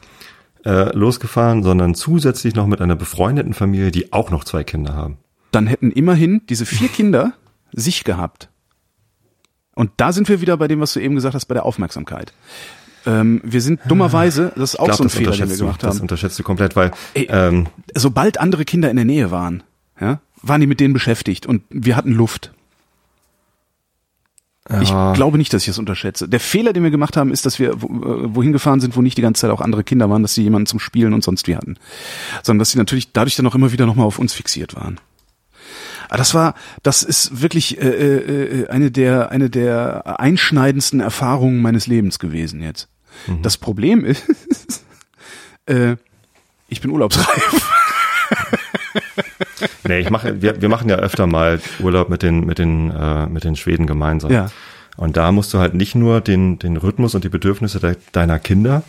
äh, 0.65 0.97
losgefahren, 0.97 1.63
sondern 1.63 1.95
zusätzlich 1.95 2.55
noch 2.55 2.67
mit 2.67 2.81
einer 2.81 2.97
befreundeten 2.97 3.55
Familie, 3.55 3.91
die 3.91 4.13
auch 4.13 4.31
noch 4.31 4.45
zwei 4.45 4.63
Kinder 4.63 4.95
haben. 4.95 5.17
Dann 5.51 5.67
hätten 5.67 5.91
immerhin 5.91 6.43
diese 6.49 6.67
vier 6.67 6.89
Kinder 6.95 7.33
sich 7.73 8.05
gehabt. 8.05 8.50
Und 9.75 9.91
da 9.97 10.13
sind 10.13 10.29
wir 10.29 10.41
wieder 10.41 10.57
bei 10.57 10.69
dem, 10.69 10.81
was 10.81 10.93
du 10.93 11.01
eben 11.01 11.15
gesagt 11.15 11.35
hast, 11.35 11.47
bei 11.47 11.55
der 11.55 11.65
Aufmerksamkeit. 11.65 12.33
Ähm, 13.07 13.41
wir 13.45 13.63
sind 13.63 13.81
dummerweise, 13.87 14.53
das 14.57 14.75
ist 14.75 14.81
auch 14.81 14.87
glaub, 14.87 14.99
so 14.99 15.05
ein 15.05 15.11
Fehler, 15.11 15.33
den 15.33 15.49
wir 15.49 15.57
gemacht 15.57 15.83
haben. 15.83 15.93
Das 15.93 16.01
unterschätzt 16.01 16.39
du 16.39 16.43
komplett, 16.43 16.77
weil 16.77 16.91
Ey, 17.15 17.29
ähm, 17.31 17.69
sobald 17.95 18.39
andere 18.39 18.65
Kinder 18.65 18.91
in 18.91 18.97
der 18.97 19.07
Nähe 19.07 19.31
waren, 19.31 19.63
ja, 20.01 20.21
waren 20.43 20.61
die 20.61 20.67
mit 20.67 20.81
denen 20.81 20.93
beschäftigt 20.93 21.47
und 21.47 21.63
wir 21.71 21.97
hatten 21.97 22.13
Luft. 22.13 22.53
Ich 24.83 24.91
glaube 24.91 25.37
nicht, 25.37 25.53
dass 25.53 25.63
ich 25.63 25.67
das 25.67 25.79
unterschätze. 25.79 26.29
Der 26.29 26.39
Fehler, 26.39 26.73
den 26.73 26.85
wir 26.85 26.93
gemacht 26.93 27.17
haben, 27.17 27.33
ist, 27.33 27.45
dass 27.45 27.59
wir 27.59 27.71
äh, 27.71 27.77
wohin 27.81 28.53
gefahren 28.53 28.79
sind, 28.79 28.97
wo 28.97 29.03
nicht 29.03 29.19
die 29.19 29.23
ganze 29.23 29.41
Zeit 29.41 29.51
auch 29.51 29.61
andere 29.61 29.83
Kinder 29.83 30.09
waren, 30.11 30.23
dass 30.23 30.35
sie 30.35 30.43
jemanden 30.43 30.67
zum 30.67 30.79
Spielen 30.79 31.13
und 31.13 31.25
sonst 31.25 31.49
wie 31.49 31.57
hatten. 31.57 31.77
Sondern 32.45 32.61
dass 32.61 32.71
sie 32.71 32.79
natürlich 32.79 33.13
dadurch 33.13 33.35
dann 33.35 33.47
auch 33.49 33.55
immer 33.57 33.73
wieder 33.73 33.87
nochmal 33.87 34.07
auf 34.07 34.21
uns 34.21 34.33
fixiert 34.33 34.77
waren. 34.77 35.01
Aber 36.11 36.19
das 36.19 36.35
war, 36.35 36.55
das 36.83 37.05
ist 37.05 37.41
wirklich 37.41 37.81
äh, 37.81 37.87
äh, 37.87 38.69
eine 38.69 38.91
der 38.91 39.31
eine 39.31 39.49
der 39.49 40.19
einschneidendsten 40.19 40.99
Erfahrungen 40.99 41.63
meines 41.63 41.87
Lebens 41.87 42.19
gewesen 42.19 42.61
jetzt. 42.63 42.89
Mhm. 43.29 43.43
Das 43.43 43.57
Problem 43.57 44.05
ist, 44.05 44.85
äh, 45.67 45.95
ich 46.69 46.81
bin 46.81 46.91
urlaubsreif. 46.91 47.71
nee, 49.85 50.01
ich 50.01 50.11
mache, 50.11 50.43
wir, 50.43 50.61
wir 50.61 50.69
machen 50.69 50.89
ja 50.89 50.97
öfter 50.97 51.29
mal 51.29 51.61
Urlaub 51.79 52.09
mit 52.09 52.25
den 52.25 52.45
mit 52.45 52.59
den 52.59 52.91
äh, 52.91 53.27
mit 53.27 53.45
den 53.45 53.55
Schweden 53.55 53.87
gemeinsam. 53.87 54.33
Ja. 54.33 54.51
Und 54.97 55.17
da 55.17 55.31
musst 55.31 55.55
du 55.55 55.59
halt 55.59 55.75
nicht 55.75 55.95
nur 55.95 56.21
den 56.21 56.59
den 56.59 56.77
Rhythmus 56.77 57.15
und 57.15 57.23
die 57.23 57.29
Bedürfnisse 57.29 57.79
de 57.79 57.95
deiner 58.11 58.41
Kinder 58.41 58.83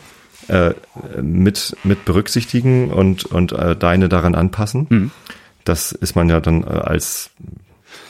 äh, 0.47 0.71
mit 1.21 1.77
mit 1.83 2.03
berücksichtigen 2.03 2.89
und 2.89 3.25
und 3.25 3.51
äh, 3.51 3.75
deine 3.75 4.09
daran 4.09 4.33
anpassen. 4.33 4.87
Mhm 4.89 5.11
das 5.63 5.91
ist 5.91 6.15
man 6.15 6.29
ja 6.29 6.39
dann 6.39 6.63
äh, 6.63 6.67
als 6.67 7.31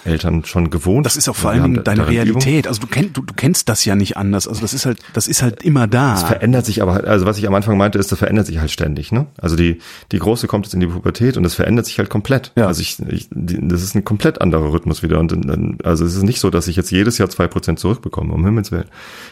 Eltern 0.04 0.46
schon 0.46 0.70
gewohnt. 0.70 1.06
Das 1.06 1.16
ist 1.16 1.30
auch 1.30 1.36
vor 1.36 1.52
allem 1.52 1.84
deine 1.84 2.08
Realität. 2.08 2.68
Also 2.68 2.82
du 2.82 2.88
kennst, 2.88 3.18
du, 3.18 3.22
du 3.22 3.34
kennst 3.34 3.70
das 3.70 3.86
ja 3.86 3.96
nicht 3.96 4.18
anders. 4.18 4.48
Also 4.48 4.62
das 4.62 4.74
ist 4.74 4.86
halt, 4.86 5.00
das 5.14 5.28
ist 5.28 5.42
halt 5.44 5.64
immer 5.64 5.88
da. 5.88 6.16
Es 6.16 6.24
verändert 6.24 6.66
sich 6.66 6.82
aber, 6.82 7.04
also 7.06 7.26
was 7.26 7.38
ich 7.38 7.48
am 7.48 7.54
Anfang 7.54 7.78
meinte, 7.78 8.00
ist, 8.00 8.12
das 8.12 8.20
verändert 8.20 8.48
sich 8.48 8.60
halt 8.60 8.72
ständig. 8.72 9.12
Ne? 9.12 9.28
Also 9.38 9.56
die 9.56 9.80
die 10.12 10.20
große 10.20 10.48
kommt 10.48 10.66
jetzt 10.66 10.74
in 10.74 10.80
die 10.80 10.88
Pubertät 10.88 11.38
und 11.38 11.46
es 11.46 11.54
verändert 11.54 11.86
sich 11.86 12.00
halt 12.00 12.10
komplett. 12.10 12.52
Ja. 12.56 12.68
Also 12.68 12.82
ich, 12.82 13.00
ich 13.10 13.28
die, 13.32 13.68
das 13.68 13.84
ist 13.84 13.96
ein 13.96 14.04
komplett 14.04 14.42
anderer 14.42 14.72
Rhythmus 14.72 15.04
wieder. 15.04 15.20
Und 15.20 15.86
also 15.86 16.06
es 16.06 16.16
ist 16.16 16.24
nicht 16.24 16.40
so, 16.40 16.50
dass 16.50 16.68
ich 16.68 16.76
jetzt 16.76 16.92
jedes 16.92 17.18
Jahr 17.18 17.30
zwei 17.30 17.48
Prozent 17.48 17.80
zurückbekomme. 17.80 18.34
Um 18.34 18.46
Himmels 18.46 18.72
willen. 18.72 18.90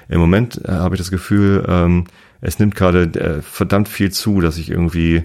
Im 0.08 0.20
Moment 0.20 0.62
äh, 0.66 0.72
habe 0.72 0.96
ich 0.96 1.00
das 1.00 1.12
Gefühl, 1.12 1.66
ähm, 1.68 2.06
es 2.42 2.60
nimmt 2.60 2.76
gerade 2.76 3.04
äh, 3.04 3.42
verdammt 3.42 3.88
viel 3.88 4.12
zu, 4.12 4.40
dass 4.40 4.58
ich 4.58 4.70
irgendwie 4.70 5.24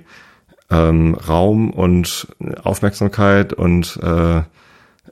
ähm, 0.71 1.15
Raum 1.15 1.71
und 1.71 2.29
Aufmerksamkeit 2.63 3.53
und 3.53 3.99
äh, 4.03 4.43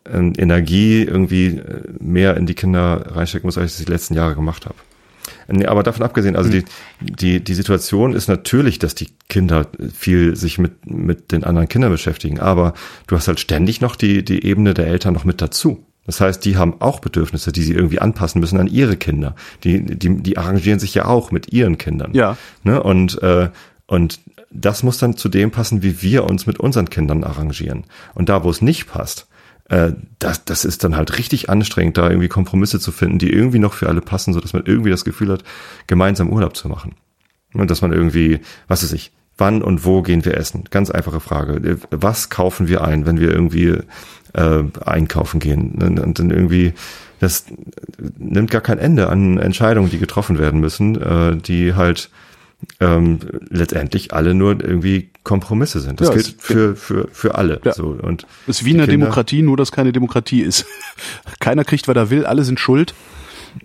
Energie 0.04 1.02
irgendwie 1.02 1.58
äh, 1.58 1.82
mehr 2.00 2.36
in 2.36 2.46
die 2.46 2.54
Kinder 2.54 3.04
reinstecken 3.14 3.46
muss, 3.46 3.58
als 3.58 3.72
ich 3.72 3.76
das 3.78 3.86
die 3.86 3.92
letzten 3.92 4.14
Jahre 4.14 4.34
gemacht 4.34 4.66
habe. 4.66 4.76
Nee, 5.48 5.66
aber 5.66 5.82
davon 5.82 6.02
abgesehen, 6.02 6.36
also 6.36 6.50
mhm. 6.50 6.64
die, 7.00 7.14
die, 7.14 7.44
die 7.44 7.54
Situation 7.54 8.14
ist 8.14 8.28
natürlich, 8.28 8.78
dass 8.78 8.94
die 8.94 9.08
Kinder 9.28 9.66
viel 9.94 10.36
sich 10.36 10.58
mit, 10.58 10.86
mit 10.90 11.32
den 11.32 11.44
anderen 11.44 11.68
Kindern 11.68 11.90
beschäftigen, 11.90 12.40
aber 12.40 12.74
du 13.06 13.16
hast 13.16 13.28
halt 13.28 13.40
ständig 13.40 13.80
noch 13.80 13.96
die, 13.96 14.24
die 14.24 14.44
Ebene 14.44 14.74
der 14.74 14.86
Eltern 14.86 15.14
noch 15.14 15.24
mit 15.24 15.40
dazu. 15.40 15.84
Das 16.04 16.20
heißt, 16.20 16.44
die 16.44 16.56
haben 16.56 16.80
auch 16.80 16.98
Bedürfnisse, 16.98 17.52
die 17.52 17.62
sie 17.62 17.74
irgendwie 17.74 18.00
anpassen 18.00 18.40
müssen 18.40 18.58
an 18.58 18.66
ihre 18.66 18.96
Kinder. 18.96 19.36
Die, 19.62 19.84
die, 19.84 20.22
die 20.22 20.36
arrangieren 20.36 20.80
sich 20.80 20.94
ja 20.94 21.04
auch 21.04 21.30
mit 21.30 21.52
ihren 21.52 21.78
Kindern. 21.78 22.12
Ja. 22.12 22.36
Ne? 22.64 22.82
Und, 22.82 23.22
äh, 23.22 23.50
und 23.92 24.20
das 24.50 24.82
muss 24.82 24.96
dann 24.96 25.18
zu 25.18 25.28
dem 25.28 25.50
passen, 25.50 25.82
wie 25.82 26.00
wir 26.00 26.24
uns 26.24 26.46
mit 26.46 26.58
unseren 26.58 26.88
Kindern 26.88 27.24
arrangieren. 27.24 27.84
Und 28.14 28.30
da, 28.30 28.42
wo 28.42 28.48
es 28.48 28.62
nicht 28.62 28.86
passt, 28.86 29.26
äh, 29.68 29.92
das, 30.18 30.46
das 30.46 30.64
ist 30.64 30.82
dann 30.82 30.96
halt 30.96 31.18
richtig 31.18 31.50
anstrengend, 31.50 31.98
da 31.98 32.08
irgendwie 32.08 32.28
Kompromisse 32.28 32.80
zu 32.80 32.90
finden, 32.90 33.18
die 33.18 33.30
irgendwie 33.30 33.58
noch 33.58 33.74
für 33.74 33.90
alle 33.90 34.00
passen, 34.00 34.32
so 34.32 34.40
dass 34.40 34.54
man 34.54 34.64
irgendwie 34.64 34.88
das 34.88 35.04
Gefühl 35.04 35.30
hat, 35.30 35.44
gemeinsam 35.88 36.30
Urlaub 36.30 36.56
zu 36.56 36.68
machen. 36.68 36.94
Und 37.52 37.70
dass 37.70 37.82
man 37.82 37.92
irgendwie, 37.92 38.40
was 38.66 38.82
weiß 38.82 38.94
ich, 38.94 39.12
wann 39.36 39.60
und 39.60 39.84
wo 39.84 40.00
gehen 40.00 40.24
wir 40.24 40.38
essen? 40.38 40.64
Ganz 40.70 40.90
einfache 40.90 41.20
Frage. 41.20 41.78
Was 41.90 42.30
kaufen 42.30 42.68
wir 42.68 42.84
ein, 42.84 43.04
wenn 43.04 43.20
wir 43.20 43.30
irgendwie 43.30 43.76
äh, 44.32 44.62
einkaufen 44.86 45.38
gehen? 45.38 45.72
Und 45.72 46.18
dann 46.18 46.30
irgendwie, 46.30 46.72
das 47.20 47.44
nimmt 48.16 48.50
gar 48.50 48.62
kein 48.62 48.78
Ende 48.78 49.10
an 49.10 49.36
Entscheidungen, 49.36 49.90
die 49.90 49.98
getroffen 49.98 50.38
werden 50.38 50.60
müssen, 50.60 50.98
äh, 50.98 51.36
die 51.36 51.74
halt 51.74 52.08
ähm, 52.80 53.18
letztendlich 53.48 54.12
alle 54.12 54.34
nur 54.34 54.62
irgendwie 54.62 55.10
Kompromisse 55.24 55.80
sind. 55.80 56.00
Das 56.00 56.08
ja, 56.08 56.14
gilt 56.14 56.34
für, 56.38 56.76
für, 56.76 57.08
für 57.12 57.34
alle. 57.36 57.60
Ja. 57.64 57.74
So, 57.74 57.88
und 57.88 58.26
es 58.46 58.60
ist 58.60 58.64
wie 58.64 58.72
in 58.72 58.78
der 58.78 58.86
Demokratie, 58.86 59.42
nur 59.42 59.56
dass 59.56 59.72
keine 59.72 59.92
Demokratie 59.92 60.42
ist. 60.42 60.66
Keiner 61.40 61.64
kriegt, 61.64 61.88
was 61.88 61.96
er 61.96 62.10
will, 62.10 62.26
alle 62.26 62.44
sind 62.44 62.60
schuld. 62.60 62.94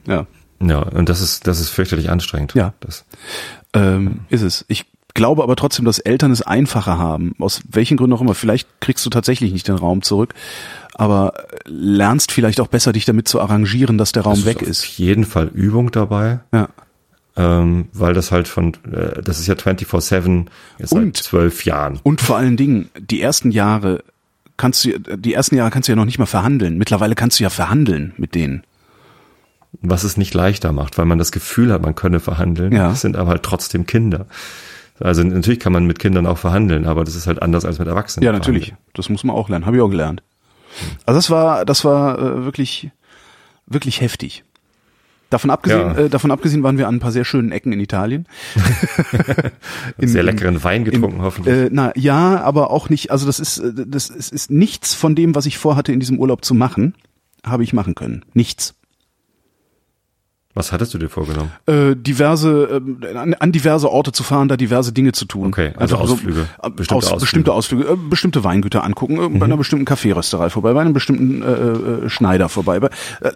Ja. 0.07 0.27
Ja, 0.59 0.79
und 0.79 1.07
das 1.09 1.21
ist, 1.21 1.45
das 1.45 1.59
ist 1.59 1.69
fürchterlich 1.69 2.09
anstrengend. 2.09 2.55
Ja. 2.55 2.73
Das, 2.79 3.05
ähm, 3.73 4.21
ist 4.29 4.41
es. 4.41 4.65
Ich 4.67 4.85
glaube 5.13 5.43
aber 5.43 5.55
trotzdem, 5.55 5.85
dass 5.85 5.99
Eltern 5.99 6.31
es 6.31 6.41
einfacher 6.41 6.97
haben. 6.97 7.35
Aus 7.39 7.61
welchen 7.69 7.97
Gründen 7.97 8.13
auch 8.13 8.21
immer. 8.21 8.33
Vielleicht 8.33 8.67
kriegst 8.81 9.05
du 9.05 9.09
tatsächlich 9.09 9.51
nicht 9.51 9.67
den 9.67 9.75
Raum 9.75 10.01
zurück, 10.01 10.33
aber 10.95 11.33
lernst 11.65 12.31
vielleicht 12.31 12.59
auch 12.59 12.67
besser, 12.67 12.91
dich 12.91 13.05
damit 13.05 13.27
zu 13.27 13.39
arrangieren, 13.39 13.99
dass 13.99 14.11
der 14.11 14.23
Raum 14.23 14.45
weg 14.45 14.63
ist. 14.63 14.81
Auf 14.81 14.85
jeden 14.85 15.25
Fall 15.25 15.47
Übung 15.47 15.91
dabei. 15.91 16.39
Ja 16.51 16.69
ähm, 17.37 17.87
weil 17.93 18.13
das 18.13 18.31
halt 18.31 18.47
von, 18.47 18.73
äh, 18.91 19.21
das 19.21 19.39
ist 19.39 19.47
ja 19.47 19.53
24-7 19.53 20.47
seit 20.79 21.17
zwölf 21.17 21.65
Jahren. 21.65 21.99
Und 22.03 22.19
vor 22.21 22.37
allen 22.37 22.57
Dingen, 22.57 22.89
die 22.99 23.21
ersten 23.21 23.51
Jahre 23.51 24.03
kannst 24.57 24.83
du, 24.85 24.99
die 24.99 25.33
ersten 25.33 25.55
Jahre 25.55 25.69
kannst 25.69 25.87
du 25.87 25.91
ja 25.91 25.95
noch 25.95 26.05
nicht 26.05 26.19
mal 26.19 26.25
verhandeln. 26.25 26.77
Mittlerweile 26.77 27.15
kannst 27.15 27.39
du 27.39 27.43
ja 27.43 27.49
verhandeln 27.49 28.13
mit 28.17 28.35
denen. 28.35 28.63
Was 29.81 30.03
es 30.03 30.17
nicht 30.17 30.33
leichter 30.33 30.71
macht, 30.71 30.97
weil 30.97 31.05
man 31.05 31.19
das 31.19 31.31
Gefühl 31.31 31.71
hat, 31.71 31.83
man 31.83 31.93
könne 31.93 32.19
verhandeln. 32.19 32.73
Ja. 32.73 32.89
Das 32.89 33.01
sind 33.01 33.15
aber 33.15 33.29
halt 33.29 33.43
trotzdem 33.43 33.85
Kinder. 33.85 34.25
Also 34.99 35.23
natürlich 35.23 35.59
kann 35.59 35.73
man 35.73 35.85
mit 35.85 35.99
Kindern 35.99 36.25
auch 36.25 36.39
verhandeln, 36.39 36.87
aber 36.87 37.03
das 37.03 37.15
ist 37.15 37.27
halt 37.27 37.41
anders 37.41 37.65
als 37.65 37.77
mit 37.77 37.87
Erwachsenen. 37.87 38.25
Ja, 38.25 38.31
natürlich. 38.31 38.73
Das 38.93 39.09
muss 39.09 39.23
man 39.23 39.35
auch 39.35 39.49
lernen. 39.49 39.67
Habe 39.67 39.77
ich 39.77 39.83
auch 39.83 39.89
gelernt. 39.89 40.23
Also 41.05 41.17
das 41.19 41.29
war, 41.29 41.65
das 41.65 41.85
war 41.85 42.17
äh, 42.17 42.45
wirklich, 42.45 42.89
wirklich 43.67 44.01
heftig. 44.01 44.43
Davon 45.29 45.49
abgesehen, 45.49 45.79
ja. 45.79 45.97
äh, 45.97 46.09
davon 46.09 46.31
abgesehen 46.31 46.63
waren 46.63 46.77
wir 46.77 46.87
an 46.87 46.95
ein 46.95 46.99
paar 46.99 47.11
sehr 47.11 47.25
schönen 47.25 47.51
Ecken 47.51 47.73
in 47.73 47.81
Italien. 47.81 48.27
in, 49.97 50.07
sehr 50.07 50.23
leckeren 50.23 50.63
Wein 50.63 50.85
getrunken, 50.85 51.17
in, 51.17 51.21
hoffentlich. 51.21 51.55
Äh, 51.55 51.69
na 51.71 51.91
ja, 51.95 52.41
aber 52.41 52.71
auch 52.71 52.89
nicht. 52.89 53.11
Also 53.11 53.25
das 53.25 53.39
ist, 53.39 53.57
äh, 53.57 53.73
das 53.85 54.09
ist, 54.09 54.31
ist 54.31 54.51
nichts 54.51 54.93
von 54.93 55.15
dem, 55.15 55.35
was 55.35 55.45
ich 55.45 55.57
vorhatte 55.57 55.91
in 55.91 55.99
diesem 55.99 56.17
Urlaub 56.17 56.45
zu 56.45 56.53
machen, 56.53 56.95
habe 57.45 57.63
ich 57.63 57.73
machen 57.73 57.93
können. 57.93 58.23
Nichts. 58.33 58.75
Was 60.57 60.71
hattest 60.71 60.91
du 60.93 60.97
dir 60.97 61.09
vorgenommen? 61.09 61.51
Äh, 61.67 61.95
diverse, 61.95 62.81
äh, 63.03 63.15
an, 63.15 63.35
an 63.35 63.51
diverse 63.51 63.91
Orte 63.91 64.11
zu 64.11 64.23
fahren, 64.23 64.47
da 64.47 64.57
diverse 64.57 64.91
Dinge 64.91 65.11
zu 65.11 65.25
tun. 65.25 65.49
Okay, 65.49 65.73
also 65.77 65.97
Einfach 65.97 66.11
Ausflüge. 66.11 66.47
So, 66.63 66.67
äh, 66.67 66.71
bestimmte 66.71 66.95
aus, 66.95 67.05
Ausflüge. 67.05 67.19
Bestimmte 67.19 67.53
Ausflüge, 67.53 67.83
äh, 67.83 67.95
bestimmte 67.95 68.43
Weingüter 68.43 68.83
angucken, 68.83 69.17
äh, 69.17 69.29
mhm. 69.29 69.37
bei 69.37 69.45
einer 69.45 69.57
bestimmten 69.57 69.85
Kaffeerösterei 69.85 70.49
vorbei, 70.49 70.73
bei 70.73 70.81
einem 70.81 70.93
bestimmten 70.93 71.43
äh, 71.43 72.05
äh, 72.05 72.09
Schneider 72.09 72.49
vorbei. 72.49 72.79
Bei, 72.79 72.87
äh, 73.21 73.33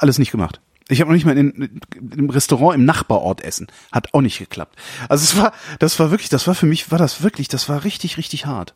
alles 0.00 0.18
nicht 0.18 0.32
gemacht. 0.32 0.60
Ich 0.90 1.00
habe 1.00 1.10
noch 1.10 1.14
nicht 1.14 1.24
mal 1.24 1.38
in, 1.38 1.80
im 2.16 2.30
Restaurant 2.30 2.74
im 2.74 2.84
Nachbarort 2.84 3.42
essen. 3.42 3.68
Hat 3.92 4.12
auch 4.12 4.20
nicht 4.20 4.38
geklappt. 4.38 4.76
Also 5.08 5.24
es 5.24 5.36
war, 5.36 5.52
das 5.78 5.98
war 5.98 6.10
wirklich, 6.10 6.28
das 6.28 6.46
war 6.46 6.54
für 6.54 6.66
mich, 6.66 6.90
war 6.90 6.98
das 6.98 7.22
wirklich, 7.22 7.48
das 7.48 7.68
war 7.68 7.84
richtig, 7.84 8.16
richtig 8.18 8.46
hart. 8.46 8.74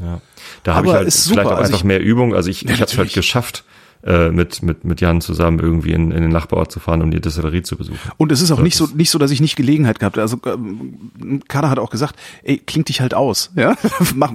Ja. 0.00 0.20
Da 0.62 0.74
habe 0.74 0.86
ich 0.86 0.92
halt 0.92 1.12
vielleicht 1.12 1.46
auch 1.46 1.50
also 1.52 1.62
einfach 1.62 1.78
ich, 1.78 1.84
mehr 1.84 2.00
Übung. 2.00 2.34
Also 2.34 2.50
ich, 2.50 2.62
ja, 2.62 2.72
ich 2.72 2.80
habe 2.80 2.90
es 2.90 2.98
halt 2.98 3.12
geschafft, 3.12 3.64
äh, 4.04 4.30
mit, 4.30 4.62
mit, 4.62 4.84
mit 4.84 5.00
Jan 5.00 5.20
zusammen 5.20 5.60
irgendwie 5.60 5.92
in, 5.92 6.10
in 6.10 6.22
den 6.22 6.30
Nachbarort 6.30 6.72
zu 6.72 6.80
fahren, 6.80 7.02
um 7.02 7.10
die 7.10 7.20
Distillerie 7.20 7.62
zu 7.62 7.76
besuchen. 7.76 8.00
Und 8.16 8.32
es 8.32 8.40
ist 8.40 8.50
auch 8.50 8.56
so, 8.56 8.62
nicht 8.62 8.76
so, 8.76 8.88
nicht 8.94 9.10
so, 9.10 9.18
dass 9.18 9.30
ich 9.30 9.40
nicht 9.40 9.54
Gelegenheit 9.54 10.00
gehabt 10.00 10.16
habe. 10.16 10.22
Also 10.22 10.38
ähm, 10.46 11.42
Kader 11.46 11.70
hat 11.70 11.78
auch 11.78 11.90
gesagt, 11.90 12.16
ey, 12.42 12.58
klingt 12.58 12.88
dich 12.88 13.00
halt 13.00 13.14
aus, 13.14 13.52
ja? 13.54 13.76
mach, 14.16 14.32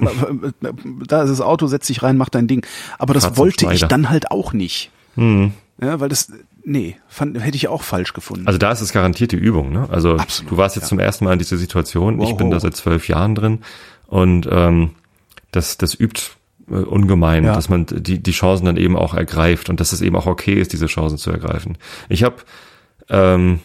da 1.06 1.24
ist 1.24 1.30
das 1.30 1.42
Auto, 1.42 1.68
setz 1.68 1.88
dich 1.88 2.02
rein, 2.02 2.16
mach 2.16 2.30
dein 2.30 2.48
Ding. 2.48 2.66
Aber 2.98 3.14
das 3.14 3.36
wollte 3.36 3.72
ich 3.74 3.82
dann 3.82 4.10
halt 4.10 4.32
auch 4.32 4.54
nicht. 4.54 4.92
Mhm. 5.18 5.52
Ja, 5.82 6.00
weil 6.00 6.10
das, 6.10 6.32
nee, 6.68 6.98
fand, 7.08 7.42
hätte 7.42 7.56
ich 7.56 7.70
auch 7.70 7.82
falsch 7.82 8.14
gefunden. 8.14 8.46
Also 8.46 8.60
da 8.60 8.72
ist 8.72 8.82
es 8.82 8.92
garantiert 8.92 9.32
die 9.32 9.38
Übung, 9.38 9.72
ne? 9.72 9.88
Also 9.90 10.18
Absolut, 10.18 10.52
du 10.52 10.58
warst 10.58 10.76
jetzt 10.76 10.86
ja. 10.86 10.90
zum 10.90 11.00
ersten 11.00 11.26
Mal 11.26 11.34
in 11.34 11.40
dieser 11.40 11.58
Situation, 11.58 12.20
wow. 12.20 12.30
ich 12.30 12.36
bin 12.36 12.52
da 12.52 12.60
seit 12.60 12.76
zwölf 12.76 13.08
Jahren 13.08 13.36
drin 13.36 13.60
und 14.06 14.48
ähm, 14.52 14.92
das, 15.52 15.78
das 15.78 15.98
übt 15.98 16.22
äh, 16.70 16.76
ungemein, 16.76 17.46
ja. 17.46 17.54
dass 17.54 17.70
man 17.70 17.86
die, 17.90 18.22
die 18.22 18.32
Chancen 18.32 18.66
dann 18.66 18.78
eben 18.78 18.98
auch 18.98 19.14
ergreift 19.14 19.70
und 19.70 19.80
dass 19.80 19.94
es 19.94 20.02
eben 20.02 20.18
auch 20.18 20.28
okay 20.28 20.56
ist, 20.56 20.74
diese 20.74 20.88
Chancen 20.88 21.18
zu 21.18 21.32
ergreifen. 21.32 21.78
Ich 22.10 22.24
habe 22.24 22.36
ähm, 23.10 23.62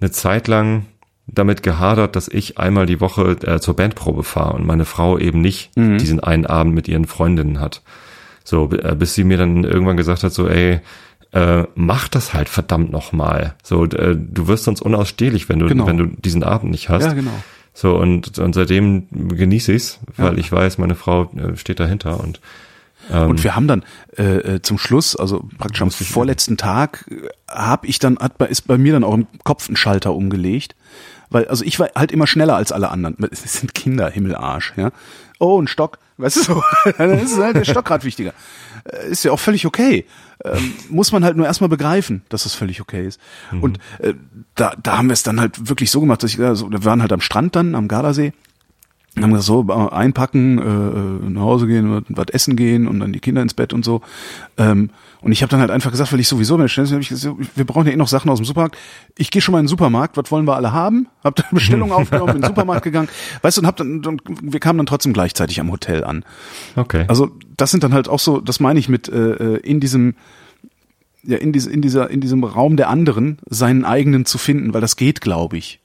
eine 0.00 0.12
Zeit 0.12 0.46
lang 0.46 0.86
damit 1.26 1.64
gehadert, 1.64 2.14
dass 2.14 2.28
ich 2.28 2.56
einmal 2.56 2.86
die 2.86 3.00
Woche 3.00 3.36
äh, 3.42 3.58
zur 3.58 3.74
Bandprobe 3.74 4.22
fahre 4.22 4.54
und 4.54 4.64
meine 4.64 4.84
Frau 4.84 5.18
eben 5.18 5.40
nicht 5.40 5.76
mhm. 5.76 5.98
diesen 5.98 6.20
einen 6.20 6.46
Abend 6.46 6.72
mit 6.72 6.86
ihren 6.86 7.06
Freundinnen 7.06 7.58
hat. 7.58 7.82
So, 8.44 8.70
äh, 8.70 8.94
bis 8.94 9.14
sie 9.14 9.24
mir 9.24 9.38
dann 9.38 9.64
irgendwann 9.64 9.96
gesagt 9.96 10.22
hat, 10.22 10.32
so, 10.32 10.46
ey, 10.46 10.80
äh, 11.32 11.64
mach 11.74 12.08
das 12.08 12.34
halt 12.34 12.48
verdammt 12.48 12.90
nochmal. 12.90 13.54
So, 13.62 13.84
äh, 13.84 14.16
du 14.16 14.48
wirst 14.48 14.64
sonst 14.64 14.80
unausstehlich, 14.82 15.48
wenn 15.48 15.58
du, 15.58 15.66
genau. 15.66 15.86
wenn 15.86 15.98
du 15.98 16.06
diesen 16.06 16.42
Abend 16.42 16.70
nicht 16.70 16.88
hast. 16.88 17.04
Ja, 17.04 17.12
genau. 17.12 17.32
So, 17.74 17.96
und, 17.96 18.38
und 18.38 18.54
seitdem 18.54 19.06
genieße 19.10 19.72
ich's, 19.72 20.00
weil 20.16 20.32
ja. 20.32 20.38
ich 20.38 20.50
weiß, 20.50 20.78
meine 20.78 20.94
Frau 20.94 21.30
äh, 21.34 21.56
steht 21.56 21.80
dahinter 21.80 22.20
und 22.20 22.40
ähm, 23.10 23.30
und 23.30 23.44
wir 23.44 23.54
haben 23.54 23.68
dann 23.68 23.84
äh, 24.16 24.54
äh 24.54 24.62
zum 24.62 24.78
Schluss, 24.78 25.14
also 25.14 25.48
praktisch 25.58 25.82
am 25.82 25.90
vorletzten 25.90 26.56
Tag, 26.56 27.04
äh, 27.10 27.28
habe 27.48 27.86
ich 27.86 27.98
dann, 27.98 28.18
hat 28.18 28.38
bei, 28.38 28.46
ist 28.46 28.62
bei 28.62 28.78
mir 28.78 28.94
dann 28.94 29.04
auch 29.04 29.14
im 29.14 29.26
Kopf 29.44 29.68
ein 29.68 29.76
Schalter 29.76 30.14
umgelegt. 30.14 30.74
Weil, 31.30 31.46
also 31.48 31.64
ich 31.64 31.78
war 31.78 31.90
halt 31.94 32.12
immer 32.12 32.26
schneller 32.26 32.56
als 32.56 32.72
alle 32.72 32.90
anderen. 32.90 33.16
Es 33.30 33.42
sind 33.42 33.74
Kinder, 33.74 34.08
Himmelarsch, 34.10 34.74
ja. 34.76 34.90
Oh, 35.38 35.60
ein 35.60 35.68
Stock. 35.68 35.98
Weißt 36.18 36.36
du 36.36 36.42
so? 36.42 36.62
dann 36.98 37.18
ist 37.18 37.38
halt 37.38 37.56
der 37.56 37.64
Stock 37.64 37.84
gerade 37.84 38.04
wichtiger. 38.04 38.32
Äh, 38.84 39.10
ist 39.10 39.24
ja 39.24 39.32
auch 39.32 39.40
völlig 39.40 39.66
okay. 39.66 40.06
Ähm, 40.44 40.74
muss 40.88 41.12
man 41.12 41.24
halt 41.24 41.36
nur 41.36 41.46
erstmal 41.46 41.68
begreifen, 41.68 42.22
dass 42.28 42.44
das 42.44 42.54
völlig 42.54 42.80
okay 42.80 43.06
ist. 43.06 43.20
Mhm. 43.52 43.62
Und 43.62 43.78
äh, 43.98 44.14
da, 44.54 44.74
da 44.82 44.98
haben 44.98 45.08
wir 45.08 45.14
es 45.14 45.22
dann 45.22 45.40
halt 45.40 45.68
wirklich 45.68 45.90
so 45.90 46.00
gemacht, 46.00 46.22
dass 46.22 46.32
ich, 46.32 46.40
also, 46.40 46.70
wir 46.70 46.84
waren 46.84 47.00
halt 47.00 47.12
am 47.12 47.20
Strand 47.20 47.56
dann, 47.56 47.74
am 47.74 47.88
Gardasee, 47.88 48.32
haben 49.20 49.30
gesagt, 49.30 49.46
so 49.46 49.66
äh, 49.68 49.94
einpacken, 49.94 50.58
äh, 50.58 51.30
nach 51.30 51.42
Hause 51.42 51.66
gehen, 51.66 52.04
was 52.08 52.28
essen 52.28 52.56
gehen 52.56 52.86
und 52.86 53.00
dann 53.00 53.12
die 53.12 53.20
Kinder 53.20 53.42
ins 53.42 53.54
Bett 53.54 53.72
und 53.72 53.84
so. 53.84 54.02
Ähm, 54.58 54.90
und 55.20 55.32
ich 55.32 55.42
habe 55.42 55.50
dann 55.50 55.60
halt 55.60 55.70
einfach 55.70 55.90
gesagt, 55.90 56.12
weil 56.12 56.20
ich 56.20 56.28
sowieso, 56.28 56.62
ich 56.62 56.72
schnell 56.72 56.86
ich 57.00 57.08
gesagt, 57.08 57.36
wir 57.54 57.64
brauchen 57.64 57.86
ja 57.86 57.92
eh 57.92 57.96
noch 57.96 58.08
Sachen 58.08 58.30
aus 58.30 58.38
dem 58.38 58.44
Supermarkt. 58.44 58.76
Ich 59.16 59.30
gehe 59.30 59.42
schon 59.42 59.52
mal 59.52 59.58
in 59.58 59.64
den 59.64 59.68
Supermarkt, 59.68 60.16
was 60.16 60.30
wollen 60.30 60.46
wir 60.46 60.56
alle 60.56 60.72
haben? 60.72 61.08
Hab 61.24 61.36
dann 61.36 61.46
Bestellung 61.52 61.92
aufgenommen, 61.92 62.26
bin 62.26 62.36
in 62.36 62.42
den 62.42 62.48
Supermarkt 62.48 62.84
gegangen. 62.84 63.08
Weißt 63.42 63.56
du, 63.56 63.62
und 63.62 63.66
hab 63.66 63.76
dann 63.76 64.04
und 64.04 64.22
wir 64.26 64.60
kamen 64.60 64.78
dann 64.78 64.86
trotzdem 64.86 65.12
gleichzeitig 65.12 65.60
am 65.60 65.70
Hotel 65.70 66.04
an. 66.04 66.24
Okay. 66.76 67.04
Also, 67.08 67.30
das 67.56 67.70
sind 67.70 67.82
dann 67.82 67.94
halt 67.94 68.08
auch 68.08 68.20
so, 68.20 68.40
das 68.40 68.60
meine 68.60 68.78
ich 68.78 68.88
mit 68.88 69.08
äh, 69.08 69.32
äh 69.32 69.56
in 69.58 69.80
diesem 69.80 70.14
ja 71.22 71.38
in, 71.38 71.52
diese, 71.52 71.70
in 71.70 71.82
dieser 71.82 72.10
in 72.10 72.20
diesem 72.20 72.44
Raum 72.44 72.76
der 72.76 72.88
anderen 72.88 73.38
seinen 73.48 73.84
eigenen 73.84 74.26
zu 74.26 74.38
finden, 74.38 74.74
weil 74.74 74.80
das 74.80 74.96
geht, 74.96 75.20
glaube 75.20 75.56
ich. 75.56 75.80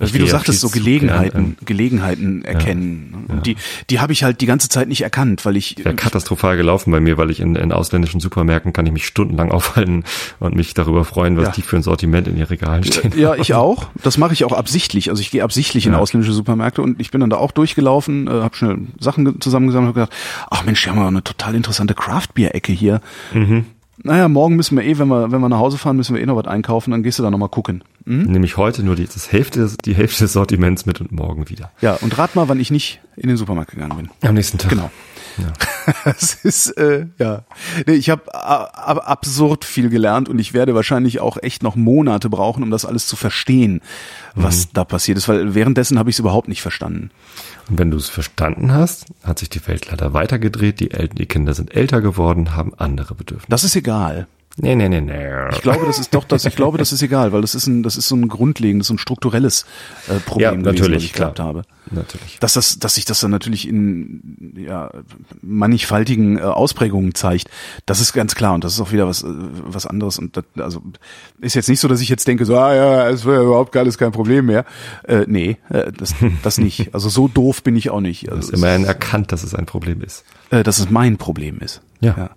Wie 0.00 0.18
du 0.18 0.26
sagtest, 0.26 0.60
so 0.60 0.70
Gelegenheiten, 0.70 1.56
Gelegenheiten 1.64 2.42
erkennen. 2.44 3.26
Ja, 3.28 3.34
und 3.34 3.46
die, 3.46 3.56
die 3.90 4.00
habe 4.00 4.12
ich 4.12 4.24
halt 4.24 4.40
die 4.40 4.46
ganze 4.46 4.68
Zeit 4.68 4.88
nicht 4.88 5.02
erkannt, 5.02 5.44
weil 5.44 5.56
ich. 5.56 5.76
Wäre 5.84 5.94
katastrophal 5.94 6.56
gelaufen 6.56 6.90
bei 6.90 7.00
mir, 7.00 7.18
weil 7.18 7.30
ich 7.30 7.40
in, 7.40 7.54
in 7.54 7.70
ausländischen 7.70 8.20
Supermärkten 8.20 8.72
kann 8.72 8.86
ich 8.86 8.92
mich 8.92 9.06
stundenlang 9.06 9.50
aufhalten 9.52 10.04
und 10.38 10.56
mich 10.56 10.74
darüber 10.74 11.04
freuen, 11.04 11.36
was 11.36 11.48
ja. 11.48 11.52
die 11.52 11.62
für 11.62 11.76
ein 11.76 11.82
Sortiment 11.82 12.28
in 12.28 12.36
ihr 12.36 12.48
Regalen 12.48 12.84
stehen. 12.84 13.12
Ja, 13.16 13.34
ich 13.38 13.54
auch. 13.54 13.88
Das 14.02 14.16
mache 14.16 14.32
ich 14.32 14.44
auch 14.44 14.52
absichtlich. 14.52 15.10
Also 15.10 15.20
ich 15.20 15.30
gehe 15.30 15.44
absichtlich 15.44 15.86
in 15.86 15.94
ausländische 15.94 16.32
Supermärkte 16.32 16.82
und 16.82 17.00
ich 17.00 17.10
bin 17.10 17.20
dann 17.20 17.30
da 17.30 17.36
auch 17.36 17.52
durchgelaufen, 17.52 18.26
äh, 18.26 18.30
habe 18.30 18.56
schnell 18.56 18.78
Sachen 18.98 19.40
zusammengesammelt 19.40 19.90
und 19.90 19.94
gedacht, 19.94 20.12
ach 20.50 20.64
Mensch, 20.64 20.82
die 20.82 20.90
haben 20.90 20.98
wir 20.98 21.06
eine 21.06 21.22
total 21.22 21.54
interessante 21.54 21.94
Craft-Bier-Ecke 21.94 22.72
hier. 22.72 23.00
Mhm 23.32 23.66
naja, 24.02 24.28
morgen 24.28 24.56
müssen 24.56 24.76
wir 24.76 24.84
eh, 24.84 24.98
wenn 24.98 25.08
wir, 25.08 25.30
wenn 25.30 25.40
wir 25.40 25.48
nach 25.48 25.58
Hause 25.58 25.78
fahren, 25.78 25.96
müssen 25.96 26.14
wir 26.14 26.22
eh 26.22 26.26
noch 26.26 26.36
was 26.36 26.46
einkaufen, 26.46 26.90
dann 26.90 27.02
gehst 27.02 27.18
du 27.18 27.22
da 27.22 27.30
nochmal 27.30 27.48
gucken. 27.48 27.84
Hm? 28.06 28.24
Nämlich 28.24 28.56
heute 28.56 28.82
nur 28.82 28.96
die, 28.96 29.06
das 29.06 29.30
Hälfte, 29.30 29.70
die 29.84 29.94
Hälfte 29.94 30.24
des 30.24 30.32
Sortiments 30.32 30.86
mit 30.86 31.00
und 31.00 31.12
morgen 31.12 31.48
wieder. 31.48 31.70
Ja, 31.80 31.94
und 31.94 32.16
rat 32.16 32.34
mal, 32.34 32.48
wann 32.48 32.60
ich 32.60 32.70
nicht 32.70 33.00
in 33.16 33.28
den 33.28 33.36
Supermarkt 33.36 33.72
gegangen 33.72 33.96
bin. 33.96 34.10
Am 34.22 34.34
nächsten 34.34 34.58
Tag. 34.58 34.70
Genau. 34.70 34.90
Ja. 35.40 35.52
es 36.16 36.34
ist, 36.34 36.70
äh, 36.78 37.06
ja. 37.18 37.44
Ich 37.86 38.10
habe 38.10 38.32
absurd 38.34 39.64
viel 39.64 39.88
gelernt 39.88 40.28
und 40.28 40.38
ich 40.38 40.52
werde 40.52 40.74
wahrscheinlich 40.74 41.20
auch 41.20 41.36
echt 41.42 41.62
noch 41.62 41.76
Monate 41.76 42.28
brauchen, 42.28 42.62
um 42.62 42.70
das 42.70 42.84
alles 42.84 43.06
zu 43.06 43.16
verstehen, 43.16 43.80
was 44.34 44.66
mhm. 44.66 44.70
da 44.74 44.84
passiert 44.84 45.18
ist, 45.18 45.28
weil 45.28 45.54
währenddessen 45.54 45.98
habe 45.98 46.10
ich 46.10 46.16
es 46.16 46.20
überhaupt 46.20 46.48
nicht 46.48 46.62
verstanden. 46.62 47.10
Und 47.68 47.78
wenn 47.78 47.90
du 47.90 47.96
es 47.96 48.08
verstanden 48.08 48.72
hast, 48.72 49.06
hat 49.22 49.38
sich 49.38 49.48
die 49.48 49.66
Welt 49.66 49.90
leider 49.90 50.12
weitergedreht, 50.12 50.80
die, 50.80 50.90
El 50.90 51.08
die 51.08 51.26
Kinder 51.26 51.54
sind 51.54 51.74
älter 51.74 52.00
geworden, 52.00 52.56
haben 52.56 52.72
andere 52.76 53.14
Bedürfnisse. 53.14 53.50
Das 53.50 53.64
ist 53.64 53.76
egal. 53.76 54.26
Nee, 54.62 54.74
nee, 54.74 54.88
nee, 54.88 55.00
nee. 55.00 55.28
Ich 55.52 55.62
glaube, 55.62 55.86
das 55.86 55.98
ist 55.98 56.14
doch 56.14 56.24
das, 56.24 56.44
ich 56.44 56.54
glaube, 56.54 56.76
das 56.76 56.92
ist 56.92 57.02
egal, 57.02 57.32
weil 57.32 57.40
das 57.40 57.54
ist 57.54 57.66
ein, 57.66 57.82
das 57.82 57.96
ist 57.96 58.08
so 58.08 58.16
ein 58.16 58.28
grundlegendes, 58.28 58.88
so 58.88 58.94
ein 58.94 58.98
strukturelles 58.98 59.64
äh, 60.08 60.20
Problem, 60.20 60.42
ja, 60.42 60.56
natürlich, 60.56 60.76
gewesen, 60.76 60.94
was 60.94 61.04
ich 61.04 61.12
gehabt 61.12 61.40
habe. 61.40 61.62
Natürlich. 61.90 62.38
Dass 62.40 62.52
das, 62.52 62.78
dass 62.78 62.94
sich 62.94 63.04
das 63.04 63.20
dann 63.20 63.30
natürlich 63.30 63.66
in 63.66 64.54
ja, 64.56 64.90
mannigfaltigen 65.40 66.38
äh, 66.38 66.42
Ausprägungen 66.42 67.14
zeigt, 67.14 67.48
das 67.86 68.00
ist 68.00 68.12
ganz 68.12 68.34
klar 68.34 68.54
und 68.54 68.64
das 68.64 68.74
ist 68.74 68.80
auch 68.80 68.92
wieder 68.92 69.08
was, 69.08 69.22
äh, 69.22 69.28
was 69.28 69.86
anderes 69.86 70.18
und 70.18 70.36
das, 70.36 70.44
also 70.58 70.82
ist 71.40 71.54
jetzt 71.54 71.68
nicht 71.68 71.80
so, 71.80 71.88
dass 71.88 72.00
ich 72.00 72.08
jetzt 72.08 72.28
denke, 72.28 72.44
so, 72.44 72.56
ah 72.56 72.74
ja, 72.74 73.08
es 73.08 73.24
wäre 73.24 73.44
überhaupt 73.44 73.76
alles 73.76 73.98
kein 73.98 74.12
Problem 74.12 74.46
mehr. 74.46 74.64
Äh, 75.04 75.24
nee, 75.26 75.56
äh, 75.70 75.90
das, 75.92 76.14
das 76.42 76.58
nicht. 76.58 76.94
Also 76.94 77.08
so 77.08 77.28
doof 77.28 77.62
bin 77.62 77.76
ich 77.76 77.90
auch 77.90 78.00
nicht. 78.00 78.30
Also, 78.30 78.48
du 78.48 78.52
hast 78.52 78.58
immerhin 78.58 78.84
erkannt, 78.84 79.32
dass 79.32 79.42
es 79.42 79.54
ein 79.54 79.66
Problem 79.66 80.02
ist. 80.02 80.24
Äh, 80.50 80.62
dass 80.62 80.78
es 80.78 80.90
mein 80.90 81.16
Problem 81.16 81.58
ist. 81.60 81.80
ja. 82.00 82.14
ja. 82.16 82.30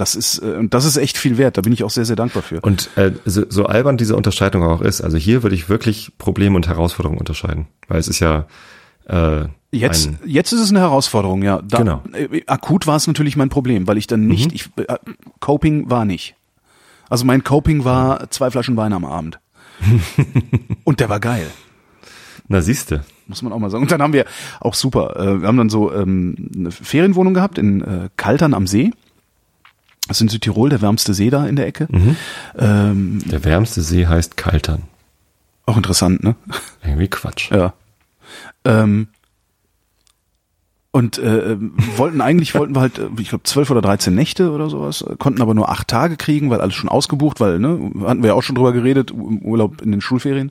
Das 0.00 0.14
ist, 0.14 0.38
äh, 0.38 0.52
und 0.52 0.72
das 0.72 0.86
ist 0.86 0.96
echt 0.96 1.18
viel 1.18 1.36
wert. 1.36 1.58
Da 1.58 1.62
bin 1.62 1.72
ich 1.72 1.84
auch 1.84 1.90
sehr, 1.90 2.04
sehr 2.06 2.16
dankbar 2.16 2.42
für. 2.42 2.60
Und 2.60 2.88
äh, 2.96 3.12
so, 3.26 3.44
so 3.48 3.66
albern 3.66 3.98
diese 3.98 4.16
Unterscheidung 4.16 4.62
auch 4.62 4.80
ist, 4.80 5.02
also 5.02 5.18
hier 5.18 5.42
würde 5.42 5.54
ich 5.54 5.68
wirklich 5.68 6.12
Problem 6.16 6.54
und 6.54 6.68
Herausforderung 6.68 7.18
unterscheiden. 7.18 7.66
Weil 7.86 7.98
es 7.98 8.08
ist 8.08 8.20
ja 8.20 8.46
äh, 9.06 9.44
Jetzt, 9.72 10.10
jetzt 10.26 10.52
ist 10.52 10.60
es 10.60 10.70
eine 10.70 10.80
Herausforderung, 10.80 11.42
ja. 11.42 11.62
Da, 11.62 11.78
genau. 11.78 12.02
Äh, 12.12 12.42
akut 12.46 12.88
war 12.88 12.96
es 12.96 13.06
natürlich 13.06 13.36
mein 13.36 13.50
Problem, 13.50 13.86
weil 13.86 13.98
ich 13.98 14.08
dann 14.08 14.26
nicht, 14.26 14.50
mhm. 14.50 14.54
ich, 14.54 14.84
äh, 14.88 14.96
Coping 15.38 15.90
war 15.90 16.04
nicht. 16.04 16.34
Also 17.08 17.24
mein 17.24 17.44
Coping 17.44 17.84
war 17.84 18.30
zwei 18.30 18.50
Flaschen 18.50 18.76
Wein 18.76 18.92
am 18.92 19.04
Abend. 19.04 19.38
und 20.84 20.98
der 20.98 21.08
war 21.08 21.20
geil. 21.20 21.46
Na 22.48 22.62
siehste. 22.62 23.04
Muss 23.28 23.42
man 23.42 23.52
auch 23.52 23.60
mal 23.60 23.70
sagen. 23.70 23.82
Und 23.82 23.92
dann 23.92 24.02
haben 24.02 24.12
wir 24.12 24.24
auch 24.60 24.74
super, 24.74 25.16
äh, 25.16 25.40
wir 25.40 25.46
haben 25.46 25.56
dann 25.56 25.70
so 25.70 25.92
ähm, 25.92 26.50
eine 26.56 26.72
Ferienwohnung 26.72 27.34
gehabt 27.34 27.58
in 27.58 27.80
äh, 27.80 28.08
Kaltern 28.16 28.54
am 28.54 28.66
See. 28.66 28.90
Das 30.10 30.16
ist 30.16 30.22
in 30.22 30.28
Südtirol 30.28 30.70
der 30.70 30.82
wärmste 30.82 31.14
See 31.14 31.30
da 31.30 31.46
in 31.46 31.54
der 31.54 31.68
Ecke. 31.68 31.86
Mhm. 31.88 32.16
Ähm, 32.58 33.22
der 33.26 33.44
wärmste 33.44 33.80
See 33.80 34.08
heißt 34.08 34.36
Kaltern. 34.36 34.82
Auch 35.66 35.76
interessant, 35.76 36.24
ne? 36.24 36.34
Irgendwie 36.82 37.06
Quatsch. 37.06 37.52
Ja. 37.52 37.74
Ähm, 38.64 39.06
und 40.90 41.18
äh, 41.18 41.56
wollten 41.96 42.22
eigentlich 42.22 42.56
wollten 42.56 42.74
wir 42.74 42.80
halt, 42.80 42.98
äh, 42.98 43.06
ich 43.20 43.28
glaube 43.28 43.44
zwölf 43.44 43.70
oder 43.70 43.82
dreizehn 43.82 44.16
Nächte 44.16 44.50
oder 44.50 44.68
sowas, 44.68 45.04
konnten 45.20 45.42
aber 45.42 45.54
nur 45.54 45.70
acht 45.70 45.86
Tage 45.86 46.16
kriegen, 46.16 46.50
weil 46.50 46.60
alles 46.60 46.74
schon 46.74 46.90
ausgebucht, 46.90 47.38
weil 47.38 47.60
ne 47.60 47.92
hatten 48.04 48.24
wir 48.24 48.30
ja 48.30 48.34
auch 48.34 48.42
schon 48.42 48.56
drüber 48.56 48.72
geredet, 48.72 49.12
Urlaub 49.12 49.80
in 49.80 49.92
den 49.92 50.00
Schulferien 50.00 50.50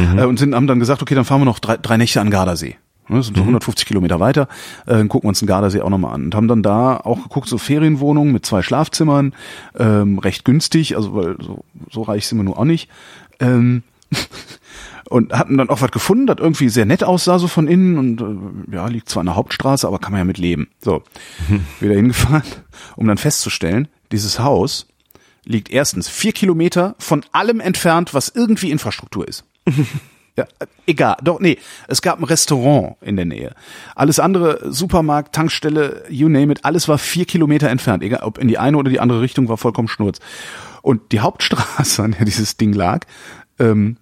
mhm. 0.00 0.18
äh, 0.18 0.24
und 0.24 0.40
sind 0.40 0.52
haben 0.52 0.66
dann 0.66 0.80
gesagt, 0.80 1.00
okay, 1.00 1.14
dann 1.14 1.24
fahren 1.24 1.42
wir 1.42 1.44
noch 1.44 1.60
drei, 1.60 1.76
drei 1.76 1.96
Nächte 1.96 2.20
an 2.20 2.30
Gardasee. 2.30 2.76
Ne, 3.08 3.18
das 3.18 3.26
sind 3.26 3.36
so 3.36 3.42
150 3.42 3.84
mhm. 3.84 3.88
Kilometer 3.88 4.20
weiter. 4.20 4.48
Äh, 4.86 5.04
gucken 5.04 5.24
wir 5.24 5.28
uns 5.28 5.38
den 5.38 5.48
Gardasee 5.48 5.80
auch 5.80 5.90
nochmal 5.90 6.14
an. 6.14 6.24
Und 6.24 6.34
haben 6.34 6.48
dann 6.48 6.62
da 6.62 6.96
auch 6.96 7.22
geguckt, 7.22 7.48
so 7.48 7.58
Ferienwohnungen 7.58 8.32
mit 8.32 8.44
zwei 8.44 8.62
Schlafzimmern, 8.62 9.34
ähm, 9.78 10.18
recht 10.18 10.44
günstig, 10.44 10.96
also 10.96 11.14
weil 11.14 11.36
so, 11.40 11.64
so 11.90 12.02
reich 12.02 12.26
sind 12.26 12.38
wir 12.38 12.44
nur 12.44 12.58
auch 12.58 12.64
nicht. 12.64 12.88
Ähm, 13.38 13.82
und 15.08 15.32
hatten 15.32 15.56
dann 15.56 15.70
auch 15.70 15.80
was 15.80 15.90
gefunden, 15.90 16.26
das 16.26 16.38
irgendwie 16.38 16.68
sehr 16.68 16.86
nett 16.86 17.04
aussah, 17.04 17.38
so 17.38 17.48
von 17.48 17.68
innen 17.68 17.98
und 17.98 18.20
äh, 18.20 18.74
ja, 18.74 18.86
liegt 18.88 19.08
zwar 19.08 19.20
an 19.20 19.26
der 19.26 19.36
Hauptstraße, 19.36 19.86
aber 19.86 19.98
kann 19.98 20.12
man 20.12 20.20
ja 20.20 20.24
mit 20.24 20.38
leben. 20.38 20.68
So, 20.80 21.02
wieder 21.80 21.94
hingefahren, 21.94 22.42
um 22.96 23.06
dann 23.06 23.18
festzustellen, 23.18 23.88
dieses 24.12 24.40
Haus 24.40 24.86
liegt 25.44 25.70
erstens 25.70 26.08
vier 26.08 26.32
Kilometer 26.32 26.96
von 26.98 27.24
allem 27.30 27.60
entfernt, 27.60 28.14
was 28.14 28.28
irgendwie 28.28 28.70
Infrastruktur 28.70 29.26
ist. 29.26 29.44
Ja, 30.36 30.44
äh, 30.58 30.66
egal, 30.86 31.16
doch, 31.22 31.40
nee, 31.40 31.58
es 31.88 32.02
gab 32.02 32.18
ein 32.18 32.24
Restaurant 32.24 32.96
in 33.00 33.16
der 33.16 33.24
Nähe. 33.24 33.54
Alles 33.94 34.18
andere, 34.18 34.72
Supermarkt, 34.72 35.34
Tankstelle, 35.34 36.04
you 36.08 36.28
name 36.28 36.52
it, 36.52 36.64
alles 36.64 36.88
war 36.88 36.98
vier 36.98 37.24
Kilometer 37.24 37.68
entfernt. 37.70 38.02
Egal, 38.02 38.20
ob 38.22 38.38
in 38.38 38.48
die 38.48 38.58
eine 38.58 38.76
oder 38.76 38.90
die 38.90 39.00
andere 39.00 39.20
Richtung, 39.20 39.48
war 39.48 39.56
vollkommen 39.56 39.88
schnurz. 39.88 40.18
Und 40.82 41.12
die 41.12 41.20
Hauptstraße, 41.20 42.02
an 42.02 42.12
der 42.12 42.24
dieses 42.24 42.56
Ding 42.56 42.72
lag, 42.72 43.06
ähm, 43.58 43.96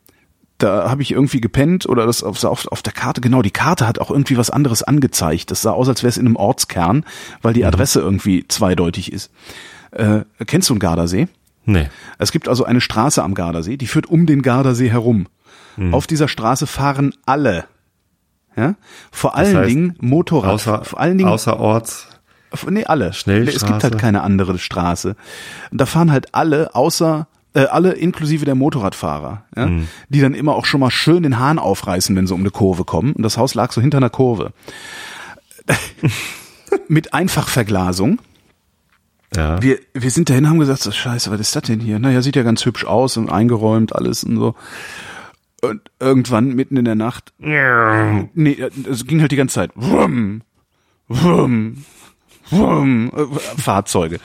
da 0.59 0.89
habe 0.89 1.03
ich 1.03 1.11
irgendwie 1.11 1.41
gepennt 1.41 1.87
oder 1.87 2.07
das 2.07 2.22
auf, 2.22 2.43
auf, 2.45 2.66
auf 2.68 2.82
der 2.82 2.93
Karte, 2.93 3.20
genau, 3.20 3.43
die 3.43 3.51
Karte 3.51 3.87
hat 3.87 3.99
auch 3.99 4.11
irgendwie 4.11 4.37
was 4.37 4.51
anderes 4.51 4.82
angezeigt. 4.82 5.51
Das 5.51 5.62
sah 5.62 5.72
aus, 5.72 5.89
als 5.89 6.03
wäre 6.03 6.11
es 6.11 6.16
in 6.16 6.26
einem 6.26 6.37
Ortskern, 6.37 7.05
weil 7.43 7.55
die 7.55 7.61
mhm. 7.61 7.68
Adresse 7.68 8.01
irgendwie 8.01 8.47
zweideutig 8.49 9.12
ist. 9.12 9.30
Äh, 9.91 10.20
kennst 10.47 10.68
du 10.68 10.74
einen 10.74 10.80
Gardasee? 10.80 11.28
Nee. 11.66 11.89
Es 12.18 12.32
gibt 12.32 12.49
also 12.49 12.64
eine 12.64 12.80
Straße 12.80 13.22
am 13.22 13.35
Gardasee, 13.35 13.76
die 13.76 13.87
führt 13.87 14.07
um 14.07 14.26
den 14.26 14.43
Gardasee 14.43 14.91
herum. 14.91 15.26
Hm. 15.77 15.95
Auf 15.95 16.07
dieser 16.07 16.29
Straße 16.29 16.66
fahren 16.66 17.14
alle. 17.27 17.64
Ja? 18.57 18.75
Vor 19.11 19.35
allen 19.37 19.57
heißt, 19.57 19.68
Dingen 19.70 19.97
Motorrad. 20.01 20.53
Außer, 20.53 20.85
vor 20.85 21.01
allen 21.01 21.18
Dingen 21.18 21.31
außerorts. 21.31 22.09
Nee, 22.68 22.85
alle. 22.85 23.12
Schnellstraße. 23.12 23.57
Es 23.57 23.66
gibt 23.66 23.83
halt 23.83 23.99
keine 23.99 24.22
andere 24.22 24.59
Straße. 24.59 25.16
Und 25.72 25.81
da 25.81 25.87
fahren 25.87 26.12
halt 26.12 26.35
alle, 26.37 26.75
außer 26.75 27.27
äh, 27.55 27.64
alle 27.64 27.93
inklusive 27.93 28.45
der 28.45 28.55
Motorradfahrer, 28.55 29.45
ja, 29.57 29.66
Mhm. 29.66 29.89
die 30.09 30.20
dann 30.20 30.35
immer 30.35 30.55
auch 30.55 30.64
schon 30.64 30.81
mal 30.81 30.91
schön 30.91 31.22
den 31.25 31.39
Hahn 31.39 31.59
aufreißen, 31.59 32.14
wenn 32.14 32.27
sie 32.27 32.35
um 32.35 32.41
eine 32.41 32.51
Kurve 32.51 32.85
kommen. 32.85 33.12
Und 33.12 33.22
das 33.22 33.39
Haus 33.39 33.55
lag 33.55 33.72
so 33.72 33.81
hinter 33.81 33.99
einer 33.99 34.11
Kurve. 34.11 34.53
Mit 36.89 37.14
Einfachverglasung. 37.14 38.20
Ja. 39.35 39.61
Wir, 39.62 39.79
wir 39.95 40.11
sind 40.11 40.31
dahin, 40.31 40.49
haben 40.49 40.59
gesagt, 40.59 40.81
so, 40.83 40.93
scheiße, 40.93 41.31
was 41.31 41.41
ist 41.41 41.57
das 41.57 41.64
denn 41.64 41.81
hier? 41.81 41.99
Naja, 41.99 42.22
sieht 42.22 42.37
ja 42.37 42.43
ganz 42.45 42.64
hübsch 42.64 42.85
aus 42.85 43.16
und 43.16 43.31
eingeräumt 43.31 43.95
alles 43.95 44.22
und 44.25 44.37
so. 44.37 44.55
Und 45.70 45.90
irgendwann, 46.00 46.54
mitten 46.54 46.76
in 46.76 46.84
der 46.84 46.94
Nacht, 46.94 47.32
nee, 48.34 48.56
es 48.90 49.06
ging 49.06 49.20
halt 49.20 49.32
die 49.32 49.36
ganze 49.36 49.54
Zeit. 49.54 49.70
Wum, 49.74 50.42
wum, 51.08 51.84
wum, 52.50 53.10
äh, 53.14 53.60
Fahrzeuge. 53.60 54.20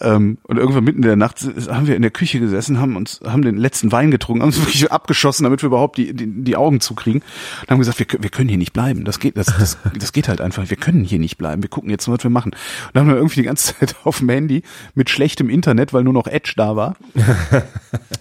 Ähm, 0.00 0.38
und 0.44 0.58
irgendwann 0.58 0.84
mitten 0.84 0.98
in 0.98 1.08
der 1.08 1.16
Nacht 1.16 1.40
haben 1.68 1.86
wir 1.86 1.96
in 1.96 2.02
der 2.02 2.10
Küche 2.10 2.40
gesessen, 2.40 2.80
haben 2.80 2.96
uns, 2.96 3.20
haben 3.24 3.42
den 3.42 3.56
letzten 3.56 3.92
Wein 3.92 4.10
getrunken, 4.10 4.42
haben 4.42 4.48
uns 4.48 4.60
wirklich 4.60 4.90
abgeschossen, 4.90 5.44
damit 5.44 5.62
wir 5.62 5.66
überhaupt 5.66 5.98
die, 5.98 6.14
die, 6.14 6.44
die 6.44 6.56
Augen 6.56 6.80
zukriegen. 6.80 7.22
Und 7.62 7.70
haben 7.70 7.78
gesagt, 7.78 7.98
wir, 7.98 8.06
wir 8.22 8.30
können 8.30 8.48
hier 8.48 8.58
nicht 8.58 8.72
bleiben. 8.72 9.04
Das 9.04 9.18
geht, 9.18 9.36
das, 9.36 9.46
das, 9.46 9.78
das 9.98 10.12
geht 10.12 10.28
halt 10.28 10.40
einfach. 10.40 10.68
Wir 10.68 10.76
können 10.76 11.04
hier 11.04 11.18
nicht 11.18 11.36
bleiben. 11.36 11.62
Wir 11.62 11.70
gucken 11.70 11.90
jetzt 11.90 12.06
mal, 12.06 12.16
was 12.16 12.24
wir 12.24 12.30
machen. 12.30 12.52
Und 12.52 12.90
dann 12.94 13.02
haben 13.02 13.10
wir 13.10 13.16
irgendwie 13.16 13.40
die 13.40 13.46
ganze 13.46 13.74
Zeit 13.78 13.96
auf 14.04 14.18
dem 14.18 14.28
Handy 14.28 14.62
mit 14.94 15.10
schlechtem 15.10 15.50
Internet, 15.50 15.92
weil 15.92 16.04
nur 16.04 16.12
noch 16.12 16.26
Edge 16.26 16.54
da 16.56 16.76
war, 16.76 16.96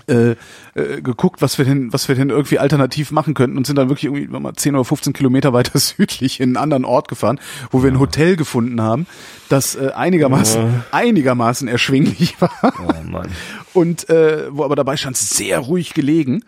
äh, 0.08 0.36
äh, 0.74 1.02
geguckt, 1.02 1.42
was 1.42 1.58
wir 1.58 1.66
denn, 1.66 1.92
was 1.94 2.08
wir 2.08 2.16
denn 2.16 2.30
irgendwie 2.30 2.60
alternativ 2.60 3.12
machen 3.12 3.34
könnten 3.34 3.58
und 3.58 3.68
sind 3.68 3.78
dann 3.78 3.90
wirklich 3.90 4.06
irgendwie 4.06 4.28
mal 4.28 4.54
10 4.54 4.76
oder 4.76 4.86
15 4.86 5.14
Kilometer 5.14 5.54
weiter 5.54 5.78
südlich 5.80 6.40
in 6.40 6.50
einen 6.50 6.58
anderen 6.58 6.86
Ort 6.86 7.08
gefahren, 7.08 7.40
wo 7.72 7.84
wir 7.84 7.92
ein 7.92 8.00
Hotel 8.00 8.36
gefunden 8.36 8.82
haben, 8.82 9.06
das 9.50 9.76
äh, 9.76 9.92
einigermaßen, 9.94 10.84
einigermaßen 10.92 11.61
erschwinglich 11.68 12.36
war 12.42 12.52
Oh 12.64 13.04
Mann. 13.10 13.30
und 13.74 14.10
äh, 14.10 14.48
wo 14.52 14.64
aber 14.64 14.76
dabei 14.76 14.98
stand 14.98 15.18
sehr 15.18 15.60
ruhig 15.60 15.94
gelegen. 15.94 16.44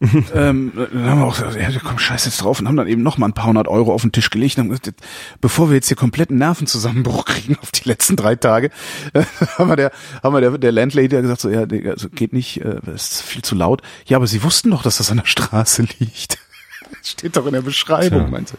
ähm, 0.34 0.72
dann 0.74 1.08
haben 1.08 1.20
wir 1.20 1.26
auch 1.26 1.36
gesagt, 1.36 1.56
ja, 1.56 1.80
komm, 1.82 1.98
scheiß 1.98 2.24
jetzt 2.26 2.42
drauf 2.42 2.58
und 2.60 2.66
haben 2.66 2.76
dann 2.76 2.88
eben 2.88 3.02
noch 3.02 3.16
mal 3.16 3.26
ein 3.26 3.32
paar 3.32 3.46
hundert 3.46 3.68
Euro 3.68 3.94
auf 3.94 4.02
den 4.02 4.10
Tisch 4.12 4.28
gelegt 4.28 4.58
und 4.58 4.64
haben 4.64 4.70
gesagt, 4.70 5.00
bevor 5.40 5.70
wir 5.70 5.76
jetzt 5.76 5.86
hier 5.88 5.96
kompletten 5.96 6.36
Nervenzusammenbruch 6.36 7.24
kriegen 7.26 7.56
auf 7.62 7.70
die 7.70 7.88
letzten 7.88 8.16
drei 8.16 8.34
Tage, 8.34 8.70
äh, 9.14 9.22
haben 9.56 9.70
wir 9.70 9.76
der, 9.76 9.92
haben 10.22 10.34
wir 10.34 10.40
der, 10.40 10.58
der 10.58 10.72
Landlady 10.72 11.08
gesagt, 11.08 11.40
so, 11.40 11.48
ja, 11.48 11.64
Digga, 11.64 11.92
also 11.92 12.08
geht 12.10 12.32
nicht, 12.32 12.60
äh, 12.62 12.80
ist 12.92 13.22
viel 13.22 13.42
zu 13.42 13.54
laut. 13.54 13.82
Ja, 14.04 14.16
aber 14.18 14.26
sie 14.26 14.42
wussten 14.42 14.70
doch, 14.72 14.82
dass 14.82 14.98
das 14.98 15.10
an 15.10 15.18
der 15.18 15.26
Straße 15.26 15.86
liegt. 16.00 16.38
Steht 17.02 17.36
doch 17.36 17.46
in 17.46 17.52
der 17.52 17.62
Beschreibung, 17.62 18.20
Tja. 18.22 18.30
meinte. 18.30 18.58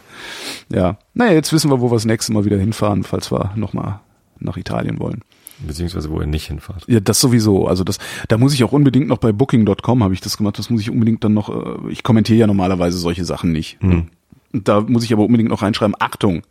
Ja, 0.70 0.98
naja, 1.14 1.32
jetzt 1.32 1.52
wissen 1.52 1.70
wir, 1.70 1.80
wo 1.80 1.90
wir 1.90 1.96
das 1.96 2.06
nächste 2.06 2.32
Mal 2.32 2.44
wieder 2.44 2.58
hinfahren, 2.58 3.04
falls 3.04 3.30
wir 3.30 3.52
noch 3.56 3.72
mal 3.72 4.00
nach 4.40 4.56
Italien 4.56 4.98
wollen. 4.98 5.22
Beziehungsweise 5.58 6.10
wo 6.10 6.20
ihr 6.20 6.26
nicht 6.26 6.46
hinfahrt. 6.48 6.84
Ja, 6.86 7.00
das 7.00 7.20
sowieso. 7.20 7.66
Also 7.66 7.82
das, 7.82 7.98
da 8.28 8.36
muss 8.36 8.52
ich 8.52 8.62
auch 8.64 8.72
unbedingt 8.72 9.08
noch 9.08 9.18
bei 9.18 9.32
Booking.com 9.32 10.02
habe 10.02 10.12
ich 10.14 10.20
das 10.20 10.36
gemacht. 10.36 10.58
Das 10.58 10.68
muss 10.70 10.82
ich 10.82 10.90
unbedingt 10.90 11.24
dann 11.24 11.34
noch. 11.34 11.48
Äh, 11.48 11.90
ich 11.90 12.02
kommentiere 12.02 12.38
ja 12.38 12.46
normalerweise 12.46 12.98
solche 12.98 13.24
Sachen 13.24 13.52
nicht. 13.52 13.82
Mhm. 13.82 14.08
Da 14.52 14.80
muss 14.82 15.04
ich 15.04 15.12
aber 15.12 15.24
unbedingt 15.24 15.48
noch 15.50 15.62
reinschreiben: 15.62 15.94
Achtung, 15.98 16.42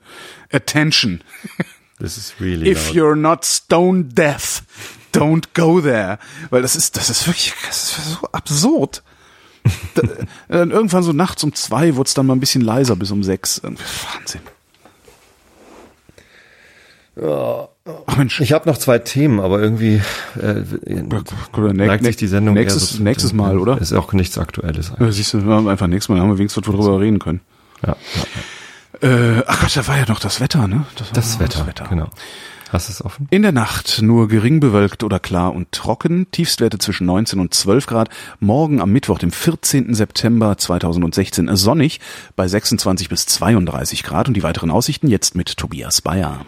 Attention. 0.52 1.22
Das 1.98 2.18
ist 2.18 2.42
really 2.42 2.70
If 2.70 2.90
loud. 2.90 2.98
you're 2.98 3.16
not 3.16 3.46
stone 3.46 4.04
deaf, 4.04 4.64
don't 5.14 5.46
go 5.54 5.80
there. 5.80 6.20
Weil 6.50 6.62
das 6.62 6.76
ist, 6.76 6.98
das 6.98 7.10
ist 7.10 7.26
wirklich, 7.26 7.54
das 7.66 7.98
ist 7.98 8.20
so 8.20 8.28
absurd. 8.34 9.02
da, 9.94 10.02
dann 10.50 10.72
irgendwann 10.72 11.04
so 11.04 11.14
nachts 11.14 11.42
um 11.46 11.54
zwei 11.54 11.96
wurde 11.96 12.10
es 12.10 12.14
dann 12.14 12.26
mal 12.26 12.34
ein 12.34 12.42
bisschen 12.42 12.60
leiser 12.60 12.98
bis 12.98 13.12
um 13.12 13.24
sechs. 13.24 13.62
Wahnsinn. 13.64 14.42
Ach 18.08 18.18
Mensch, 18.18 18.42
Ich 18.42 18.52
habe 18.52 18.68
noch 18.68 18.78
zwei 18.78 18.98
Themen, 18.98 19.40
aber 19.40 19.62
irgendwie 19.62 20.02
äh, 20.42 20.64
neigt 21.74 22.04
sich 22.04 22.16
die 22.16 22.26
Sendung 22.28 22.56
nächstes, 22.56 22.90
so 22.90 23.04
nächstes 23.04 23.32
Mal, 23.32 23.60
oder? 23.60 23.80
Ist 23.80 23.94
auch 23.94 24.12
nichts 24.14 24.40
Aktuelles. 24.40 24.92
Ja, 25.00 25.12
siehst 25.12 25.34
du, 25.34 25.46
wir 25.46 25.54
haben 25.54 25.68
einfach 25.68 25.86
nächstes 25.86 26.10
Mal, 26.10 26.20
haben 26.20 26.30
wir 26.30 26.38
wenigstens 26.40 26.64
drüber 26.64 27.00
reden 27.00 27.20
können. 27.20 27.42
Ja, 27.86 27.96
Äh, 29.02 29.44
ach 29.46 29.62
Gott, 29.62 29.76
da 29.78 29.88
war 29.88 29.98
ja 30.00 30.06
noch 30.08 30.20
das 30.20 30.40
Wetter, 30.40 30.68
ne? 30.68 30.78
war 30.78 31.08
das 31.14 31.40
noch 31.40 31.68
Wetter, 31.68 31.86
genau. 31.88 32.10
Hast 32.72 32.90
du 32.90 32.94
es 32.94 33.06
offen? 33.06 33.28
In 33.30 33.44
der 33.44 33.52
Nacht 33.52 34.02
nur 34.02 34.28
gering 34.28 34.60
bewölkt 34.60 35.04
oder 35.04 35.20
klar 35.20 35.54
und 35.54 35.72
trocken, 35.72 36.26
Tiefstwerte 36.32 36.80
zwischen 36.80 37.06
19 37.06 37.40
und 37.40 37.54
12 37.54 37.86
Grad. 37.86 38.10
Morgen 38.40 38.82
am 38.82 38.92
Mittwoch, 38.92 39.20
dem 39.20 39.32
14. 39.32 39.94
September 39.94 40.58
2016, 40.58 41.56
sonnig 41.56 42.00
bei 42.36 42.48
26 42.48 43.10
bis 43.10 43.28
32 43.28 44.04
Grad. 44.04 44.28
Und 44.28 44.34
die 44.34 44.44
weiteren 44.44 44.72
Aussichten 44.72 45.08
jetzt 45.08 45.36
mit 45.36 45.56
Tobias 45.58 46.02
Bayer. 46.02 46.46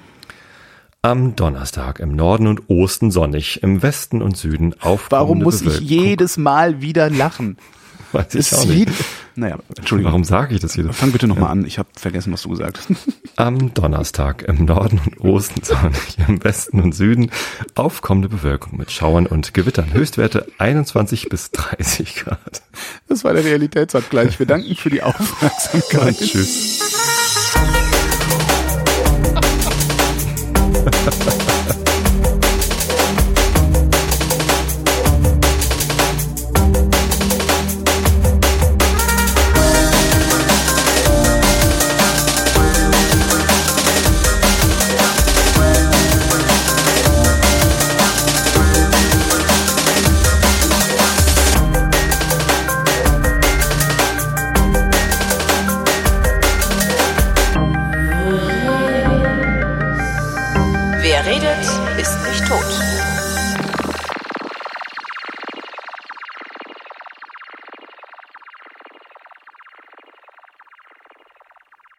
Am 1.08 1.38
Donnerstag 1.38 2.02
im 2.02 2.18
Norden 2.18 2.48
und 2.48 2.70
Osten 2.70 3.12
sonnig, 3.12 3.64
im 3.64 3.82
Westen 3.82 4.22
und 4.22 4.36
Süden 4.36 4.76
auf. 4.82 5.06
Warum 5.10 5.40
muss 5.40 5.62
ich 5.62 5.80
jedes 5.80 6.36
Mal 6.36 6.82
wieder 6.82 7.10
lachen? 7.10 7.56
Weiß 8.12 8.34
ich 8.34 8.40
Ist 8.42 8.54
auch 8.54 8.66
nicht. 8.66 8.92
naja, 9.36 9.58
Entschuldigung. 9.78 10.12
Warum 10.12 10.26
sage 10.26 10.54
ich 10.54 10.60
das 10.60 10.76
jedes 10.76 10.98
Fang 10.98 11.14
bitte 11.14 11.28
nochmal 11.28 11.52
an. 11.52 11.66
Ich 11.66 11.80
habe 11.80 11.88
vergessen, 11.96 12.34
was 12.34 12.42
du 12.42 12.50
gesagt 12.50 12.80
hast. 12.80 12.90
Am 13.38 13.74
Donnerstag 13.74 14.42
im 14.42 14.66
Norden 14.66 15.00
und 15.00 15.22
Osten 15.22 15.64
sonnig, 15.64 16.18
im 16.28 16.44
Westen 16.44 16.82
und 16.82 16.94
Süden 16.94 17.32
aufkommende 17.76 18.28
Bewölkung 18.28 18.78
mit 18.78 18.92
Schauern 18.92 19.28
und 19.28 19.54
Gewittern. 19.54 19.94
Höchstwerte 19.94 20.46
21 20.58 21.30
bis 21.30 21.52
30 21.52 22.16
Grad. 22.16 22.62
Das 23.08 23.24
war 23.24 23.34
der 23.34 23.46
Realitätsabgleich. 23.46 24.40
Wir 24.40 24.46
danken 24.46 24.76
für 24.76 24.90
die 24.90 25.02
Aufmerksamkeit. 25.04 26.18
Tschüss. 26.18 26.97
Ha 30.88 31.12
ha 31.12 31.32
ha. 31.46 31.57